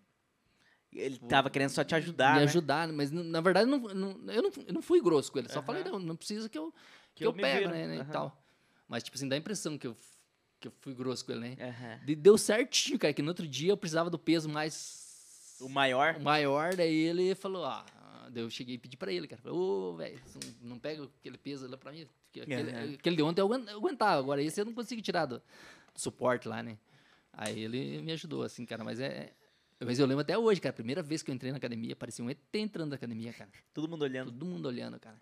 Ele 0.91 1.17
tava 1.17 1.49
querendo 1.49 1.69
só 1.69 1.83
te 1.83 1.95
ajudar, 1.95 2.33
Me 2.33 2.39
né? 2.39 2.43
ajudar, 2.43 2.87
mas 2.93 3.09
na 3.09 3.41
verdade 3.41 3.67
não, 3.69 3.79
não- 3.79 4.31
eu, 4.31 4.43
não, 4.43 4.51
eu 4.67 4.73
não 4.73 4.81
fui 4.81 5.01
grosso 5.01 5.31
com 5.31 5.39
ele, 5.39 5.49
só 5.49 5.63
falei, 5.63 5.83
não, 5.83 5.97
não 5.97 6.15
precisa 6.15 6.47
que 6.49 6.57
eu, 6.57 6.71
que 7.15 7.23
Que 7.23 7.25
eu, 7.25 7.33
pego, 7.33 7.69
né, 7.69 7.87
né, 7.87 7.95
Aham. 7.99 8.09
e 8.09 8.11
tal. 8.11 8.45
Mas, 8.87 9.01
tipo 9.01 9.15
assim, 9.17 9.27
dá 9.27 9.35
a 9.35 9.39
impressão 9.39 9.75
que 9.77 9.87
eu, 9.87 9.97
que 10.59 10.67
eu 10.67 10.73
fui 10.81 10.93
grosso 10.93 11.25
com 11.25 11.31
ele, 11.31 11.55
né? 11.55 11.57
Aham. 11.67 12.05
De- 12.05 12.15
Deu 12.15 12.37
certinho, 12.37 12.99
cara, 12.99 13.13
que 13.13 13.21
no 13.23 13.29
outro 13.29 13.47
dia 13.47 13.71
eu 13.71 13.77
precisava 13.77 14.09
do 14.09 14.19
peso 14.19 14.47
mais 14.49 14.73
O 15.63 15.69
maior. 15.69 16.19
maior, 16.19 16.75
daí 16.75 16.93
ele 16.93 17.33
falou, 17.35 17.65
ah, 17.65 17.85
daí 18.31 18.43
eu 18.43 18.49
cheguei 18.49 18.75
e 18.75 18.77
pedi 18.77 18.97
pra 18.97 19.11
ele, 19.11 19.27
cara, 19.27 19.41
falei, 19.41 19.57
ô, 19.57 19.95
velho, 19.95 20.19
não- 20.61 20.77
pega 20.79 21.03
aquele 21.19 21.37
peso 21.37 21.67
lá 21.69 21.77
pra 21.77 21.91
mim, 21.91 22.07
porque 22.25 22.41
aquele, 22.41 22.71
Aham. 22.71 22.93
aquele 22.95 23.15
de 23.15 23.21
ontem 23.23 23.41
eu 23.41 23.45
aguent- 23.45 23.69
eu 23.69 23.77
aguentava, 23.77 24.19
agora 24.19 24.41
esse 24.41 24.59
eu 24.59 24.65
não 24.65 24.73
consigo 24.73 25.01
tirar 25.01 25.25
do, 25.25 25.37
do 25.39 25.99
suporte 25.99 26.47
lá, 26.47 26.61
né? 26.61 26.77
Aí 27.31 27.59
ele 27.63 28.01
me 28.01 28.11
ajudou, 28.11 28.43
assim, 28.43 28.65
cara, 28.65 28.83
mas 28.83 28.99
é... 28.99 29.33
Mas 29.85 29.99
eu 29.99 30.05
lembro 30.05 30.21
até 30.21 30.37
hoje, 30.37 30.61
cara, 30.61 30.71
a 30.71 30.75
primeira 30.75 31.01
vez 31.01 31.21
que 31.21 31.29
eu 31.29 31.35
entrei 31.35 31.51
na 31.51 31.57
academia, 31.57 31.93
parecia 31.95 32.23
um 32.23 32.29
ET 32.29 32.37
entrando 32.55 32.89
na 32.91 32.95
academia, 32.95 33.33
cara. 33.33 33.49
Todo 33.73 33.87
mundo 33.89 34.03
olhando. 34.03 34.31
Todo 34.31 34.45
mundo 34.45 34.65
olhando, 34.65 34.97
cara. 34.97 35.19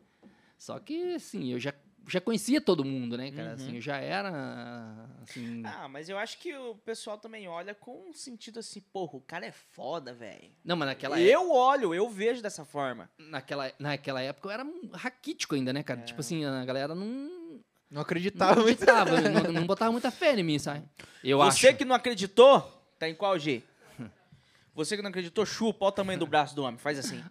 Só 0.58 0.78
que, 0.78 1.16
assim, 1.16 1.52
eu 1.52 1.60
já, 1.60 1.74
já 2.08 2.20
conhecia 2.20 2.60
todo 2.60 2.84
mundo, 2.84 3.16
né, 3.18 3.32
cara? 3.32 3.54
Assim, 3.54 3.70
Uhum. 3.70 3.76
eu 3.76 3.82
já 3.82 3.98
era, 3.98 5.08
assim... 5.22 5.62
Ah, 5.66 5.88
mas 5.88 6.10
eu 6.10 6.18
acho 6.18 6.38
que 6.40 6.54
o 6.56 6.76
pessoal 6.76 7.18
também 7.18 7.48
olha 7.48 7.74
com 7.76 8.10
um 8.10 8.14
sentido 8.14 8.60
assim, 8.60 8.82
porra, 8.82 9.16
o 9.18 9.22
cara 9.22 9.46
é 9.46 9.52
foda, 9.52 10.14
velho. 10.14 10.52
Não, 10.64 10.76
mas 10.76 10.88
naquela 10.90 11.20
época... 11.20 11.32
Eu 11.32 11.52
olho, 11.52 11.94
eu 11.94 12.10
vejo 12.10 12.42
dessa 12.42 12.66
forma. 12.66 13.10
naquela, 13.18 13.72
naquela 13.80 14.22
época 14.22 14.48
eu 14.48 14.52
era 14.52 14.64
um 14.66 14.90
raquítico 14.94 15.56
ainda, 15.56 15.72
né, 15.72 15.84
cara? 15.84 16.00
É. 16.02 16.04
Tipo 16.04 16.20
assim, 16.22 16.44
a 16.44 16.66
galera 16.66 16.94
não, 16.96 17.06
não 17.06 17.60
Não 17.90 18.02
acreditava 18.02 18.62
muito. 18.62 18.84
acreditava, 18.84 19.22
não, 19.48 19.52
não 19.54 19.66
botava 19.68 19.92
muita 19.92 20.10
fé 20.12 20.34
em 20.38 20.44
mim, 20.44 20.58
sabe? 20.60 20.84
Eu 21.24 21.38
Você 21.40 21.68
acho. 21.70 21.78
que 21.78 21.86
não 21.86 21.96
acreditou, 21.96 22.62
tá 22.98 23.08
em 23.08 23.16
qual 23.16 23.38
G? 23.38 23.62
Você 24.74 24.96
que 24.96 25.02
não 25.04 25.10
acreditou, 25.10 25.46
chupa, 25.46 25.86
olha 25.86 25.90
o 25.90 25.96
tamanho 25.96 26.20
do 26.20 26.26
braço 26.28 26.56
do 26.56 26.64
homem, 26.64 26.78
faz 26.80 26.98
assim. 26.98 27.24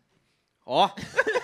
Ó, 0.65 0.89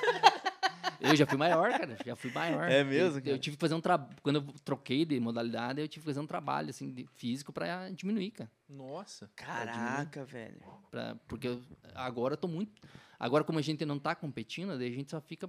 Eu 1.01 1.15
já 1.17 1.27
fui 1.27 1.37
maior, 1.39 1.71
cara, 1.71 1.97
já 2.05 2.17
fui 2.17 2.31
maior. 2.33 2.71
É 2.71 2.83
mesmo, 2.85 3.21
Eu, 3.25 3.35
eu 3.35 3.39
tive 3.39 3.57
que 3.57 3.61
fazer 3.61 3.75
um 3.75 3.81
trabalho, 3.81 4.17
quando 4.23 4.37
eu 4.37 4.43
troquei 4.65 5.05
de 5.05 5.19
modalidade, 5.21 5.81
eu 5.81 5.89
tive 5.89 6.03
que 6.03 6.11
fazer 6.11 6.21
um 6.21 6.27
trabalho, 6.27 6.71
assim, 6.71 6.93
de 6.93 7.07
físico 7.15 7.53
pra 7.53 7.91
diminuir, 7.91 8.31
cara. 8.31 8.51
Nossa. 8.69 9.31
caraca, 9.37 10.25
velho. 10.25 10.61
Pra, 10.91 11.17
porque 11.29 11.49
eu- 11.49 11.63
agora 11.95 12.35
eu 12.35 12.39
tô 12.39 12.49
muito... 12.49 12.73
Agora, 13.19 13.43
como 13.45 13.59
a 13.59 13.63
gente 13.63 13.85
não 13.85 13.99
tá 13.99 14.15
competindo, 14.15 14.77
daí 14.79 14.89
a 14.89 14.95
gente 14.95 15.11
só 15.11 15.21
fica... 15.21 15.49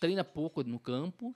Treina 0.00 0.24
pouco 0.24 0.62
no 0.64 0.80
campo 0.80 1.34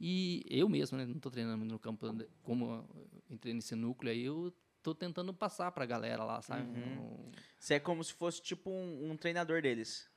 e 0.00 0.44
eu 0.50 0.68
mesmo, 0.68 0.98
né? 0.98 1.06
Não 1.06 1.18
tô 1.18 1.30
treinando 1.30 1.56
muito 1.58 1.72
no 1.72 1.78
campo. 1.78 2.06
Como 2.42 2.66
eu 2.66 3.06
entrei 3.30 3.54
nesse 3.54 3.74
núcleo 3.74 4.12
aí, 4.12 4.24
eu 4.24 4.52
tô 4.82 4.94
tentando 4.94 5.32
passar 5.32 5.70
pra 5.72 5.86
galera 5.86 6.22
lá, 6.22 6.42
sabe? 6.42 6.62
Uhum. 6.62 7.30
Você 7.58 7.74
é 7.74 7.80
como 7.80 8.04
se 8.04 8.12
fosse 8.12 8.42
tipo 8.42 8.70
um, 8.70 9.10
um 9.10 9.16
treinador 9.16 9.62
deles. 9.62 10.08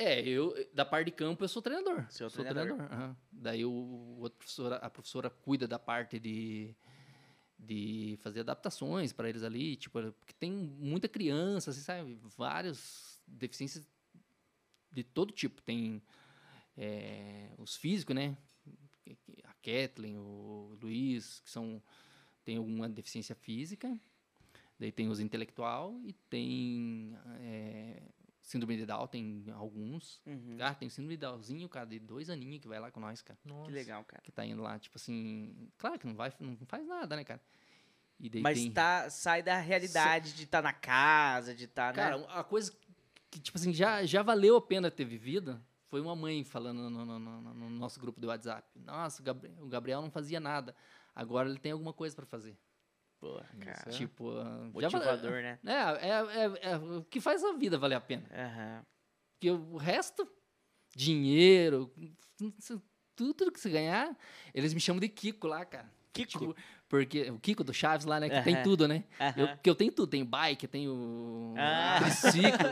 É, 0.00 0.26
eu, 0.26 0.54
da 0.72 0.82
parte 0.82 1.06
de 1.06 1.12
campo, 1.12 1.44
eu 1.44 1.48
sou 1.48 1.60
treinador. 1.60 2.06
Seu 2.08 2.30
sou 2.30 2.42
treinador. 2.42 2.80
aham. 2.80 3.14
Daí 3.30 3.66
o, 3.66 4.16
outro 4.18 4.38
professor, 4.38 4.72
a 4.72 4.88
professora 4.88 5.28
cuida 5.28 5.68
da 5.68 5.78
parte 5.78 6.18
de, 6.18 6.74
de 7.58 8.18
fazer 8.22 8.40
adaptações 8.40 9.12
para 9.12 9.28
eles 9.28 9.42
ali, 9.42 9.76
tipo, 9.76 10.00
porque 10.12 10.32
tem 10.32 10.50
muita 10.50 11.06
criança, 11.06 11.70
assim, 11.70 11.82
sabe? 11.82 12.18
Várias 12.34 13.22
deficiências 13.26 13.86
de 14.90 15.04
todo 15.04 15.34
tipo. 15.34 15.60
Tem 15.60 16.02
é, 16.78 17.50
os 17.58 17.76
físicos, 17.76 18.16
né? 18.16 18.38
A 19.44 19.52
Kathleen, 19.62 20.16
o 20.16 20.78
Luiz, 20.80 21.40
que 21.40 21.50
são 21.50 21.82
tem 22.42 22.56
alguma 22.56 22.88
deficiência 22.88 23.34
física. 23.34 24.00
Daí 24.78 24.90
tem 24.90 25.10
os 25.10 25.20
intelectual 25.20 26.00
e 26.06 26.14
tem 26.14 27.14
é, 27.40 28.02
síndrome 28.50 28.76
de 28.76 28.84
Down, 28.84 29.06
tem 29.06 29.44
alguns. 29.54 30.20
Uhum. 30.26 30.56
Ah, 30.60 30.74
tem 30.74 30.88
síndrome 30.88 31.16
de 31.16 31.20
Downzinho, 31.20 31.68
cara, 31.68 31.86
de 31.86 31.98
dois 31.98 32.28
aninhos 32.28 32.60
que 32.60 32.66
vai 32.68 32.80
lá 32.80 32.90
com 32.90 32.98
nós, 33.00 33.22
cara. 33.22 33.38
Que 33.64 33.70
legal, 33.70 34.04
cara. 34.04 34.22
Que 34.22 34.32
tá 34.32 34.44
indo 34.44 34.60
lá, 34.62 34.78
tipo 34.78 34.96
assim. 34.96 35.54
Claro 35.78 35.98
que 35.98 36.06
não 36.06 36.14
vai, 36.14 36.32
não 36.40 36.56
faz 36.66 36.86
nada, 36.86 37.14
né, 37.16 37.24
cara? 37.24 37.40
Mas 38.42 38.58
tem. 38.58 38.70
tá, 38.72 39.08
sai 39.08 39.42
da 39.42 39.58
realidade 39.58 40.34
de 40.34 40.42
estar 40.44 40.60
na 40.62 40.72
casa, 40.74 41.54
de 41.54 41.64
estar, 41.64 41.94
Cara, 41.94 42.18
né? 42.18 42.26
a 42.28 42.44
coisa 42.44 42.70
que, 43.30 43.38
tipo 43.40 43.56
assim, 43.56 43.72
já, 43.72 44.04
já 44.04 44.22
valeu 44.22 44.56
a 44.56 44.60
pena 44.60 44.90
ter 44.90 45.04
vivido 45.06 45.58
foi 45.86 46.00
uma 46.02 46.14
mãe 46.14 46.44
falando 46.44 46.90
no, 46.90 47.04
no- 47.06 47.18
no- 47.18 47.40
no- 47.40 47.54
no 47.54 47.70
nosso 47.70 47.98
grupo 47.98 48.20
do 48.20 48.26
WhatsApp. 48.26 48.68
Nossa, 48.84 49.22
o 49.22 49.24
Gabri- 49.24 49.52
o 49.60 49.66
Gabriel 49.68 50.02
não 50.02 50.10
fazia 50.10 50.38
nada. 50.38 50.74
Agora 51.14 51.48
ele 51.48 51.58
tem 51.58 51.72
alguma 51.72 51.92
coisa 51.94 52.14
pra 52.14 52.26
fazer. 52.26 52.56
Cara. 53.60 53.82
é. 53.86 53.90
Tipo, 53.90 54.30
ah, 54.38 54.70
já 54.80 54.88
Motivador, 54.90 55.42
né? 55.42 55.58
É, 55.64 55.72
é, 55.72 56.10
é, 56.10 56.72
é 56.72 56.76
o 56.76 57.02
que 57.04 57.20
faz 57.20 57.44
a 57.44 57.52
vida 57.52 57.76
valer 57.78 57.96
a 57.96 58.00
pena. 58.00 58.24
Aham. 58.32 58.82
Porque 59.34 59.50
o 59.50 59.76
resto, 59.76 60.26
dinheiro, 60.94 61.92
tudo 63.16 63.50
que 63.52 63.60
você 63.60 63.70
ganhar, 63.70 64.16
eles 64.54 64.72
me 64.74 64.80
chamam 64.80 65.00
de 65.00 65.08
Kiko 65.08 65.46
lá, 65.46 65.64
cara. 65.64 65.90
Kiko? 66.12 66.30
Tipo, 66.30 66.56
porque 66.88 67.30
o 67.30 67.38
Kiko 67.38 67.62
do 67.62 67.72
Chaves 67.72 68.04
lá, 68.04 68.18
né? 68.18 68.28
Que 68.28 68.42
tem 68.42 68.62
tudo, 68.62 68.88
né? 68.88 69.04
Eu, 69.36 69.44
Aham. 69.46 69.56
que 69.62 69.70
eu 69.70 69.74
tenho 69.76 69.92
tudo, 69.92 70.10
tenho 70.10 70.24
bike, 70.24 70.64
eu 70.64 70.70
tenho 70.70 71.54
Ah. 71.56 71.98
triciclo, 72.02 72.66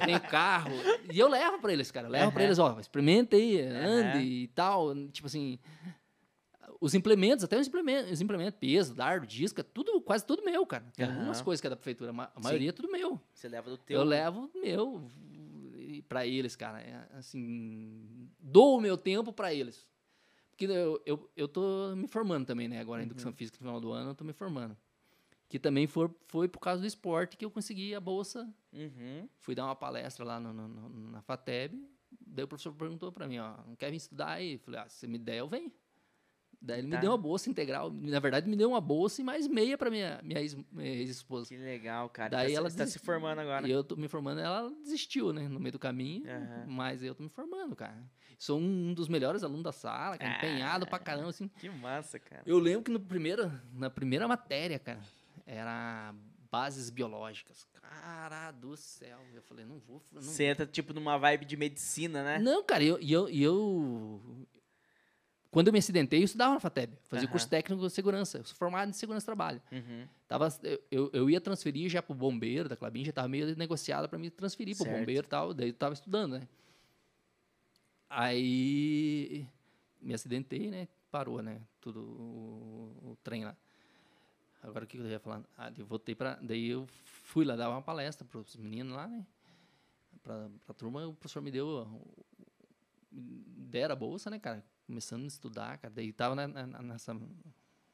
eu 0.00 0.06
tenho 0.06 0.20
carro. 0.20 0.70
E 1.10 1.18
eu 1.18 1.26
levo 1.28 1.58
pra 1.60 1.72
eles, 1.72 1.90
cara. 1.90 2.06
Eu 2.08 2.10
levo 2.10 2.30
pra 2.32 2.40
Aham. 2.42 2.46
eles, 2.48 2.58
ó, 2.58 2.78
experimenta 2.78 3.36
aí, 3.36 3.58
ande 3.62 4.18
e 4.18 4.48
tal. 4.48 4.94
Tipo 5.08 5.26
assim. 5.28 5.58
Os 6.84 6.92
implementos, 6.94 7.42
até 7.44 7.58
os 7.58 7.66
implementos, 7.66 8.10
os 8.12 8.20
implementos, 8.20 8.58
peso, 8.60 8.94
dardo, 8.94 9.26
disco, 9.26 9.58
é 9.58 9.64
tudo, 9.64 10.00
quase 10.02 10.26
tudo 10.26 10.44
meu, 10.44 10.66
cara. 10.66 10.84
Tem 10.94 11.06
Aham. 11.06 11.14
algumas 11.14 11.40
coisas 11.40 11.60
que 11.60 11.66
é 11.66 11.70
da 11.70 11.76
prefeitura, 11.76 12.10
a 12.10 12.40
maioria 12.40 12.68
é 12.68 12.72
tudo 12.72 12.90
meu. 12.92 13.18
Você 13.32 13.48
leva 13.48 13.70
do 13.70 13.78
teu. 13.78 14.00
Eu 14.00 14.04
levo 14.04 14.50
o 14.54 14.60
meu 14.60 15.02
pra 16.08 16.26
eles, 16.26 16.54
cara. 16.54 16.82
É, 16.82 17.08
assim, 17.16 18.28
dou 18.38 18.76
o 18.76 18.80
meu 18.82 18.98
tempo 18.98 19.32
pra 19.32 19.54
eles. 19.54 19.88
Porque 20.50 20.66
eu, 20.66 21.00
eu, 21.06 21.30
eu 21.34 21.48
tô 21.48 21.96
me 21.96 22.06
formando 22.06 22.44
também, 22.46 22.68
né? 22.68 22.80
Agora 22.80 23.00
em 23.02 23.06
Educação 23.06 23.32
Física 23.32 23.56
no 23.56 23.60
final 23.66 23.80
do 23.80 23.90
ano, 23.90 24.10
eu 24.10 24.14
tô 24.14 24.22
me 24.22 24.34
formando. 24.34 24.76
Que 25.48 25.58
também 25.58 25.86
foi, 25.86 26.10
foi 26.28 26.48
por 26.48 26.58
causa 26.60 26.82
do 26.82 26.86
esporte 26.86 27.36
que 27.38 27.44
eu 27.46 27.50
consegui 27.50 27.94
a 27.94 28.00
bolsa. 28.00 28.46
Uhum. 28.74 29.26
Fui 29.40 29.54
dar 29.54 29.64
uma 29.64 29.74
palestra 29.74 30.22
lá 30.24 30.38
no, 30.38 30.52
no- 30.52 30.68
no- 30.68 31.10
na 31.12 31.22
FATEB. 31.22 31.82
Daí 32.26 32.44
o 32.44 32.48
professor 32.48 32.72
perguntou 32.74 33.10
pra 33.10 33.26
mim, 33.26 33.38
ó, 33.38 33.56
não 33.66 33.74
quer 33.74 33.90
vir 33.90 33.96
estudar 33.96 34.32
aí? 34.32 34.52
Eu 34.54 34.58
falei, 34.60 34.80
ah, 34.80 34.88
se 34.88 34.98
você 34.98 35.06
me 35.06 35.18
der, 35.18 35.38
eu 35.38 35.48
venho. 35.48 35.72
Daí 36.60 36.78
ele 36.80 36.88
Tá. 36.88 36.96
me 36.96 37.00
deu 37.00 37.10
uma 37.10 37.18
bolsa 37.18 37.50
integral. 37.50 37.90
Na 37.90 38.20
verdade, 38.20 38.48
me 38.48 38.56
deu 38.56 38.68
uma 38.70 38.80
bolsa 38.80 39.20
e 39.20 39.24
mais 39.24 39.46
meia 39.46 39.76
pra 39.78 39.90
minha, 39.90 40.20
minha 40.22 40.40
ex- 40.40 40.56
minha 40.72 40.90
ex-esposa. 40.94 41.48
Que 41.48 41.56
legal, 41.56 42.08
cara. 42.08 42.30
Daí 42.30 42.52
tá, 42.52 42.58
ela 42.58 42.70
tá 42.70 42.84
des- 42.84 42.92
se 42.92 42.98
formando 42.98 43.40
agora. 43.40 43.66
E 43.66 43.70
eu 43.70 43.82
tô 43.84 43.96
me 43.96 44.08
formando, 44.08 44.40
ela 44.40 44.70
desistiu, 44.82 45.32
né? 45.32 45.48
No 45.48 45.58
meio 45.60 45.72
do 45.72 45.78
caminho. 45.78 46.24
Aham. 46.28 46.64
Mas 46.68 47.02
eu 47.02 47.14
tô 47.14 47.22
me 47.22 47.28
formando, 47.28 47.74
cara. 47.76 47.96
Sou 48.38 48.58
um 48.58 48.92
dos 48.92 49.08
melhores 49.08 49.42
alunos 49.42 49.62
da 49.62 49.72
sala, 49.72 50.18
cara, 50.18 50.36
empenhado 50.36 50.86
pra 50.86 50.98
caramba, 50.98 51.28
assim. 51.30 51.48
Que 51.58 51.68
massa, 51.70 52.18
cara. 52.18 52.42
Eu 52.44 52.58
lembro 52.58 52.82
que 52.82 52.90
no 52.90 53.00
primeiro, 53.00 53.50
na 53.72 53.88
primeira 53.88 54.26
matéria, 54.26 54.78
cara, 54.78 55.00
era 55.46 56.14
bases 56.50 56.90
biológicas. 56.90 57.66
Cara 57.80 58.50
do 58.52 58.76
céu. 58.76 59.18
Eu 59.34 59.42
falei, 59.42 59.64
não 59.64 59.78
vou. 59.78 60.02
Não, 60.12 60.20
Você 60.22 60.44
entra, 60.44 60.66
tipo, 60.66 60.92
numa 60.92 61.16
vibe 61.18 61.44
de 61.44 61.56
medicina, 61.56 62.22
né? 62.24 62.38
não 62.38 62.62
cara, 62.64 62.82
e 62.82 62.88
eu, 62.88 62.98
eu, 63.00 63.28
eu. 63.28 64.20
Quando 65.54 65.68
eu 65.68 65.72
me 65.72 65.78
acidentei, 65.78 66.18
eu 66.18 66.24
estudava 66.24 66.54
na 66.54 66.58
FATEB. 66.58 66.98
Fazia 67.04 67.26
Aham. 67.26 67.30
curso 67.30 67.48
técnico 67.48 67.86
de 67.86 67.92
segurança. 67.92 68.38
Eu 68.38 68.44
sou 68.44 68.56
formado 68.56 68.88
em 68.88 68.92
segurança 68.92 69.22
do 69.24 69.26
trabalho. 69.26 69.62
Uhum. 69.70 70.08
Tava, 70.26 70.48
eu- 70.90 71.10
eu, 71.12 71.30
ia 71.30 71.40
transferir 71.40 71.88
já 71.88 72.02
pro 72.02 72.12
bombeiro 72.12 72.68
da 72.68 72.76
Clabin, 72.76 73.04
já 73.04 73.12
tava 73.12 73.28
meio 73.28 73.56
negociada 73.56 74.08
para 74.08 74.18
me 74.18 74.30
transferir 74.30 74.74
pro 74.74 74.84
Certo. 74.84 74.98
bombeiro 74.98 75.24
e 75.24 75.30
tal, 75.30 75.54
daí 75.54 75.68
eu 75.68 75.72
tava 75.74 75.94
estudando, 75.94 76.40
né? 76.40 76.48
Aí 78.10 79.46
me 80.02 80.12
acidentei, 80.12 80.68
né? 80.72 80.88
Parou, 81.08 81.40
né? 81.40 81.60
Tudo 81.80 82.00
o, 82.00 83.10
o 83.12 83.18
trem 83.22 83.44
lá. 83.44 83.56
Agora 84.60 84.84
o 84.84 84.88
que 84.88 84.98
eu 84.98 85.06
ia 85.06 85.20
falar? 85.20 85.40
Ah, 85.56 85.72
eu 85.78 85.86
voltei 85.86 86.16
para, 86.16 86.34
daí 86.42 86.70
eu 86.70 86.84
fui 87.04 87.44
lá 87.44 87.54
dar 87.54 87.70
uma 87.70 87.80
palestra 87.80 88.26
para 88.26 88.40
os 88.40 88.56
meninos 88.56 88.96
lá, 88.96 89.06
né? 89.06 89.24
pra, 90.20 90.48
pra 90.64 90.74
turma, 90.74 91.06
o 91.06 91.14
professor 91.14 91.40
me 91.40 91.52
deu. 91.52 91.86
Dera 93.12 93.92
a 93.92 93.96
bolsa, 93.96 94.28
né, 94.30 94.40
cara? 94.40 94.64
Começando 94.86 95.24
a 95.24 95.26
estudar, 95.28 95.78
cara. 95.78 95.92
Daí 95.94 96.12
tava 96.12 96.34
na- 96.34 96.46
na- 96.48 96.82
nessa 96.82 97.16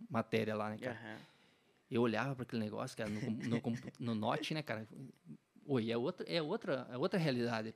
matéria 0.08 0.54
lá, 0.56 0.70
né, 0.70 0.78
cara? 0.78 0.98
Aham. 0.98 1.18
Eu 1.90 2.02
olhava 2.02 2.34
para 2.34 2.44
aquele 2.44 2.62
negócio, 2.62 2.96
cara, 2.96 3.10
no, 3.10 3.20
no, 3.30 3.60
no 3.98 4.14
Note, 4.14 4.54
né, 4.54 4.62
cara? 4.62 4.86
Oi, 5.66 5.90
é 5.90 5.96
outra, 5.96 6.26
é 6.28 6.40
outra, 6.40 6.86
é 6.90 6.96
outra 6.96 7.18
realidade 7.18 7.74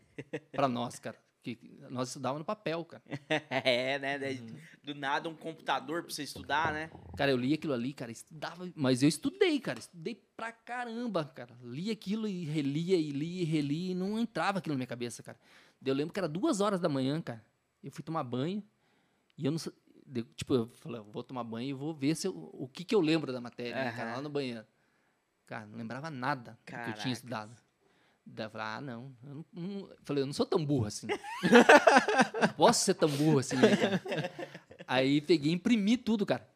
para 0.53 0.69
nós, 0.69 0.99
cara. 0.99 1.17
Que 1.43 1.59
nós 1.91 2.09
estudávamos 2.09 2.41
no 2.41 2.45
papel, 2.45 2.85
cara. 2.85 3.03
É, 3.51 3.99
né? 3.99 4.17
Uhum. 4.17 4.57
Do 4.83 4.95
nada 4.95 5.29
um 5.29 5.35
computador 5.37 6.03
pra 6.03 6.13
você 6.13 6.23
estudar, 6.23 6.73
né? 6.73 6.91
Cara, 7.17 7.31
eu 7.33 7.37
li 7.37 7.53
aquilo 7.55 7.73
ali, 7.75 7.93
cara, 7.93 8.11
estudava, 8.11 8.71
mas 8.75 9.03
eu 9.03 9.09
estudei, 9.09 9.61
cara, 9.61 9.79
estudei 9.79 10.15
pra 10.37 10.53
caramba, 10.53 11.25
cara. 11.25 11.55
Li 11.63 11.91
aquilo 11.91 12.27
e 12.27 12.45
relia 12.45 12.97
e 12.97 13.11
li 13.11 13.43
e 13.43 13.45
relia 13.45 13.93
e 13.93 13.95
não 13.95 14.19
entrava 14.19 14.59
aquilo 14.59 14.75
na 14.75 14.79
minha 14.79 14.87
cabeça, 14.87 15.23
cara. 15.23 15.39
Eu 15.85 15.93
lembro 15.95 16.15
que 16.15 16.21
era 16.21 16.29
duas 16.29 16.61
horas 16.61 16.81
da 16.81 16.89
manhã, 16.89 17.21
cara. 17.21 17.45
Eu 17.83 17.91
fui 17.91 18.03
tomar 18.03 18.25
banho 18.25 18.63
e 19.37 19.45
eu 19.47 19.53
não 19.53 19.59
tipo, 20.37 20.55
eu 20.55 20.69
falei, 20.77 21.01
eu 21.01 21.05
vou 21.05 21.23
tomar 21.23 21.43
banho 21.45 21.69
e 21.71 21.73
vou 21.73 21.95
ver 21.95 22.15
se 22.15 22.27
eu- 22.29 22.51
o 22.53 22.69
que 22.69 22.85
que 22.85 22.95
eu 22.95 23.01
lembro 23.01 23.33
da 23.33 23.41
matéria, 23.41 23.75
né, 23.85 23.93
cara, 23.97 24.17
lá 24.17 24.23
no 24.23 24.29
banheiro. 24.29 24.65
Cara, 25.47 25.67
não 25.67 25.77
lembrava 25.79 26.11
nada 26.11 26.59
do 26.65 26.85
que 26.85 26.91
eu 26.91 26.95
tinha 26.95 27.13
estudado. 27.13 27.57
Daí 28.27 28.47
eu 28.47 28.51
falei, 28.51 28.67
ah, 28.67 28.81
não. 28.81 29.17
Eu 29.25 29.35
não, 29.35 29.45
não- 29.53 29.91
falei, 30.03 30.23
eu 30.23 30.27
não 30.27 30.33
sou 30.33 30.47
tão 30.47 30.65
burro 30.65 30.87
assim. 30.87 31.07
não 31.07 31.19
posso 32.57 32.85
ser 32.85 32.95
tão 32.95 33.09
burro 33.09 33.39
assim, 33.39 33.57
né, 33.57 33.77
cara? 33.77 34.03
Aí 34.87 35.21
peguei 35.21 35.51
e 35.53 35.55
imprimi 35.55 35.97
tudo, 35.97 36.25
cara. 36.25 36.49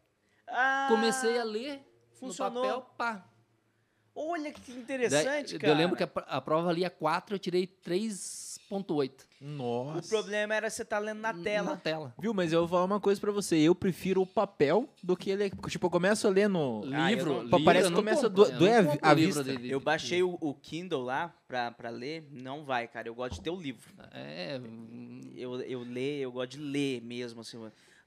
Ah, 0.47 0.87
Comecei 0.89 1.39
a 1.39 1.45
ler 1.45 1.81
funcionou. 2.15 2.65
no 2.65 2.71
papel, 2.83 2.95
pá. 2.97 3.29
Olha 4.15 4.53
que 4.53 4.73
interessante, 4.73 5.51
daí 5.53 5.59
cara. 5.61 5.73
Eu 5.73 5.77
lembro 5.77 5.97
que 5.97 6.03
a, 6.05 6.11
a 6.27 6.41
prova 6.41 6.67
valia 6.67 6.91
4, 6.91 7.35
eu 7.35 7.39
tirei 7.39 7.67
3.8 8.71 9.11
Nossa. 9.41 10.07
O 10.07 10.09
problema 10.09 10.55
era 10.55 10.69
você 10.69 10.83
estar 10.83 10.99
lendo 10.99 11.21
na 11.21 11.33
tela. 11.35 11.71
Na 11.71 11.77
tela. 11.77 12.15
Viu, 12.19 12.35
mas 12.35 12.53
eu 12.53 12.61
vou 12.61 12.69
falar 12.69 12.85
uma 12.85 13.01
coisa 13.01 13.21
pra 13.21 13.33
você. 13.33 13.57
Eu 13.57 13.75
prefiro 13.75 14.23
o 14.23 14.27
papel 14.27 14.89
do 15.03 15.17
que 15.17 15.31
ele. 15.31 15.51
Tipo, 15.69 15.87
eu 15.87 15.91
começo 15.91 16.27
a 16.27 16.31
ler 16.31 16.49
no. 16.49 16.83
Ah, 16.93 17.11
eu 17.11 17.17
livro, 17.17 17.33
não- 17.35 17.43
livro, 17.45 17.65
Parece 17.65 17.89
que 17.89 17.95
começa 17.95 18.29
compro, 18.29 18.45
do- 18.45 18.51
eu 18.53 18.59
doer 18.59 18.83
não 18.85 18.99
a 19.03 19.11
a 19.11 19.15
livro 19.15 19.43
vista. 19.43 19.45
de- 19.45 19.63
de- 19.63 19.71
Eu 19.71 19.81
baixei 19.81 20.23
o, 20.23 20.37
o 20.41 20.55
Kindle 20.55 21.03
lá 21.03 21.35
pra, 21.47 21.71
pra 21.71 21.91
ler, 21.91 22.27
não 22.31 22.65
vai, 22.65 22.87
cara. 22.89 23.09
Eu 23.09 23.15
gosto 23.15 23.35
de 23.35 23.41
ter 23.43 23.51
o 23.51 23.57
livro. 23.57 23.93
É, 24.13 24.61
hum, 24.63 25.21
Eu, 25.37 25.61
eu 25.63 25.81
ler, 25.83 26.21
eu 26.21 26.33
gosto 26.33 26.51
de 26.53 26.59
ler 26.59 27.01
mesmo, 27.03 27.41
assim. 27.41 27.59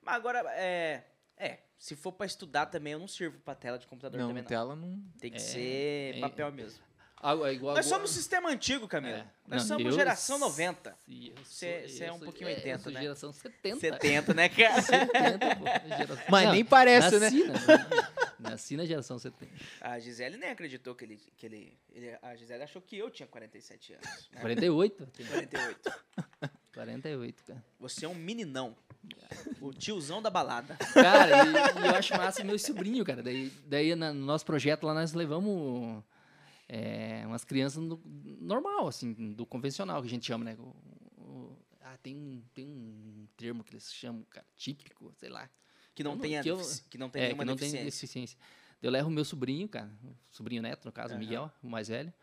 Mas 0.02 0.16
agora, 0.16 0.44
é. 0.56 1.04
É, 1.38 1.60
se 1.80 1.96
for 1.96 2.12
pra 2.12 2.26
estudar 2.28 2.68
também, 2.68 2.94
eu 2.94 3.00
não 3.00 3.08
sirvo 3.08 3.40
pra 3.40 3.56
tela 3.56 3.80
de 3.80 3.88
computador 3.88 4.20
Não, 4.20 4.28
também, 4.28 4.44
não. 4.44 4.48
tela 4.50 4.76
não. 4.76 5.02
Tem 5.20 5.32
que 5.32 5.38
É, 5.38 5.40
ser 5.40 6.16
é- 6.18 6.20
papel 6.20 6.52
mesmo. 6.52 6.80
Ah, 7.22 7.36
é 7.48 7.54
igual 7.54 7.76
Nós 7.76 7.86
somos 7.86 8.12
sistema 8.12 8.50
antigo, 8.50 8.88
Camilo. 8.88 9.16
É. 9.18 9.26
Nós 9.48 9.62
Não, 9.68 9.78
somos 9.78 9.86
eu- 9.86 9.92
geração 10.00 10.38
90. 10.40 10.96
Sim, 11.06 11.28
eu 11.30 11.36
sou- 11.38 11.46
Cê- 11.46 11.88
cê 11.88 12.04
é 12.06 12.10
eu 12.10 12.14
um 12.14 12.20
pouquinho 12.20 12.50
eu 12.50 12.56
80, 12.56 12.80
sou 12.80 12.92
né? 12.92 13.02
geração 13.02 13.32
70. 13.34 13.80
70, 13.80 14.34
né, 14.34 14.50
cara? 14.50 14.82
70, 14.82 15.56
pô, 15.56 15.66
geração- 15.98 16.26
Mas 16.30 16.46
Não, 16.46 16.54
nem 16.54 16.66
parece, 16.66 17.20
né? 17.20 17.30
nasci, 17.30 17.44
né? 17.48 17.54
Nasci 18.40 18.78
na 18.78 18.86
geração 18.86 19.20
70. 19.20 19.52
A 19.82 20.00
Gisele 20.00 20.38
nem 20.38 20.50
acreditou 20.50 20.96
que 20.96 21.06
ele. 21.06 21.20
Que 21.38 21.46
ele, 21.46 21.78
ele- 21.94 22.18
a 22.22 22.36
Gisele 22.36 22.64
achou 22.64 22.82
que 22.82 22.98
eu 22.98 23.10
tinha 23.10 23.28
47 23.28 23.94
anos. 23.94 24.30
né? 24.32 24.42
48? 24.42 25.06
Tem 25.08 25.26
48. 25.26 25.92
48, 26.74 27.44
cara. 27.46 27.64
Você 27.80 28.06
é 28.06 28.10
um 28.10 28.16
meninão. 28.16 28.76
O 29.60 29.74
tiozão 29.74 30.22
da 30.22 30.30
balada. 30.30 30.76
Cara, 30.94 31.44
e, 31.46 31.84
e 31.84 31.88
eu 31.88 31.96
acho 31.96 32.16
massa 32.16 32.44
meu 32.44 32.58
sobrinho, 32.60 33.04
cara. 33.04 33.22
Daí, 33.24 33.52
daí 33.66 33.96
na- 33.96 34.14
no 34.14 34.26
nosso 34.26 34.46
projeto 34.46 34.86
lá 34.86 34.94
nós 34.94 35.12
levamos 35.14 36.04
é, 36.74 37.24
umas 37.28 37.44
crianças 37.44 37.84
no- 37.84 38.02
normal, 38.40 38.88
assim, 38.88 39.14
do 39.34 39.46
convencional, 39.46 40.02
que 40.02 40.08
a 40.08 40.10
gente 40.10 40.26
chama, 40.26 40.46
né? 40.46 40.56
O- 40.58 40.74
o- 41.22 41.58
ah, 41.82 41.98
tem 42.02 42.16
um, 42.16 42.42
tem 42.54 42.66
um 42.66 43.28
termo 43.36 43.62
que 43.62 43.74
eles 43.74 43.94
chamam, 43.94 44.24
cara, 44.30 44.46
típico, 44.56 45.12
sei 45.18 45.28
lá. 45.28 45.50
Que 45.94 46.02
não, 46.02 46.14
não- 46.14 46.22
tenha 46.22 46.42
que 46.42 46.50
eu- 46.50 46.62
que 46.90 46.98
não 46.98 47.10
tem 47.10 47.22
é, 47.24 47.26
nenhuma 47.26 47.44
que 47.44 47.48
não 47.50 47.56
tem 47.58 47.72
deficiência. 47.72 47.86
deficiência. 47.86 48.38
Daí 48.82 48.88
Eu 48.88 48.92
levo 48.92 49.10
o 49.10 49.12
meu 49.12 49.26
sobrinho, 49.26 49.68
cara, 49.68 49.92
o 50.04 50.16
sobrinho 50.34 50.62
neto, 50.62 50.86
no 50.86 50.92
caso, 50.94 51.10
o 51.10 51.18
Aham. 51.18 51.20
Miguel, 51.20 51.52
o 51.62 51.68
mais 51.70 51.90
velho. 51.90 52.14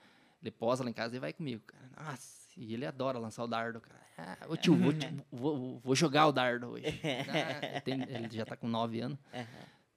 Ele 0.41 0.51
posa 0.51 0.83
lá 0.83 0.89
em 0.89 0.95
casa 0.95 1.15
e 1.15 1.19
vai 1.19 1.33
comigo, 1.35 1.63
cara. 1.67 1.91
Nossa, 1.97 2.49
e 2.57 2.73
ele 2.73 2.87
adora 2.87 3.19
lançar 3.19 3.45
o 3.45 3.47
dardo, 3.47 3.81
cara. 3.83 4.01
Ah, 4.17 4.47
ô 4.49 4.57
tio, 4.57 4.75
vou, 4.75 4.93
vou, 5.31 5.79
vou 5.81 5.95
jogar 5.95 6.27
o 6.27 6.33
dardo 6.33 6.69
hoje. 6.69 6.87
Ah, 7.29 7.67
ele, 7.67 7.81
tem- 7.83 8.03
ele 8.03 8.29
já 8.35 8.47
tá 8.47 8.57
com 8.57 8.67
9 8.67 9.01
anos. 9.01 9.19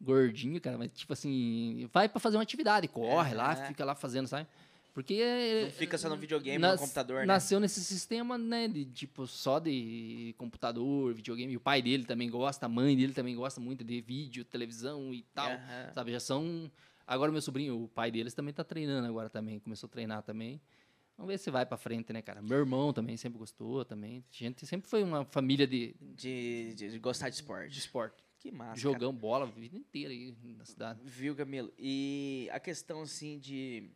Gordinho, 0.01 0.59
cara, 0.59 0.77
mas 0.77 0.89
tipo 0.93 1.13
assim, 1.13 1.87
vai 1.93 2.09
pra 2.09 2.19
fazer 2.19 2.37
uma 2.37 2.43
atividade, 2.43 2.87
corre 2.87 3.33
lá, 3.35 3.51
Aham. 3.53 3.65
fica 3.67 3.85
lá 3.85 3.93
fazendo, 3.95 4.27
sabe? 4.27 4.47
Porque 4.93 5.13
é, 5.13 5.63
Não 5.65 5.71
fica 5.71 5.97
só 5.97 6.09
no 6.09 6.17
videogame, 6.17 6.57
nas- 6.57 6.73
no 6.81 6.85
computador, 6.87 7.19
né? 7.21 7.25
Nasceu 7.27 7.59
nesse 7.61 7.81
sistema, 7.81 8.37
né, 8.37 8.67
de 8.67 8.83
tipo, 8.83 9.25
só 9.25 9.57
de 9.59 10.35
computador, 10.37 11.13
videogame. 11.13 11.53
E 11.53 11.57
o 11.57 11.61
pai 11.61 11.81
dele 11.81 12.03
também 12.03 12.29
gosta, 12.29 12.65
a 12.65 12.69
mãe 12.69 12.97
dele 12.97 13.13
também 13.13 13.33
gosta 13.35 13.61
muito 13.61 13.83
de 13.85 14.01
vídeo, 14.01 14.43
televisão 14.43 15.13
e 15.13 15.21
tal. 15.33 15.51
Aham. 15.51 15.91
Sabe, 15.93 16.11
já 16.11 16.19
são. 16.19 16.69
Agora, 17.07 17.31
meu 17.31 17.41
sobrinho, 17.41 17.83
o 17.83 17.87
pai 17.87 18.11
deles 18.11 18.33
também 18.33 18.53
tá 18.53 18.63
treinando 18.63 19.07
agora 19.07 19.29
também, 19.29 19.59
começou 19.59 19.87
a 19.87 19.91
treinar 19.91 20.23
também. 20.23 20.59
Vamos 21.17 21.31
ver 21.31 21.37
se 21.37 21.51
vai 21.51 21.65
pra 21.65 21.77
frente, 21.77 22.11
né, 22.11 22.21
cara? 22.21 22.41
Meu 22.41 22.57
irmão 22.57 22.91
também 22.91 23.15
sempre 23.15 23.37
gostou 23.37 23.85
também. 23.85 24.23
A 24.29 24.43
gente 24.43 24.65
sempre 24.65 24.89
foi 24.89 25.03
uma 25.03 25.23
família 25.23 25.67
de, 25.67 25.95
De, 26.01 26.73
de- 26.73 26.89
de 26.91 26.99
gostar 26.99 27.29
de 27.29 27.35
de 27.69 27.79
esporte. 27.79 28.23
Que 28.41 28.51
massa. 28.51 28.81
Jogamos 28.81 29.21
bola 29.21 29.45
a 29.45 29.47
vida 29.47 29.77
inteira 29.77 30.11
aí 30.11 30.35
na 30.57 30.65
cidade. 30.65 30.99
Viu, 31.03 31.35
Camilo? 31.35 31.71
E 31.77 32.49
a 32.51 32.59
questão, 32.59 33.03
assim, 33.03 33.37
de... 33.37 33.91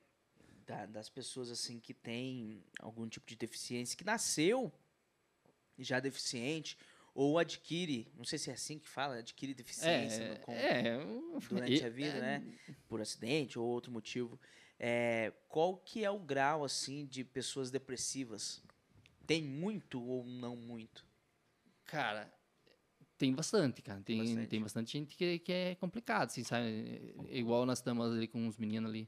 da- 0.68 0.86
das 0.86 1.10
pessoas, 1.10 1.50
assim, 1.50 1.80
que 1.80 1.96
têm 1.96 2.64
algum 2.80 3.10
tipo 3.10 3.26
de 3.26 3.36
deficiência, 3.36 3.98
que 3.98 4.04
nasceu 4.04 4.72
já 5.80 6.00
deficiente, 6.00 6.78
ou 7.16 7.40
adquire, 7.40 8.08
não 8.16 8.24
sei 8.24 8.38
se 8.38 8.52
é 8.52 8.54
assim 8.54 8.78
que 8.78 8.88
fala, 8.88 9.16
adquire 9.18 9.54
deficiência 9.54 10.24
É, 10.24 10.28
no- 10.30 10.54
é, 10.54 10.98
durante 11.50 11.84
a 11.84 11.90
vida, 11.90 12.18
é, 12.18 12.22
né? 12.22 12.44
Por 12.88 13.02
acidente 13.02 13.58
ou 13.58 13.66
outro 13.66 13.92
motivo. 13.92 14.40
É, 14.78 15.34
qual 15.50 15.76
que 15.78 16.06
é 16.06 16.12
o 16.12 16.20
grau, 16.20 16.64
assim, 16.64 17.04
de 17.08 17.24
pessoas 17.24 17.72
depressivas? 17.72 18.62
Tem 19.26 19.42
muito 19.42 20.00
ou 20.00 20.24
não 20.24 20.56
muito? 20.56 21.04
Cara, 21.86 22.32
tem 23.18 23.34
bastante, 23.34 23.82
cara. 23.82 24.02
Tem, 24.02 24.20
Bastante. 24.20 24.48
tem 24.48 24.62
bastante 24.62 24.92
gente 24.92 25.16
que, 25.16 25.40
que 25.40 25.52
é 25.52 25.76
complicado, 25.76 26.28
assim, 26.28 26.44
sabe? 26.44 27.14
Igual 27.30 27.66
nós 27.66 27.80
estamos 27.80 28.12
ali 28.12 28.28
com 28.28 28.46
uns 28.46 28.58
meninos 28.58 28.90
ali 28.90 29.08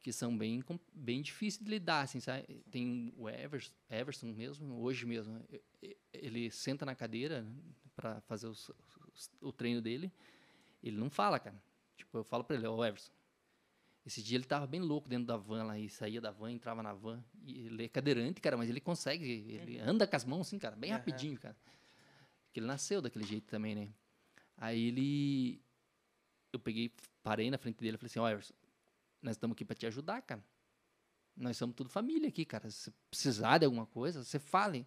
que 0.00 0.12
são 0.12 0.36
bem, 0.36 0.62
bem 0.94 1.20
difíceis 1.20 1.62
de 1.64 1.68
lidar, 1.70 2.02
assim, 2.02 2.20
sabe? 2.20 2.62
Tem 2.70 3.12
o 3.16 3.28
Everson, 3.28 3.72
Everson 3.90 4.26
mesmo, 4.28 4.80
hoje 4.80 5.04
mesmo, 5.04 5.44
ele 6.12 6.50
senta 6.50 6.86
na 6.86 6.94
cadeira 6.94 7.44
para 7.96 8.20
fazer 8.22 8.46
os- 8.46 8.70
os- 9.12 9.30
o 9.40 9.52
treino 9.52 9.82
dele, 9.82 10.10
ele 10.82 10.96
não 10.96 11.10
fala, 11.10 11.38
cara. 11.38 11.60
Tipo, 11.96 12.18
eu 12.18 12.24
falo 12.24 12.44
para 12.44 12.56
ele, 12.56 12.66
ó, 12.66 12.84
Everson, 12.86 13.10
esse 14.06 14.22
dia 14.22 14.38
ele 14.38 14.44
tava 14.44 14.66
bem 14.66 14.80
louco 14.80 15.08
dentro 15.08 15.26
da 15.26 15.36
van 15.36 15.64
lá, 15.64 15.78
e 15.78 15.90
saía 15.90 16.20
da 16.20 16.30
van, 16.30 16.52
entrava 16.52 16.82
na 16.82 16.94
van, 16.94 17.22
e 17.44 17.66
ele 17.66 17.84
é 17.84 17.88
cadeirante, 17.88 18.40
cara, 18.40 18.56
mas 18.56 18.70
ele 18.70 18.80
consegue, 18.80 19.28
ele 19.48 19.78
anda 19.80 20.06
com 20.06 20.16
as 20.16 20.24
mãos, 20.24 20.46
assim, 20.46 20.58
cara, 20.58 20.76
bem 20.76 20.90
Aham. 20.90 20.98
rapidinho, 20.98 21.38
cara. 21.38 21.56
Porque 22.48 22.60
ele 22.60 22.66
nasceu 22.66 23.00
daquele 23.00 23.24
jeito 23.24 23.46
também, 23.46 23.74
né? 23.74 23.88
Aí 24.56 24.88
ele. 24.88 25.62
Eu 26.52 26.58
peguei, 26.58 26.90
parei 27.22 27.50
na 27.50 27.58
frente 27.58 27.78
dele 27.78 27.96
e 27.96 27.98
falei 27.98 28.08
assim: 28.08 28.18
Ó, 28.18 28.54
nós 29.22 29.36
estamos 29.36 29.54
aqui 29.54 29.64
para 29.64 29.76
te 29.76 29.86
ajudar, 29.86 30.22
cara. 30.22 30.42
Nós 31.36 31.56
somos 31.56 31.76
tudo 31.76 31.88
família 31.88 32.28
aqui, 32.28 32.44
cara. 32.44 32.70
Se 32.70 32.90
precisar 33.10 33.58
de 33.58 33.64
alguma 33.64 33.86
coisa, 33.86 34.24
você 34.24 34.38
fale. 34.38 34.86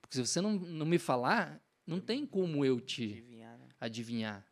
Porque 0.00 0.14
se 0.16 0.24
você 0.24 0.40
não, 0.40 0.52
não 0.52 0.86
me 0.86 0.98
falar, 0.98 1.60
não 1.86 2.00
tem 2.00 2.26
como 2.26 2.64
eu 2.64 2.80
te 2.80 3.04
Adivinhar, 3.04 3.58
né? 3.58 3.68
adivinhar. 3.80 4.47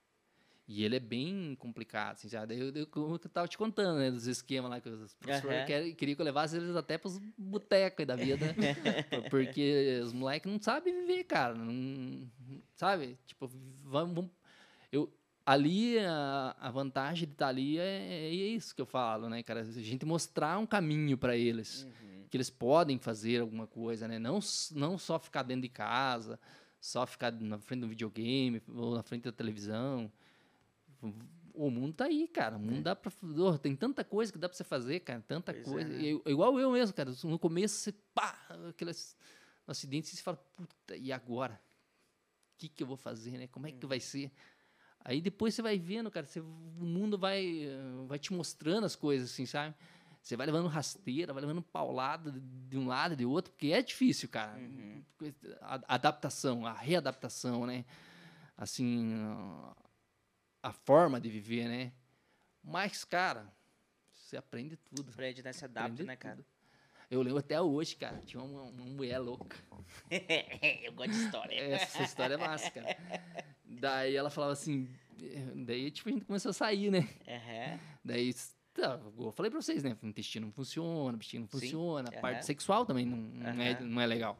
E 0.68 0.82
ele 0.84 0.96
é 0.96 1.00
bem 1.00 1.54
complicado, 1.60 2.14
assim? 2.14 2.28
Daí 2.28 2.58
Eu, 2.58 2.72
eu, 2.74 2.86
como 2.88 3.14
eu 3.14 3.18
tava 3.18 3.46
te 3.46 3.56
contando, 3.56 3.98
né? 3.98 4.10
Dos 4.10 4.26
esquemas 4.26 4.68
lá 4.70 4.80
que 4.80 4.88
os 4.88 5.14
professores 5.14 5.58
Aham. 5.58 5.66
querem- 5.66 5.94
queriam 5.94 6.16
que 6.16 6.20
eu 6.22 6.24
levasse 6.26 6.56
eles 6.56 6.74
até 6.74 6.98
pros 6.98 7.18
botecos 7.38 8.04
da 8.04 8.16
vida. 8.16 8.54
porque 9.30 10.00
os 10.02 10.12
moleques 10.12 10.50
não 10.50 10.60
sabem 10.60 10.92
viver, 10.92 11.22
cara. 11.24 11.54
Não, 11.54 12.28
sabe? 12.74 13.16
Tipo, 13.26 13.46
vamos. 13.84 14.14
vamos- 14.14 14.30
eu, 14.90 15.12
ali, 15.44 15.98
a, 16.00 16.56
a 16.58 16.70
vantagem 16.72 17.28
de 17.28 17.34
estar 17.34 17.46
ali 17.48 17.78
é, 17.78 18.24
é 18.26 18.30
isso 18.30 18.74
que 18.74 18.82
eu 18.82 18.86
falo, 18.86 19.28
né, 19.28 19.44
cara? 19.44 19.60
A 19.60 19.64
gente 19.64 20.04
mostrar 20.04 20.58
um 20.58 20.66
caminho 20.66 21.16
para 21.16 21.36
eles 21.36 21.84
Uhum. 21.84 22.26
que 22.28 22.36
eles 22.36 22.50
podem 22.50 22.98
fazer 22.98 23.40
alguma 23.40 23.68
coisa, 23.68 24.08
né? 24.08 24.18
Não, 24.18 24.40
não 24.72 24.98
só 24.98 25.16
ficar 25.20 25.44
dentro 25.44 25.62
de 25.62 25.68
casa, 25.68 26.40
só 26.80 27.06
ficar 27.06 27.30
na 27.30 27.56
frente 27.60 27.82
do 27.82 27.88
videogame 27.88 28.60
ou 28.74 28.96
na 28.96 29.04
frente 29.04 29.22
da 29.22 29.32
televisão. 29.32 30.10
O 31.54 31.70
mundo 31.70 31.94
tá 31.94 32.04
aí, 32.04 32.28
cara. 32.28 32.56
O 32.56 32.60
mundo 32.60 32.82
dá 32.82 32.94
pra. 32.94 33.10
oh, 33.38 33.56
tem 33.58 33.74
tanta 33.74 34.04
coisa 34.04 34.30
que 34.30 34.38
dá 34.38 34.46
pra 34.48 34.56
você 34.56 34.64
fazer, 34.64 35.00
cara. 35.00 35.22
Tanta 35.26 35.52
Pois 35.54 35.66
é, 35.66 35.70
coisa. 35.70 35.88
né? 35.88 36.02
E- 36.02 36.22
igual 36.30 36.58
eu 36.60 36.70
mesmo, 36.70 36.94
cara. 36.94 37.10
No 37.24 37.38
começo, 37.38 37.76
você 37.76 37.92
pá, 38.14 38.38
aqueles 38.68 39.16
acidentes, 39.66 40.10
você 40.10 40.22
fala, 40.22 40.36
puta, 40.54 40.96
e 40.96 41.10
agora? 41.12 41.58
O 42.54 42.58
que, 42.58 42.68
que 42.68 42.82
eu 42.82 42.86
vou 42.86 42.96
fazer, 42.96 43.32
né? 43.38 43.46
Como 43.48 43.66
é 43.66 43.72
que 43.72 43.86
vai 43.86 44.00
ser? 44.00 44.30
Aí 45.00 45.20
depois 45.20 45.54
você 45.54 45.62
vai 45.62 45.78
vendo, 45.78 46.10
cara, 46.10 46.26
você- 46.26 46.40
o 46.40 46.44
mundo 46.44 47.16
vai, 47.16 47.66
vai 48.06 48.18
te 48.18 48.32
mostrando 48.34 48.84
as 48.84 48.96
coisas, 48.96 49.30
assim, 49.30 49.46
sabe? 49.46 49.74
Você 50.20 50.36
vai 50.36 50.46
levando 50.46 50.66
rasteira, 50.66 51.32
vai 51.32 51.40
levando 51.40 51.62
paulada 51.62 52.32
de- 52.32 52.40
de 52.40 52.76
um 52.76 52.86
lado 52.86 53.14
e 53.14 53.16
de 53.16 53.24
outro, 53.24 53.52
porque 53.52 53.68
é 53.68 53.80
difícil, 53.80 54.28
cara. 54.28 54.58
Uhum. 54.58 55.02
A 55.62 55.80
adaptação, 55.94 56.66
a 56.66 56.72
readaptação, 56.72 57.64
né? 57.64 57.84
Assim, 58.56 59.14
a 60.66 60.72
forma 60.72 61.20
de 61.20 61.28
viver, 61.30 61.68
né? 61.68 61.92
Mas, 62.62 63.04
cara, 63.04 63.52
você 64.12 64.36
aprende 64.36 64.76
tudo. 64.76 65.12
Fred, 65.12 65.42
né? 65.42 65.52
Se 65.52 65.64
adapta, 65.64 65.88
aprende 65.92 66.04
né, 66.04 66.16
cara? 66.16 66.36
tudo. 66.36 66.46
Eu 67.08 67.22
lembro 67.22 67.38
até 67.38 67.60
hoje, 67.60 67.94
cara, 67.94 68.20
tinha 68.26 68.42
uma, 68.42 68.62
uma 68.62 68.84
mulher 68.84 69.18
louca. 69.20 69.56
Eu 70.82 70.92
gosto 70.92 71.10
de 71.12 71.16
história. 71.16 71.54
Essa 71.54 72.02
história 72.02 72.34
é 72.34 72.36
massa, 72.36 72.68
cara. 72.72 72.96
Daí 73.64 74.16
ela 74.16 74.28
falava 74.28 74.52
assim, 74.54 74.88
daí 75.54 75.88
tipo 75.92 76.08
a 76.08 76.12
gente 76.12 76.24
começou 76.24 76.50
a 76.50 76.52
sair, 76.52 76.90
né? 76.90 77.08
Aham. 77.28 77.80
Daí, 78.04 78.34
tá, 78.74 79.00
eu 79.18 79.30
falei 79.30 79.50
pra 79.50 79.62
vocês, 79.62 79.84
né? 79.84 79.96
O 80.02 80.06
intestino 80.06 80.46
não 80.46 80.52
funciona, 80.52 81.12
o 81.12 81.14
intestino 81.14 81.42
não 81.42 81.48
Sim, 81.48 81.66
funciona, 81.66 82.08
a 82.08 82.12
aham. 82.12 82.20
parte 82.20 82.44
sexual 82.44 82.84
também 82.84 83.06
não, 83.06 83.16
não, 83.16 83.62
é, 83.62 83.80
não 83.80 84.00
é 84.00 84.06
legal. 84.06 84.36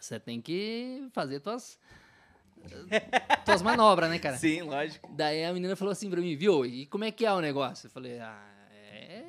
Você 0.00 0.18
tem 0.18 0.40
que 0.40 1.08
fazer 1.12 1.40
tuas, 1.40 1.78
tuas 3.44 3.62
manobras, 3.62 4.08
né, 4.10 4.18
cara? 4.18 4.36
Sim, 4.36 4.62
lógico. 4.62 5.08
Daí 5.14 5.44
a 5.44 5.52
menina 5.52 5.76
falou 5.76 5.92
assim 5.92 6.08
pra 6.10 6.20
mim, 6.20 6.36
viu, 6.36 6.64
e 6.64 6.86
como 6.86 7.04
é 7.04 7.10
que 7.10 7.24
é 7.26 7.32
o 7.32 7.40
negócio? 7.40 7.86
Eu 7.86 7.90
falei, 7.90 8.18
ah, 8.20 8.56
é 8.92 9.24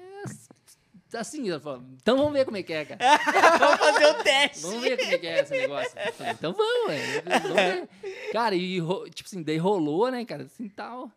assim. 1.18 1.50
Ela 1.50 1.60
falou, 1.60 1.84
então 1.94 2.18
vamos 2.18 2.34
ver 2.34 2.44
como 2.46 2.58
é 2.58 2.64
que 2.64 2.74
é, 2.74 2.84
cara. 2.86 3.00
Vamos 3.58 3.80
fazer 3.80 4.06
o 4.08 4.14
teste. 4.24 4.62
Vamos 4.64 4.82
ver 4.84 4.98
como 4.98 5.12
é 5.12 5.18
que 5.18 5.28
é 5.28 5.40
esse 5.42 5.52
negócio. 5.58 5.98
Eu 5.98 6.14
falei, 6.14 6.34
então 6.34 6.52
vamos, 6.54 6.88
ué. 6.90 7.22
Vamos 7.22 7.54
ver. 7.56 7.90
Cara, 8.34 8.54
e 8.56 8.82
tipo 9.12 9.28
assim, 9.30 9.42
daí 9.42 9.58
rolou, 9.58 10.12
né, 10.12 10.26
cara, 10.26 10.44
assim, 10.44 10.68
tal. 10.68 11.10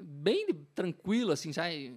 Bem 0.00 0.46
tranquilo, 0.74 1.32
assim, 1.32 1.52
sabe? 1.52 1.94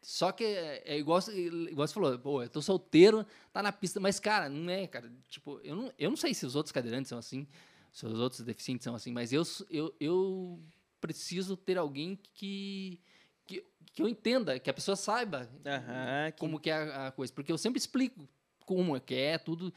Só 0.00 0.32
que 0.32 0.44
é, 0.44 0.82
é 0.84 0.98
igual, 0.98 1.20
você- 1.20 1.32
igual 1.46 1.86
você 1.86 1.94
falou, 1.94 2.18
pô, 2.18 2.42
eu 2.42 2.48
tô 2.48 2.60
solteiro, 2.62 3.26
tá 3.52 3.62
na 3.62 3.72
pista, 3.72 3.98
mas, 4.00 4.18
cara, 4.20 4.48
não 4.48 4.70
é, 4.72 4.86
cara. 4.86 5.10
Tipo, 5.28 5.60
eu 5.64 5.74
não, 5.76 5.92
eu 5.98 6.10
não 6.10 6.16
sei 6.16 6.34
se 6.34 6.44
os 6.46 6.54
outros 6.56 6.72
cadeirantes 6.72 7.08
são 7.08 7.18
assim, 7.18 7.46
se 7.92 8.06
os 8.06 8.18
outros 8.18 8.40
deficientes 8.40 8.82
são 8.84 8.94
assim, 8.94 9.12
mas 9.12 9.32
eu, 9.32 9.42
eu, 9.70 9.94
eu 10.00 10.62
preciso 11.00 11.56
ter 11.56 11.76
alguém 11.78 12.18
que, 12.34 12.98
que, 13.46 13.64
que 13.92 14.02
eu 14.02 14.08
entenda, 14.08 14.58
que 14.58 14.70
a 14.70 14.74
pessoa 14.74 14.96
saiba 14.96 15.46
que- 15.46 16.38
como 16.38 16.58
que 16.58 16.70
é 16.70 16.74
a, 16.74 17.06
a 17.08 17.12
coisa. 17.12 17.32
Porque 17.32 17.52
eu 17.52 17.58
sempre 17.58 17.78
explico 17.78 18.26
como 18.64 18.96
é 18.96 19.00
que 19.00 19.14
é, 19.14 19.36
tudo 19.38 19.72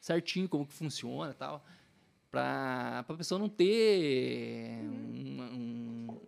certinho, 0.00 0.48
como 0.48 0.66
que 0.66 0.72
funciona 0.72 1.32
e 1.32 1.34
tal. 1.34 1.64
Pra, 2.30 3.02
pra 3.06 3.16
pessoa 3.16 3.38
não 3.38 3.48
ter 3.48 4.78
uma, 4.84 5.44
um- 5.50 6.20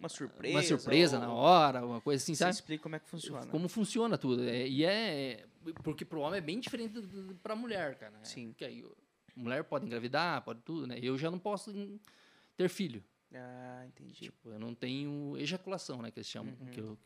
Uma 0.00 0.08
surpresa. 0.08 0.54
uma 0.56 0.62
surpresa 0.62 1.16
ou- 1.18 1.22
na 1.22 1.32
hora, 1.32 1.84
uma 1.86 2.00
coisa 2.00 2.22
assim, 2.22 2.34
Você 2.34 2.38
sabe? 2.44 2.54
explica 2.54 2.82
como 2.82 2.96
é 2.96 2.98
que 2.98 3.08
funciona. 3.08 3.46
Como 3.46 3.68
funciona 3.68 4.16
tudo. 4.18 4.42
É, 4.42 4.66
e 4.66 4.84
é. 4.84 5.44
Porque 5.82 6.04
pro 6.04 6.20
homem 6.20 6.38
é 6.38 6.40
bem 6.40 6.58
diferente 6.60 6.94
do- 7.00 7.34
pra 7.36 7.54
mulher, 7.54 7.96
cara. 7.98 8.18
Sim. 8.24 8.48
Porque 8.48 8.64
aí, 8.64 8.84
mulher 9.36 9.64
pode 9.64 9.86
engravidar, 9.86 10.42
pode 10.42 10.60
tudo, 10.60 10.86
né? 10.86 10.98
Eu 11.02 11.16
já 11.18 11.30
não 11.30 11.38
posso 11.38 11.72
ter 12.56 12.68
filho. 12.68 13.02
Ah, 13.36 13.84
entendi. 13.86 14.14
Tipo, 14.14 14.50
eu 14.50 14.60
não 14.60 14.72
tenho 14.76 15.36
ejaculação, 15.38 16.00
né? 16.00 16.08
Que 16.12 16.20
eles 16.20 16.28
chamam. 16.28 16.54
Que 16.70 16.78
eu, 16.78 16.96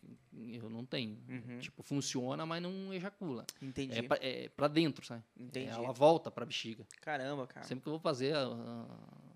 eu 0.52 0.68
não 0.68 0.84
tenho. 0.84 1.16
Uhum. 1.26 1.58
Tipo, 1.58 1.82
funciona, 1.82 2.44
mas 2.44 2.62
não 2.62 2.92
ejacula. 2.92 3.46
Entendi. 3.62 3.98
É 3.98 4.02
pra, 4.02 4.18
é 4.20 4.48
pra 4.50 4.68
dentro, 4.68 5.06
sabe? 5.06 5.22
Entendi. 5.38 5.68
Ela 5.70 5.90
volta 5.90 6.30
pra 6.30 6.44
bexiga. 6.44 6.86
Caramba, 7.00 7.46
cara. 7.46 7.64
Sempre 7.66 7.84
que 7.84 7.88
eu 7.88 7.92
vou 7.92 8.00
fazer 8.00 8.34
a- 8.36 8.40
a- 8.44 8.86
é, 9.26 9.27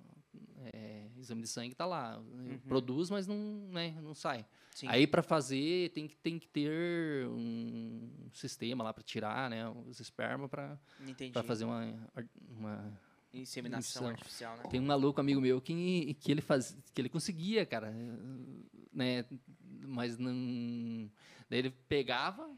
exame 1.23 1.43
de 1.43 1.49
sangue, 1.49 1.75
tá 1.75 1.87
lá. 1.87 2.19
Uhum. 2.19 2.59
Produz, 2.69 3.11
mas 3.11 3.27
não, 3.27 3.37
né, 3.71 3.95
não 4.03 4.15
sai. 4.15 4.45
Sim. 4.75 4.87
Aí 4.89 5.07
pra 5.07 5.23
fazer 5.23 5.91
tem 5.91 6.09
que, 6.09 6.17
tem 6.17 6.39
que 6.39 6.49
ter 6.49 7.27
um 7.29 8.09
sistema 8.33 8.83
lá 8.83 8.93
pra 8.93 9.03
tirar, 9.03 9.51
né? 9.51 9.69
Os 9.87 10.01
esperma 10.01 10.49
pra, 10.49 10.79
Entendi. 11.01 11.33
pra 11.33 11.43
fazer 11.43 11.65
uma, 11.65 11.85
uma 12.49 13.01
Inseminação 13.35 13.41
Inseminação. 13.41 14.09
artificial, 14.09 14.57
né? 14.57 14.65
tem 14.71 14.81
um 14.81 14.85
maluco 14.87 15.21
amigo 15.21 15.41
meu 15.41 15.61
que, 15.61 16.15
que 16.21 16.31
ele 16.31 16.41
faz, 16.41 16.77
que 16.95 17.01
ele 17.01 17.09
conseguia, 17.09 17.65
cara, 17.65 17.91
né? 18.93 19.25
Mas 19.87 20.19
não. 20.19 21.11
Daí 21.49 21.59
ele 21.61 21.71
pegava 21.89 22.51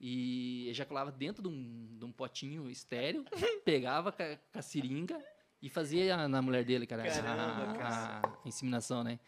e 0.00 0.68
ejaculava 0.68 1.10
dentro 1.10 1.42
de 1.42 1.48
um, 1.48 1.96
de 1.98 2.04
um 2.04 2.12
potinho 2.12 2.70
estéreo, 2.70 3.24
pegava 3.64 4.12
com 4.12 4.22
a, 4.22 4.36
com 4.36 4.58
a 4.58 4.62
seringa 4.62 5.18
e 5.62 5.68
fazia 5.68 6.28
na 6.28 6.40
mulher 6.42 6.64
dele, 6.64 6.86
cara, 6.86 7.02
a- 7.02 7.06
Caramba, 7.22 7.70
a, 7.72 7.74
cara. 7.76 8.20
a 8.44 8.48
inseminação, 8.48 9.02
né? 9.02 9.18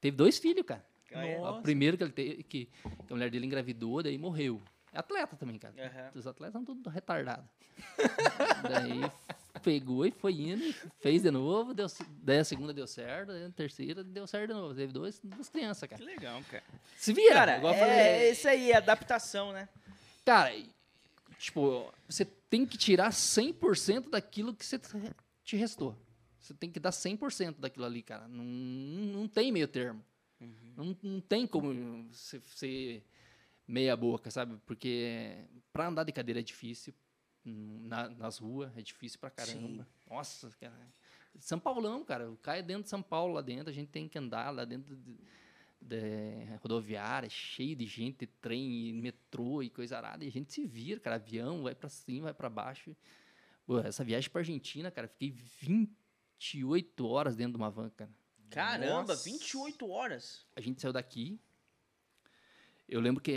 Teve 0.00 0.16
dois 0.16 0.38
filhos, 0.38 0.64
cara. 0.66 0.84
É? 1.10 1.38
O 1.40 1.60
primeiro 1.62 1.96
que 1.98 2.04
ele 2.04 2.12
teve, 2.12 2.42
que, 2.42 2.64
que 2.66 3.12
a 3.12 3.14
mulher 3.14 3.30
dele 3.30 3.46
engravidou, 3.46 4.02
daí 4.02 4.16
morreu. 4.16 4.60
É 4.92 4.98
atleta 4.98 5.36
também, 5.36 5.58
cara. 5.58 5.74
Aham. 5.78 6.10
Os 6.14 6.26
atletas 6.26 6.52
são 6.54 6.64
tudo 6.64 6.88
retardados. 6.90 7.44
daí 8.68 9.00
pegou 9.62 10.04
e 10.06 10.10
foi 10.10 10.32
indo, 10.32 10.62
e 10.64 10.72
fez 11.00 11.22
de 11.22 11.30
novo, 11.30 11.72
deu, 11.72 11.86
daí 12.22 12.38
a 12.38 12.44
segunda 12.44 12.72
deu 12.72 12.86
certo, 12.86 13.28
daí 13.28 13.44
a 13.44 13.50
terceira 13.50 14.02
deu 14.02 14.26
certo 14.26 14.48
de 14.48 14.54
novo. 14.54 14.74
Teve 14.74 14.92
dois, 14.92 15.20
duas 15.22 15.48
crianças, 15.48 15.88
Que 15.88 15.94
cara. 15.94 16.04
legal, 16.04 16.42
cara. 16.50 16.64
Se 16.96 17.12
vira, 17.12 17.34
Cara, 17.34 17.58
igual 17.58 17.74
eu 17.74 17.80
é 17.84 17.86
falei. 17.86 18.30
isso 18.30 18.48
aí, 18.48 18.72
adaptação, 18.72 19.52
né? 19.52 19.68
Cara, 20.24 20.52
tipo, 21.38 21.92
você 22.08 22.24
tem 22.24 22.66
que 22.66 22.76
tirar 22.76 23.10
100% 23.10 24.10
daquilo 24.10 24.54
que 24.54 24.64
você 24.64 24.78
te- 25.44 25.56
restou. 25.56 25.96
Você 26.38 26.52
tem 26.54 26.70
que 26.70 26.80
dar 26.80 26.90
100% 26.90 27.56
daquilo 27.60 27.84
ali, 27.84 28.02
cara. 28.02 28.26
Não, 28.26 28.44
não 28.44 29.28
tem 29.28 29.52
meio 29.52 29.68
termo. 29.68 30.02
Não, 30.76 30.96
não 31.02 31.20
tem 31.20 31.46
como 31.46 31.72
você 32.12 32.40
ser 32.40 33.04
meia 33.68 33.96
boca, 33.96 34.28
sabe? 34.30 34.56
Porque 34.66 35.36
pra 35.72 35.86
andar 35.86 36.02
de 36.04 36.12
cadeira 36.12 36.40
é 36.40 36.42
difícil. 36.42 36.92
na- 37.44 38.08
nas 38.08 38.38
ruas 38.38 38.70
é 38.76 38.82
difícil 38.82 39.18
pra 39.18 39.28
caramba. 39.28 39.86
Nossa, 40.08 40.48
cara. 40.60 40.94
São 41.40 41.58
Paulão, 41.58 42.04
cara. 42.04 42.30
O 42.30 42.36
Cai 42.36 42.60
é 42.60 42.62
dentro 42.62 42.84
de 42.84 42.88
São 42.88 43.02
Paulo, 43.02 43.34
lá 43.34 43.40
dentro. 43.40 43.68
A 43.68 43.72
gente 43.72 43.88
tem 43.88 44.08
que 44.08 44.16
andar 44.16 44.50
lá 44.50 44.64
dentro 44.64 44.94
de, 44.96 45.16
de 45.80 46.44
rodoviária, 46.62 47.28
cheio 47.28 47.74
de 47.74 47.84
gente, 47.86 48.26
trem, 48.26 48.92
metrô 48.94 49.60
e 49.62 49.68
coisa 49.70 49.96
arada. 49.96 50.24
E 50.24 50.28
a 50.28 50.30
gente 50.30 50.52
se 50.52 50.64
vira, 50.64 51.00
cara. 51.00 51.16
Avião, 51.16 51.64
vai 51.64 51.74
pra 51.74 51.88
cima, 51.88 52.24
vai 52.26 52.34
pra 52.34 52.48
baixo. 52.48 52.94
Pô, 53.80 53.86
essa 53.86 54.04
viagem 54.04 54.28
pra 54.30 54.40
Argentina, 54.40 54.90
cara, 54.90 55.08
fiquei 55.08 55.30
28 55.30 57.06
horas 57.06 57.36
dentro 57.36 57.52
de 57.52 57.56
uma 57.58 57.70
van, 57.70 57.88
cara. 57.90 58.10
Caramba, 58.50 59.12
Nossa. 59.12 59.24
28 59.30 59.88
horas. 59.88 60.46
A 60.54 60.60
gente 60.60 60.80
saiu 60.80 60.92
daqui. 60.92 61.40
Eu 62.88 63.00
lembro 63.00 63.22
que, 63.22 63.36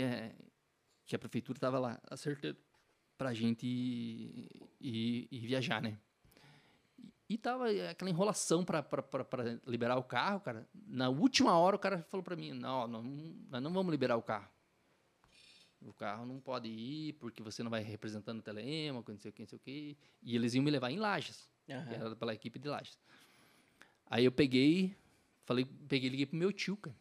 que 1.06 1.16
a 1.16 1.18
prefeitura 1.18 1.58
tava 1.58 1.78
lá 1.78 1.98
acertando 2.10 2.58
pra 3.16 3.32
gente 3.32 3.66
ir, 3.66 4.48
ir- 4.78 5.28
ir 5.30 5.46
viajar, 5.46 5.80
né? 5.80 5.98
E, 7.28 7.36
tava 7.38 7.68
aquela 7.90 8.10
enrolação 8.10 8.64
pra 8.64 8.84
liberar 9.66 9.96
o 9.96 10.04
carro, 10.04 10.40
cara. 10.40 10.68
Na 10.86 11.08
última 11.08 11.58
hora 11.58 11.74
o 11.74 11.78
cara 11.78 12.02
falou 12.04 12.22
pra 12.22 12.36
mim, 12.36 12.52
não, 12.52 12.86
não, 12.86 13.02
nós 13.02 13.62
não 13.62 13.72
vamos 13.72 13.90
liberar 13.90 14.16
o 14.16 14.22
carro. 14.22 14.48
O 15.88 15.92
carro 15.92 16.26
não 16.26 16.40
pode 16.40 16.68
ir 16.68 17.12
porque 17.14 17.42
você 17.42 17.62
não 17.62 17.70
vai 17.70 17.80
representando 17.82 18.40
o 18.40 18.42
Telemaco, 18.42 19.12
não 19.12 19.18
sei 19.18 19.30
o 19.30 19.32
que, 19.32 19.42
não 19.42 19.48
sei 19.48 19.56
o 19.56 19.60
que. 19.60 19.96
E 20.22 20.34
eles 20.34 20.52
iam 20.54 20.64
me 20.64 20.70
levar 20.70 20.90
em 20.90 20.98
Lages 20.98 21.48
que 21.86 21.94
era 21.94 22.16
pela 22.16 22.34
equipe 22.34 22.58
de 22.58 22.68
Lages. 22.68 22.98
Aí 24.06 24.24
eu 24.24 24.32
peguei, 24.32 24.96
falei, 25.44 25.64
peguei 25.88 26.08
liguei 26.10 26.26
pro 26.26 26.36
meu 26.36 26.52
tio, 26.52 26.76
cara. 26.76 26.96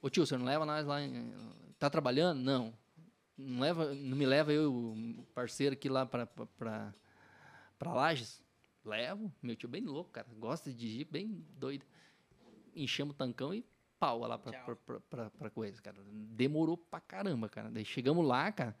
Ô 0.00 0.08
tio, 0.08 0.24
você 0.26 0.36
não 0.36 0.44
leva 0.44 0.64
nós 0.64 0.86
lá, 0.86 1.02
em- 1.02 1.32
tá 1.78 1.90
trabalhando? 1.90 2.40
Não. 2.40 2.72
Não, 3.36 3.60
leva, 3.60 3.94
não 3.94 4.16
me 4.16 4.24
leva 4.26 4.52
eu, 4.52 4.96
parceiro 5.34 5.74
aqui 5.74 5.88
lá 5.88 6.06
pra, 6.06 6.24
pra, 6.26 6.46
pra, 6.46 6.94
pra 7.78 7.92
Lages? 7.94 8.42
Levo. 8.84 9.32
Meu 9.42 9.56
tio 9.56 9.66
é 9.66 9.70
bem 9.70 9.82
louco, 9.84 10.10
cara. 10.10 10.26
Gosta 10.38 10.70
de 10.70 10.76
dirigir, 10.76 11.06
bem 11.10 11.44
doido. 11.58 11.84
Enchemos 12.74 13.14
o 13.14 13.16
tancão 13.18 13.52
e 13.52 13.64
pau 13.98 14.20
lá 14.20 14.38
pra, 14.38 14.52
Tchau. 14.52 14.76
pra, 14.76 15.00
pra, 15.00 15.30
pra, 15.30 15.50
coisa, 15.50 15.80
cara. 15.82 15.96
Demorou 16.10 16.76
pra 16.76 17.00
caramba, 17.00 17.48
cara. 17.48 17.70
Daí 17.70 17.84
chegamos 17.84 18.26
lá, 18.26 18.50
cara. 18.52 18.76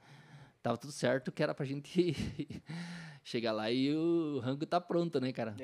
Tava 0.62 0.76
tudo 0.76 0.92
certo 0.92 1.30
que 1.30 1.42
era 1.42 1.54
pra 1.54 1.64
gente 1.64 2.12
chegar 3.22 3.52
lá 3.52 3.70
e 3.70 3.94
o 3.94 4.40
rango 4.40 4.66
tá 4.66 4.80
pronto, 4.80 5.20
né, 5.20 5.32
cara? 5.32 5.54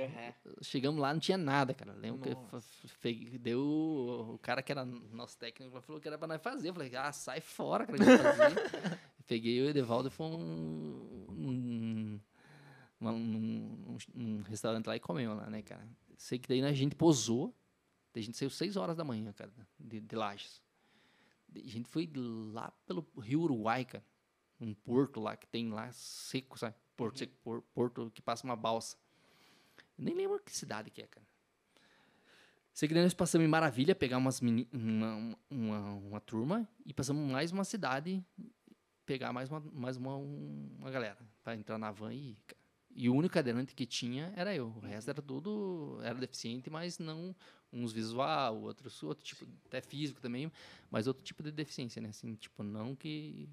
Chegamos 0.63 1.01
lá, 1.01 1.13
não 1.13 1.19
tinha 1.21 1.37
nada, 1.37 1.75
cara. 1.75 1.93
Lembro 1.93 2.21
que 2.21 2.35
fa- 2.51 2.61
fe- 2.61 3.39
deu. 3.39 3.61
O 4.35 4.39
cara 4.39 4.63
que 4.63 4.71
era 4.71 4.85
nosso 4.85 5.37
técnico 5.39 5.81
falou 5.81 6.01
que 6.01 6.07
era 6.07 6.17
pra 6.19 6.29
nós 6.29 6.41
fazer. 6.41 6.69
Eu 6.69 6.75
falei, 6.75 6.95
ah, 6.95 7.13
sai 7.13 7.41
fora, 7.41 7.85
cara. 7.87 7.99
que. 7.99 8.05
Peguei 9.27 9.61
o 9.63 9.69
Edevaldo 9.69 10.09
e 10.09 10.11
fomos 10.11 10.41
um, 10.41 11.27
um, 11.29 12.21
um, 13.01 13.97
um 14.15 14.43
restaurante 14.43 14.87
lá 14.87 14.97
e 14.97 15.01
comemos 15.01 15.37
lá, 15.37 15.49
né, 15.49 15.63
cara? 15.63 15.87
Sei 16.17 16.39
que 16.39 16.49
daí 16.49 16.63
a 16.63 16.73
gente 16.73 16.95
posou. 16.95 17.55
A 18.15 18.21
gente 18.21 18.37
saiu 18.37 18.51
6 18.51 18.77
horas 18.77 18.97
da 18.97 19.05
manhã, 19.05 19.33
cara, 19.33 19.53
de, 19.79 20.01
de 20.01 20.15
Lages. 20.17 20.61
A 21.55 21.59
gente 21.69 21.89
foi 21.89 22.11
lá 22.53 22.71
pelo 22.87 23.07
Rio 23.21 23.41
Uruguai, 23.43 23.85
cara. 23.85 24.05
Um 24.61 24.75
porto 24.75 25.21
lá 25.21 25.37
que 25.37 25.47
tem 25.47 25.71
lá 25.71 25.91
seco, 25.93 26.59
sabe? 26.59 26.75
Porto 26.97 27.19
seco, 27.19 27.33
por- 27.43 27.63
porto 27.75 28.11
que 28.15 28.23
passa 28.23 28.45
uma 28.45 28.55
balsa. 28.57 28.97
Eu 29.99 30.05
nem 30.05 30.15
lembro 30.15 30.39
que 30.41 30.55
cidade 30.55 30.91
que 30.91 31.03
é, 31.03 31.07
cara. 31.07 31.27
Sei 32.73 32.89
que 32.89 32.95
nós 32.95 33.13
passamos 33.13 33.45
em 33.45 33.49
Maravilha, 33.51 33.95
pegar 33.95 34.17
umas 34.19 34.41
meni- 34.41 34.69
uma, 34.73 35.37
uma, 35.51 35.81
uma 35.95 36.21
turma 36.21 36.67
e 36.87 36.95
passamos 36.95 37.31
mais 37.31 37.51
uma 37.53 37.65
cidade, 37.65 38.25
pegar 39.05 39.33
mais 39.33 39.51
uma, 39.51 39.61
mais 39.61 39.97
uma, 39.99 40.17
uma 40.17 40.91
galera 40.91 41.19
para 41.43 41.55
entrar 41.55 41.77
na 41.77 41.91
van 41.91 42.15
e 42.15 42.35
cara. 42.47 42.62
E 42.95 43.09
o 43.09 43.15
único 43.15 43.33
cadeirante 43.35 43.75
que 43.75 43.87
tinha 43.87 44.33
era 44.37 44.55
eu. 44.55 44.67
O 44.69 44.81
resto 44.81 45.09
era 45.09 45.23
tudo. 45.23 45.99
Era 46.03 46.15
deficiente, 46.15 46.69
mas 46.71 46.99
não. 46.99 47.35
Uns 47.73 47.91
visual, 47.91 48.61
outros 48.61 49.03
outro 49.03 49.25
tipo, 49.25 49.47
até 49.65 49.81
físico 49.81 50.21
também, 50.21 50.53
mas 50.91 51.07
outro 51.07 51.25
tipo 51.25 51.43
de 51.43 51.51
deficiência, 51.51 52.03
né? 52.03 52.11
Assim, 52.11 52.35
tipo, 52.35 52.63
não 52.63 52.95
que. 52.95 53.49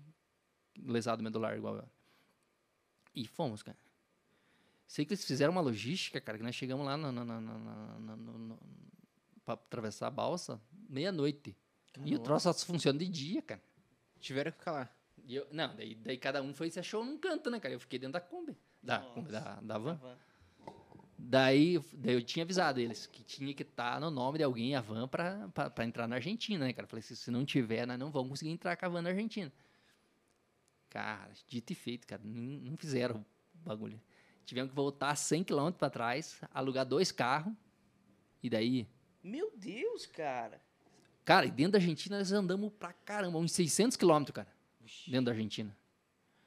lesado 0.77 1.23
medular 1.23 1.55
igual 1.57 1.77
eu. 1.77 1.89
E 3.15 3.25
fomos, 3.27 3.63
cara. 3.63 3.77
Sei 4.87 5.05
que 5.05 5.13
eles 5.13 5.23
fizeram 5.23 5.51
uma 5.51 5.61
logística, 5.61 6.19
cara, 6.19 6.37
que 6.37 6.43
nós 6.43 6.55
chegamos 6.55 6.85
lá 6.85 6.97
na, 6.97 7.11
na, 7.11 7.23
na, 7.23 7.39
na, 7.41 7.57
na- 7.59 7.99
na- 7.99 8.15
no- 8.17 8.37
no- 8.39 8.59
pra 9.45 9.53
atravessar 9.53 10.07
a 10.07 10.11
balsa 10.11 10.59
meia-noite. 10.89 11.55
E 12.05 12.15
o 12.15 12.19
troço 12.19 12.51
só 12.51 12.65
funciona 12.65 12.97
de 12.99 13.07
dia, 13.07 13.41
cara. 13.41 13.61
Tiveram 14.19 14.51
que 14.51 14.57
ficar 14.57 14.71
lá. 14.71 14.89
E 15.25 15.35
eu, 15.35 15.47
não, 15.51 15.75
daí, 15.75 15.95
daí 15.95 16.17
cada 16.17 16.41
um 16.41 16.53
foi 16.53 16.67
e 16.67 16.71
se 16.71 16.79
achou 16.79 17.05
num 17.05 17.17
canto, 17.17 17.49
né, 17.49 17.59
cara? 17.59 17.73
Eu 17.73 17.79
fiquei 17.79 17.99
dentro 17.99 18.13
da 18.13 18.21
Kombi. 18.21 18.57
Da, 18.81 18.99
Kombi, 18.99 19.31
da, 19.31 19.59
da 19.61 19.77
van. 19.77 19.99
Daí, 21.17 21.77
daí 21.93 22.13
eu 22.13 22.23
tinha 22.23 22.43
avisado 22.43 22.79
eles 22.79 23.05
que 23.05 23.21
tinha 23.23 23.53
que 23.53 23.63
estar 23.63 23.99
no 23.99 24.09
nome 24.09 24.37
de 24.37 24.43
alguém 24.43 24.73
a 24.75 24.81
van 24.81 25.07
pra 25.07 25.51
entrar 25.85 26.07
na 26.07 26.15
Argentina, 26.15 26.65
né, 26.65 26.71
cara? 26.73 26.87
Falei, 26.87 27.03
se, 27.03 27.15
se 27.15 27.29
não 27.29 27.45
tiver, 27.45 27.85
nós 27.85 27.99
não 27.99 28.09
vamos 28.09 28.29
conseguir 28.29 28.51
entrar 28.51 28.77
com 28.77 28.85
a 28.85 28.89
van 28.89 29.01
na 29.01 29.09
Argentina. 29.09 29.51
Cara, 30.89 31.29
dito 31.47 31.71
e 31.71 31.75
feito, 31.75 32.07
cara. 32.07 32.21
Não, 32.23 32.75
fizeram 32.77 33.17
o 33.53 33.59
bagulho. 33.67 33.99
Tivemos 34.45 34.71
que 34.71 34.75
voltar 34.75 35.13
100 35.15 35.43
km 35.43 35.71
pra 35.77 35.89
trás, 35.89 36.41
alugar 36.53 36.85
dois 36.85 37.11
carros. 37.11 37.53
E 38.41 38.49
daí, 38.49 38.87
Meu 39.21 39.51
Deus, 39.57 40.05
cara. 40.05 40.59
cara, 41.25 41.45
e 41.45 41.51
dentro 41.51 41.73
da 41.73 41.77
Argentina 41.79 42.17
nós 42.17 42.31
andamos 42.31 42.71
pra 42.79 42.93
caramba, 42.93 43.37
uns 43.37 43.51
600 43.51 43.97
km, 43.97 44.23
cara. 44.33 44.47
Dentro 45.05 45.25
da 45.25 45.31
Argentina. 45.31 45.77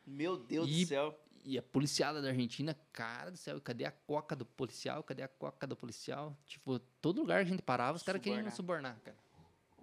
Meu 0.06 0.38
Deus 0.38 0.68
E- 0.68 0.80
do 0.80 0.88
céu. 0.88 1.18
E 1.44 1.58
a 1.58 1.62
policiada 1.62 2.22
da 2.22 2.28
Argentina, 2.28 2.76
cara 2.92 3.30
do 3.30 3.36
céu, 3.36 3.60
cadê 3.60 3.84
a 3.84 3.90
coca 3.90 4.36
do 4.36 4.44
policial? 4.46 5.02
Cadê 5.02 5.22
a 5.22 5.28
coca 5.28 5.66
do 5.66 5.74
policial? 5.74 6.36
Tipo, 6.46 6.78
todo 7.00 7.20
lugar 7.20 7.42
que 7.42 7.48
a 7.48 7.50
gente 7.50 7.62
parava, 7.62 7.96
os 7.96 8.02
caras 8.02 8.20
queriam 8.22 8.50
subornar, 8.50 8.96
cara. 9.04 9.16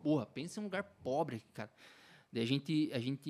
Porra, 0.01 0.25
pensa 0.25 0.59
em 0.59 0.61
um 0.61 0.65
lugar 0.67 0.83
pobre, 1.03 1.43
cara. 1.53 1.69
Daí 2.31 2.43
a 2.43 2.45
gente, 2.45 2.89
a 2.93 2.99
gente, 2.99 3.29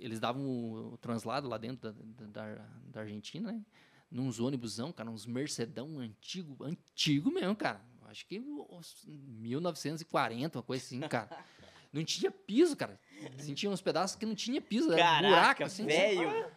eles 0.00 0.18
davam 0.18 0.42
o, 0.44 0.94
o 0.94 0.96
translado 0.98 1.46
lá 1.48 1.58
dentro 1.58 1.92
da, 1.92 2.26
da, 2.26 2.54
da- 2.90 3.00
Argentina, 3.02 3.52
né? 3.52 3.64
Nos 4.10 4.40
ônibusão, 4.40 4.90
cara, 4.90 5.08
uns 5.10 5.26
Mercedão 5.26 5.98
antigo, 5.98 6.56
antigo 6.64 7.30
mesmo, 7.30 7.54
cara. 7.54 7.80
Acho 8.06 8.26
que 8.26 8.40
os 8.70 9.04
1940, 9.06 10.58
uma 10.58 10.62
coisa 10.62 10.82
assim, 10.82 11.00
cara. 11.00 11.28
Não 11.92 12.04
tinha 12.04 12.30
piso, 12.30 12.76
cara. 12.76 13.00
Sentia 13.38 13.70
uns 13.70 13.80
pedaços 13.80 14.14
que 14.14 14.26
não 14.26 14.34
tinha 14.34 14.60
piso, 14.60 14.92
era 14.92 15.02
Caraca, 15.02 15.26
buraco, 15.26 15.62
assim. 15.64 15.86
velho. 15.86 16.28
Ah, 16.28 16.50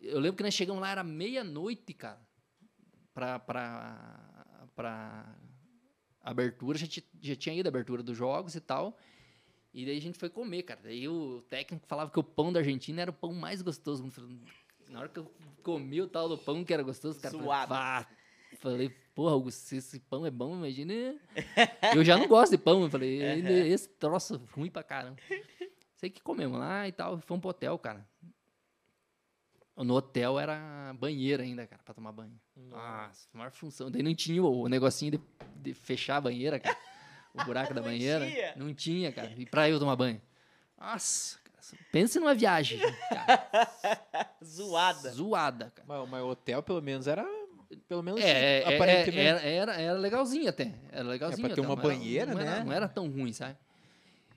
Eu 0.00 0.20
lembro 0.20 0.36
que 0.36 0.42
nós 0.42 0.54
chegamos 0.54 0.80
lá, 0.80 0.90
era 0.90 1.02
meia-noite, 1.04 1.92
cara. 1.92 2.20
Pra, 3.12 3.38
pra, 3.38 4.66
pra 4.74 5.34
abertura, 6.22 6.76
já, 6.78 6.86
ti- 6.86 7.08
já 7.20 7.34
tinha 7.34 7.54
ido 7.54 7.66
a 7.66 7.70
abertura 7.70 8.02
dos 8.02 8.16
jogos 8.16 8.54
e 8.54 8.60
tal. 8.60 8.96
E 9.72 9.84
daí 9.84 9.96
a 9.98 10.00
gente 10.00 10.18
foi 10.18 10.28
comer, 10.28 10.62
cara. 10.62 10.80
Daí 10.82 11.08
o 11.08 11.42
técnico 11.48 11.86
falava 11.86 12.10
que 12.10 12.18
o 12.18 12.22
pão 12.24 12.52
da 12.52 12.60
Argentina 12.60 13.02
era 13.02 13.10
o 13.10 13.14
pão 13.14 13.32
mais 13.32 13.60
gostoso. 13.62 14.04
Na 14.88 15.00
hora 15.00 15.08
que 15.08 15.18
eu 15.18 15.30
comi 15.62 16.00
o 16.00 16.06
tal 16.08 16.28
do 16.28 16.38
pão 16.38 16.64
que 16.64 16.72
era 16.72 16.82
gostoso, 16.82 17.20
cara, 17.20 17.36
Suado. 17.36 17.74
falei, 17.74 18.06
falei, 18.58 18.88
porra, 19.14 19.32
Augusto, 19.32 19.58
se 19.60 19.76
esse 19.76 19.98
pão 19.98 20.24
é 20.24 20.30
bom, 20.30 20.54
imagina. 20.56 20.92
Eu 21.94 22.04
já 22.04 22.16
não 22.16 22.28
gosto 22.28 22.52
de 22.52 22.58
pão, 22.58 22.82
eu 22.82 22.90
falei, 22.90 23.22
"Ainda 23.22 23.50
esse 23.50 23.88
troço 23.88 24.40
ruim 24.52 24.70
pra 24.70 24.82
caramba. 24.82 25.16
Sei 25.96 26.08
que 26.10 26.20
comemos 26.22 26.58
lá 26.58 26.86
e 26.86 26.92
tal, 26.92 27.18
fomos 27.20 27.40
pro 27.40 27.50
hotel, 27.50 27.78
cara. 27.78 28.06
No 29.84 29.94
hotel 29.94 30.38
era 30.40 30.94
banheiro 30.98 31.42
ainda, 31.42 31.66
cara, 31.66 31.82
pra 31.84 31.92
tomar 31.94 32.10
banho. 32.12 32.32
Nossa, 32.56 33.28
maior 33.34 33.50
função. 33.50 33.90
Daí 33.90 34.02
não 34.02 34.14
tinha 34.14 34.42
o 34.42 34.68
negocinho 34.68 35.12
de, 35.12 35.20
de 35.56 35.74
fechar 35.74 36.16
a 36.16 36.20
banheira, 36.22 36.58
cara. 36.58 36.76
O 37.34 37.44
buraco 37.44 37.74
da 37.74 37.80
Não 37.82 37.88
banheira. 37.88 38.26
tinha. 38.26 38.52
Não 38.56 38.72
tinha, 38.74 39.12
cara. 39.12 39.32
E 39.36 39.44
pra 39.44 39.68
eu 39.68 39.78
tomar 39.78 39.94
banho. 39.96 40.20
Nossa, 40.80 41.38
cara, 41.44 41.58
pense 41.92 42.18
numa 42.18 42.34
viagem, 42.34 42.78
cara. 43.10 44.30
Zoada. 44.42 45.10
Zoada, 45.10 45.72
cara. 45.74 45.86
Mas, 45.86 46.08
mas 46.08 46.22
o 46.22 46.28
hotel, 46.28 46.62
pelo 46.62 46.80
menos, 46.80 47.06
era. 47.06 47.24
Pelo 47.88 48.02
menos, 48.02 48.20
É, 48.20 48.62
é, 48.62 48.76
aparentemente. 48.76 49.18
é, 49.18 49.24
era, 49.24 49.40
era, 49.42 49.74
era 49.80 49.98
legalzinho 49.98 50.48
até. 50.48 50.72
Era 50.90 51.02
legalzinho. 51.08 51.44
É, 51.46 51.48
pra 51.48 51.54
ter 51.56 51.60
até, 51.60 51.68
uma 51.68 51.76
banheira, 51.76 52.32
não 52.32 52.40
era- 52.40 52.50
né? 52.58 52.64
não 52.64 52.72
era 52.72 52.88
tão 52.88 53.08
ruim, 53.10 53.32
sabe? 53.32 53.56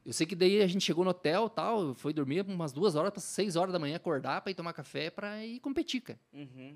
Eu 0.10 0.14
sei 0.14 0.26
que 0.26 0.36
daí 0.36 0.60
a 0.60 0.66
gente 0.66 0.84
chegou 0.84 1.04
no 1.06 1.12
hotel 1.12 1.48
tal, 1.48 1.94
foi 1.94 2.12
dormir 2.12 2.44
umas 2.44 2.72
duas 2.74 2.96
horas 2.96 3.12
para 3.12 3.22
seis 3.22 3.56
horas 3.56 3.72
da 3.72 3.78
manhã 3.78 3.96
acordar 3.96 4.42
para 4.42 4.50
ir 4.50 4.56
tomar 4.56 4.74
café 4.74 5.12
para 5.12 5.46
ir 5.46 5.60
competir, 5.60 6.02
cara. 6.02 6.20
Uhum. 6.34 6.76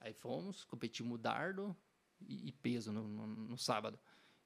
Aí 0.00 0.12
fomos, 0.12 0.62
competimos 0.62 1.18
dardo 1.18 1.74
e, 2.20 2.50
e 2.50 2.52
peso 2.52 2.92
no, 2.92 3.02
no- 3.08 3.26
no 3.26 3.58
sábado. 3.58 3.98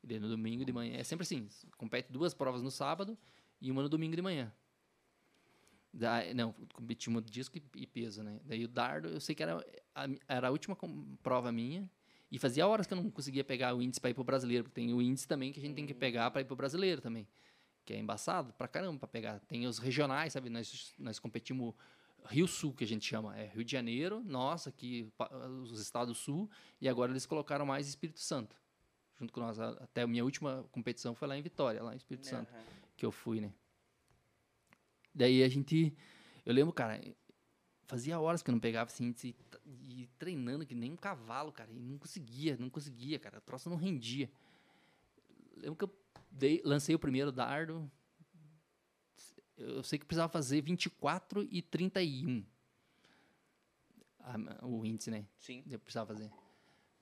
E 0.02 0.06
daí 0.06 0.18
no 0.18 0.30
domingo 0.30 0.64
de 0.64 0.72
manhã. 0.72 0.96
É 0.96 1.04
sempre 1.04 1.24
assim: 1.24 1.46
compete 1.76 2.10
duas 2.10 2.32
provas 2.32 2.62
no 2.62 2.70
sábado 2.70 3.18
e 3.60 3.70
uma 3.70 3.82
no 3.82 3.88
domingo 3.90 4.16
de 4.16 4.22
manhã. 4.22 4.50
Daí, 5.92 6.32
não, 6.32 6.54
competimos 6.72 7.22
disco 7.30 7.58
e, 7.58 7.62
e 7.82 7.86
peso, 7.86 8.22
né? 8.22 8.40
Daí 8.46 8.64
o 8.64 8.68
dardo, 8.68 9.08
eu 9.08 9.20
sei 9.20 9.34
que 9.34 9.42
era 9.42 9.62
a, 9.94 10.06
era 10.26 10.48
a 10.48 10.50
última 10.50 10.74
prova 11.22 11.52
minha. 11.52 11.86
E 12.30 12.38
fazia 12.38 12.66
horas 12.66 12.86
que 12.86 12.94
eu 12.94 12.96
não 12.96 13.10
conseguia 13.10 13.44
pegar 13.44 13.74
o 13.74 13.82
índice 13.82 14.00
para 14.00 14.08
ir 14.08 14.14
pro 14.14 14.24
brasileiro. 14.24 14.64
Porque 14.64 14.74
tem 14.80 14.94
o 14.94 15.02
índice 15.02 15.28
também 15.28 15.52
que 15.52 15.60
a 15.60 15.62
gente 15.62 15.74
tem 15.74 15.86
que 15.86 15.92
pegar 15.92 16.30
para 16.30 16.40
ir 16.40 16.46
pro 16.46 16.56
brasileiro 16.56 17.02
também. 17.02 17.28
Que 17.86 17.94
é 17.94 17.98
embaçado 17.98 18.52
pra 18.54 18.66
caramba 18.68 18.98
para 18.98 19.08
pegar. 19.08 19.38
Tem 19.40 19.64
os 19.66 19.78
regionais, 19.78 20.32
sabe? 20.34 20.50
Nós, 20.50 20.92
nós 20.98 21.18
competimos 21.18 21.72
Rio 22.26 22.48
Sul, 22.48 22.74
que 22.74 22.82
a 22.82 22.86
gente 22.86 23.06
chama. 23.06 23.34
É 23.38 23.46
Rio 23.46 23.64
de 23.64 23.70
Janeiro, 23.72 24.22
nossa, 24.24 24.68
aqui 24.70 25.08
os 25.62 25.80
estados 25.80 26.18
sul. 26.18 26.50
E 26.80 26.88
agora 26.88 27.12
eles 27.12 27.24
colocaram 27.24 27.64
mais 27.64 27.86
Espírito 27.88 28.18
Santo. 28.18 28.56
Junto 29.18 29.32
com 29.32 29.38
nós. 29.40 29.58
A- 29.60 29.70
Até 29.80 30.02
a 30.02 30.06
minha 30.06 30.24
última 30.24 30.66
competição 30.72 31.14
foi 31.14 31.28
lá 31.28 31.38
em 31.38 31.42
Vitória, 31.42 31.80
lá 31.82 31.94
em 31.94 31.96
Espírito 31.96 32.26
Santo 32.26 32.52
Aham. 32.52 32.64
que 32.96 33.06
eu 33.06 33.12
fui, 33.12 33.40
né? 33.40 33.52
Daí 35.14 35.42
a 35.44 35.48
gente. 35.48 35.96
Eu 36.44 36.52
lembro, 36.52 36.72
cara, 36.72 37.00
fazia 37.86 38.18
horas 38.18 38.42
que 38.42 38.50
eu 38.50 38.52
não 38.52 38.60
pegava 38.60 38.90
assim, 38.90 39.14
e, 39.22 39.34
e 40.02 40.06
treinando 40.18 40.66
que 40.66 40.74
nem 40.74 40.92
um 40.92 40.96
cavalo, 40.96 41.52
cara, 41.52 41.70
e 41.72 41.78
não 41.78 41.98
conseguia, 41.98 42.56
não 42.58 42.68
conseguia, 42.68 43.18
cara, 43.18 43.38
o 43.38 43.40
troço 43.40 43.70
não 43.70 43.76
rendia. 43.76 44.28
Lembro 45.56 45.76
que 45.76 45.84
eu 45.84 46.05
dei- 46.36 46.62
lancei 46.64 46.94
o 46.94 46.98
primeiro 46.98 47.32
dardo. 47.32 47.90
Eu 49.56 49.82
sei 49.82 49.98
que 49.98 50.04
precisava 50.04 50.30
fazer 50.30 50.60
24 50.60 51.46
e 51.50 51.62
31. 51.62 52.44
A- 54.20 54.66
o 54.66 54.84
índice, 54.84 55.10
né? 55.10 55.26
Sim. 55.38 55.64
Eu 55.70 55.78
precisava 55.78 56.12
fazer. 56.14 56.30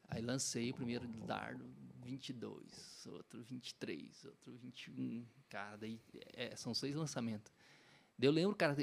Aí 0.09 0.20
lancei 0.23 0.70
o 0.70 0.74
primeiro 0.74 1.09
dardo, 1.27 1.65
22, 2.02 3.06
outro 3.06 3.43
23, 3.43 4.24
outro 4.27 4.52
21. 4.59 5.27
Cara, 5.48 5.77
daí 5.77 5.98
é, 6.35 6.55
são 6.55 6.74
seis 6.74 6.94
lançamentos. 6.94 7.51
Daí 8.19 8.28
eu 8.28 8.32
lembro, 8.32 8.55
cara, 8.55 8.77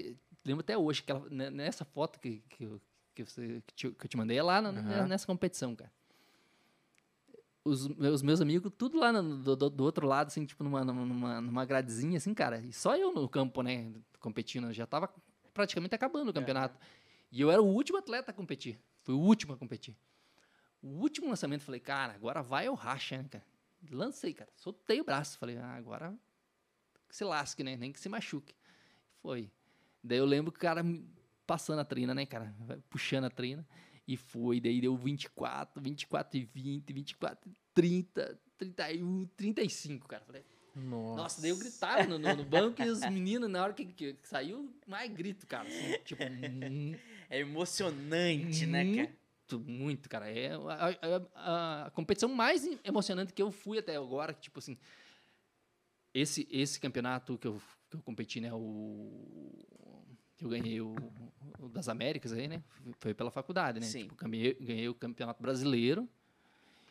lembro 0.44 0.62
até 0.62 0.78
hoje, 0.78 1.04
que 1.04 1.12
ela, 1.12 1.30
né, 1.30 1.50
nessa 1.50 1.86
foto 1.86 2.20
que, 2.20 2.40
que, 2.50 2.64
eu, 2.64 2.82
que, 3.14 3.24
você, 3.24 3.62
que, 3.68 3.74
te- 3.76 3.92
que 3.92 4.06
eu 4.06 4.10
te 4.10 4.18
mandei, 4.18 4.38
é 4.38 4.44
lá 4.44 4.62
na- 4.62 4.70
Aham. 4.72 5.08
nessa 5.08 5.26
competição, 5.28 5.76
cara. 5.76 5.92
Os 7.64 7.88
meus, 7.88 8.22
meus 8.24 8.42
amigos, 8.42 8.72
tudo 8.76 8.98
lá 8.98 9.12
no- 9.14 9.38
do, 9.38 9.56
do, 9.56 9.70
do 9.70 9.84
outro 9.84 10.08
lado, 10.08 10.28
assim, 10.28 10.46
tipo 10.46 10.64
numa, 10.64 10.84
numa, 10.84 11.40
numa 11.42 11.66
gradezinha, 11.66 12.18
assim, 12.18 12.34
cara. 12.34 12.60
E 12.60 12.74
só 12.74 12.96
eu 12.98 13.14
no 13.14 13.30
campo, 13.30 13.62
né, 13.62 13.94
competindo. 14.20 14.68
Eu 14.68 14.74
já 14.74 14.88
tava 14.88 15.14
praticamente 15.54 15.94
acabando 15.94 16.30
o 16.30 16.34
campeonato. 16.34 16.80
E 17.32 17.40
eu 17.40 17.52
era 17.52 17.62
o 17.62 17.66
último 17.68 18.00
atleta 18.00 18.32
a 18.32 18.34
competir. 18.34 18.80
Fui 19.04 19.14
o 19.14 19.20
último 19.20 19.54
a 19.54 19.58
competir. 19.58 19.96
O 20.82 20.88
último 20.88 21.28
lançamento, 21.30 21.62
falei, 21.64 21.80
cara, 21.80 22.14
agora 22.14 22.42
vai 22.42 22.68
ou 22.68 22.74
racha, 22.76 23.18
né, 23.18 23.26
cara? 23.30 23.46
Lancei, 23.92 24.34
cara. 24.34 24.50
Soltei 24.56 25.00
o 25.00 25.04
braço. 25.04 25.38
Falei, 25.38 25.58
ah, 25.58 25.76
agora 25.76 26.16
que 27.08 27.16
se 27.16 27.24
lasque, 27.24 27.64
né? 27.64 27.76
Nem 27.78 27.92
que 27.92 28.00
se 28.00 28.10
machuque. 28.10 28.56
Foi. 29.22 29.52
Daí 30.04 30.18
eu 30.18 30.26
lembro 30.26 30.52
que 30.52 30.58
o 30.58 30.62
cara 30.62 30.84
passando 31.46 31.80
a 31.80 31.86
trina, 31.86 32.16
né, 32.16 32.26
cara? 32.26 32.56
Puxando 32.90 33.26
a 33.26 33.30
trina. 33.30 33.68
E 34.12 34.18
foi. 34.18 34.60
Daí 34.60 34.82
deu 34.82 34.96
24, 34.98 35.82
24 35.82 36.38
e 36.38 36.44
20, 36.44 36.92
24 36.92 37.50
e 37.50 37.54
30, 37.74 38.40
31, 38.58 39.26
35, 39.38 40.06
cara. 40.08 40.24
Falei, 40.26 40.44
Nossa. 40.76 41.22
nossa, 41.22 41.42
daí 41.42 41.50
eu 41.52 41.58
gritava 41.58 42.04
no, 42.06 42.20
no- 42.20 42.36
no 42.36 42.44
banco 42.44 42.82
e 42.82 42.90
os 42.90 43.00
meninos, 43.10 43.50
na 43.50 43.64
hora 43.64 43.74
que, 43.74 43.86
que 43.86 44.18
saiu, 44.24 44.70
mais 44.86 45.10
grito, 45.14 45.48
cara. 45.48 45.66
assim, 45.68 45.98
tipo, 46.04 46.24
mu- 46.30 46.98
É 47.30 47.40
emocionante, 47.40 48.66
né, 48.66 48.84
cara? 48.84 49.16
muito, 49.50 49.60
muito, 49.72 50.10
cara. 50.10 50.30
É 50.30 50.52
a, 50.56 50.90
a- 50.90 51.86
a- 51.86 51.92
competição 51.92 52.28
mais 52.28 52.68
emocionante 52.84 53.32
que 53.32 53.42
eu 53.42 53.50
fui 53.52 53.78
até 53.78 53.96
agora, 53.96 54.34
que, 54.34 54.42
tipo 54.42 54.60
assim, 54.60 54.78
esse, 56.14 56.46
esse 56.52 56.80
campeonato 56.82 57.38
que 57.38 57.48
eu, 57.48 57.62
que 57.90 57.96
eu 57.96 58.02
competi, 58.02 58.42
né, 58.42 58.52
o 58.54 59.91
que 60.42 60.46
eu 60.46 60.50
ganhei 60.50 60.82
o, 60.82 60.96
o 61.60 61.70
das 61.70 61.88
Américas 61.88 62.34
aí, 62.34 62.48
né, 62.48 62.64
foi 63.00 63.14
pela 63.14 63.30
faculdade, 63.30 63.80
né, 63.80 63.86
Sim. 63.86 64.08
tipo, 64.08 64.16
ganhei, 64.16 64.54
ganhei 64.56 64.90
o 64.90 64.96
campeonato 64.96 65.40
brasileiro 65.40 66.10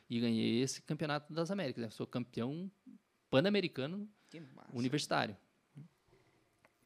e 0.08 0.20
ganhei 0.20 0.60
esse 0.62 0.80
campeonato 0.82 1.32
das 1.32 1.50
Américas. 1.50 1.82
Né? 1.82 1.90
Sou 1.90 2.06
campeão 2.06 2.70
pan-americano 3.28 4.08
universitário. 4.72 5.36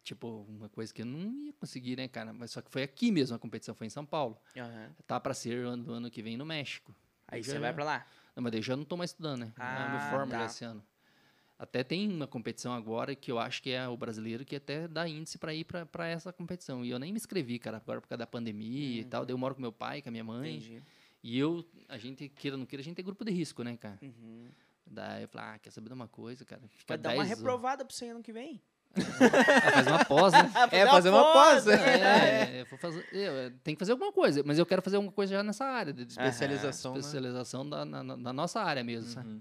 Tipo, 0.02 0.46
uma 0.48 0.68
coisa 0.68 0.92
que 0.92 1.02
eu 1.02 1.06
não 1.06 1.32
ia 1.46 1.52
conseguir, 1.54 1.96
né, 1.96 2.08
cara? 2.08 2.32
Mas 2.32 2.50
só 2.50 2.60
que 2.60 2.70
foi 2.70 2.82
aqui 2.82 3.10
mesmo 3.10 3.36
a 3.36 3.38
competição, 3.38 3.74
foi 3.74 3.86
em 3.86 3.90
São 3.90 4.04
Paulo. 4.04 4.38
Aham. 4.56 4.94
Tá 5.06 5.18
pra 5.20 5.32
ser 5.32 5.64
ano, 5.64 5.90
ano 5.92 6.10
que 6.10 6.22
vem 6.22 6.36
no 6.36 6.44
México. 6.44 6.94
Aí 7.28 7.42
você 7.42 7.58
vai 7.58 7.72
pra 7.72 7.84
lá. 7.84 8.06
Não, 8.36 8.42
mas 8.42 8.52
daí 8.52 8.60
já 8.62 8.76
não 8.76 8.84
tô 8.84 8.96
mais 8.96 9.10
estudando, 9.10 9.40
né? 9.40 9.52
eu 9.56 9.62
Ah, 9.62 9.88
me 9.88 10.10
formo 10.10 10.30
tá. 10.30 10.44
esse 10.44 10.64
ano. 10.64 10.84
Até 11.58 11.84
tem 11.84 12.08
uma 12.12 12.26
competição 12.26 12.72
agora 12.72 13.14
que 13.14 13.30
eu 13.30 13.38
acho 13.38 13.62
que 13.62 13.70
é 13.70 13.86
o 13.88 13.96
brasileiro 13.96 14.44
que 14.44 14.56
até 14.56 14.88
dá 14.88 15.08
índice 15.08 15.38
pra 15.38 15.54
ir 15.54 15.64
pra 15.64 16.06
essa 16.08 16.32
competição. 16.32 16.84
E 16.84 16.90
eu 16.90 16.98
nem 16.98 17.12
me 17.12 17.16
inscrevi, 17.16 17.58
cara, 17.58 17.76
agora 17.76 18.00
por 18.00 18.08
causa 18.08 18.18
da 18.18 18.26
pandemia 18.26 19.00
e 19.00 19.04
tal. 19.04 19.24
Daí 19.24 19.32
eu 19.32 19.38
moro 19.38 19.54
com 19.54 19.60
meu 19.60 19.72
pai, 19.72 20.02
com 20.02 20.08
a 20.08 20.12
minha 20.12 20.24
mãe. 20.24 20.56
Entendi. 20.56 20.82
E 21.22 21.38
eu, 21.38 21.64
a 21.88 21.96
gente, 21.96 22.28
queira 22.28 22.56
ou 22.56 22.58
não 22.58 22.66
queira, 22.66 22.80
a 22.82 22.84
gente 22.84 22.96
tem 22.96 23.04
grupo 23.04 23.24
de 23.24 23.30
risco, 23.32 23.62
né, 23.62 23.76
cara? 23.76 23.98
Uhum. 24.02 24.48
Daí 24.86 25.22
eu 25.22 25.28
falei, 25.28 25.46
ah, 25.54 25.58
quer 25.58 25.70
saber 25.70 25.88
de 25.88 25.94
uma 25.94 26.08
coisa, 26.08 26.44
cara? 26.44 26.60
Fica 26.68 26.94
Vai 26.94 26.98
dar 26.98 27.10
uma 27.10 27.16
10 27.18 27.26
anos- 27.28 27.38
reprovada 27.38 27.84
pra 27.84 27.94
você 27.94 28.06
ano 28.08 28.22
que 28.22 28.32
vem. 28.32 28.60
Ah, 28.96 29.70
faz 29.72 29.86
uma 29.86 30.04
pós, 30.04 30.32
né? 30.32 30.50
É, 30.70 30.86
fazer 30.86 31.10
uma 31.10 31.32
pós, 31.32 31.64
né? 31.66 32.60
É, 32.60 32.64
fazer, 32.78 33.06
eu, 33.12 33.50
tem 33.62 33.74
que 33.74 33.78
fazer 33.78 33.92
alguma 33.92 34.12
coisa, 34.12 34.42
mas 34.44 34.58
eu 34.58 34.66
quero 34.66 34.82
fazer 34.82 34.96
alguma 34.96 35.12
coisa 35.12 35.34
já 35.34 35.42
nessa 35.42 35.64
área, 35.64 35.92
de 35.92 36.02
Especialização, 36.02 36.92
né? 36.94 36.98
especialização 37.00 37.68
da, 37.68 37.84
na, 37.84 38.02
na- 38.04 38.16
na 38.16 38.32
nossa 38.32 38.60
área 38.60 38.84
mesmo, 38.84 39.08
sabe? 39.10 39.40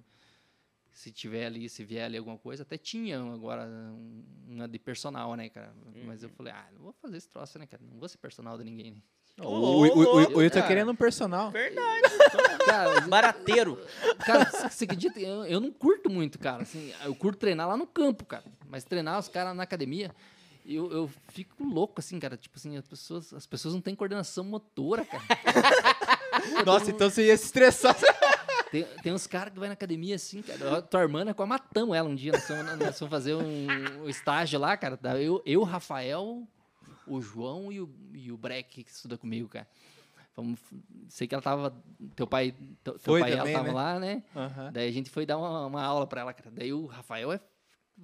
Uhum. 0.93 0.99
Se 0.99 1.11
tiver 1.11 1.45
ali, 1.47 1.67
se 1.67 1.83
vier 1.83 2.05
ali 2.05 2.17
alguma 2.17 2.37
coisa, 2.37 2.61
até 2.63 2.77
tinha 2.77 3.19
agora 3.19 3.65
um- 3.65 4.23
uma 4.47 4.67
de 4.67 4.77
personal, 4.77 5.35
né, 5.35 5.49
cara? 5.49 5.73
Mas 6.05 6.21
eu 6.21 6.29
falei, 6.29 6.53
ah, 6.53 6.67
não 6.73 6.81
vou 6.83 6.93
fazer 7.01 7.17
esse 7.17 7.27
troço, 7.29 7.57
né, 7.57 7.65
cara? 7.65 7.81
Não 7.91 7.99
vou 7.99 8.07
ser 8.07 8.17
personal 8.19 8.57
de 8.57 8.63
ninguém, 8.63 8.91
né? 8.91 8.97
O, 9.39 9.47
Ô, 9.47 9.81
o, 9.87 10.37
o, 10.45 10.49
tá 10.51 10.61
querendo 10.61 10.91
um 10.91 10.95
personal. 10.95 11.49
Verdade. 11.49 12.03
Cara, 12.65 13.01
Barateiro. 13.01 13.83
cara, 14.23 14.45
você- 14.51 14.69
você 14.69 14.83
acredita? 14.85 15.19
Eu, 15.19 15.43
eu 15.45 15.59
não 15.59 15.71
curto 15.71 16.07
muito, 16.11 16.37
cara. 16.37 16.61
Assim, 16.61 16.93
eu 17.03 17.15
curto 17.15 17.39
treinar 17.39 17.67
lá 17.67 17.75
no 17.75 17.87
campo, 17.87 18.23
cara. 18.25 18.43
Mas 18.69 18.83
treinar 18.83 19.17
os 19.17 19.27
caras 19.27 19.55
na 19.55 19.63
academia, 19.63 20.13
eu, 20.63 20.91
eu 20.91 21.11
fico 21.29 21.63
louco, 21.63 21.95
assim, 21.99 22.19
cara. 22.19 22.37
Tipo 22.37 22.57
assim, 22.59 22.77
as 22.77 22.87
pessoas, 22.87 23.33
as 23.33 23.47
pessoas 23.47 23.73
não 23.73 23.81
têm 23.81 23.95
coordenação 23.95 24.43
motora, 24.43 25.03
cara. 25.03 25.23
Nossa, 26.63 26.91
então 26.91 27.09
você 27.09 27.25
ia 27.25 27.35
se 27.37 27.45
estressar. 27.45 27.95
Tem, 28.73 28.83
tem 29.03 29.13
uns 29.13 29.27
caras 29.27 29.53
que 29.53 29.59
vai 29.59 29.69
na 29.69 29.73
academia 29.73 30.15
assim, 30.15 30.41
cara. 30.41 30.81
Tua 30.81 31.01
irmã, 31.01 31.23
nós 31.23 31.35
quase 31.35 31.47
matamos 31.47 31.95
ela 31.95 32.09
um 32.09 32.15
dia. 32.15 32.31
Nós 32.31 32.47
fomos, 32.47 32.65
nós 32.79 32.97
fomos 32.97 33.11
fazer 33.11 33.35
um, 33.35 34.01
um 34.01 34.09
estágio 34.09 34.59
lá, 34.59 34.75
cara. 34.75 34.97
Daí 34.99 35.23
Eu, 35.23 35.43
eu, 35.45 35.61
o 35.61 35.63
Rafael, 35.63 36.47
o 37.05 37.21
João 37.21 37.71
e 37.71 37.79
o, 37.79 37.87
e 38.15 38.31
o 38.31 38.37
Breck 38.37 38.83
que 38.83 38.89
estuda 38.89 39.15
comigo, 39.15 39.47
cara. 39.47 39.67
Fomos, 40.31 40.59
sei 41.07 41.27
que 41.27 41.35
ela 41.35 41.41
tava. 41.43 41.71
Teu 42.15 42.25
pai, 42.25 42.55
teu, 42.83 42.97
Foi 42.97 43.19
pai 43.19 43.29
e 43.29 43.33
ela 43.33 43.41
também, 43.41 43.53
estavam 43.53 43.73
né? 43.73 43.79
lá, 43.79 43.99
né? 43.99 44.23
Aham. 44.35 44.71
Daí 44.73 44.89
a 44.89 44.91
gente 44.91 45.11
foi 45.11 45.23
dar 45.23 45.37
uma, 45.37 45.67
uma 45.67 45.83
aula 45.83 46.07
pra 46.07 46.21
ela, 46.21 46.33
cara. 46.33 46.49
Daí 46.49 46.73
o 46.73 46.87
Rafael 46.87 47.31
é 47.31 47.39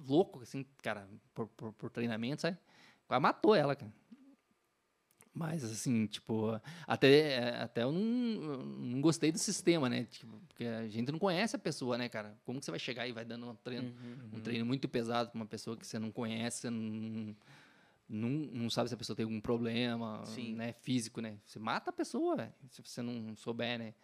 louco, 0.06 0.40
assim, 0.40 0.64
cara, 0.84 1.08
por, 1.34 1.48
por, 1.48 1.72
por 1.72 1.90
treinamento, 1.90 2.42
sabe? 2.42 2.56
Quase 3.08 3.20
matou 3.20 3.56
ela, 3.56 3.74
cara. 3.74 3.92
Mas, 5.32 5.62
assim, 5.62 6.06
tipo, 6.06 6.60
até, 6.86 7.54
até 7.60 7.84
eu 7.84 7.92
não, 7.92 8.00
não 8.64 9.00
gostei 9.00 9.30
do 9.30 9.38
sistema, 9.38 9.88
né? 9.88 10.04
Tipo, 10.04 10.36
porque 10.48 10.64
a 10.64 10.88
gente 10.88 11.12
não 11.12 11.18
conhece 11.20 11.54
a 11.54 11.58
pessoa, 11.58 11.96
né, 11.96 12.08
cara? 12.08 12.36
Como 12.44 12.58
que 12.58 12.64
você 12.64 12.70
vai 12.72 12.80
chegar 12.80 13.06
e 13.06 13.12
vai 13.12 13.24
dando 13.24 13.48
um 13.48 13.54
treino, 13.54 13.86
Uhum. 13.88 14.38
um 14.38 14.40
treino 14.40 14.66
muito 14.66 14.88
pesado 14.88 15.30
pra 15.30 15.36
uma 15.38 15.46
pessoa 15.46 15.76
que 15.76 15.86
você 15.86 15.98
não 16.00 16.10
conhece, 16.10 16.62
você 16.62 16.70
não, 16.70 17.36
não, 18.08 18.28
não 18.28 18.70
sabe 18.70 18.88
se 18.88 18.94
a 18.94 18.98
pessoa 18.98 19.16
tem 19.16 19.22
algum 19.24 19.40
problema, 19.40 20.20
Sim. 20.24 20.56
né, 20.56 20.72
físico, 20.72 21.20
né? 21.20 21.38
Você 21.46 21.60
mata 21.60 21.90
a 21.90 21.92
pessoa, 21.92 22.52
se 22.68 22.82
você 22.82 23.00
não 23.00 23.36
souber, 23.36 23.78
né? 23.78 23.94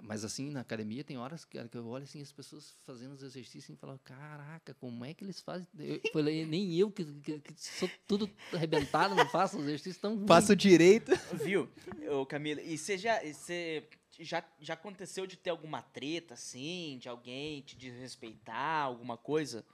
Mas 0.00 0.24
assim, 0.24 0.50
na 0.50 0.60
academia 0.60 1.04
tem 1.04 1.18
horas 1.18 1.44
que, 1.44 1.58
eu 1.58 1.86
olho 1.86 2.04
assim, 2.04 2.22
as 2.22 2.32
pessoas 2.32 2.74
fazendo 2.84 3.12
os 3.12 3.22
exercícios 3.22 3.76
e 3.76 3.80
falo, 3.80 3.98
caraca, 4.04 4.74
como 4.74 5.04
é 5.04 5.12
que 5.12 5.24
eles 5.24 5.40
fazem? 5.40 5.66
Eu 5.78 6.00
falei, 6.12 6.46
nem 6.46 6.74
eu 6.74 6.90
que, 6.90 7.04
que, 7.04 7.40
que 7.40 7.54
sou 7.56 7.90
tudo 8.06 8.30
arrebentado, 8.52 9.14
não 9.14 9.28
faço 9.28 9.58
os 9.58 9.64
exercícios 9.64 9.98
tão 9.98 10.14
ruins." 10.14 10.28
Faço 10.28 10.56
direito. 10.56 11.12
Viu, 11.44 11.68
ô 12.10 12.24
Camila? 12.24 12.60
E 12.62 12.78
você 12.78 12.96
já, 12.96 13.22
e 13.22 13.34
você 13.34 13.88
já, 14.18 14.44
já 14.60 14.74
aconteceu 14.74 15.26
de 15.26 15.36
ter 15.36 15.50
alguma 15.50 15.82
treta, 15.82 16.34
assim, 16.34 16.98
de 17.00 17.08
alguém 17.08 17.60
te 17.62 17.76
desrespeitar, 17.76 18.84
alguma 18.84 19.16
coisa, 19.16 19.64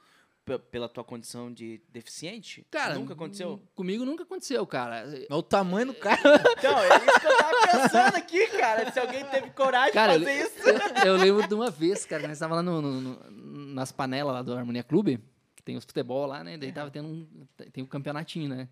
pela 0.57 0.89
tua 0.89 1.03
condição 1.03 1.53
de 1.53 1.81
deficiente? 1.89 2.65
Cara, 2.71 2.95
Nunca 2.95 3.13
aconteceu? 3.15 3.61
Comigo 3.75 4.05
nunca 4.05 4.23
aconteceu, 4.23 4.65
cara. 4.67 5.05
Olha 5.07 5.27
o 5.39 5.43
tamanho 5.43 5.89
do 5.89 5.95
cara. 5.95 6.21
Então, 6.57 6.79
é 6.79 6.97
isso 6.97 7.21
que 7.21 7.27
eu 7.27 7.37
tava 7.37 7.83
pensando 7.83 8.17
aqui, 8.17 8.47
cara. 8.59 8.93
Se 8.93 8.99
alguém 9.01 9.25
teve 9.27 9.51
coragem 9.51 9.93
Cara, 9.93 10.17
de 10.19 10.25
eu, 10.25 10.29
fazer 10.29 10.45
isso. 10.45 10.69
eu- 10.69 11.05
eu 11.07 11.17
lembro 11.17 11.47
de 11.49 11.55
uma 11.55 11.71
vez, 11.71 12.05
cara, 12.07 12.23
nós 12.23 12.33
estávamos 12.39 12.65
lá 12.65 12.71
no, 12.73 12.81
no- 12.81 13.01
no- 13.01 13.75
nas 13.75 13.91
panelas 13.93 14.33
lá 14.33 14.43
do 14.43 14.55
Harmonia 14.55 14.83
Clube, 14.85 15.21
que 15.57 15.63
tem 15.63 15.77
os 15.77 15.85
futebol 15.85 16.25
lá, 16.27 16.43
né? 16.45 16.57
Daí 16.57 16.73
tava 16.73 16.91
tendo 16.91 17.09
um, 17.09 17.27
tem 17.73 17.83
um 17.85 17.87
campeonatinho, 17.87 18.49
né? 18.49 18.69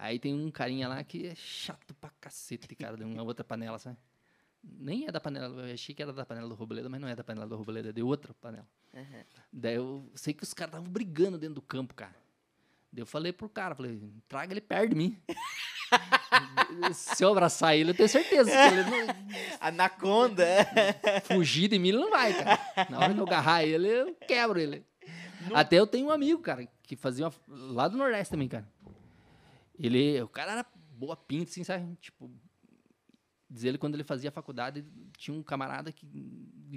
Aí 0.00 0.18
tem 0.18 0.32
um 0.32 0.48
carinha 0.50 0.86
lá 0.88 1.02
que 1.02 1.26
é 1.26 1.34
chato 1.34 1.92
pra 2.00 2.10
cacete, 2.20 2.72
cara, 2.76 2.96
de 2.96 3.02
uma 3.02 3.22
outra 3.22 3.42
panela, 3.44 3.78
sabe? 3.80 3.96
Nem 4.62 5.06
é 5.06 5.12
da 5.12 5.20
panela, 5.20 5.66
eu 5.66 5.74
achei 5.74 5.94
que 5.94 6.02
era 6.02 6.12
da 6.12 6.26
panela 6.26 6.48
do 6.48 6.54
Robledo, 6.54 6.90
mas 6.90 7.00
não 7.00 7.08
é 7.08 7.14
da 7.14 7.24
panela 7.24 7.46
do 7.46 7.56
Robledo, 7.56 7.88
é 7.88 7.92
de 7.92 8.02
outra 8.02 8.34
panela. 8.34 8.68
Uhum. 8.92 9.24
Daí 9.52 9.76
eu 9.76 10.10
sei 10.14 10.34
que 10.34 10.42
os 10.42 10.52
caras 10.52 10.74
estavam 10.74 10.90
brigando 10.90 11.38
dentro 11.38 11.54
do 11.54 11.62
campo, 11.62 11.94
cara. 11.94 12.14
Daí 12.92 13.02
eu 13.02 13.06
falei 13.06 13.32
pro 13.32 13.48
cara, 13.48 13.74
falei, 13.74 14.00
traga 14.26 14.52
ele 14.52 14.60
perto 14.60 14.90
de 14.90 14.96
mim. 14.96 15.16
Se 16.92 17.24
eu 17.24 17.30
abraçar 17.30 17.76
ele, 17.76 17.90
eu 17.90 17.94
tenho 17.94 18.08
certeza 18.08 18.50
ele 18.50 18.82
não, 18.82 19.14
Anaconda. 19.60 20.44
fugir 21.24 21.68
de 21.68 21.78
mim, 21.78 21.88
ele 21.88 21.98
não 21.98 22.10
vai, 22.10 22.32
cara. 22.32 22.58
Na 22.90 22.98
hora 22.98 23.14
que 23.14 23.20
eu 23.20 23.26
agarrar 23.26 23.64
ele, 23.64 23.88
eu 23.88 24.14
quebro 24.14 24.58
ele. 24.58 24.84
Até 25.54 25.76
eu 25.76 25.86
tenho 25.86 26.08
um 26.08 26.10
amigo, 26.10 26.40
cara, 26.42 26.66
que 26.82 26.96
fazia 26.96 27.26
uma, 27.26 27.32
lá 27.46 27.88
do 27.88 27.96
Nordeste 27.96 28.30
também, 28.30 28.48
cara. 28.48 28.68
Ele, 29.78 30.20
o 30.20 30.28
cara 30.28 30.52
era 30.52 30.66
boa 30.92 31.16
pinta, 31.16 31.50
assim, 31.50 31.62
sabe? 31.62 31.94
Tipo, 32.00 32.30
diz 33.50 33.64
ele 33.64 33.78
quando 33.78 33.94
ele 33.94 34.04
fazia 34.04 34.30
faculdade, 34.30 34.84
tinha 35.16 35.36
um 35.36 35.42
camarada 35.42 35.90
que, 35.92 36.06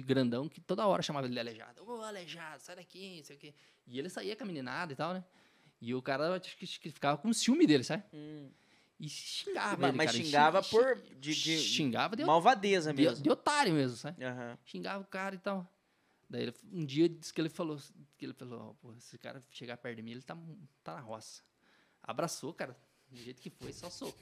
grandão 0.04 0.48
que 0.48 0.60
toda 0.60 0.86
hora 0.86 1.02
chamava 1.02 1.26
ele 1.26 1.34
de 1.34 1.40
aleijado. 1.40 1.82
Ô, 1.84 2.02
aleijado, 2.02 2.62
sai 2.62 2.76
daqui, 2.76 3.18
não 3.18 3.24
sei 3.24 3.36
o 3.36 3.38
quê. 3.38 3.54
E 3.86 3.98
ele 3.98 4.08
saía 4.08 4.34
com 4.36 4.44
a 4.44 4.46
meninada 4.46 4.92
e 4.92 4.96
tal, 4.96 5.12
né? 5.14 5.24
E 5.80 5.94
o 5.94 6.00
cara 6.00 6.36
acho 6.36 6.56
que, 6.56 6.66
ficava 6.90 7.18
com 7.18 7.32
ciúme 7.32 7.66
dele, 7.66 7.82
sabe? 7.84 8.04
Hum. 8.12 8.50
E 9.00 9.08
xingava 9.08 9.76
Ma- 9.76 9.88
ele, 9.88 9.96
mas 9.96 10.12
cara, 10.12 10.24
xingava 10.24 10.62
xing- 10.62 10.70
por- 10.76 10.96
de- 11.18 11.34
de- 11.34 11.58
Xingava 11.58 12.14
de, 12.14 12.24
Malvadeza 12.24 12.92
de, 12.94 13.02
mesmo. 13.02 13.22
de 13.24 13.30
otário 13.30 13.72
mesmo, 13.74 13.96
sabe? 13.96 14.24
Aham. 14.24 14.56
xingava 14.64 15.02
o 15.02 15.06
cara 15.06 15.34
e 15.34 15.38
tal. 15.38 15.68
Daí 16.30 16.42
ele- 16.44 16.54
um 16.72 16.84
dia 16.86 17.08
disse 17.08 17.34
que 17.34 17.40
ele 17.40 17.48
falou, 17.48 17.76
que 18.16 18.24
ele 18.24 18.32
falou, 18.32 18.60
ó, 18.70 18.74
pô, 18.74 18.94
esse 18.94 19.18
cara 19.18 19.44
chegar 19.50 19.76
perto 19.76 19.96
de 19.96 20.02
mim, 20.02 20.12
ele 20.12 20.22
tá, 20.22 20.38
tá 20.84 20.94
na 20.94 21.00
roça. 21.00 21.42
Abraçou, 22.02 22.54
cara. 22.54 22.76
Do 23.12 23.22
jeito 23.22 23.40
que 23.40 23.50
foi, 23.50 23.72
só 23.72 23.90
soco. 23.90 24.14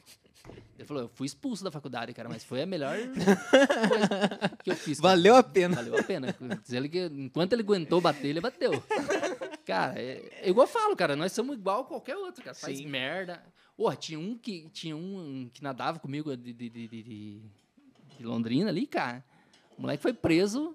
Ele 0.78 0.86
falou, 0.86 1.02
eu 1.04 1.08
fui 1.08 1.26
expulso 1.26 1.62
da 1.62 1.70
faculdade, 1.70 2.12
cara, 2.14 2.28
mas 2.28 2.42
foi 2.42 2.62
a 2.62 2.66
melhor 2.66 2.96
coisa 3.88 4.56
que 4.64 4.70
eu 4.70 4.76
fiz. 4.76 4.98
cara. 5.00 5.14
Valeu 5.14 5.36
a 5.36 5.42
pena. 5.42 5.76
Valeu 5.76 5.98
a 5.98 6.02
pena. 6.02 6.34
Diz 6.62 6.72
ele 6.72 6.88
que 6.88 7.04
enquanto 7.06 7.52
ele 7.52 7.62
aguentou 7.62 8.00
bater, 8.00 8.28
ele 8.28 8.40
bateu. 8.40 8.72
Cara, 9.66 10.00
é, 10.00 10.28
é 10.42 10.48
igual 10.48 10.66
eu 10.66 10.72
falo, 10.72 10.96
cara, 10.96 11.14
nós 11.14 11.32
somos 11.32 11.56
igual 11.56 11.82
a 11.82 11.84
qualquer 11.84 12.16
outro, 12.16 12.42
cara. 12.42 12.54
Faz 12.54 12.78
Sim. 12.78 12.86
merda. 12.86 13.42
Porra, 13.76 13.94
tinha 13.96 14.18
um 14.18 14.36
que 14.36 14.68
tinha 14.70 14.96
um 14.96 15.48
que 15.52 15.62
nadava 15.62 15.98
comigo 15.98 16.34
de, 16.36 16.52
de, 16.52 16.68
de- 16.68 16.88
de- 16.88 17.42
de 18.18 18.24
Londrina 18.24 18.70
ali, 18.70 18.86
cara. 18.86 19.24
O 19.78 19.82
moleque 19.82 20.02
foi 20.02 20.12
preso 20.12 20.74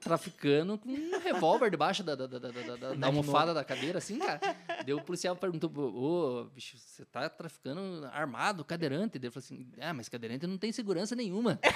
traficando 0.00 0.76
com 0.78 0.88
um 0.88 1.18
revólver 1.20 1.70
debaixo 1.70 2.02
da, 2.02 2.14
da, 2.14 2.26
da, 2.26 2.38
da, 2.38 2.48
da- 2.50 2.76
da- 2.76 2.94
da 2.94 3.06
almofada 3.06 3.52
da 3.54 3.64
cadeira, 3.64 3.98
assim, 3.98 4.18
cara. 4.18 4.40
Daí 4.84 4.92
o 4.94 5.00
policial 5.00 5.34
perguntou, 5.36 5.70
ô, 5.76 6.44
bicho, 6.54 6.76
você 6.78 7.04
tá 7.04 7.28
traficando 7.28 8.06
armado, 8.12 8.64
cadeirante? 8.64 9.18
Daí 9.18 9.26
ele 9.28 9.30
falou 9.32 9.44
assim, 9.44 9.66
ah, 9.80 9.92
mas 9.94 10.08
cadeirante 10.08 10.46
não 10.46 10.58
tem 10.58 10.72
segurança 10.72 11.14
nenhuma. 11.14 11.58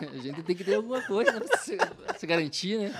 A 0.00 0.16
gente 0.18 0.42
tem 0.42 0.56
que 0.56 0.64
ter 0.64 0.74
alguma 0.76 1.02
coisa 1.02 1.30
né, 1.32 1.40
pra 1.40 1.58
se, 1.58 1.76
pra 1.76 2.18
se 2.18 2.26
garantir, 2.26 2.78
né? 2.78 2.90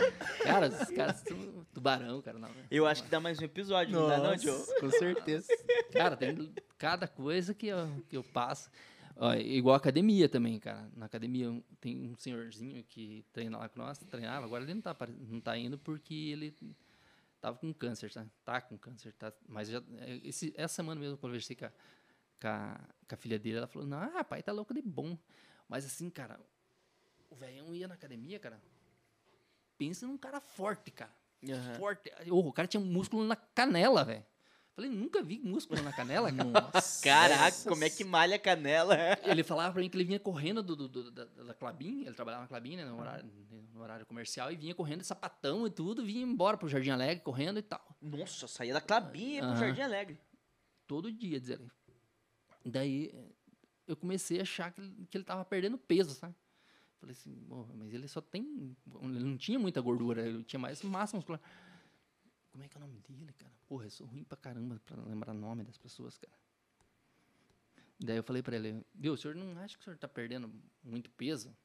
Cara, 0.43 0.67
esses 0.67 0.91
caras 0.91 1.23
são 1.27 1.65
tubarão, 1.73 2.21
cara. 2.21 2.39
Não, 2.39 2.51
Eu 2.71 2.87
acho 2.87 3.03
que 3.05 3.09
dá 3.09 3.19
mais 3.19 3.39
um 3.39 3.45
episódio, 3.45 3.93
não 3.99 4.07
dá 4.07 4.19
não, 4.19 4.37
Joe? 4.37 4.53
Nossa, 4.53 4.81
com 4.81 4.91
certeza. 4.91 5.47
Cara, 5.93 6.15
tem 6.15 6.53
cada 6.77 7.09
coisa 7.09 7.55
que 7.55 7.69
eu, 7.69 7.89
que 8.09 8.17
eu 8.19 8.23
passo. 8.23 8.71
Ó, 9.17 9.35
igual 9.35 9.75
a 9.75 9.79
academia 9.79 10.29
também, 10.29 10.59
cara. 10.59 10.89
Na 10.97 11.07
academia 11.07 11.63
tem 11.81 12.11
um 12.11 12.17
senhorzinho 12.17 12.83
que 12.85 13.25
treina 13.33 13.59
lá 13.59 13.69
com 13.69 13.81
nós, 13.81 13.99
treinava. 13.99 14.47
Agora 14.47 14.65
ele 14.65 14.75
não 14.75 14.81
tá, 14.81 14.97
não 15.19 15.41
tá 15.41 15.57
indo 15.57 15.79
porque 15.79 16.15
ele 16.15 16.55
tava 17.41 17.59
com 17.59 17.73
câncer, 17.73 18.13
tá? 18.13 18.27
Tá 18.45 18.61
com 18.61 18.79
câncer, 18.79 19.13
tá? 19.15 19.33
Mas 19.49 19.69
já, 19.69 19.83
é, 19.99 20.21
esse, 20.25 20.53
essa 20.57 20.75
semana 20.75 21.01
mesmo 21.01 21.15
eu 21.15 21.19
conversei 21.19 21.57
com 21.57 21.67
a, 21.67 21.71
com, 22.41 22.49
a, 22.49 22.81
com 23.09 23.15
a 23.15 23.19
filha 23.19 23.39
dele. 23.39 23.59
Ela 23.59 23.67
falou: 23.67 23.87
Não, 23.87 24.25
pai 24.25 24.43
tá 24.43 24.53
louco 24.53 24.73
de 24.73 24.83
bom. 24.83 25.19
Mas 25.69 25.85
assim, 25.85 26.09
cara, 26.09 26.41
o 27.29 27.35
velhão 27.35 27.75
ia 27.75 27.89
na 27.89 27.95
academia, 27.95 28.39
cara. 28.39 28.61
Pensa 29.77 30.07
num 30.07 30.19
cara 30.19 30.41
forte, 30.41 30.91
cara 30.91 31.21
Aham. 31.49 31.75
forte. 31.75 32.13
Ô, 32.29 32.41
o 32.41 32.53
cara 32.53 32.69
tinha 32.69 32.81
um 32.81 32.87
músculo 32.87 33.25
na 33.25 33.37
canela, 33.37 34.05
velho. 34.05 34.25
Falei, 34.75 34.91
nunca 34.91 35.23
vi 35.23 35.39
músculo 35.41 35.83
na 35.83 35.93
canela, 35.93 36.33
cara. 36.33 36.51
Nossa. 36.51 37.03
Caraca, 37.03 37.57
como 37.69 37.85
é 37.85 37.91
que 37.91 38.05
malha 38.05 38.37
a 38.37 38.39
canela? 38.39 38.97
Ele 39.25 39.43
falava 39.43 39.73
pra 39.73 39.83
mim 39.83 39.91
que 39.91 39.97
ele 39.97 40.05
vinha 40.05 40.19
correndo 40.21 40.63
do, 40.63 40.75
do- 40.77 40.89
do- 40.89 41.11
da, 41.11 41.25
da 41.25 41.55
Clabin, 41.55 42.03
ele 42.07 42.15
trabalhava 42.15 42.43
na 42.45 42.49
Clabin, 42.49 42.77
né, 42.77 42.85
no 42.85 42.99
horário, 42.99 43.29
no 43.75 43.81
horário 43.83 44.07
comercial, 44.07 44.51
e 44.51 44.57
vinha 44.57 44.75
correndo 44.75 45.01
de 45.01 45.07
sapatão 45.07 45.67
e 45.67 45.71
tudo, 45.71 46.05
vinha 46.05 46.23
embora 46.23 46.57
pro 46.57 46.69
Jardim 46.69 46.91
Alegre, 46.91 47.23
correndo 47.23 47.59
e 47.59 47.63
tal. 47.63 47.85
Nossa, 48.01 48.47
saía 48.49 48.73
da 48.73 48.81
Clabinha 48.81 49.43
pro. 49.47 49.57
Jardim 49.57 49.83
Alegre. 49.83 50.19
Todo 50.87 51.13
dia, 51.13 51.39
diz 51.41 51.51
ele. 51.51 51.71
Daí 52.65 53.13
eu 53.87 53.97
comecei 53.97 54.39
a 54.39 54.43
achar 54.43 54.73
que 54.73 54.81
ele, 54.81 55.07
que 55.11 55.17
ele 55.17 55.25
tava 55.25 55.45
perdendo 55.45 55.77
peso, 55.77 56.15
sabe? 56.15 56.35
Falei 57.01 57.13
assim, 57.13 57.35
"Pô, 57.49 57.67
mas 57.75 57.93
ele 57.93 58.07
só 58.07 58.21
tem. 58.21 58.77
Ele 59.03 59.25
não 59.25 59.37
tinha 59.37 59.59
muita 59.59 59.81
gordura, 59.81 60.21
ele 60.27 60.45
tinha 60.45 60.61
mais 60.61 60.83
massa 60.83 61.17
muscular. 61.17 61.41
Como 62.61 62.67
é 62.67 62.69
que 62.69 62.77
é 62.77 62.79
o 62.79 62.87
nome 62.87 62.99
dele, 63.09 63.33
cara? 63.39 63.55
Porra, 63.67 63.87
eu 63.87 63.91
sou 63.91 64.07
ruim 64.07 64.23
pra 64.23 64.37
caramba 64.37 64.79
pra 64.85 65.03
lembrar 65.05 65.31
o 65.33 65.35
nome 65.35 65.65
das 65.65 65.79
pessoas, 65.79 66.19
cara. 66.19 66.33
Daí 67.99 68.19
eu 68.19 68.23
falei 68.23 68.43
pra 68.43 68.55
ele, 68.55 68.85
viu, 68.95 69.15
o 69.15 69.17
senhor 69.17 69.35
não 69.35 69.59
acha 69.63 69.77
que 69.77 69.81
o 69.81 69.85
senhor 69.85 69.97
tá 69.97 70.07
perdendo 70.07 70.53
muito 70.85 71.09
peso? 71.13 71.57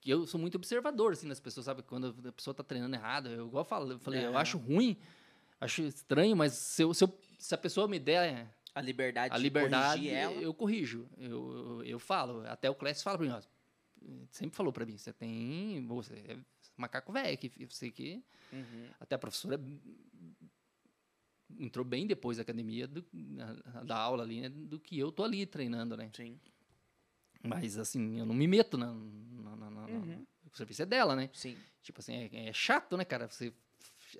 Que 0.00 0.10
eu 0.10 0.24
sou 0.24 0.38
muito 0.40 0.54
observador, 0.54 1.14
assim, 1.14 1.26
das 1.28 1.40
pessoas, 1.40 1.66
sabe? 1.66 1.82
Quando 1.82 2.14
a 2.28 2.30
pessoa 2.32 2.54
tá 2.54 2.62
treinando 2.62 2.94
errado, 2.94 3.28
eu 3.28 3.48
igual 3.48 3.62
eu 3.62 3.68
falo, 3.68 3.90
eu 3.90 3.98
falei, 3.98 4.24
eu 4.24 4.30
Aham. 4.30 4.38
acho 4.38 4.56
ruim, 4.56 4.96
acho 5.60 5.82
estranho, 5.82 6.36
mas 6.36 6.52
se, 6.52 6.82
eu- 6.82 6.94
se, 6.94 7.02
eu- 7.02 7.20
se 7.36 7.52
a 7.52 7.58
pessoa 7.58 7.88
me 7.88 7.98
der 7.98 8.48
A 8.72 8.80
liberdade 8.80 9.34
a 9.34 9.36
de 9.36 9.42
liberdade, 9.42 9.94
corrigir 10.00 10.14
ela. 10.16 10.34
eu 10.34 10.54
corrijo. 10.54 11.08
Eu, 11.18 11.52
eu, 11.80 11.84
eu 11.84 11.98
falo. 11.98 12.46
Até 12.46 12.70
o 12.70 12.74
Clécio 12.76 13.02
fala 13.02 13.18
pra 13.18 13.26
mim, 13.26 13.32
ó. 13.32 13.42
Sempre 14.30 14.54
falou 14.56 14.72
pra 14.72 14.86
mim, 14.86 14.96
você 14.96 15.12
tem. 15.12 15.84
Você 15.88 16.14
é 16.28 16.36
macaco 16.76 17.12
velho, 17.12 17.36
que 17.38 17.66
você 17.66 17.90
que. 17.90 18.22
Uhum. 18.52 18.88
Até 19.00 19.14
a 19.14 19.18
professora 19.18 19.60
entrou 21.58 21.84
bem 21.84 22.06
depois 22.06 22.36
da 22.36 22.42
academia, 22.42 22.86
do, 22.86 23.04
da 23.84 23.96
aula 23.96 24.22
ali, 24.24 24.40
né, 24.40 24.48
do 24.48 24.78
que 24.78 24.98
eu 24.98 25.12
tô 25.12 25.22
ali 25.24 25.46
treinando, 25.46 25.96
né? 25.96 26.10
Sim. 26.14 26.38
Mas 27.42 27.78
assim, 27.78 28.18
eu 28.18 28.24
não 28.24 28.34
me 28.34 28.46
meto 28.46 28.78
na. 28.78 28.86
na, 28.92 29.56
na- 29.56 29.70
na- 29.70 29.88
Uhum. 29.88 30.24
O 30.52 30.56
serviço 30.56 30.82
é 30.82 30.86
dela, 30.86 31.14
né? 31.16 31.28
Sim. 31.32 31.56
Tipo 31.82 32.00
assim, 32.00 32.14
é, 32.14 32.48
é 32.48 32.52
chato, 32.52 32.96
né, 32.96 33.04
cara? 33.04 33.28
Você, 33.28 33.52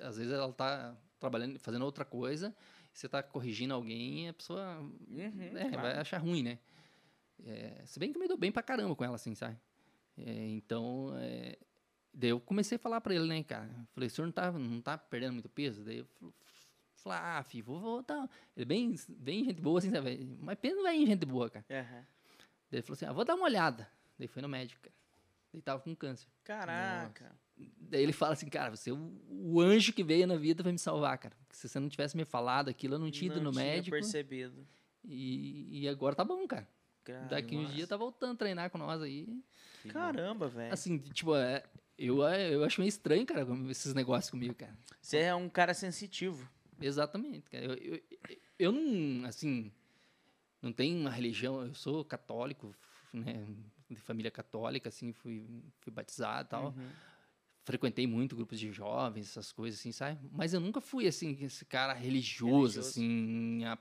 às 0.01 0.17
vezes 0.17 0.33
ela 0.33 0.53
tá 0.53 0.97
trabalhando, 1.19 1.59
fazendo 1.61 1.85
outra 1.85 2.05
coisa, 2.05 2.55
você 2.93 3.09
tá 3.09 3.23
corrigindo 3.23 3.73
alguém 3.73 4.29
a 4.29 4.35
pessoa 4.35 4.79
Uhum, 4.81 5.57
é, 5.57 5.69
claro. 5.71 5.77
vai 5.83 5.99
achar 5.99 6.19
ruim, 6.19 6.43
né? 6.43 6.59
É, 7.47 7.83
se 7.87 7.99
bem 7.99 8.11
que 8.13 8.19
eu 8.19 8.21
me 8.23 8.29
dou 8.29 8.37
bem 8.37 8.53
pra 8.53 8.63
caramba 8.63 8.95
com 8.95 9.05
ela, 9.05 9.15
assim, 9.17 9.35
sabe? 9.35 9.57
É, 10.19 10.49
então, 10.49 11.13
é, 11.19 11.57
daí 12.15 12.31
eu 12.31 12.41
comecei 12.41 12.77
a 12.77 12.79
falar 12.79 13.01
pra 13.01 13.15
ele, 13.15 13.27
né, 13.27 13.43
cara? 13.43 13.69
Falei, 13.93 14.07
o 14.07 14.11
senhor 14.11 14.27
não 14.27 14.33
tá, 14.33 14.53
não 14.53 14.81
tá 14.81 14.97
perdendo 14.99 15.33
muito 15.35 15.49
peso? 15.49 15.83
Daí 15.85 15.99
eu 15.99 16.05
fal- 16.07 16.33
falei, 16.97 17.19
ah, 17.19 17.43
filho, 17.43 17.65
vou 17.65 17.81
voltar. 17.81 18.29
Ele 18.57 18.65
bem, 18.65 18.95
bem 19.09 19.45
gente 19.45 19.61
boa, 19.61 19.79
assim, 19.79 19.91
sabe? 19.91 20.37
Mas 20.41 20.59
pensa 20.59 20.77
não 20.77 20.89
é 20.89 20.97
em 20.97 21.07
gente 21.07 21.27
boa, 21.27 21.51
cara. 21.51 21.65
Aham. 21.71 22.07
Daí 22.71 22.79
ele 22.79 22.83
falou 22.83 22.95
assim, 22.95 23.05
ah, 23.07 23.13
vou 23.13 23.25
dar 23.25 23.35
uma 23.35 23.45
olhada. 23.45 23.89
Daí 24.19 24.29
foi 24.29 24.41
no 24.41 24.49
médico, 24.49 24.81
cara. 24.81 24.95
Ele 25.53 25.63
tava 25.63 25.81
com 25.83 25.95
câncer. 25.95 26.27
Caraca. 26.43 27.31
Daí 27.79 28.03
ele 28.03 28.13
fala 28.13 28.33
assim, 28.33 28.49
cara, 28.49 28.75
você 28.75 28.91
é 28.91 28.93
o, 28.93 29.61
anjo 29.61 29.93
que 29.93 30.03
veio 30.03 30.27
na 30.27 30.37
vida 30.37 30.63
vai 30.63 30.73
me 30.73 30.79
salvar, 30.79 31.17
cara. 31.19 31.35
Porque 31.37 31.55
se 31.57 31.69
você 31.69 31.79
não 31.79 31.89
tivesse 31.89 32.17
me 32.17 32.25
falado 32.25 32.69
aquilo, 32.69 32.95
eu 32.95 32.99
não 32.99 33.11
tinha 33.11 33.31
ido 33.31 33.37
Não 33.37 33.45
no 33.45 33.53
tinha 33.53 33.65
médico. 33.65 33.95
percebido. 33.97 34.67
E, 35.05 35.83
e 35.83 35.89
agora 35.89 36.15
tá 36.17 36.25
bom, 36.25 36.45
cara. 36.49 36.67
Daqui 37.29 37.55
uns 37.55 37.65
Nossa. 37.65 37.75
dias 37.75 37.89
tá 37.89 37.97
voltando 37.99 38.33
a 38.33 38.37
treinar 38.37 38.71
com 38.71 38.79
nós 38.79 39.03
aí. 39.03 39.29
Caramba, 39.91 40.49
velho. 40.49 40.73
Assim, 40.73 40.97
tipo, 40.99 41.37
é, 41.37 41.63
eu, 41.99 42.23
eu 42.23 42.65
acho 42.65 42.81
meio 42.81 42.89
estranho, 42.89 43.25
cara, 43.27 43.47
esses 43.71 43.95
negócios 43.95 44.31
comigo, 44.31 44.55
cara. 44.55 44.77
Você 45.01 45.19
é 45.19 45.35
um 45.35 45.49
cara 45.49 45.75
sensitivo. 45.75 46.49
Exatamente, 46.81 47.49
cara. 47.51 47.65
Eu, 47.65 47.75
eu, 47.75 48.01
eu 48.59 48.73
não, 48.73 49.27
assim, 49.27 49.71
não 50.61 50.73
tenho 50.73 50.99
uma 51.01 51.11
religião, 51.11 51.65
eu 51.65 51.75
sou 51.75 52.05
católico, 52.05 52.75
né, 53.13 53.45
de 53.89 53.97
família 53.97 54.31
católica, 54.31 54.89
assim, 54.89 55.13
fui, 55.13 55.47
fui 55.81 55.93
batizado 55.93 56.47
e 56.47 56.51
tal. 56.51 56.67
Uhum. 56.77 56.89
Frequentei 57.63 58.07
muito 58.07 58.37
grupos 58.37 58.59
de 58.61 58.71
jovens, 58.73 59.31
essas 59.31 59.51
coisas 59.53 59.81
assim, 59.81 59.93
sabe? 59.93 60.19
Mas 60.33 60.53
eu 60.53 60.61
nunca 60.61 60.81
fui, 60.81 61.07
assim, 61.07 61.39
esse 61.41 61.65
cara 61.65 61.93
religioso, 61.95 62.81
Religioso. 62.81 62.81
assim. 62.81 63.65
a- 63.65 63.79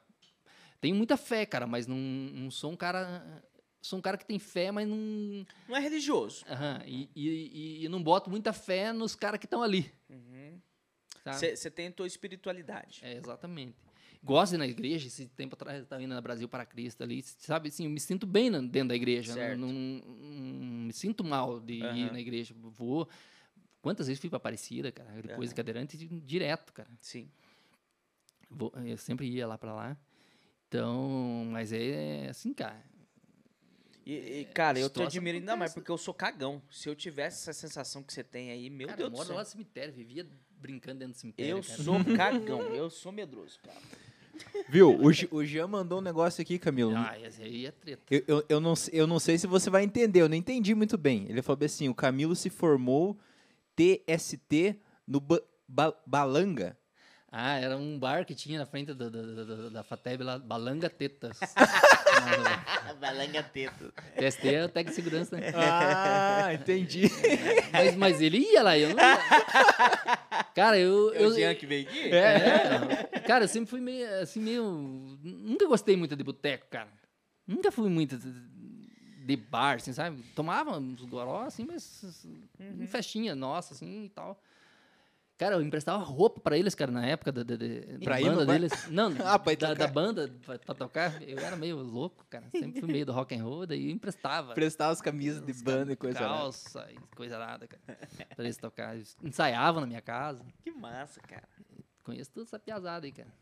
Tenho 0.80 0.95
muita 0.95 1.18
fé, 1.18 1.45
cara, 1.45 1.65
mas 1.68 1.88
não, 1.88 1.98
não 1.98 2.52
sou 2.52 2.72
um 2.72 2.76
cara... 2.77 3.44
Sou 3.84 4.00
um 4.00 4.02
cara 4.02 4.18
que 4.18 4.26
tem 4.26 4.40
fé, 4.40 4.72
mas 4.72 4.88
não... 4.88 5.46
Não 5.68 5.76
é 5.76 5.80
religioso. 5.82 6.46
Aham, 6.50 6.82
e, 6.88 7.10
e, 7.14 7.84
e- 7.86 7.90
não 7.90 8.02
boto 8.02 8.30
muita 8.30 8.54
fé 8.54 8.94
nos 8.94 9.14
caras 9.14 9.38
que 9.38 9.46
estão 9.46 9.62
ali. 9.62 9.94
Você 11.26 11.70
tem 11.70 11.88
a 11.88 11.92
tua 11.92 12.08
espiritualidade. 12.08 13.02
É, 13.04 13.14
exatamente. 13.18 13.76
Gosto 14.24 14.52
de 14.52 14.56
ir 14.56 14.60
na 14.60 14.68
igreja, 14.68 15.08
esse 15.08 15.28
tempo 15.28 15.56
atrás 15.56 15.80
eu 15.80 15.84
estava 15.84 16.02
indo 16.02 16.14
na 16.14 16.22
Brasil 16.22 16.48
para 16.48 16.66
Cristo 16.66 17.04
ali, 17.04 17.22
sabe, 17.22 17.68
assim, 17.68 17.84
eu 17.84 17.90
me 17.90 18.00
sinto 18.00 18.26
bem 18.26 18.50
dentro 18.70 18.88
da 18.88 18.96
igreja, 18.96 19.34
Certo. 19.34 19.60
não, 19.60 19.68
não- 19.74 20.02
não 20.06 20.86
me 20.88 20.94
sinto 20.94 21.22
mal 21.22 21.60
de 21.60 21.74
ir 21.74 21.84
Aham. 21.84 22.12
na 22.14 22.22
igreja, 22.22 22.56
vou... 22.58 23.10
Quantas 23.82 24.08
vezes 24.08 24.22
fui 24.22 24.30
para 24.30 24.38
Aparecida, 24.38 24.94
cara, 24.94 25.12
depois 25.22 25.50
de 25.50 25.54
Aham. 25.54 25.58
cadeirante, 25.58 25.98
direto, 25.98 26.72
cara. 26.72 26.90
Sim. 27.02 27.30
Vou- 28.50 28.72
eu 28.86 28.98
sempre 28.98 29.28
ia 29.28 29.46
lá 29.46 29.58
para 29.58 29.74
lá. 29.74 29.98
Então, 30.70 31.46
mas 31.52 31.74
é 31.74 32.30
assim, 32.30 32.54
cara. 32.54 32.82
E, 34.06 34.42
e, 34.42 34.46
cara, 34.54 34.78
eu 34.80 34.90
te 34.90 35.02
admiro 35.02 35.38
ainda 35.38 35.56
mais 35.56 35.74
porque 35.74 35.90
eu 35.90 35.98
sou 35.98 36.14
cagão. 36.14 36.62
Se 36.70 36.90
eu 36.90 36.96
tivesse 36.96 37.38
essa 37.50 37.54
sensação 37.54 38.04
que 38.04 38.12
você 38.14 38.24
tem 38.24 38.52
aí, 38.52 38.70
meu 38.70 38.88
cara, 38.88 38.98
Deus 38.98 39.08
eu 39.08 39.10
do 39.12 39.16
moro 39.16 39.28
céu. 39.28 39.36
lá 39.38 39.44
no 39.44 39.48
cemitério, 39.50 39.94
vivia 39.94 40.28
brincando 40.60 41.00
dentro 41.00 41.14
do 41.14 41.18
cemitério, 41.20 41.58
Eu 41.58 41.64
cara. 41.64 41.84
sou 41.84 41.96
cagão. 42.18 42.62
Eu 42.76 42.90
sou 42.90 43.12
medroso, 43.12 43.60
cara. 43.64 43.78
Viu? 44.68 44.90
O, 44.92 45.08
o 45.38 45.46
Jean 45.46 45.68
mandou 45.68 46.00
um 46.00 46.02
negócio 46.02 46.42
aqui, 46.42 46.58
Camilo. 46.60 46.94
Ah, 46.98 47.18
esse 47.20 47.42
aí 47.42 47.66
é 47.66 47.72
treta. 47.72 48.02
Eu, 48.12 48.24
eu, 48.28 48.46
eu, 48.50 48.60
não, 48.60 48.74
eu 48.92 49.08
não 49.08 49.20
sei 49.20 49.38
se 49.38 49.48
você 49.48 49.70
vai 49.70 49.84
entender, 49.84 50.22
eu 50.22 50.28
não 50.30 50.36
entendi 50.36 50.74
muito 50.76 50.98
bem. 50.98 51.26
Ele 51.30 51.42
falou 51.42 51.64
assim: 51.64 51.88
o 51.88 51.96
Camilo 51.96 52.36
se 52.36 52.50
formou 52.50 53.18
TST 53.76 54.76
no 55.08 55.20
Ba- 55.20 55.42
Ba- 55.68 55.96
Balanga. 56.06 56.78
Ah, 57.36 57.56
era 57.58 57.76
um 57.76 57.98
bar 57.98 58.26
que 58.26 58.36
tinha 58.36 58.60
na 58.60 58.66
frente 58.68 58.94
da, 58.94 59.10
da, 59.10 59.20
da, 59.20 59.44
da- 59.44 59.70
da 59.70 59.84
Fateb 59.84 60.22
lá, 60.24 60.38
Balanga 60.38 60.88
Tetas. 60.88 61.40
Balanga 63.02 63.42
teto. 63.42 63.92
TST 64.18 64.48
é 64.54 64.66
o 64.66 64.70
técnico 64.70 64.90
de 64.92 64.96
segurança, 65.04 65.36
né? 65.36 65.52
Ah, 65.56 66.54
entendi. 66.54 67.10
Mas, 67.74 67.96
mas 67.96 68.22
ele 68.22 68.38
ia 68.38 68.62
lá, 68.62 68.78
eu 68.78 68.90
não 68.90 68.98
ia. 69.00 70.44
Cara, 70.54 70.78
eu. 70.78 71.12
É 71.14 71.24
eu 71.24 71.30
o 71.30 71.34
Jean 71.34 71.56
que 71.56 71.66
veio 71.66 71.88
aqui? 71.88 72.10
é, 72.14 73.20
cara, 73.26 73.46
eu 73.46 73.48
sempre 73.48 73.70
fui 73.70 73.82
meio, 73.82 74.08
assim, 74.22 74.40
meio. 74.40 74.64
Nunca 75.24 75.68
gostei 75.68 75.96
muito 75.98 76.16
de 76.16 76.24
boteco, 76.24 76.68
cara. 76.70 76.90
Nunca 77.48 77.72
fui 77.72 77.90
muito 77.90 78.16
de, 79.26 79.36
bar, 79.36 79.78
assim, 79.78 79.92
sabe? 79.92 80.22
Tomava 80.36 80.78
uns 80.78 81.02
goró, 81.06 81.42
assim, 81.42 81.66
mas. 81.66 82.04
em 82.60 82.86
festinha 82.86 83.34
nossa, 83.36 83.74
assim 83.74 84.06
e 84.06 84.10
tal. 84.10 84.40
Cara, 85.38 85.56
eu 85.56 85.62
emprestava 85.62 86.02
roupa 86.04 86.40
pra 86.40 86.58
eles, 86.58 86.76
cara, 86.76 86.92
na 86.92 87.06
época 87.06 87.32
da, 87.32 87.42
da, 87.44 87.56
da- 87.56 88.00
Pra 88.04 88.20
banda 88.22 88.46
bar? 88.46 88.54
deles. 88.54 88.88
Não, 88.90 89.08
Ah, 89.26 89.38
da, 89.38 89.74
da 89.74 89.88
banda 89.88 90.32
pra, 90.46 90.60
pra 90.60 90.76
tocar. 90.76 91.22
Eu 91.24 91.40
era 91.40 91.56
meio 91.56 91.78
louco, 91.78 92.24
cara. 92.30 92.46
Sempre 92.52 92.80
fui 92.80 92.92
meio 92.92 93.06
do 93.06 93.12
rock 93.12 93.36
and 93.36 93.44
roll, 93.44 93.66
daí 93.66 93.86
eu 93.90 93.92
emprestava. 93.92 94.54
Prestar 94.54 94.90
as 94.90 95.02
camisas 95.02 95.42
de 95.44 95.54
banda 95.64 95.92
e 95.92 95.96
coisa 95.96 96.20
lá. 96.22 96.28
calça 96.38 96.88
e 96.92 97.16
coisa 97.16 97.38
nada, 97.40 97.68
cara. 97.68 97.98
Pra 98.36 98.46
eles 98.46 98.58
tocar. 98.58 98.96
Eles 98.96 99.18
ensaiavam 99.24 99.82
na 99.82 99.88
minha 99.88 100.02
casa. 100.02 100.46
Que 100.64 100.72
massa, 100.72 101.20
cara. 101.22 101.48
Conheço 102.04 102.32
toda 102.32 102.46
essa 102.46 102.60
piazada 102.60 103.06
aí, 103.06 103.12
cara. 103.12 103.34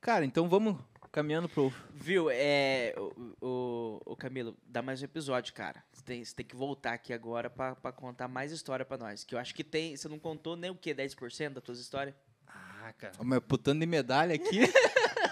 Cara, 0.00 0.24
então 0.24 0.48
vamos 0.48 0.76
caminhando 1.10 1.48
pro. 1.48 1.72
Viu, 1.94 2.28
é. 2.30 2.94
O, 2.96 3.34
o, 3.46 4.02
o 4.12 4.16
Camilo, 4.16 4.56
dá 4.66 4.82
mais 4.82 5.00
um 5.02 5.04
episódio, 5.04 5.52
cara. 5.54 5.82
Você 5.92 6.02
tem, 6.02 6.24
você 6.24 6.34
tem 6.34 6.46
que 6.46 6.56
voltar 6.56 6.92
aqui 6.94 7.12
agora 7.12 7.48
pra, 7.50 7.74
pra 7.76 7.92
contar 7.92 8.28
mais 8.28 8.52
história 8.52 8.84
pra 8.84 8.96
nós. 8.98 9.24
Que 9.24 9.34
eu 9.34 9.38
acho 9.38 9.54
que 9.54 9.64
tem. 9.64 9.96
Você 9.96 10.08
não 10.08 10.18
contou 10.18 10.56
nem 10.56 10.70
o 10.70 10.74
quê? 10.74 10.94
10% 10.94 11.50
das 11.50 11.62
tuas 11.64 11.78
histórias? 11.78 12.14
Ah, 12.46 12.92
cara. 12.96 13.12
Mas 13.22 13.40
putando 13.40 13.80
de 13.80 13.86
medalha 13.86 14.34
aqui. 14.34 14.60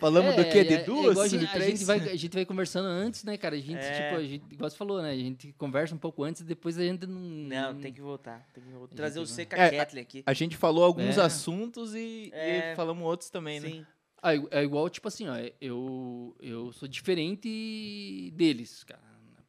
Falamos 0.00 0.34
do 0.34 0.40
É, 0.42 0.44
quê? 0.44 0.64
De 0.64 0.74
é- 0.74 0.80
é 0.80 0.84
duas? 0.84 1.10
igual 1.12 1.24
a 1.24 1.28
de 1.28 1.38
gente, 1.38 1.48
a 1.48 1.52
três? 1.52 1.70
gente 1.78 1.84
vai, 1.84 1.98
a 1.98 2.16
gente 2.16 2.34
vai 2.34 2.44
conversando 2.44 2.86
antes, 2.86 3.24
né, 3.24 3.36
cara? 3.36 3.54
A 3.56 3.58
gente, 3.58 3.78
É. 3.78 4.08
tipo, 4.08 4.20
a 4.20 4.24
gente, 4.24 4.44
igual 4.52 4.70
você 4.70 4.76
falou, 4.76 5.00
né? 5.02 5.10
A 5.10 5.16
gente 5.16 5.52
conversa 5.52 5.94
um 5.94 5.98
pouco 5.98 6.22
antes 6.24 6.42
e 6.42 6.44
depois 6.44 6.78
a 6.78 6.82
gente 6.82 7.06
não. 7.06 7.18
Não, 7.20 7.80
tem 7.80 7.92
que 7.92 8.00
voltar. 8.00 8.46
Tem 8.52 8.62
que 8.62 8.70
voltar. 8.70 8.94
Trazer 8.94 9.20
o 9.20 9.22
a 9.24 9.42
É, 9.64 9.70
Kathleen 9.78 10.02
aqui. 10.02 10.22
A 10.26 10.32
gente 10.32 10.56
falou 10.56 10.84
alguns 10.84 11.16
É. 11.18 11.22
assuntos 11.22 11.94
e, 11.94 12.30
É. 12.34 12.72
e 12.72 12.76
falamos 12.76 13.04
outros 13.04 13.30
também, 13.30 13.60
né? 13.60 13.68
Sim. 13.68 13.86
Ah, 13.88 13.95
é 14.22 14.34
igu- 14.34 14.48
é 14.50 14.62
igual, 14.62 14.88
tipo 14.90 15.08
assim, 15.08 15.26
ó, 15.28 15.34
eu, 15.60 16.36
eu 16.40 16.72
sou 16.72 16.88
diferente 16.88 18.30
deles, 18.34 18.84
cara. 18.84 19.02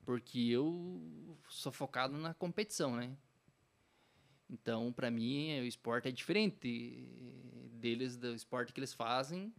Porque 0.06 0.40
eu 0.40 1.38
sou 1.50 1.72
focado 1.72 2.18
na 2.18 2.34
competição, 2.34 2.96
né? 2.96 3.16
Então, 4.50 4.94
pra 4.94 5.12
mim, 5.12 5.60
o 5.60 5.66
esporte 5.66 6.08
é 6.08 6.12
diferente 6.12 7.06
deles, 7.74 8.16
do 8.16 8.34
esporte 8.34 8.72
que 8.72 8.80
eles 8.80 8.94
fazem, 8.94 9.54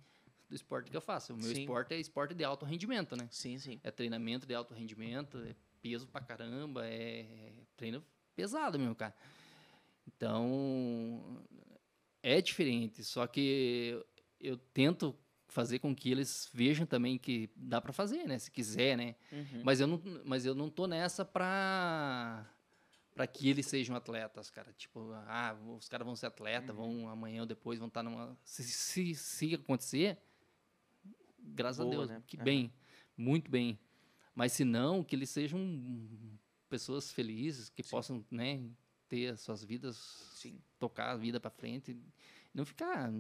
do 0.49 0.55
esporte 0.55 0.91
que 0.91 0.97
eu 0.97 1.01
faço. 1.01 1.35
O 1.35 1.37
meu 1.37 1.53
Sim. 1.55 1.61
esporte 1.61 1.93
é 1.93 2.01
esporte 2.01 2.35
de 2.35 2.43
alto 2.45 2.65
rendimento, 2.65 3.15
né? 3.15 3.29
Sim, 3.31 3.59
sim. 3.59 3.79
É 3.85 3.91
treinamento 3.91 4.47
de 4.47 4.55
alto 4.55 4.73
rendimento, 4.73 5.39
é 5.39 5.55
peso 5.83 6.07
pra 6.07 6.23
caramba, 6.23 6.87
é 6.87 7.53
treino 7.77 8.03
pesado 8.35 8.79
mesmo, 8.79 8.95
cara. 8.95 9.15
Então, 10.07 11.45
é 12.23 12.41
diferente, 12.41 13.05
só 13.05 13.27
que 13.27 14.03
eu 14.41 14.57
tento 14.57 15.17
fazer 15.49 15.79
com 15.79 15.95
que 15.95 16.11
eles 16.11 16.49
vejam 16.53 16.87
também 16.87 17.19
que 17.19 17.51
dá 17.57 17.81
para 17.81 17.93
fazer, 17.93 18.27
né? 18.27 18.39
Se 18.39 18.51
quiser, 18.51 18.97
né? 18.97 19.17
Uhum. 19.33 19.63
Mas 19.65 19.81
eu 19.81 19.87
não, 19.87 20.03
mas 20.25 20.45
eu 20.45 20.55
não 20.55 20.69
tô 20.69 20.87
nessa 20.87 21.25
pra 21.25 22.47
para 23.15 23.27
que 23.27 23.49
eles 23.49 23.67
sejam 23.67 23.97
atletas, 23.97 24.49
cara. 24.49 24.73
Tipo, 24.75 25.11
ah, 25.27 25.59
os 25.77 25.89
caras 25.89 26.07
vão 26.07 26.15
ser 26.15 26.27
atleta, 26.27 26.73
vão 26.73 27.09
amanhã 27.09 27.41
ou 27.41 27.47
depois 27.47 27.81
vão 27.81 27.89
estar 27.89 28.01
numa 28.01 28.39
se, 28.45 28.63
se, 28.63 29.13
se 29.17 29.55
acontecer, 29.57 30.17
graças 31.41 31.79
Boa, 31.79 31.89
a 31.89 31.91
Deus, 31.91 32.11
né? 32.11 32.23
que 32.25 32.37
Aham. 32.37 32.45
bem, 32.45 32.73
muito 33.17 33.51
bem. 33.51 33.77
Mas 34.37 34.53
se 34.53 34.65
não, 34.65 35.03
que 35.03 35.17
eles 35.17 35.31
sejam 35.31 35.59
pessoas 36.69 37.11
felizes, 37.11 37.69
que 37.69 37.83
possam, 37.83 38.25
né, 38.31 38.63
ter 39.09 39.33
as 39.33 39.41
suas 39.41 39.65
vidas, 39.65 39.97
Sim. 40.37 40.63
tocar 40.79 41.11
a 41.11 41.17
vida 41.17 41.41
para 41.41 41.51
frente, 41.51 41.99
não 42.55 42.65
ficar 42.65 43.11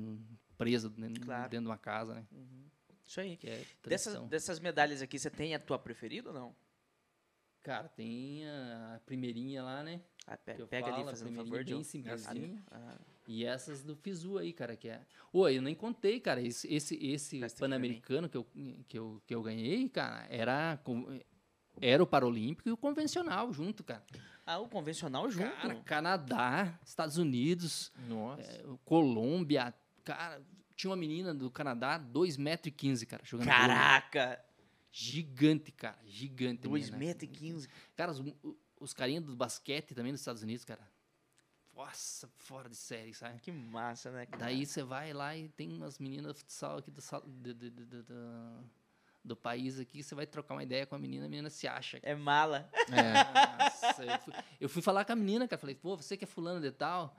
preso 0.58 0.90
dentro, 0.90 1.24
Claro. 1.24 1.42
dentro 1.48 1.64
de 1.64 1.70
uma 1.70 1.78
casa, 1.78 2.14
né? 2.14 2.26
Isso 3.06 3.20
aí. 3.20 3.38
É 3.44 3.64
Dessas, 3.88 4.20
dessas 4.28 4.60
medalhas 4.60 5.00
aqui, 5.00 5.18
você 5.18 5.30
tem 5.30 5.54
a 5.54 5.58
tua 5.58 5.78
preferida 5.78 6.28
ou 6.28 6.34
não? 6.34 6.56
Cara, 7.62 7.88
tem 7.88 8.46
a 8.46 9.00
primeirinha 9.06 9.62
lá, 9.62 9.82
né? 9.82 10.00
Ah, 10.26 10.36
pe- 10.36 10.54
que 10.54 10.66
pega 10.66 10.86
ali, 10.86 10.96
falo, 10.96 11.08
a 11.08 11.10
fazendo 11.10 11.36
favor, 11.36 11.84
simplesinha. 11.84 12.62
Ah, 12.70 12.96
E 13.26 13.44
essas 13.44 13.82
do 13.82 13.94
Fizu 13.96 14.38
aí, 14.38 14.52
cara, 14.52 14.74
que 14.76 14.88
é. 14.88 15.02
Oi, 15.32 15.58
eu 15.58 15.62
nem 15.62 15.74
contei, 15.74 16.18
cara. 16.20 16.40
Esse, 16.40 16.72
esse, 16.72 16.96
esse 17.04 17.40
Pan-Americano 17.58 18.28
que 18.28 18.36
eu, 18.36 18.46
que, 18.88 18.98
eu, 18.98 19.22
que 19.26 19.34
eu 19.34 19.42
ganhei, 19.42 19.88
cara, 19.88 20.26
era, 20.30 20.78
com- 20.82 21.18
era 21.80 22.02
o 22.02 22.06
Paralímpico 22.06 22.68
e 22.68 22.72
o 22.72 22.76
convencional 22.76 23.52
junto, 23.52 23.84
cara. 23.84 24.02
Ah, 24.46 24.58
o 24.60 24.68
convencional 24.68 25.28
junto. 25.30 25.50
Cara, 25.56 25.74
Canadá, 25.82 26.78
Estados 26.84 27.18
Unidos, 27.18 27.92
é, 28.38 28.62
Colômbia, 28.84 29.74
cara. 30.14 30.42
Tinha 30.76 30.90
uma 30.90 30.96
menina 30.96 31.34
do 31.34 31.50
Canadá, 31.50 31.98
2,15m, 31.98 33.04
cara, 33.06 33.24
jogando. 33.24 33.46
Caraca! 33.46 34.42
Gigante, 34.90 35.70
cara, 35.72 35.98
gigante. 36.06 36.66
a 36.66 36.70
2 36.70 36.90
menina. 36.90 36.98
metros 36.98 37.30
e 37.30 37.32
15. 37.32 37.68
Cara, 37.96 38.12
os, 38.12 38.22
os 38.80 38.92
carinhas 38.94 39.24
do 39.24 39.36
basquete 39.36 39.94
também 39.94 40.12
dos 40.12 40.20
Estados 40.20 40.42
Unidos, 40.42 40.64
cara. 40.64 40.80
Nossa, 41.74 42.28
fora 42.36 42.68
de 42.68 42.76
série, 42.76 43.14
sabe? 43.14 43.38
Que 43.40 43.52
massa, 43.52 44.10
né, 44.10 44.26
cara? 44.26 44.44
Daí 44.44 44.64
você 44.66 44.82
vai 44.82 45.12
lá 45.12 45.36
e 45.36 45.48
tem 45.48 45.72
umas 45.72 45.98
meninas 45.98 46.32
de 46.34 46.40
futsal 46.40 46.78
aqui 46.78 46.90
do, 46.90 47.00
sal- 47.00 47.22
do, 47.22 47.54
do, 47.54 47.70
do- 47.70 47.86
do- 47.86 48.02
do- 48.02 48.64
do 49.24 49.36
país 49.36 49.78
aqui, 49.78 50.02
você 50.02 50.14
vai 50.14 50.26
trocar 50.26 50.54
uma 50.54 50.62
ideia 50.62 50.86
com 50.86 50.94
a 50.94 50.98
menina, 50.98 51.26
a 51.26 51.28
menina 51.28 51.50
se 51.50 51.68
acha. 51.68 51.98
É 52.02 52.14
mala. 52.14 52.68
É. 52.88 53.62
Nossa, 53.62 54.04
eu, 54.04 54.18
fui, 54.20 54.34
eu 54.62 54.68
fui 54.68 54.82
falar 54.82 55.04
com 55.04 55.12
a 55.12 55.16
menina, 55.16 55.46
cara, 55.46 55.60
falei, 55.60 55.74
pô, 55.74 55.96
você 55.96 56.16
que 56.16 56.24
é 56.24 56.26
fulano 56.26 56.60
de 56.60 56.70
tal? 56.72 57.14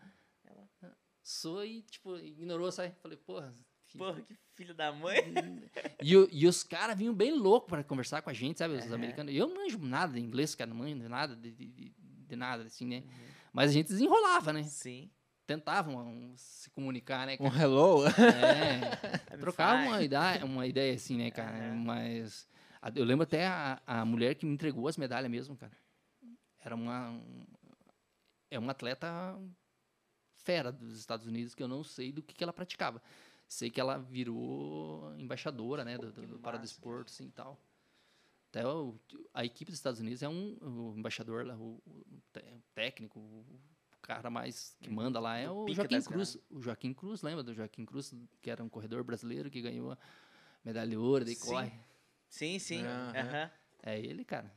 Sou 1.23 1.63
e, 1.65 1.81
tipo, 1.83 2.17
ignorou, 2.17 2.71
sabe? 2.71 2.93
Falei, 3.01 3.17
porra... 3.17 3.53
filho, 3.85 4.03
Porra, 4.05 4.21
que 4.21 4.35
filho 4.55 4.73
da 4.73 4.91
mãe. 4.91 5.17
E, 6.01 6.13
e 6.31 6.47
os 6.47 6.63
caras 6.63 6.97
vinham 6.97 7.13
bem 7.13 7.33
loucos 7.37 7.69
para 7.69 7.83
conversar 7.83 8.21
com 8.21 8.29
a 8.29 8.33
gente, 8.33 8.57
sabe? 8.59 8.73
Os 8.75 8.85
Aham. 8.85 8.95
americanos. 8.95 9.33
Eu 9.35 9.47
não 9.47 9.55
manjo 9.57 9.77
nada 9.79 10.13
de 10.13 10.19
inglês, 10.21 10.55
cara, 10.55 10.69
não 10.69 10.77
manjo 10.77 10.95
nada 11.09 11.35
de, 11.35 11.51
de, 11.51 11.67
de- 11.67 12.35
nada, 12.37 12.63
assim, 12.63 12.85
né? 12.85 12.99
Uhum. 12.99 13.27
Mas 13.51 13.69
a 13.71 13.73
gente 13.73 13.87
desenrolava, 13.89 14.53
né? 14.53 14.63
Sim. 14.63 15.09
Tentavam 15.45 15.97
um, 16.07 16.33
se 16.37 16.69
comunicar, 16.69 17.27
né? 17.27 17.35
Um 17.39 17.49
cara? 17.49 17.63
hello? 17.63 18.05
É, 18.07 18.95
trocava 19.39 19.77
Fine. 19.79 19.87
uma 19.89 20.01
ideia, 20.03 20.45
uma 20.45 20.67
ideia 20.67 20.93
assim, 20.93 21.17
né, 21.17 21.31
cara? 21.31 21.73
Mas 21.73 22.47
a- 22.81 22.91
eu 22.95 23.03
lembro 23.03 23.23
até 23.23 23.45
a, 23.47 23.81
a 23.85 24.05
mulher 24.05 24.35
que 24.35 24.45
me 24.45 24.53
entregou 24.53 24.87
as 24.87 24.95
medalhas 24.95 25.29
mesmo, 25.29 25.57
cara. 25.57 25.75
Era 26.61 26.75
uma 26.75 27.09
um- 27.09 27.45
é 28.51 28.57
uma 28.57 28.71
atleta 28.71 29.37
fera 30.43 30.71
dos 30.71 30.97
Estados 30.97 31.25
Unidos 31.25 31.53
que 31.53 31.63
eu 31.63 31.67
não 31.67 31.83
sei 31.83 32.11
do 32.11 32.21
que, 32.21 32.33
que 32.33 32.43
ela 32.43 32.53
praticava. 32.53 33.01
Sei 33.47 33.69
que 33.69 33.79
ela 33.81 33.97
virou 33.97 35.15
embaixadora, 35.17 35.83
né, 35.83 35.97
do, 35.97 36.11
do, 36.11 36.27
do 36.27 36.39
paradesporto, 36.39 37.11
assim, 37.11 37.27
e 37.27 37.31
tal. 37.31 37.59
Até 38.49 38.65
o- 38.67 38.99
a 39.33 39.45
equipe 39.45 39.71
dos 39.71 39.79
Estados 39.79 39.99
Unidos 39.99 40.21
é 40.23 40.29
um 40.29 40.57
o 40.61 40.93
embaixador 40.97 41.45
lá, 41.45 41.55
o, 41.55 41.81
o 41.85 42.21
técnico, 42.73 43.19
o 43.19 43.59
cara 44.01 44.29
mais 44.29 44.75
que 44.81 44.89
manda 44.89 45.19
lá 45.19 45.37
é 45.37 45.47
do 45.47 45.55
o 45.55 45.73
Joaquim 45.73 46.01
Cruz. 46.01 46.37
O 46.49 46.61
Joaquim 46.61 46.93
Cruz, 46.93 47.21
lembra 47.21 47.43
do 47.43 47.53
Joaquim 47.53 47.85
Cruz, 47.85 48.13
que 48.41 48.49
era 48.49 48.63
um 48.63 48.69
corredor 48.69 49.03
brasileiro 49.03 49.49
que 49.49 49.61
ganhou 49.61 49.91
a 49.91 49.97
medalha 50.63 50.89
de 50.89 50.97
ouro, 50.97 51.25
daí 51.25 51.35
Sim. 51.35 51.47
corre. 51.47 51.71
Sim, 52.27 52.59
sim. 52.59 52.85
Aham. 52.85 53.13
Aham. 53.15 53.51
É 53.81 53.99
ele, 53.99 54.25
cara. 54.25 54.51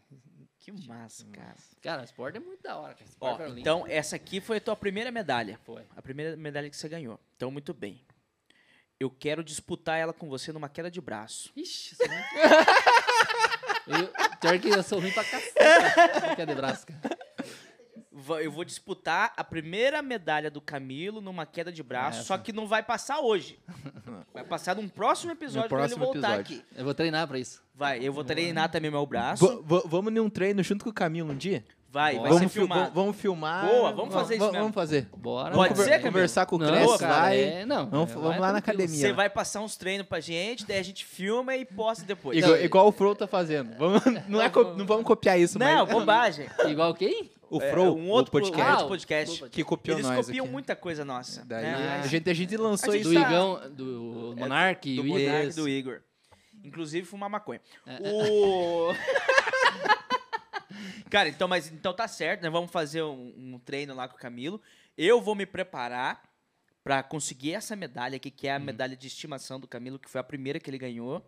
Que 0.62 0.70
massa, 0.86 1.26
cara. 1.32 1.56
Cara, 1.82 2.02
o 2.02 2.04
esporte 2.04 2.36
é 2.36 2.40
muito 2.40 2.62
da 2.62 2.76
hora, 2.76 2.94
cara. 2.94 3.10
Ó, 3.20 3.32
paralímpico 3.32 3.60
então 3.60 3.84
essa 3.88 4.14
aqui 4.14 4.40
foi 4.40 4.58
a 4.58 4.60
tua 4.60 4.76
primeira 4.76 5.10
medalha. 5.10 5.58
foi. 5.64 5.82
A 5.96 6.00
primeira 6.00 6.36
medalha 6.36 6.70
que 6.70 6.76
você 6.76 6.88
ganhou. 6.88 7.18
Então, 7.36 7.50
muito 7.50 7.74
bem. 7.74 8.00
Eu 9.00 9.10
quero 9.10 9.42
disputar 9.42 9.98
ela 9.98 10.12
com 10.12 10.28
você 10.28 10.52
numa 10.52 10.68
queda 10.68 10.88
de 10.88 11.00
braço. 11.00 11.52
Ixi, 11.56 11.96
sou 11.96 12.06
ruim. 12.06 12.22
eu, 13.88 14.38
pior 14.38 14.60
que 14.60 14.68
eu 14.68 14.82
sou 14.84 15.00
ruim 15.00 15.10
pra 15.10 15.24
cacete. 15.24 16.36
Cadê 16.36 16.54
braço, 16.54 16.86
cara? 16.86 17.18
Eu 18.40 18.50
vou 18.52 18.64
disputar 18.64 19.32
a 19.36 19.42
primeira 19.44 20.00
medalha 20.02 20.50
do 20.50 20.60
Camilo 20.60 21.20
numa 21.20 21.44
queda 21.46 21.72
de 21.72 21.82
braço, 21.82 22.18
Essa. 22.20 22.28
só 22.28 22.38
que 22.38 22.52
não 22.52 22.66
vai 22.66 22.82
passar 22.82 23.20
hoje. 23.20 23.58
Vai 24.32 24.44
passar 24.44 24.74
num 24.76 24.88
próximo 24.88 25.32
episódio 25.32 25.68
quando 25.68 25.80
ele 25.84 25.88
próximo 25.94 26.04
voltar 26.12 26.40
episódio. 26.40 26.56
aqui. 26.64 26.64
Eu 26.78 26.84
vou 26.84 26.94
treinar 26.94 27.28
pra 27.28 27.38
isso. 27.38 27.62
Vai, 27.74 27.98
eu 28.02 28.12
vou 28.14 28.24
treinar 28.24 28.70
também 28.70 28.90
meu 28.90 29.04
braço. 29.04 29.62
V- 29.62 29.82
vamos 29.86 30.10
num 30.10 30.30
treino 30.30 30.62
junto 30.62 30.84
com 30.84 30.90
o 30.90 30.92
Camilo 30.92 31.32
um 31.32 31.36
dia? 31.36 31.62
Vai, 31.90 32.14
vai 32.18 32.24
Vamos 32.30 32.38
ser 32.38 32.48
fil- 32.48 32.62
filmado. 32.62 32.80
vamos- 32.80 32.94
Vamos 32.94 33.16
filmar. 33.16 33.66
Boa, 33.66 33.92
vamos 33.92 34.14
fazer 34.14 34.36
isso 34.36 34.44
mesmo. 34.46 34.58
Vamos 34.60 34.74
fazer. 34.74 35.06
Bora. 35.14 35.54
Pode 35.54 35.74
cara. 35.74 35.84
ser? 35.86 36.00
Conversar 36.00 36.46
com 36.46 36.56
o 36.56 36.58
Não, 36.58 36.66
Cresce, 36.68 36.98
cara, 36.98 37.20
vai. 37.20 37.40
é, 37.40 37.66
não, 37.66 37.86
Vamos- 37.90 38.10
é, 38.10 38.14
vamos 38.14 38.28
vai 38.30 38.38
lá 38.40 38.52
na 38.52 38.58
academia. 38.58 38.98
Você 38.98 39.12
vai 39.12 39.28
passar 39.28 39.60
uns 39.60 39.76
treinos 39.76 40.06
pra 40.06 40.18
gente, 40.18 40.64
daí 40.66 40.78
a 40.78 40.82
gente 40.82 41.04
filma 41.04 41.54
e 41.54 41.66
posta 41.66 42.02
depois. 42.06 42.38
Igual, 42.38 42.56
igual 42.56 42.88
o 42.88 42.92
Fro 42.92 43.14
tá 43.14 43.26
fazendo. 43.26 43.76
Vamos, 43.76 44.02
não, 44.26 44.40
é 44.40 44.50
não 44.78 44.86
vamos 44.86 45.04
copiar 45.04 45.38
isso, 45.38 45.58
Não, 45.58 45.84
mas 45.84 45.94
bobagem. 45.94 46.48
Igual 46.66 46.94
quem? 46.94 47.30
O 47.56 47.62
É, 47.62 47.70
Fro, 47.70 47.94
um 47.94 48.08
outro 48.10 48.30
o 48.30 48.40
podcast, 48.40 48.70
outro 48.70 48.84
Ah, 48.84 48.88
podcast. 48.88 49.48
que 49.50 49.64
copiou 49.64 49.98
Eles 49.98 50.08
nós 50.08 50.26
copiam 50.26 50.44
aqui. 50.44 50.52
muita 50.52 50.76
coisa 50.76 51.04
nossa. 51.04 51.44
Daí 51.44 51.62
né? 51.64 52.00
a, 52.02 52.06
gente, 52.06 52.30
a 52.30 52.34
gente 52.34 52.56
lançou 52.56 52.92
A 52.92 52.96
gente 52.96 53.04
Do 53.04 53.12
isso. 53.12 53.22
tá- 53.22 53.28
Igão, 53.28 53.70
do 53.70 54.34
Monark, 54.38 54.96
do 54.96 55.02
o 55.02 55.04
Monark 55.04 55.46
Igor. 55.48 55.54
do 55.54 55.68
Igor. 55.68 56.00
Inclusive 56.64 57.06
fumar 57.06 57.28
maconha. 57.28 57.60
É, 57.86 57.98
O... 58.10 58.94
Cara, 61.10 61.28
então, 61.28 61.46
mas 61.46 61.70
então 61.70 61.92
tá 61.92 62.08
certo, 62.08 62.42
né? 62.42 62.48
Vamos 62.50 62.70
fazer 62.70 63.02
um, 63.02 63.32
um 63.36 63.58
treino 63.58 63.94
lá 63.94 64.08
com 64.08 64.16
o 64.16 64.18
Camilo. 64.18 64.60
Eu 64.96 65.20
vou 65.20 65.34
me 65.34 65.44
preparar 65.44 66.22
pra 66.82 67.02
conseguir 67.02 67.52
essa 67.52 67.76
medalha 67.76 68.16
aqui, 68.16 68.30
que 68.30 68.48
é 68.48 68.54
a 68.54 68.58
Uhum. 68.58 68.64
medalha 68.64 68.96
de 68.96 69.06
estimação 69.06 69.60
do 69.60 69.68
Camilo, 69.68 69.98
que 69.98 70.10
foi 70.10 70.20
a 70.20 70.24
primeira 70.24 70.58
que 70.58 70.70
ele 70.70 70.78
ganhou. 70.78 71.24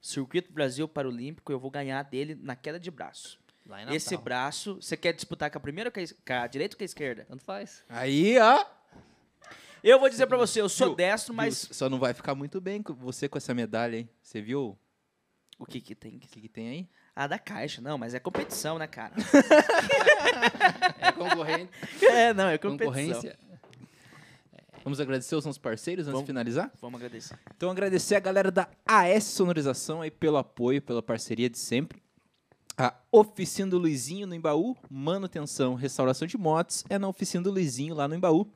Circuito 0.00 0.52
Brasil 0.52 0.88
Paralímpico, 0.88 1.52
eu 1.52 1.60
vou 1.60 1.70
ganhar 1.70 2.02
dele 2.02 2.34
na 2.40 2.56
queda 2.56 2.80
de 2.80 2.90
braço. 2.90 3.38
Lá 3.66 3.82
em 3.84 3.94
Esse 3.94 4.16
braço, 4.16 4.76
você 4.76 4.96
quer 4.96 5.12
disputar 5.12 5.50
com 5.50 5.58
a 5.58 5.60
primeira 5.60 5.88
ou 5.88 5.92
com 5.92 6.00
a 6.00 6.02
es- 6.02 6.12
com 6.12 6.32
a 6.32 6.46
direita 6.46 6.74
ou 6.74 6.78
com 6.78 6.84
a 6.84 6.86
esquerda? 6.86 7.24
Tanto 7.28 7.44
faz. 7.44 7.84
Aí, 7.88 8.36
ó. 8.38 8.64
Eu 9.82 9.98
vou 9.98 10.08
dizer 10.10 10.26
pra 10.26 10.36
você, 10.36 10.60
eu 10.60 10.68
sou 10.68 10.88
Viu? 10.88 10.96
destro, 10.96 11.32
mas 11.32 11.64
Viu? 11.66 11.74
Só 11.74 11.88
não 11.88 11.98
vai 11.98 12.12
ficar 12.12 12.34
muito 12.34 12.60
bem 12.60 12.82
com 12.82 12.92
você 12.94 13.28
com 13.28 13.38
essa 13.38 13.54
medalha, 13.54 13.96
hein? 13.96 14.10
Você 14.22 14.40
viu 14.42 14.76
o 15.58 15.64
que 15.64 15.80
que 15.80 15.94
tem? 15.94 16.16
o 16.16 16.20
que, 16.20 16.40
que 16.40 16.48
tem 16.48 16.68
aí? 16.68 16.88
Ah, 17.14 17.26
da 17.26 17.38
caixa. 17.38 17.80
Não, 17.80 17.96
mas 17.96 18.12
é 18.14 18.18
competição, 18.20 18.78
né, 18.78 18.86
cara? 18.86 19.14
É 20.98 21.12
concorrente, 21.12 21.70
é, 22.06 22.32
não, 22.34 22.48
é 22.48 22.58
competição. 22.58 22.86
concorrência. 22.92 23.38
Vamos 24.84 25.00
agradecer 25.00 25.34
os 25.36 25.44
nossos 25.44 25.58
parceiros 25.58 26.04
antes 26.06 26.12
Vamos. 26.12 26.22
de 26.26 26.26
finalizar? 26.28 26.70
Vamos 26.80 26.98
agradecer. 26.98 27.38
Então, 27.54 27.70
agradecer 27.70 28.14
a 28.16 28.20
galera 28.20 28.50
da 28.50 28.68
AS 28.86 29.24
Sonorização 29.24 30.00
aí 30.00 30.10
pelo 30.10 30.36
apoio, 30.38 30.80
pela 30.80 31.02
parceria 31.02 31.50
de 31.50 31.58
sempre. 31.58 32.02
A 32.80 32.94
Oficina 33.12 33.68
do 33.70 33.76
Luizinho 33.76 34.26
no 34.26 34.34
Embaú, 34.34 34.74
manutenção, 34.90 35.74
restauração 35.74 36.26
de 36.26 36.38
motos, 36.38 36.82
é 36.88 36.98
na 36.98 37.06
Oficina 37.08 37.44
do 37.44 37.50
Luizinho 37.50 37.94
lá 37.94 38.08
no 38.08 38.14
Embaú. 38.14 38.46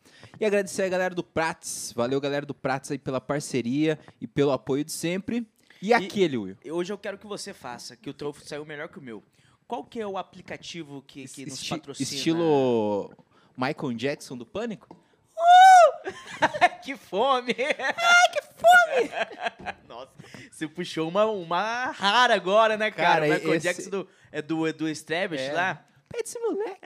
E 0.41 0.47
agradecer 0.47 0.85
a 0.85 0.89
galera 0.89 1.15
do 1.15 1.23
Prates, 1.23 1.93
valeu 1.95 2.19
galera 2.19 2.47
do 2.47 2.55
Prates 2.55 2.91
aí 2.91 2.97
pela 2.97 3.21
parceria 3.21 3.99
e 4.19 4.27
pelo 4.27 4.51
apoio 4.53 4.83
de 4.83 4.93
sempre. 4.93 5.47
E, 5.83 5.93
aquele, 5.93 6.39
Will? 6.39 6.57
Hoje 6.71 6.91
eu 6.91 6.97
quero 6.97 7.19
que 7.19 7.27
você 7.27 7.53
faça, 7.53 7.97
que 7.97 8.09
o 8.09 8.15
teu 8.15 8.33
saiu 8.33 8.65
melhor 8.65 8.89
que 8.89 8.99
o 8.99 9.03
meu. 9.03 9.23
Qual 9.69 9.85
que 9.85 10.01
é 10.01 10.07
o 10.07 10.17
aplicativo 10.17 11.05
que, 11.07 11.29
que 11.29 11.45
nos 11.45 11.55
Esti- 11.61 11.69
patrocina? 11.69 12.09
Estilo 12.11 13.11
Michael 13.59 13.93
Jackson 13.93 14.39
do 14.39 14.47
Pânico? 14.47 14.97
que 16.83 16.97
fome! 16.97 17.55
Ai, 17.59 18.29
que 18.33 18.43
fome! 18.43 19.75
Nossa, 19.89 20.11
você 20.51 20.69
puxou 20.69 21.09
uma, 21.09 21.25
uma 21.27 21.87
rara 21.91 22.35
agora, 22.35 22.77
né, 22.77 22.91
cara? 22.91 23.21
Cara, 23.21 23.27
o 23.27 23.29
Michael 23.35 23.55
esse- 23.55 23.67
Jackson 23.69 23.91
do, 23.91 24.09
é 24.31 24.43
do, 24.43 24.67
é 24.67 24.73
do 24.73 24.89
Strabish 24.89 25.41
É. 25.41 25.53
lá? 25.53 25.85
Pede 26.09 26.29
esse 26.29 26.39
moleque. 26.39 26.81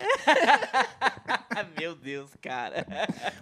Meu 1.79 1.95
Deus, 1.95 2.31
cara. 2.41 2.87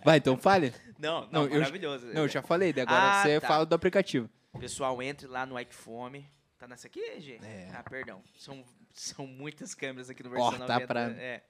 Vai, 0.04 0.18
então 0.18 0.36
fale. 0.36 0.72
Não, 0.98 1.22
Não, 1.30 1.42
não, 1.42 1.44
eu- 1.44 1.60
maravilhoso. 1.60 2.06
Não, 2.06 2.22
eu 2.22 2.28
já 2.28 2.42
falei, 2.42 2.70
agora 2.70 3.20
Ah, 3.20 3.22
você 3.22 3.40
tá. 3.40 3.46
fala 3.48 3.66
do 3.66 3.74
aplicativo. 3.74 4.28
Pessoal, 4.58 5.00
entre 5.02 5.26
lá 5.26 5.44
no 5.46 5.58
Ike 5.60 5.74
Fome. 5.74 6.26
Tá 6.58 6.66
nessa 6.66 6.86
aqui, 6.86 7.20
G? 7.20 7.38
É. 7.42 7.68
Ah, 7.74 7.82
perdão. 7.82 8.22
São, 8.38 8.64
são 8.94 9.26
muitas 9.26 9.74
câmeras 9.74 10.08
aqui 10.08 10.22
no 10.22 10.30
versão 10.30 10.52
tá 10.52 10.58
90. 10.80 10.86
pra- 10.86 11.00
É. 11.10 11.42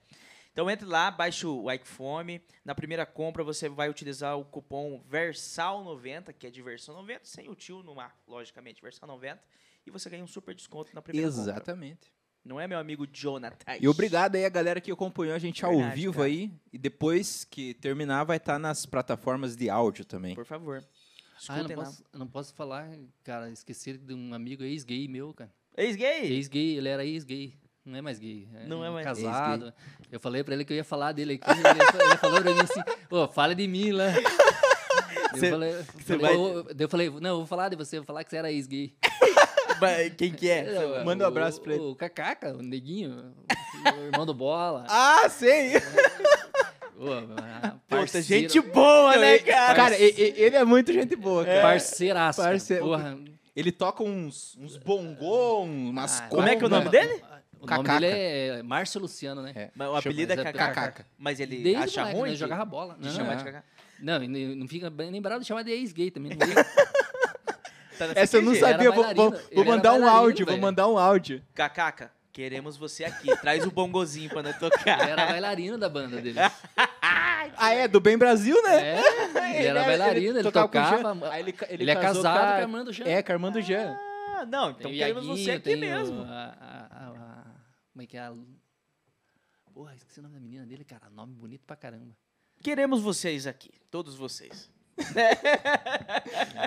Então 0.57 0.71
entre 0.71 0.87
lá, 0.87 1.11
baixe 1.11 1.47
o 1.47 1.71
Ike 1.71 1.87
Fome. 1.87 2.41
Na 2.65 2.75
primeira 2.75 3.05
compra 3.05 3.45
você 3.45 3.69
vai 3.69 3.91
utilizar 3.91 4.39
o 4.39 4.45
cupom 4.47 5.05
VERSAL90, 5.07 6.33
que 6.33 6.47
é 6.47 6.51
de 6.51 6.63
versão 6.63 6.95
90, 6.95 7.21
sem 7.25 7.51
o 7.51 7.55
tio 7.55 7.83
no 7.83 7.95
mar, 7.95 8.19
logicamente, 8.27 8.81
versal 8.81 9.07
90. 9.07 9.39
E 9.87 9.91
você 9.91 10.09
ganha 10.09 10.25
um 10.25 10.27
super 10.27 10.55
desconto 10.55 10.95
na 10.95 11.03
primeira 11.03 11.29
compra. 11.29 11.43
Exatamente. 11.43 12.11
Não 12.43 12.59
é, 12.59 12.67
meu 12.67 12.79
amigo 12.79 13.07
Jonathan? 13.07 13.77
E 13.79 13.87
obrigado 13.87 14.37
aí 14.37 14.47
a 14.47 14.49
galera 14.49 14.81
que 14.81 14.91
acompanhou 14.91 15.35
a 15.35 15.39
gente 15.39 15.63
ao 15.63 15.73
Verdade, 15.73 15.95
vivo 15.95 16.15
cara. 16.15 16.25
aí. 16.25 16.51
E 16.73 16.79
depois 16.79 17.45
que 17.45 17.75
terminar, 17.75 18.25
vai 18.25 18.39
estar 18.39 18.59
nas 18.59 18.87
plataformas 18.87 19.57
de 19.57 19.69
áudio 19.69 20.07
também. 20.07 20.35
Por 20.35 20.47
favor. 20.47 20.83
Ah, 21.51 21.59
eu 21.59 21.67
Escutem 21.67 21.77
não, 21.77 21.85
posso, 21.85 22.05
eu 22.15 22.19
não 22.19 22.27
posso 22.27 22.55
falar, 22.55 22.99
cara, 23.23 23.51
esquecer 23.51 23.99
de 23.99 24.15
um 24.15 24.33
amigo 24.33 24.63
ex-gay 24.63 25.07
meu, 25.07 25.35
cara. 25.35 25.53
Ex-gay? 25.77 26.33
Ex-gay, 26.33 26.79
ele 26.79 26.89
era 26.89 27.05
ex-gay. 27.05 27.59
Não 27.87 27.99
é 27.99 28.03
mais 28.03 28.19
gay. 28.19 28.49
é 28.55 28.67
Não 28.67 28.85
é 28.85 28.91
mais- 28.91 29.05
Casado. 29.07 29.73
Eu 30.11 30.19
falei 30.21 30.43
pra 30.43 30.55
ele 30.55 30.65
que 30.65 30.73
eu 30.73 30.77
ia 30.77 30.85
falar 30.85 31.13
dele 31.13 31.35
aqui. 31.41 31.49
Ele, 31.51 32.17
falou 32.19 32.43
pra 32.43 32.53
mim 32.53 32.61
assim, 32.61 32.81
ô, 33.11 33.29
fala 33.29 33.55
de 33.55 33.67
mim 33.69 33.93
lá. 33.93 34.07
Cê- 35.39 35.47
eu 35.47 35.51
falei, 35.51 35.73
falei, 36.05 36.21
vai- 36.21 36.75
eu 36.79 36.89
falei, 36.89 37.11
não, 37.11 37.31
eu 37.31 37.37
vou 37.39 37.47
falar 37.47 37.69
de 37.69 37.77
você, 37.77 37.97
eu 37.97 38.01
vou 38.01 38.07
falar 38.07 38.25
que 38.25 38.31
você 38.31 38.37
era 38.39 38.51
ex-gay. 38.51 38.93
Quem 40.17 40.33
que 40.33 40.49
é? 40.51 40.67
Eu, 41.01 41.05
Manda 41.05 41.25
um 41.25 41.27
o- 41.27 41.31
abraço 41.31 41.61
pra 41.61 41.75
ele. 41.75 41.83
O 41.83 41.95
Cacaca, 41.95 42.55
o 42.55 42.63
neguinho, 42.63 43.33
o 43.99 44.03
irmão 44.07 44.25
do 44.27 44.33
Bola. 44.35 44.85
Ah, 44.91 45.29
sei! 45.29 45.77
Ô, 46.99 47.13
a 47.13 47.21
Puta, 47.21 47.81
parceiro- 47.89 48.27
gente 48.27 48.61
boa, 48.61 49.17
né, 49.17 49.39
cara? 49.41 49.75
Cara, 49.75 49.97
ele 49.99 50.57
é 50.57 50.65
muito 50.65 50.93
gente 50.93 51.15
boa, 51.15 51.45
cara. 51.45 51.61
Parceiraço. 51.63 52.41
cara. 52.41 52.53
Parceiro. 52.53 52.85
Porra. 52.85 53.19
Ele 53.55 53.71
toca 53.73 54.03
uns, 54.03 54.57
uns 54.59 54.77
bongô, 54.79 55.63
umas 55.63 56.21
Ah, 56.21 56.29
Como 56.29 56.43
é 56.49 56.57
que 56.57 56.63
é 56.63 56.67
o 56.67 56.71
nome 56.71 56.89
dele? 56.89 57.23
O 57.67 57.77
nome 57.77 57.87
Cacaca. 57.89 58.01
dele 58.01 58.59
é 58.59 58.63
Márcio 58.63 59.01
Luciano, 59.01 59.43
né? 59.43 59.53
É. 59.55 59.71
Mas 59.75 59.89
o 59.89 59.97
apelido 59.97 60.33
é 60.33 60.35
é 60.35 60.45
Cacaca. 60.45 60.75
Cacaca. 60.75 61.07
Mas 61.19 61.41
ele 61.41 61.57
Desde 61.63 61.83
acha 61.85 62.01
moleque, 62.01 62.19
ruim? 62.19 62.29
né? 62.31 62.35
de- 62.35 62.41
jogava 62.41 62.65
bola. 62.65 62.97
de 62.99 63.07
Não, 63.09 63.15
chamar 63.15 63.33
é. 63.33 63.37
de 63.37 63.45
Cacaca? 63.45 63.65
Não, 64.01 64.19
não 64.57 64.69
fica 64.69 64.91
bem 64.91 65.11
lembrado 65.11 65.41
de 65.41 65.47
chamar 65.47 65.63
de 65.63 65.71
ex-gay 65.71 66.11
também. 66.11 66.33
não 66.33 66.39
Tá 67.99 68.07
na 68.09 68.13
Essa 68.15 68.37
eu 68.37 68.43
não. 68.43 68.53
Ele 68.53 68.61
sabia, 68.61 68.91
vou, 68.91 69.05
vou- 69.05 69.15
bailarino, 69.15 69.31
vou 69.31 69.63
ele 69.63 69.71
mandar 69.71 69.93
um 69.93 70.01
bailarino, 70.01 70.19
áudio, 70.25 70.45
vou 70.47 70.53
velho. 70.53 70.63
mandar 70.63 70.87
um 70.89 70.99
áudio. 70.99 71.43
Cacaca, 71.55 72.11
queremos 72.31 72.77
você 72.77 73.05
aqui. 73.05 73.35
Traz 73.39 73.65
o 73.65 73.71
bongozinho 73.71 74.29
pra 74.29 74.43
nós 74.43 74.59
tocar. 74.59 75.01
Ele 75.01 75.11
era 75.13 75.27
bailarino 75.27 75.79
da 75.79 75.89
banda 75.89 76.21
dele. 76.21 76.39
Ah, 77.59 77.73
é, 77.73 77.87
do 77.89 78.01
Bem 78.01 78.19
Brasil, 78.19 78.61
né? 78.65 78.99
É, 78.99 79.01
ele 79.61 79.69
era 79.69 79.85
bailarino, 79.85 80.37
ele 80.39 80.43
tocava 80.43 80.69
com 80.69 80.79
o 80.79 80.83
Jean. 80.83 80.97
tocava. 80.97 81.31
Aí 81.31 81.41
ele, 81.43 81.53
ca- 81.53 81.67
Ele, 81.71 81.91
é 81.91 81.95
casado 81.95 82.23
com 82.23 82.29
a- 82.45 82.57
Armando 82.57 82.93
Jean. 82.93 83.07
É, 83.07 83.23
com 83.23 83.33
a 83.33 83.35
Armando 83.35 83.63
Jean. 83.63 83.97
Ah, 84.37 84.45
não, 84.45 84.71
então 84.71 84.91
queremos 84.91 85.25
Iaguinho, 85.25 85.37
você 85.45 85.51
aqui 85.53 85.77
mesmo. 85.77 86.23
a- 86.29 86.55
como 87.97 88.03
é 88.03 88.07
que 88.07 88.19
é? 88.19 88.21
A, 88.21 88.35
porra, 89.73 89.95
esqueci 89.95 90.21
o 90.21 90.23
nome 90.23 90.35
da 90.35 90.41
menina 90.43 90.67
dele, 90.67 90.85
cara. 90.85 91.09
Nome 91.09 91.33
bonito 91.35 91.63
pra 91.67 91.75
caramba. 91.77 92.15
Queremos 92.63 93.01
vocês 93.01 93.47
aqui, 93.47 93.71
todos 93.91 94.15
vocês. 94.15 94.71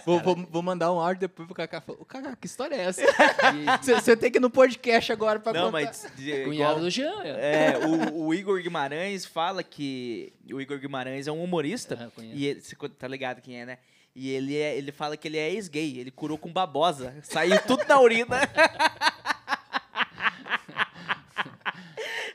Vou, 0.08 0.20
vou, 0.22 0.36
vou 0.36 0.64
mandar 0.64 0.92
um 0.92 1.00
áudio 1.00 1.22
depois 1.22 1.46
pro 1.46 1.54
Kaká. 1.56 1.82
falar, 1.82 2.00
Ô, 2.02 2.06
Kaká, 2.06 2.36
que 2.36 2.48
história 2.48 2.74
é 2.76 2.80
essa? 2.86 3.02
Você 4.02 4.18
tem 4.18 4.32
que 4.32 4.40
ir 4.40 4.42
no 4.42 4.50
podcast 4.50 5.12
agora 5.12 5.40
pra 5.40 5.54
Não, 5.54 5.66
contar. 5.66 5.72
mas 5.84 6.12
de- 6.16 6.46
Cunhado 6.46 6.54
igual- 6.54 6.80
do 6.80 6.90
Jean. 6.90 7.22
é. 7.24 7.74
é, 7.74 7.78
o, 7.78 8.26
o 8.26 8.34
Igor 8.34 8.60
Guimarães 8.62 9.24
fala 9.26 9.62
que 9.64 10.34
o 10.52 10.60
Igor 10.60 10.80
Guimarães 10.80 11.28
é 11.28 11.32
um 11.32 11.44
humorista 11.44 12.12
Ah, 12.18 12.22
e 12.24 12.48
ele, 12.48 12.62
você 12.62 12.76
tá 12.76 13.08
ligado 13.08 13.40
quem 13.40 13.62
é, 13.62 13.66
né? 13.68 13.78
E 14.16 14.30
ele, 14.32 14.56
é, 14.58 14.76
ele 14.76 14.92
fala 14.92 15.16
que 15.16 15.28
ele 15.28 15.38
é 15.38 15.52
ex-gay, 15.52 16.00
ele 16.00 16.10
curou 16.12 16.38
com 16.38 16.52
babosa, 16.52 17.16
saiu 17.22 17.60
tudo 17.68 17.84
na 17.88 18.00
urina. 18.02 18.38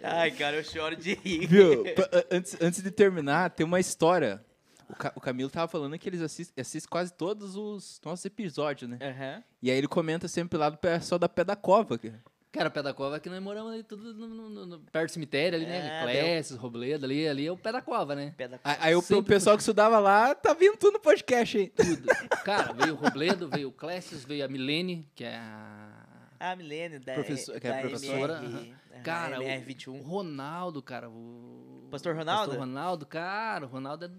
Ai, 0.04 0.30
cara, 0.30 0.56
eu 0.56 0.64
choro 0.64 0.94
de 0.96 1.14
rir. 1.14 1.46
Viu? 1.46 1.84
Antes, 2.30 2.56
antes 2.60 2.82
de 2.82 2.90
terminar, 2.90 3.50
tem 3.50 3.64
uma 3.66 3.80
história. 3.80 4.44
O, 4.88 4.94
Ca- 4.94 5.12
o 5.16 5.20
Camilo 5.20 5.48
tava 5.48 5.66
falando 5.66 5.98
que 5.98 6.08
eles 6.08 6.20
assistem, 6.20 6.60
assistem 6.60 6.90
quase 6.90 7.12
todos 7.12 7.56
os 7.56 8.00
nossos 8.04 8.24
episódios, 8.26 8.90
né? 8.90 8.98
Aham. 9.00 9.42
E 9.62 9.70
aí 9.70 9.78
ele 9.78 9.88
comenta 9.88 10.28
sempre 10.28 10.58
lá 10.58 10.68
do 10.68 10.76
pessoal 10.76 11.18
da 11.18 11.28
Pé 11.28 11.42
da 11.42 11.56
Cova. 11.56 11.96
cara. 11.98 12.22
Cara, 12.52 12.68
o 12.68 12.70
pé 12.70 12.82
da 12.84 12.94
cova 12.94 13.16
é 13.16 13.18
que 13.18 13.28
nós 13.28 13.42
moramos 13.42 13.72
ali 13.72 13.82
tudo 13.82 14.14
no, 14.14 14.28
no- 14.28 14.64
no- 14.66 14.78
perto 14.92 15.06
do 15.10 15.12
cemitério 15.14 15.58
ali, 15.58 15.66
né? 15.66 15.98
É, 15.98 16.02
Clécio, 16.04 16.56
Robledo 16.56 17.04
ali, 17.04 17.26
ali 17.26 17.46
é 17.48 17.50
o 17.50 17.56
pé 17.56 17.72
da 17.72 17.82
cova, 17.82 18.14
né? 18.14 18.32
Pé 18.36 18.46
da 18.46 18.60
Aí, 18.62 18.76
aí 18.78 18.94
o, 18.94 19.22
pessoal 19.24 19.56
que 19.56 19.62
estudava 19.62 19.98
lá 19.98 20.36
tá 20.36 20.54
vindo 20.54 20.76
tudo 20.76 20.92
no 20.92 21.00
podcast, 21.00 21.58
hein? 21.58 21.72
Tudo. 21.74 22.06
Cara, 22.44 22.72
veio 22.72 22.92
o 22.94 22.96
Robledo, 22.96 23.48
veio 23.48 23.70
o 23.70 23.72
Clécio, 23.72 24.16
veio 24.18 24.44
a 24.44 24.48
Milene, 24.48 25.10
que 25.16 25.24
é 25.24 25.34
a. 25.34 26.03
A 26.52 26.56
Milene, 26.56 26.98
da, 26.98 27.14
Professor- 27.14 27.60
que 27.60 27.66
é 27.66 27.70
da 27.72 27.80
professora, 27.80 28.42
MR, 28.44 28.74
Cara, 29.02 29.40
o- 29.40 29.42
O 29.42 29.46
MR21. 29.46 30.02
Ronaldo, 30.02 30.82
cara. 30.82 31.08
O... 31.10 31.88
Pastor 31.90 32.14
Ronaldo? 32.16 32.46
Pastor 32.50 32.58
Ronaldo, 32.58 33.06
cara, 33.06 33.66
o 33.66 33.68
Ronaldo 33.68 34.04
é 34.06 34.10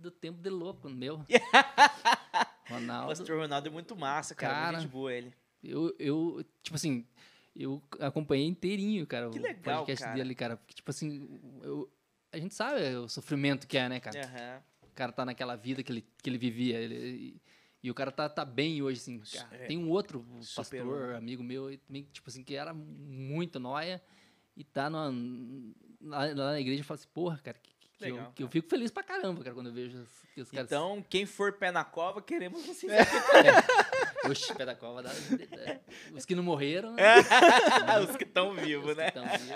do 0.00 0.10
tempo 0.10 0.40
de 0.42 0.50
louco, 0.50 0.88
meu. 0.88 1.16
O 1.20 1.24
Ronaldo. 2.74 3.08
Pastor 3.08 3.38
Ronaldo 3.38 3.68
é 3.68 3.70
muito 3.70 3.96
massa, 3.96 4.34
cara. 4.34 4.54
Cara, 4.54 4.78
muito 4.78 4.90
boa 4.90 5.12
ele. 5.12 5.32
Eu, 5.62 5.94
eu, 5.98 6.44
tipo 6.62 6.74
assim, 6.76 7.06
eu 7.54 7.80
acompanhei 8.00 8.46
inteirinho, 8.46 9.06
cara, 9.06 9.30
Que 9.30 9.38
o 9.38 9.42
legal, 9.42 9.80
podcast 9.80 10.04
cara. 10.04 10.16
dele, 10.16 10.34
cara. 10.34 10.56
Porque, 10.56 10.74
tipo 10.74 10.90
assim, 10.90 11.28
eu, 11.62 11.88
a 12.32 12.38
gente 12.38 12.54
sabe 12.54 12.80
o 12.96 13.08
sofrimento 13.08 13.66
que 13.66 13.78
é, 13.78 13.88
né, 13.88 14.00
cara? 14.00 14.20
Aham. 14.24 14.62
O 14.82 14.94
cara 14.94 15.12
tá 15.12 15.24
naquela 15.24 15.56
vida 15.56 15.82
que 15.82 15.90
ele, 15.92 16.06
que 16.22 16.28
ele 16.28 16.38
vivia. 16.38 16.78
ele- 16.78 17.40
e 17.82 17.90
o 17.90 17.94
cara 17.94 18.12
tá, 18.12 18.28
tá 18.28 18.44
bem 18.44 18.80
hoje, 18.80 19.00
assim. 19.00 19.18
cara. 19.18 19.56
É. 19.56 19.66
Tem 19.66 19.76
um 19.76 19.90
outro 19.90 20.24
Superou, 20.40 20.92
pastor, 20.92 21.08
né? 21.08 21.16
amigo 21.16 21.42
meu, 21.42 21.76
também, 21.78 22.04
tipo 22.12 22.30
assim, 22.30 22.44
que 22.44 22.54
era 22.54 22.72
muito 22.72 23.58
nóia 23.58 24.00
e 24.56 24.62
tá 24.62 24.88
numa, 24.88 25.10
lá, 26.00 26.18
lá 26.26 26.52
na 26.52 26.60
igreja 26.60 26.80
e 26.80 26.84
fala 26.84 26.98
assim, 27.00 27.08
porra, 27.12 27.38
cara, 27.42 27.58
que, 27.58 27.70
que, 27.98 28.04
eu, 28.04 28.14
Legal, 28.14 28.32
que 28.34 28.42
eu 28.44 28.48
fico 28.48 28.68
feliz 28.68 28.90
pra 28.90 29.02
caramba, 29.02 29.42
cara, 29.42 29.54
quando 29.54 29.66
eu 29.68 29.72
vejo 29.72 29.98
os, 29.98 30.08
que 30.34 30.40
os 30.42 30.50
caras... 30.50 30.66
Então, 30.66 31.04
quem 31.08 31.26
for 31.26 31.52
pé 31.54 31.72
na 31.72 31.84
cova, 31.84 32.22
queremos 32.22 32.64
vocês 32.64 32.92
É. 32.92 33.02
pé 34.56 34.64
da 34.64 34.76
cova, 34.76 35.02
dá- 35.02 35.10
os 36.14 36.24
que 36.24 36.34
não 36.36 36.42
morreram... 36.44 36.94
Os 38.08 38.16
que 38.16 38.24
estão 38.24 38.54
vivos, 38.54 38.96
né? 38.96 39.10
tão 39.10 39.24
vivos. 39.24 39.48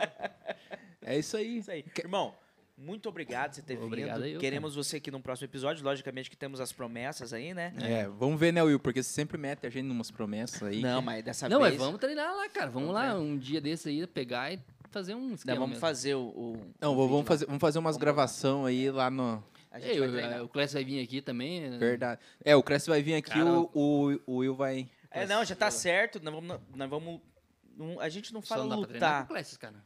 É 1.03 1.17
isso 1.19 1.37
aí. 1.37 1.59
Isso 1.59 1.71
aí. 1.71 1.85
Irmão, 1.99 2.35
muito 2.77 3.09
obrigado 3.09 3.51
por 3.51 3.55
você 3.57 3.63
ter 3.63 3.79
Obrigado 3.79 4.23
vindo. 4.23 4.35
eu, 4.35 4.41
Queremos 4.41 4.75
você 4.75 4.99
aqui 4.99 5.11
no 5.11 5.21
próximo 5.21 5.47
episódio. 5.47 5.83
Logicamente 5.85 6.29
que 6.31 6.37
temos 6.37 6.61
as 6.61 6.73
promessas 6.73 7.33
aí, 7.33 7.55
né? 7.55 7.73
É, 7.81 8.07
vamos 8.09 8.39
ver, 8.39 8.53
né, 8.53 8.63
Will? 8.63 8.79
Porque 8.79 9.03
você 9.03 9.11
sempre 9.11 9.39
mete 9.39 9.67
a 9.67 9.71
gente 9.71 9.87
em 9.87 9.91
umas 9.91 10.11
promessas 10.11 10.63
aí. 10.63 10.81
Não, 10.83 11.01
mas 11.01 11.25
dessa 11.25 11.49
Não, 11.49 11.61
vez... 11.61 11.73
mas 11.73 11.83
vamos 11.83 11.99
treinar 12.01 12.35
lá, 12.37 12.49
cara. 12.49 12.71
Vamos 12.71 12.93
Vamos 12.93 13.03
lá, 13.03 13.15
um 13.19 13.37
dia 13.39 13.61
desse 13.61 13.89
aí, 13.89 14.07
pegar 14.07 14.53
e 14.53 14.61
fazer 14.91 15.15
um 15.15 15.35
esquema 15.35 15.55
Nós 15.55 15.59
vamos 15.59 15.69
mesmo. 15.71 15.81
fazer 15.81 16.15
o. 16.15 16.21
o 16.29 16.61
Não, 16.81 16.93
o 16.93 16.97
vamos 16.97 17.19
lá. 17.21 17.25
fazer, 17.25 17.47
vamos 17.47 17.61
fazer 17.61 17.79
umas 17.79 17.95
Vamos 17.97 18.01
gravação 18.05 18.65
aí 18.67 18.91
lá 18.91 19.11
no. 19.11 19.43
A 19.71 19.79
gente 19.79 19.91
Ei, 19.99 20.09
vai 20.09 20.41
o, 20.41 20.45
o 20.45 20.49
Clécio 20.49 20.75
vai 20.75 20.85
vir 20.85 21.03
aqui 21.03 21.21
também. 21.21 21.61
né? 21.69 21.77
Verdade. 21.79 22.21
É, 22.45 22.57
o 22.57 22.63
Cresce 22.63 22.89
vai 22.89 23.03
vir 23.03 23.15
aqui, 23.15 23.29
Cara, 23.31 23.45
o, 23.45 23.71
o, 23.75 24.21
o 24.27 24.37
Will 24.39 24.55
vai. 24.55 24.89
É, 25.11 25.27
não, 25.27 25.45
já 25.45 25.55
tá 25.57 25.71
certo. 25.71 26.19
Nós 26.23 26.33
vamos. 26.35 26.61
Nós 26.75 26.89
vamos 26.91 27.21
não- 27.77 28.01
a 28.01 28.09
gente 28.09 28.33
não 28.33 28.41
Só 28.41 28.55
fala 28.55 28.63
não 28.63 28.71
dá 28.71 28.77
pra 28.77 28.87
treinar 28.89 29.09
com 29.11 29.17
lutar. 29.17 29.25
o 29.25 29.29
Clécio, 29.29 29.59
cara. 29.59 29.85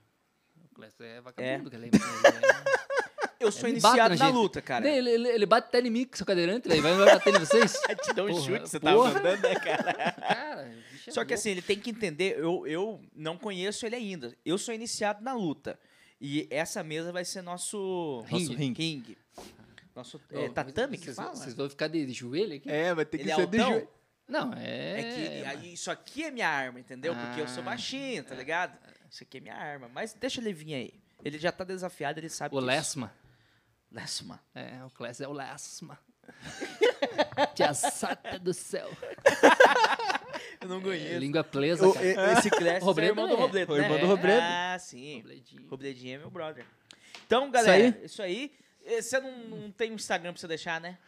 Clécio 0.74 1.04
é 1.04 1.20
vagabundo, 1.20 1.70
cara. 1.70 1.84
Ele, 1.86 1.90
Eu 3.40 3.50
sou 3.50 3.68
Ele 3.68 3.78
iniciado 3.78 4.14
na 4.16 4.26
na 4.26 4.28
luta, 4.28 4.60
cara. 4.60 4.86
ele, 4.86 5.08
ele, 5.10 5.28
ele 5.28 5.46
bate 5.46 5.68
até 5.68 5.80
em 5.80 5.88
mim 5.90 6.04
com 6.04 6.14
seu 6.14 6.26
cadeirante, 6.26 6.68
velho. 6.68 6.82
Vai, 6.82 6.94
bater 6.94 7.34
em 7.34 7.38
vocês? 7.38 7.72
Te 8.04 8.12
dá 8.12 8.24
um 8.24 8.28
Porra, 8.28 8.40
chute, 8.42 8.60
você 8.68 8.78
porra. 8.78 9.12
tá 9.14 9.14
mandando, 9.22 9.48
né, 9.48 9.54
cara? 9.54 9.92
Cara, 10.12 10.64
bicho 10.92 11.08
é 11.08 11.12
Só 11.12 11.20
que 11.24 11.28
louco. 11.28 11.34
assim, 11.34 11.50
ele 11.52 11.62
tem 11.62 11.78
que 11.78 11.88
entender, 11.88 12.38
eu, 12.38 12.66
eu 12.66 13.00
não 13.16 13.38
conheço 13.38 13.86
ele 13.86 13.96
ainda. 13.96 14.36
Eu 14.44 14.58
sou 14.58 14.74
iniciado 14.74 15.24
na 15.24 15.32
luta. 15.32 15.78
E 16.20 16.46
essa 16.50 16.82
mesa 16.84 17.10
vai 17.12 17.24
ser 17.24 17.40
nosso 17.40 18.22
Nosso 18.30 18.52
Ringue. 18.52 18.82
ringue. 18.82 19.18
Nosso 19.96 20.20
é, 20.32 20.50
tatame 20.50 20.98
que 20.98 21.04
vocês, 21.06 21.16
fala? 21.16 21.34
Vocês 21.34 21.54
vão 21.54 21.68
ficar 21.70 21.88
de, 21.88 22.04
de 22.04 22.12
joelho 22.12 22.56
aqui? 22.56 22.70
É, 22.70 22.94
vai 22.94 23.06
ter 23.06 23.16
que 23.16 23.24
Ele 23.24 23.32
é 23.32 23.36
ser 23.36 23.46
de 23.46 23.58
altão? 23.58 23.72
joelho. 23.72 23.88
Não, 24.28 24.52
é... 24.54 25.40
É 25.40 25.56
que 25.56 25.68
isso 25.68 25.90
aqui 25.90 26.24
é 26.24 26.30
minha 26.30 26.46
arma, 26.48 26.78
entendeu? 26.78 27.14
Porque 27.16 27.40
eu 27.40 27.48
sou 27.48 27.62
Ah. 27.62 27.66
baixinho, 27.66 28.22
tá 28.22 28.34
ligado? 28.34 28.76
Isso 29.10 29.24
aqui 29.24 29.38
é 29.38 29.40
minha 29.40 29.56
arma. 29.56 29.88
Mas 29.92 30.14
deixa 30.14 30.40
ele 30.40 30.52
vir 30.52 30.74
aí. 30.74 30.94
Ele 31.24 31.38
já 31.38 31.50
tá 31.52 31.64
desafiado, 31.64 32.18
ele 32.20 32.28
sabe 32.28 32.54
O 32.54 32.58
disso. 32.58 32.66
Lesma. 32.66 33.12
Lesma. 33.90 34.40
É, 34.54 34.84
o 34.84 34.90
Clécio 34.90 35.24
é 35.24 35.28
o 35.28 35.32
Lesma. 35.32 35.98
Tia 37.54 37.74
Sata 37.74 38.38
do 38.38 38.54
céu. 38.54 38.88
Eu 40.60 40.68
não 40.68 40.92
É, 40.92 41.18
língua 41.18 41.42
presa, 41.42 41.88
O- 41.88 41.92
cara. 41.92 42.32
esse 42.38 42.50
Clécio 42.50 42.88
é 42.88 42.92
o 42.92 43.00
irmão 43.00 43.26
do 43.26 43.34
é. 43.34 43.36
Robledo, 43.36 43.72
O 43.72 43.76
né? 43.76 43.82
irmão 43.84 43.98
do 43.98 44.06
Robledo. 44.06 44.40
Ah, 44.42 44.76
sim. 44.78 45.16
Robledinho. 45.18 45.68
Robledinho 45.68 46.14
é 46.14 46.18
meu 46.18 46.30
brother. 46.30 46.64
Então, 47.26 47.50
galera, 47.50 47.96
aí? 47.98 48.04
isso 48.04 48.22
aí. 48.22 48.52
Eh, 48.84 49.02
Você 49.02 49.18
não, 49.20 49.32
não 49.48 49.70
tem 49.72 49.90
um 49.90 49.94
Instagram 49.94 50.32
pra 50.32 50.40
você 50.40 50.46
deixar, 50.48 50.80
né? 50.80 50.98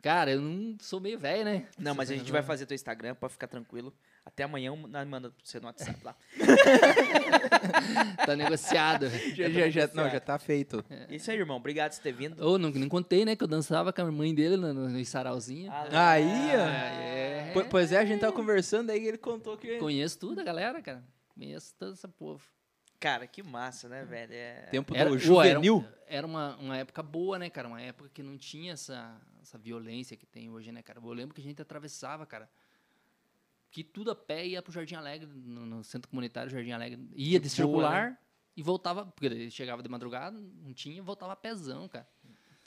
Cara, 0.00 0.32
eu 0.32 0.40
não 0.40 0.76
sou 0.80 1.00
meio 1.00 1.18
velho, 1.18 1.44
né? 1.44 1.68
Não, 1.78 1.94
mas 1.94 2.10
a 2.10 2.16
gente 2.16 2.32
vai 2.32 2.42
fazer 2.42 2.66
teu 2.66 2.74
Instagram, 2.74 3.14
pode 3.14 3.32
ficar 3.34 3.46
tranquilo. 3.46 3.94
Até 4.24 4.44
amanhã 4.44 4.74
nós 4.88 5.06
manda 5.08 5.32
você 5.42 5.58
no 5.60 5.66
WhatsApp 5.66 5.98
lá. 6.04 6.14
Tá 8.24 8.36
negociado. 8.36 9.08
Já, 9.34 9.48
já, 9.48 9.68
já, 9.70 9.86
não, 9.94 10.08
já 10.08 10.20
tá 10.20 10.38
feito. 10.38 10.84
Isso 11.08 11.30
aí, 11.30 11.38
irmão. 11.38 11.56
Obrigado 11.56 11.90
por 11.90 11.96
você 11.96 12.02
ter 12.02 12.12
vindo. 12.12 12.44
Ô, 12.46 12.58
não, 12.58 12.70
não 12.70 12.88
contei, 12.88 13.24
né? 13.24 13.34
Que 13.36 13.42
eu 13.42 13.48
dançava 13.48 13.92
com 13.92 14.02
a 14.02 14.12
mãe 14.12 14.34
dele 14.34 14.56
no, 14.56 14.72
no, 14.72 14.88
no 14.88 15.04
sarauzinho. 15.04 15.70
Aí, 15.90 16.24
ó. 16.54 16.68
é. 16.68 17.50
Po- 17.52 17.64
Pois 17.64 17.92
é, 17.92 17.98
a 17.98 18.04
gente 18.04 18.20
tava 18.20 18.32
conversando, 18.32 18.90
aí 18.90 19.06
ele 19.06 19.18
contou 19.18 19.56
que. 19.56 19.78
Conheço 19.78 20.18
tudo 20.18 20.40
a 20.40 20.44
galera, 20.44 20.80
cara. 20.80 21.02
Conheço 21.34 21.74
todo 21.78 21.94
esse 21.94 22.06
povo. 22.08 22.42
Cara, 23.00 23.26
que 23.26 23.42
massa, 23.42 23.88
né, 23.88 24.04
velho? 24.04 24.32
É... 24.32 24.68
Tempo 24.70 24.94
Era, 24.94 25.10
do 25.10 25.16
era- 25.16 25.24
juvenil. 25.24 25.84
Era, 26.06 26.26
uma, 26.26 26.56
uma 26.56 26.76
época 26.76 27.02
boa, 27.02 27.38
né, 27.38 27.50
cara? 27.50 27.66
Uma 27.66 27.80
época 27.80 28.08
que 28.12 28.22
não 28.22 28.38
tinha 28.38 28.74
essa, 28.74 29.20
essa 29.42 29.58
violência 29.58 30.16
que 30.16 30.24
tem 30.26 30.48
hoje, 30.50 30.70
né, 30.70 30.82
cara? 30.82 31.00
Eu 31.02 31.12
lembro 31.12 31.34
que 31.34 31.40
a 31.40 31.44
gente 31.44 31.60
atravessava, 31.60 32.24
cara. 32.24 32.48
Que 33.72 33.82
tudo 33.82 34.10
a 34.10 34.14
pé 34.14 34.46
ia 34.46 34.60
pro 34.62 34.70
Jardim 34.70 34.94
Alegre, 34.96 35.26
no, 35.26 35.64
no 35.64 35.82
centro 35.82 36.08
comunitário 36.08 36.50
Jardim 36.50 36.72
Alegre. 36.72 37.00
Ia 37.16 37.40
de 37.40 37.48
boa, 37.48 37.54
circular 37.56 38.18
e 38.54 38.62
voltava, 38.62 39.06
porque 39.06 39.26
ele 39.26 39.50
chegava 39.50 39.82
de 39.82 39.88
madrugada, 39.88 40.38
não 40.38 40.74
tinha, 40.74 41.02
voltava 41.02 41.32
a 41.32 41.36
pezão, 41.36 41.88
cara. 41.88 42.06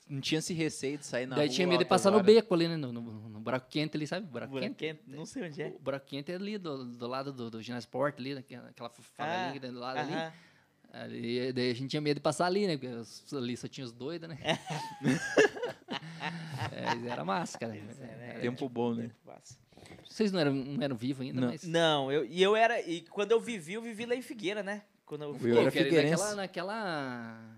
Não 0.10 0.20
tinha 0.20 0.40
esse 0.40 0.54
receio 0.54 0.98
de 0.98 1.06
sair 1.06 1.26
na 1.28 1.36
Daí 1.36 1.48
rua 1.48 1.56
tinha 1.56 1.68
medo 1.68 1.80
de 1.84 1.86
passar 1.86 2.12
no 2.12 2.22
beco 2.24 2.54
ali, 2.54 2.68
né? 2.68 2.76
No, 2.76 2.92
no, 2.92 3.02
no 3.30 3.40
buraco 3.40 3.68
quente 3.70 3.96
ali, 3.98 4.06
sabe? 4.06 4.26
Buraco 4.28 4.52
Buraco 4.54 4.76
quente. 4.76 4.78
quente, 4.98 5.02
Não 5.08 5.26
sei 5.26 5.44
onde 5.48 5.62
é. 5.62 5.68
O 5.68 5.80
buraco 5.80 6.06
quente 6.08 6.32
é 6.32 6.36
ali, 6.36 6.58
do, 6.58 6.86
do 6.86 7.08
lado 7.08 7.32
do, 7.32 7.50
do 7.52 7.62
ginásio 7.62 7.86
Sport 7.88 8.20
ali, 8.20 8.34
aquela 8.34 8.90
favelinha 8.90 9.54
que 9.54 9.60
tem 9.60 9.72
do 9.72 9.80
lado 9.80 10.00
ali. 10.00 10.14
Ah, 10.14 10.34
aham. 10.92 11.04
Ali, 11.06 11.52
Daí 11.54 11.72
a 11.72 11.74
gente 11.76 11.90
tinha 11.90 12.02
medo 12.02 12.16
de 12.16 12.22
passar 12.22 12.46
ali, 12.46 12.66
né? 12.68 12.78
Porque 12.78 13.36
ali 13.36 13.58
só 13.58 13.68
tinha 13.68 13.86
os 13.86 13.92
doidos, 13.92 14.30
né? 14.30 14.38
é, 16.72 17.10
era 17.12 17.24
massa, 17.26 17.58
cara. 17.58 17.76
Era- 17.76 18.40
Tempo 18.40 18.68
bom, 18.70 18.94
né? 18.94 19.12
Massa. 19.26 19.58
Vocês 20.16 20.32
não 20.32 20.40
eram, 20.40 20.54
não 20.54 20.82
eram 20.82 20.96
vivos 20.96 21.26
ainda, 21.26 21.42
Não. 21.42 21.50
mas... 21.50 21.64
Não, 21.64 22.10
eu, 22.10 22.24
e 22.24 22.42
eu 22.42 22.56
era. 22.56 22.80
E 22.80 23.02
quando 23.02 23.34
eu 23.34 23.40
vivi, 23.42 23.74
eu 23.74 23.82
vivi 23.82 24.06
lá 24.06 24.16
em 24.16 24.22
Figueira, 24.22 24.64
né? 24.64 24.84
Quando 25.06 25.24
eu, 25.26 25.38
Eu 25.46 25.60
era 25.60 25.70
figueirense. 25.72 26.12
naquela, 26.12 26.36
naquela 26.36 27.56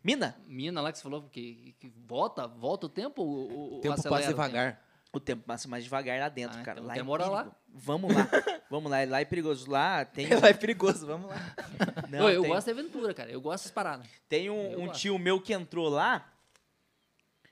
Mina? 0.00 0.36
mina 0.46 0.80
lá 0.80 0.92
que 0.92 0.98
você 0.98 1.02
falou 1.02 1.28
que, 1.28 1.74
que 1.80 1.92
volta, 2.06 2.46
volta 2.46 2.86
o 2.86 2.88
tempo 2.88 3.20
ou, 3.20 3.50
ou 3.52 3.78
O 3.78 3.80
tempo 3.80 3.94
acelera 3.94 4.10
passa 4.22 4.30
o 4.30 4.34
tempo? 4.34 4.42
devagar. 4.48 4.82
O 5.12 5.18
tempo 5.18 5.42
passa 5.42 5.66
mais 5.66 5.82
devagar 5.82 6.20
lá 6.20 6.28
dentro, 6.28 6.56
Ah, 6.56 6.62
cara. 6.62 6.78
então 6.78 6.86
lá 6.86 6.94
quer 6.94 7.24
é 7.24 7.28
lá? 7.30 7.56
Vamos 7.74 8.14
lá. 8.14 8.28
Vamos 8.70 8.88
lá. 8.88 9.04
Lá 9.04 9.20
é 9.20 9.24
perigoso. 9.24 9.68
Lá 9.68 10.04
tem. 10.04 10.28
Lá 10.40 10.48
é 10.48 10.54
perigoso, 10.54 11.04
vamos 11.04 11.28
lá. 11.28 11.36
Não, 12.08 12.26
Ô, 12.26 12.30
eu 12.30 12.42
tem, 12.42 12.50
gosto 12.50 12.66
de 12.66 12.70
aventura, 12.70 13.12
cara. 13.12 13.30
Eu 13.30 13.40
gosto 13.40 13.62
dessas 13.64 13.72
paradas. 13.72 14.06
tem 14.28 14.50
um, 14.50 14.82
um 14.84 14.92
tio 14.92 15.18
meu 15.18 15.40
que 15.40 15.52
entrou 15.52 15.88
lá. 15.88 16.32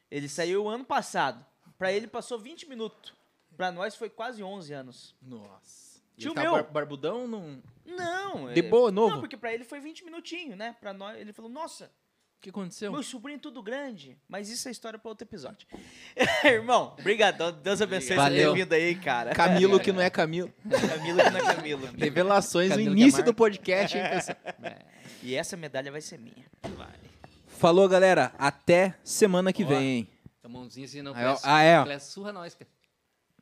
Ele 0.08 0.28
saiu 0.28 0.68
ano 0.68 0.84
passado. 0.84 1.44
Pra 1.76 1.92
ele 1.92 2.06
passou 2.06 2.38
20 2.38 2.68
minutos. 2.68 3.12
Pra 3.56 3.70
nós 3.72 3.94
foi 3.96 4.08
quase 4.10 4.42
11 4.42 4.72
anos. 4.72 5.14
Nossa. 5.22 5.94
Tio 6.16 6.28
ele 6.28 6.34
tá 6.36 6.42
meu. 6.42 6.52
bar- 6.52 6.70
barbudão, 6.70 7.26
não... 7.26 7.60
Não. 7.84 8.52
De 8.52 8.60
é- 8.60 8.62
boa, 8.62 8.90
novo? 8.90 9.14
Não, 9.14 9.20
porque 9.20 9.36
pra 9.36 9.52
ele 9.52 9.64
foi 9.64 9.80
20 9.80 10.04
minutinhos, 10.04 10.56
né? 10.56 10.76
Pra 10.80 10.92
nós, 10.92 11.18
ele 11.18 11.32
falou, 11.32 11.50
nossa, 11.50 11.86
O 12.38 12.40
que 12.40 12.50
aconteceu? 12.50 12.92
meu 12.92 13.02
sobrinho 13.02 13.36
é 13.36 13.40
tudo 13.40 13.60
grande. 13.62 14.16
Mas 14.28 14.48
isso 14.48 14.68
é 14.68 14.70
história 14.70 14.96
pra 14.98 15.08
outro 15.08 15.26
episódio. 15.26 15.66
Irmão, 16.44 16.94
obrigado. 16.98 17.50
Deus 17.52 17.82
abençoe 17.82 18.08
você 18.08 18.14
ter 18.14 18.16
Valeu. 18.16 18.54
vindo 18.54 18.72
aí, 18.72 18.94
cara. 18.94 19.32
Camilo 19.34 19.80
que 19.80 19.90
não 19.92 20.00
é 20.00 20.08
Camilo. 20.08 20.52
Camilo 20.88 21.18
que 21.18 21.30
não 21.30 21.40
é 21.40 21.54
Camilo. 21.54 21.88
Revelações 21.98 22.68
no 22.70 22.76
Camilo 22.76 22.94
que 22.94 23.00
é 23.00 23.02
início 23.02 23.18
Marco. 23.18 23.32
do 23.32 23.34
podcast, 23.36 23.98
hein, 23.98 24.04
pessoal? 24.10 24.36
E 25.22 25.34
essa 25.34 25.56
medalha 25.56 25.90
vai 25.90 26.00
ser 26.00 26.18
minha. 26.18 26.44
Falou, 27.48 27.88
galera. 27.88 28.32
Até 28.38 28.94
semana 29.02 29.52
que 29.52 29.64
Ó. 29.64 29.66
vem, 29.68 29.82
hein? 29.98 30.08
A 30.42 30.48
mãozinha 30.48 30.84
assim, 30.86 31.00
não 31.02 31.12
Ah, 31.14 31.20
é- 31.22 31.38
ah, 31.42 31.62
é, 31.62 31.80
ó. 31.80 31.98
surra 31.98 32.32
nós, 32.32 32.54
cara. 32.54 32.70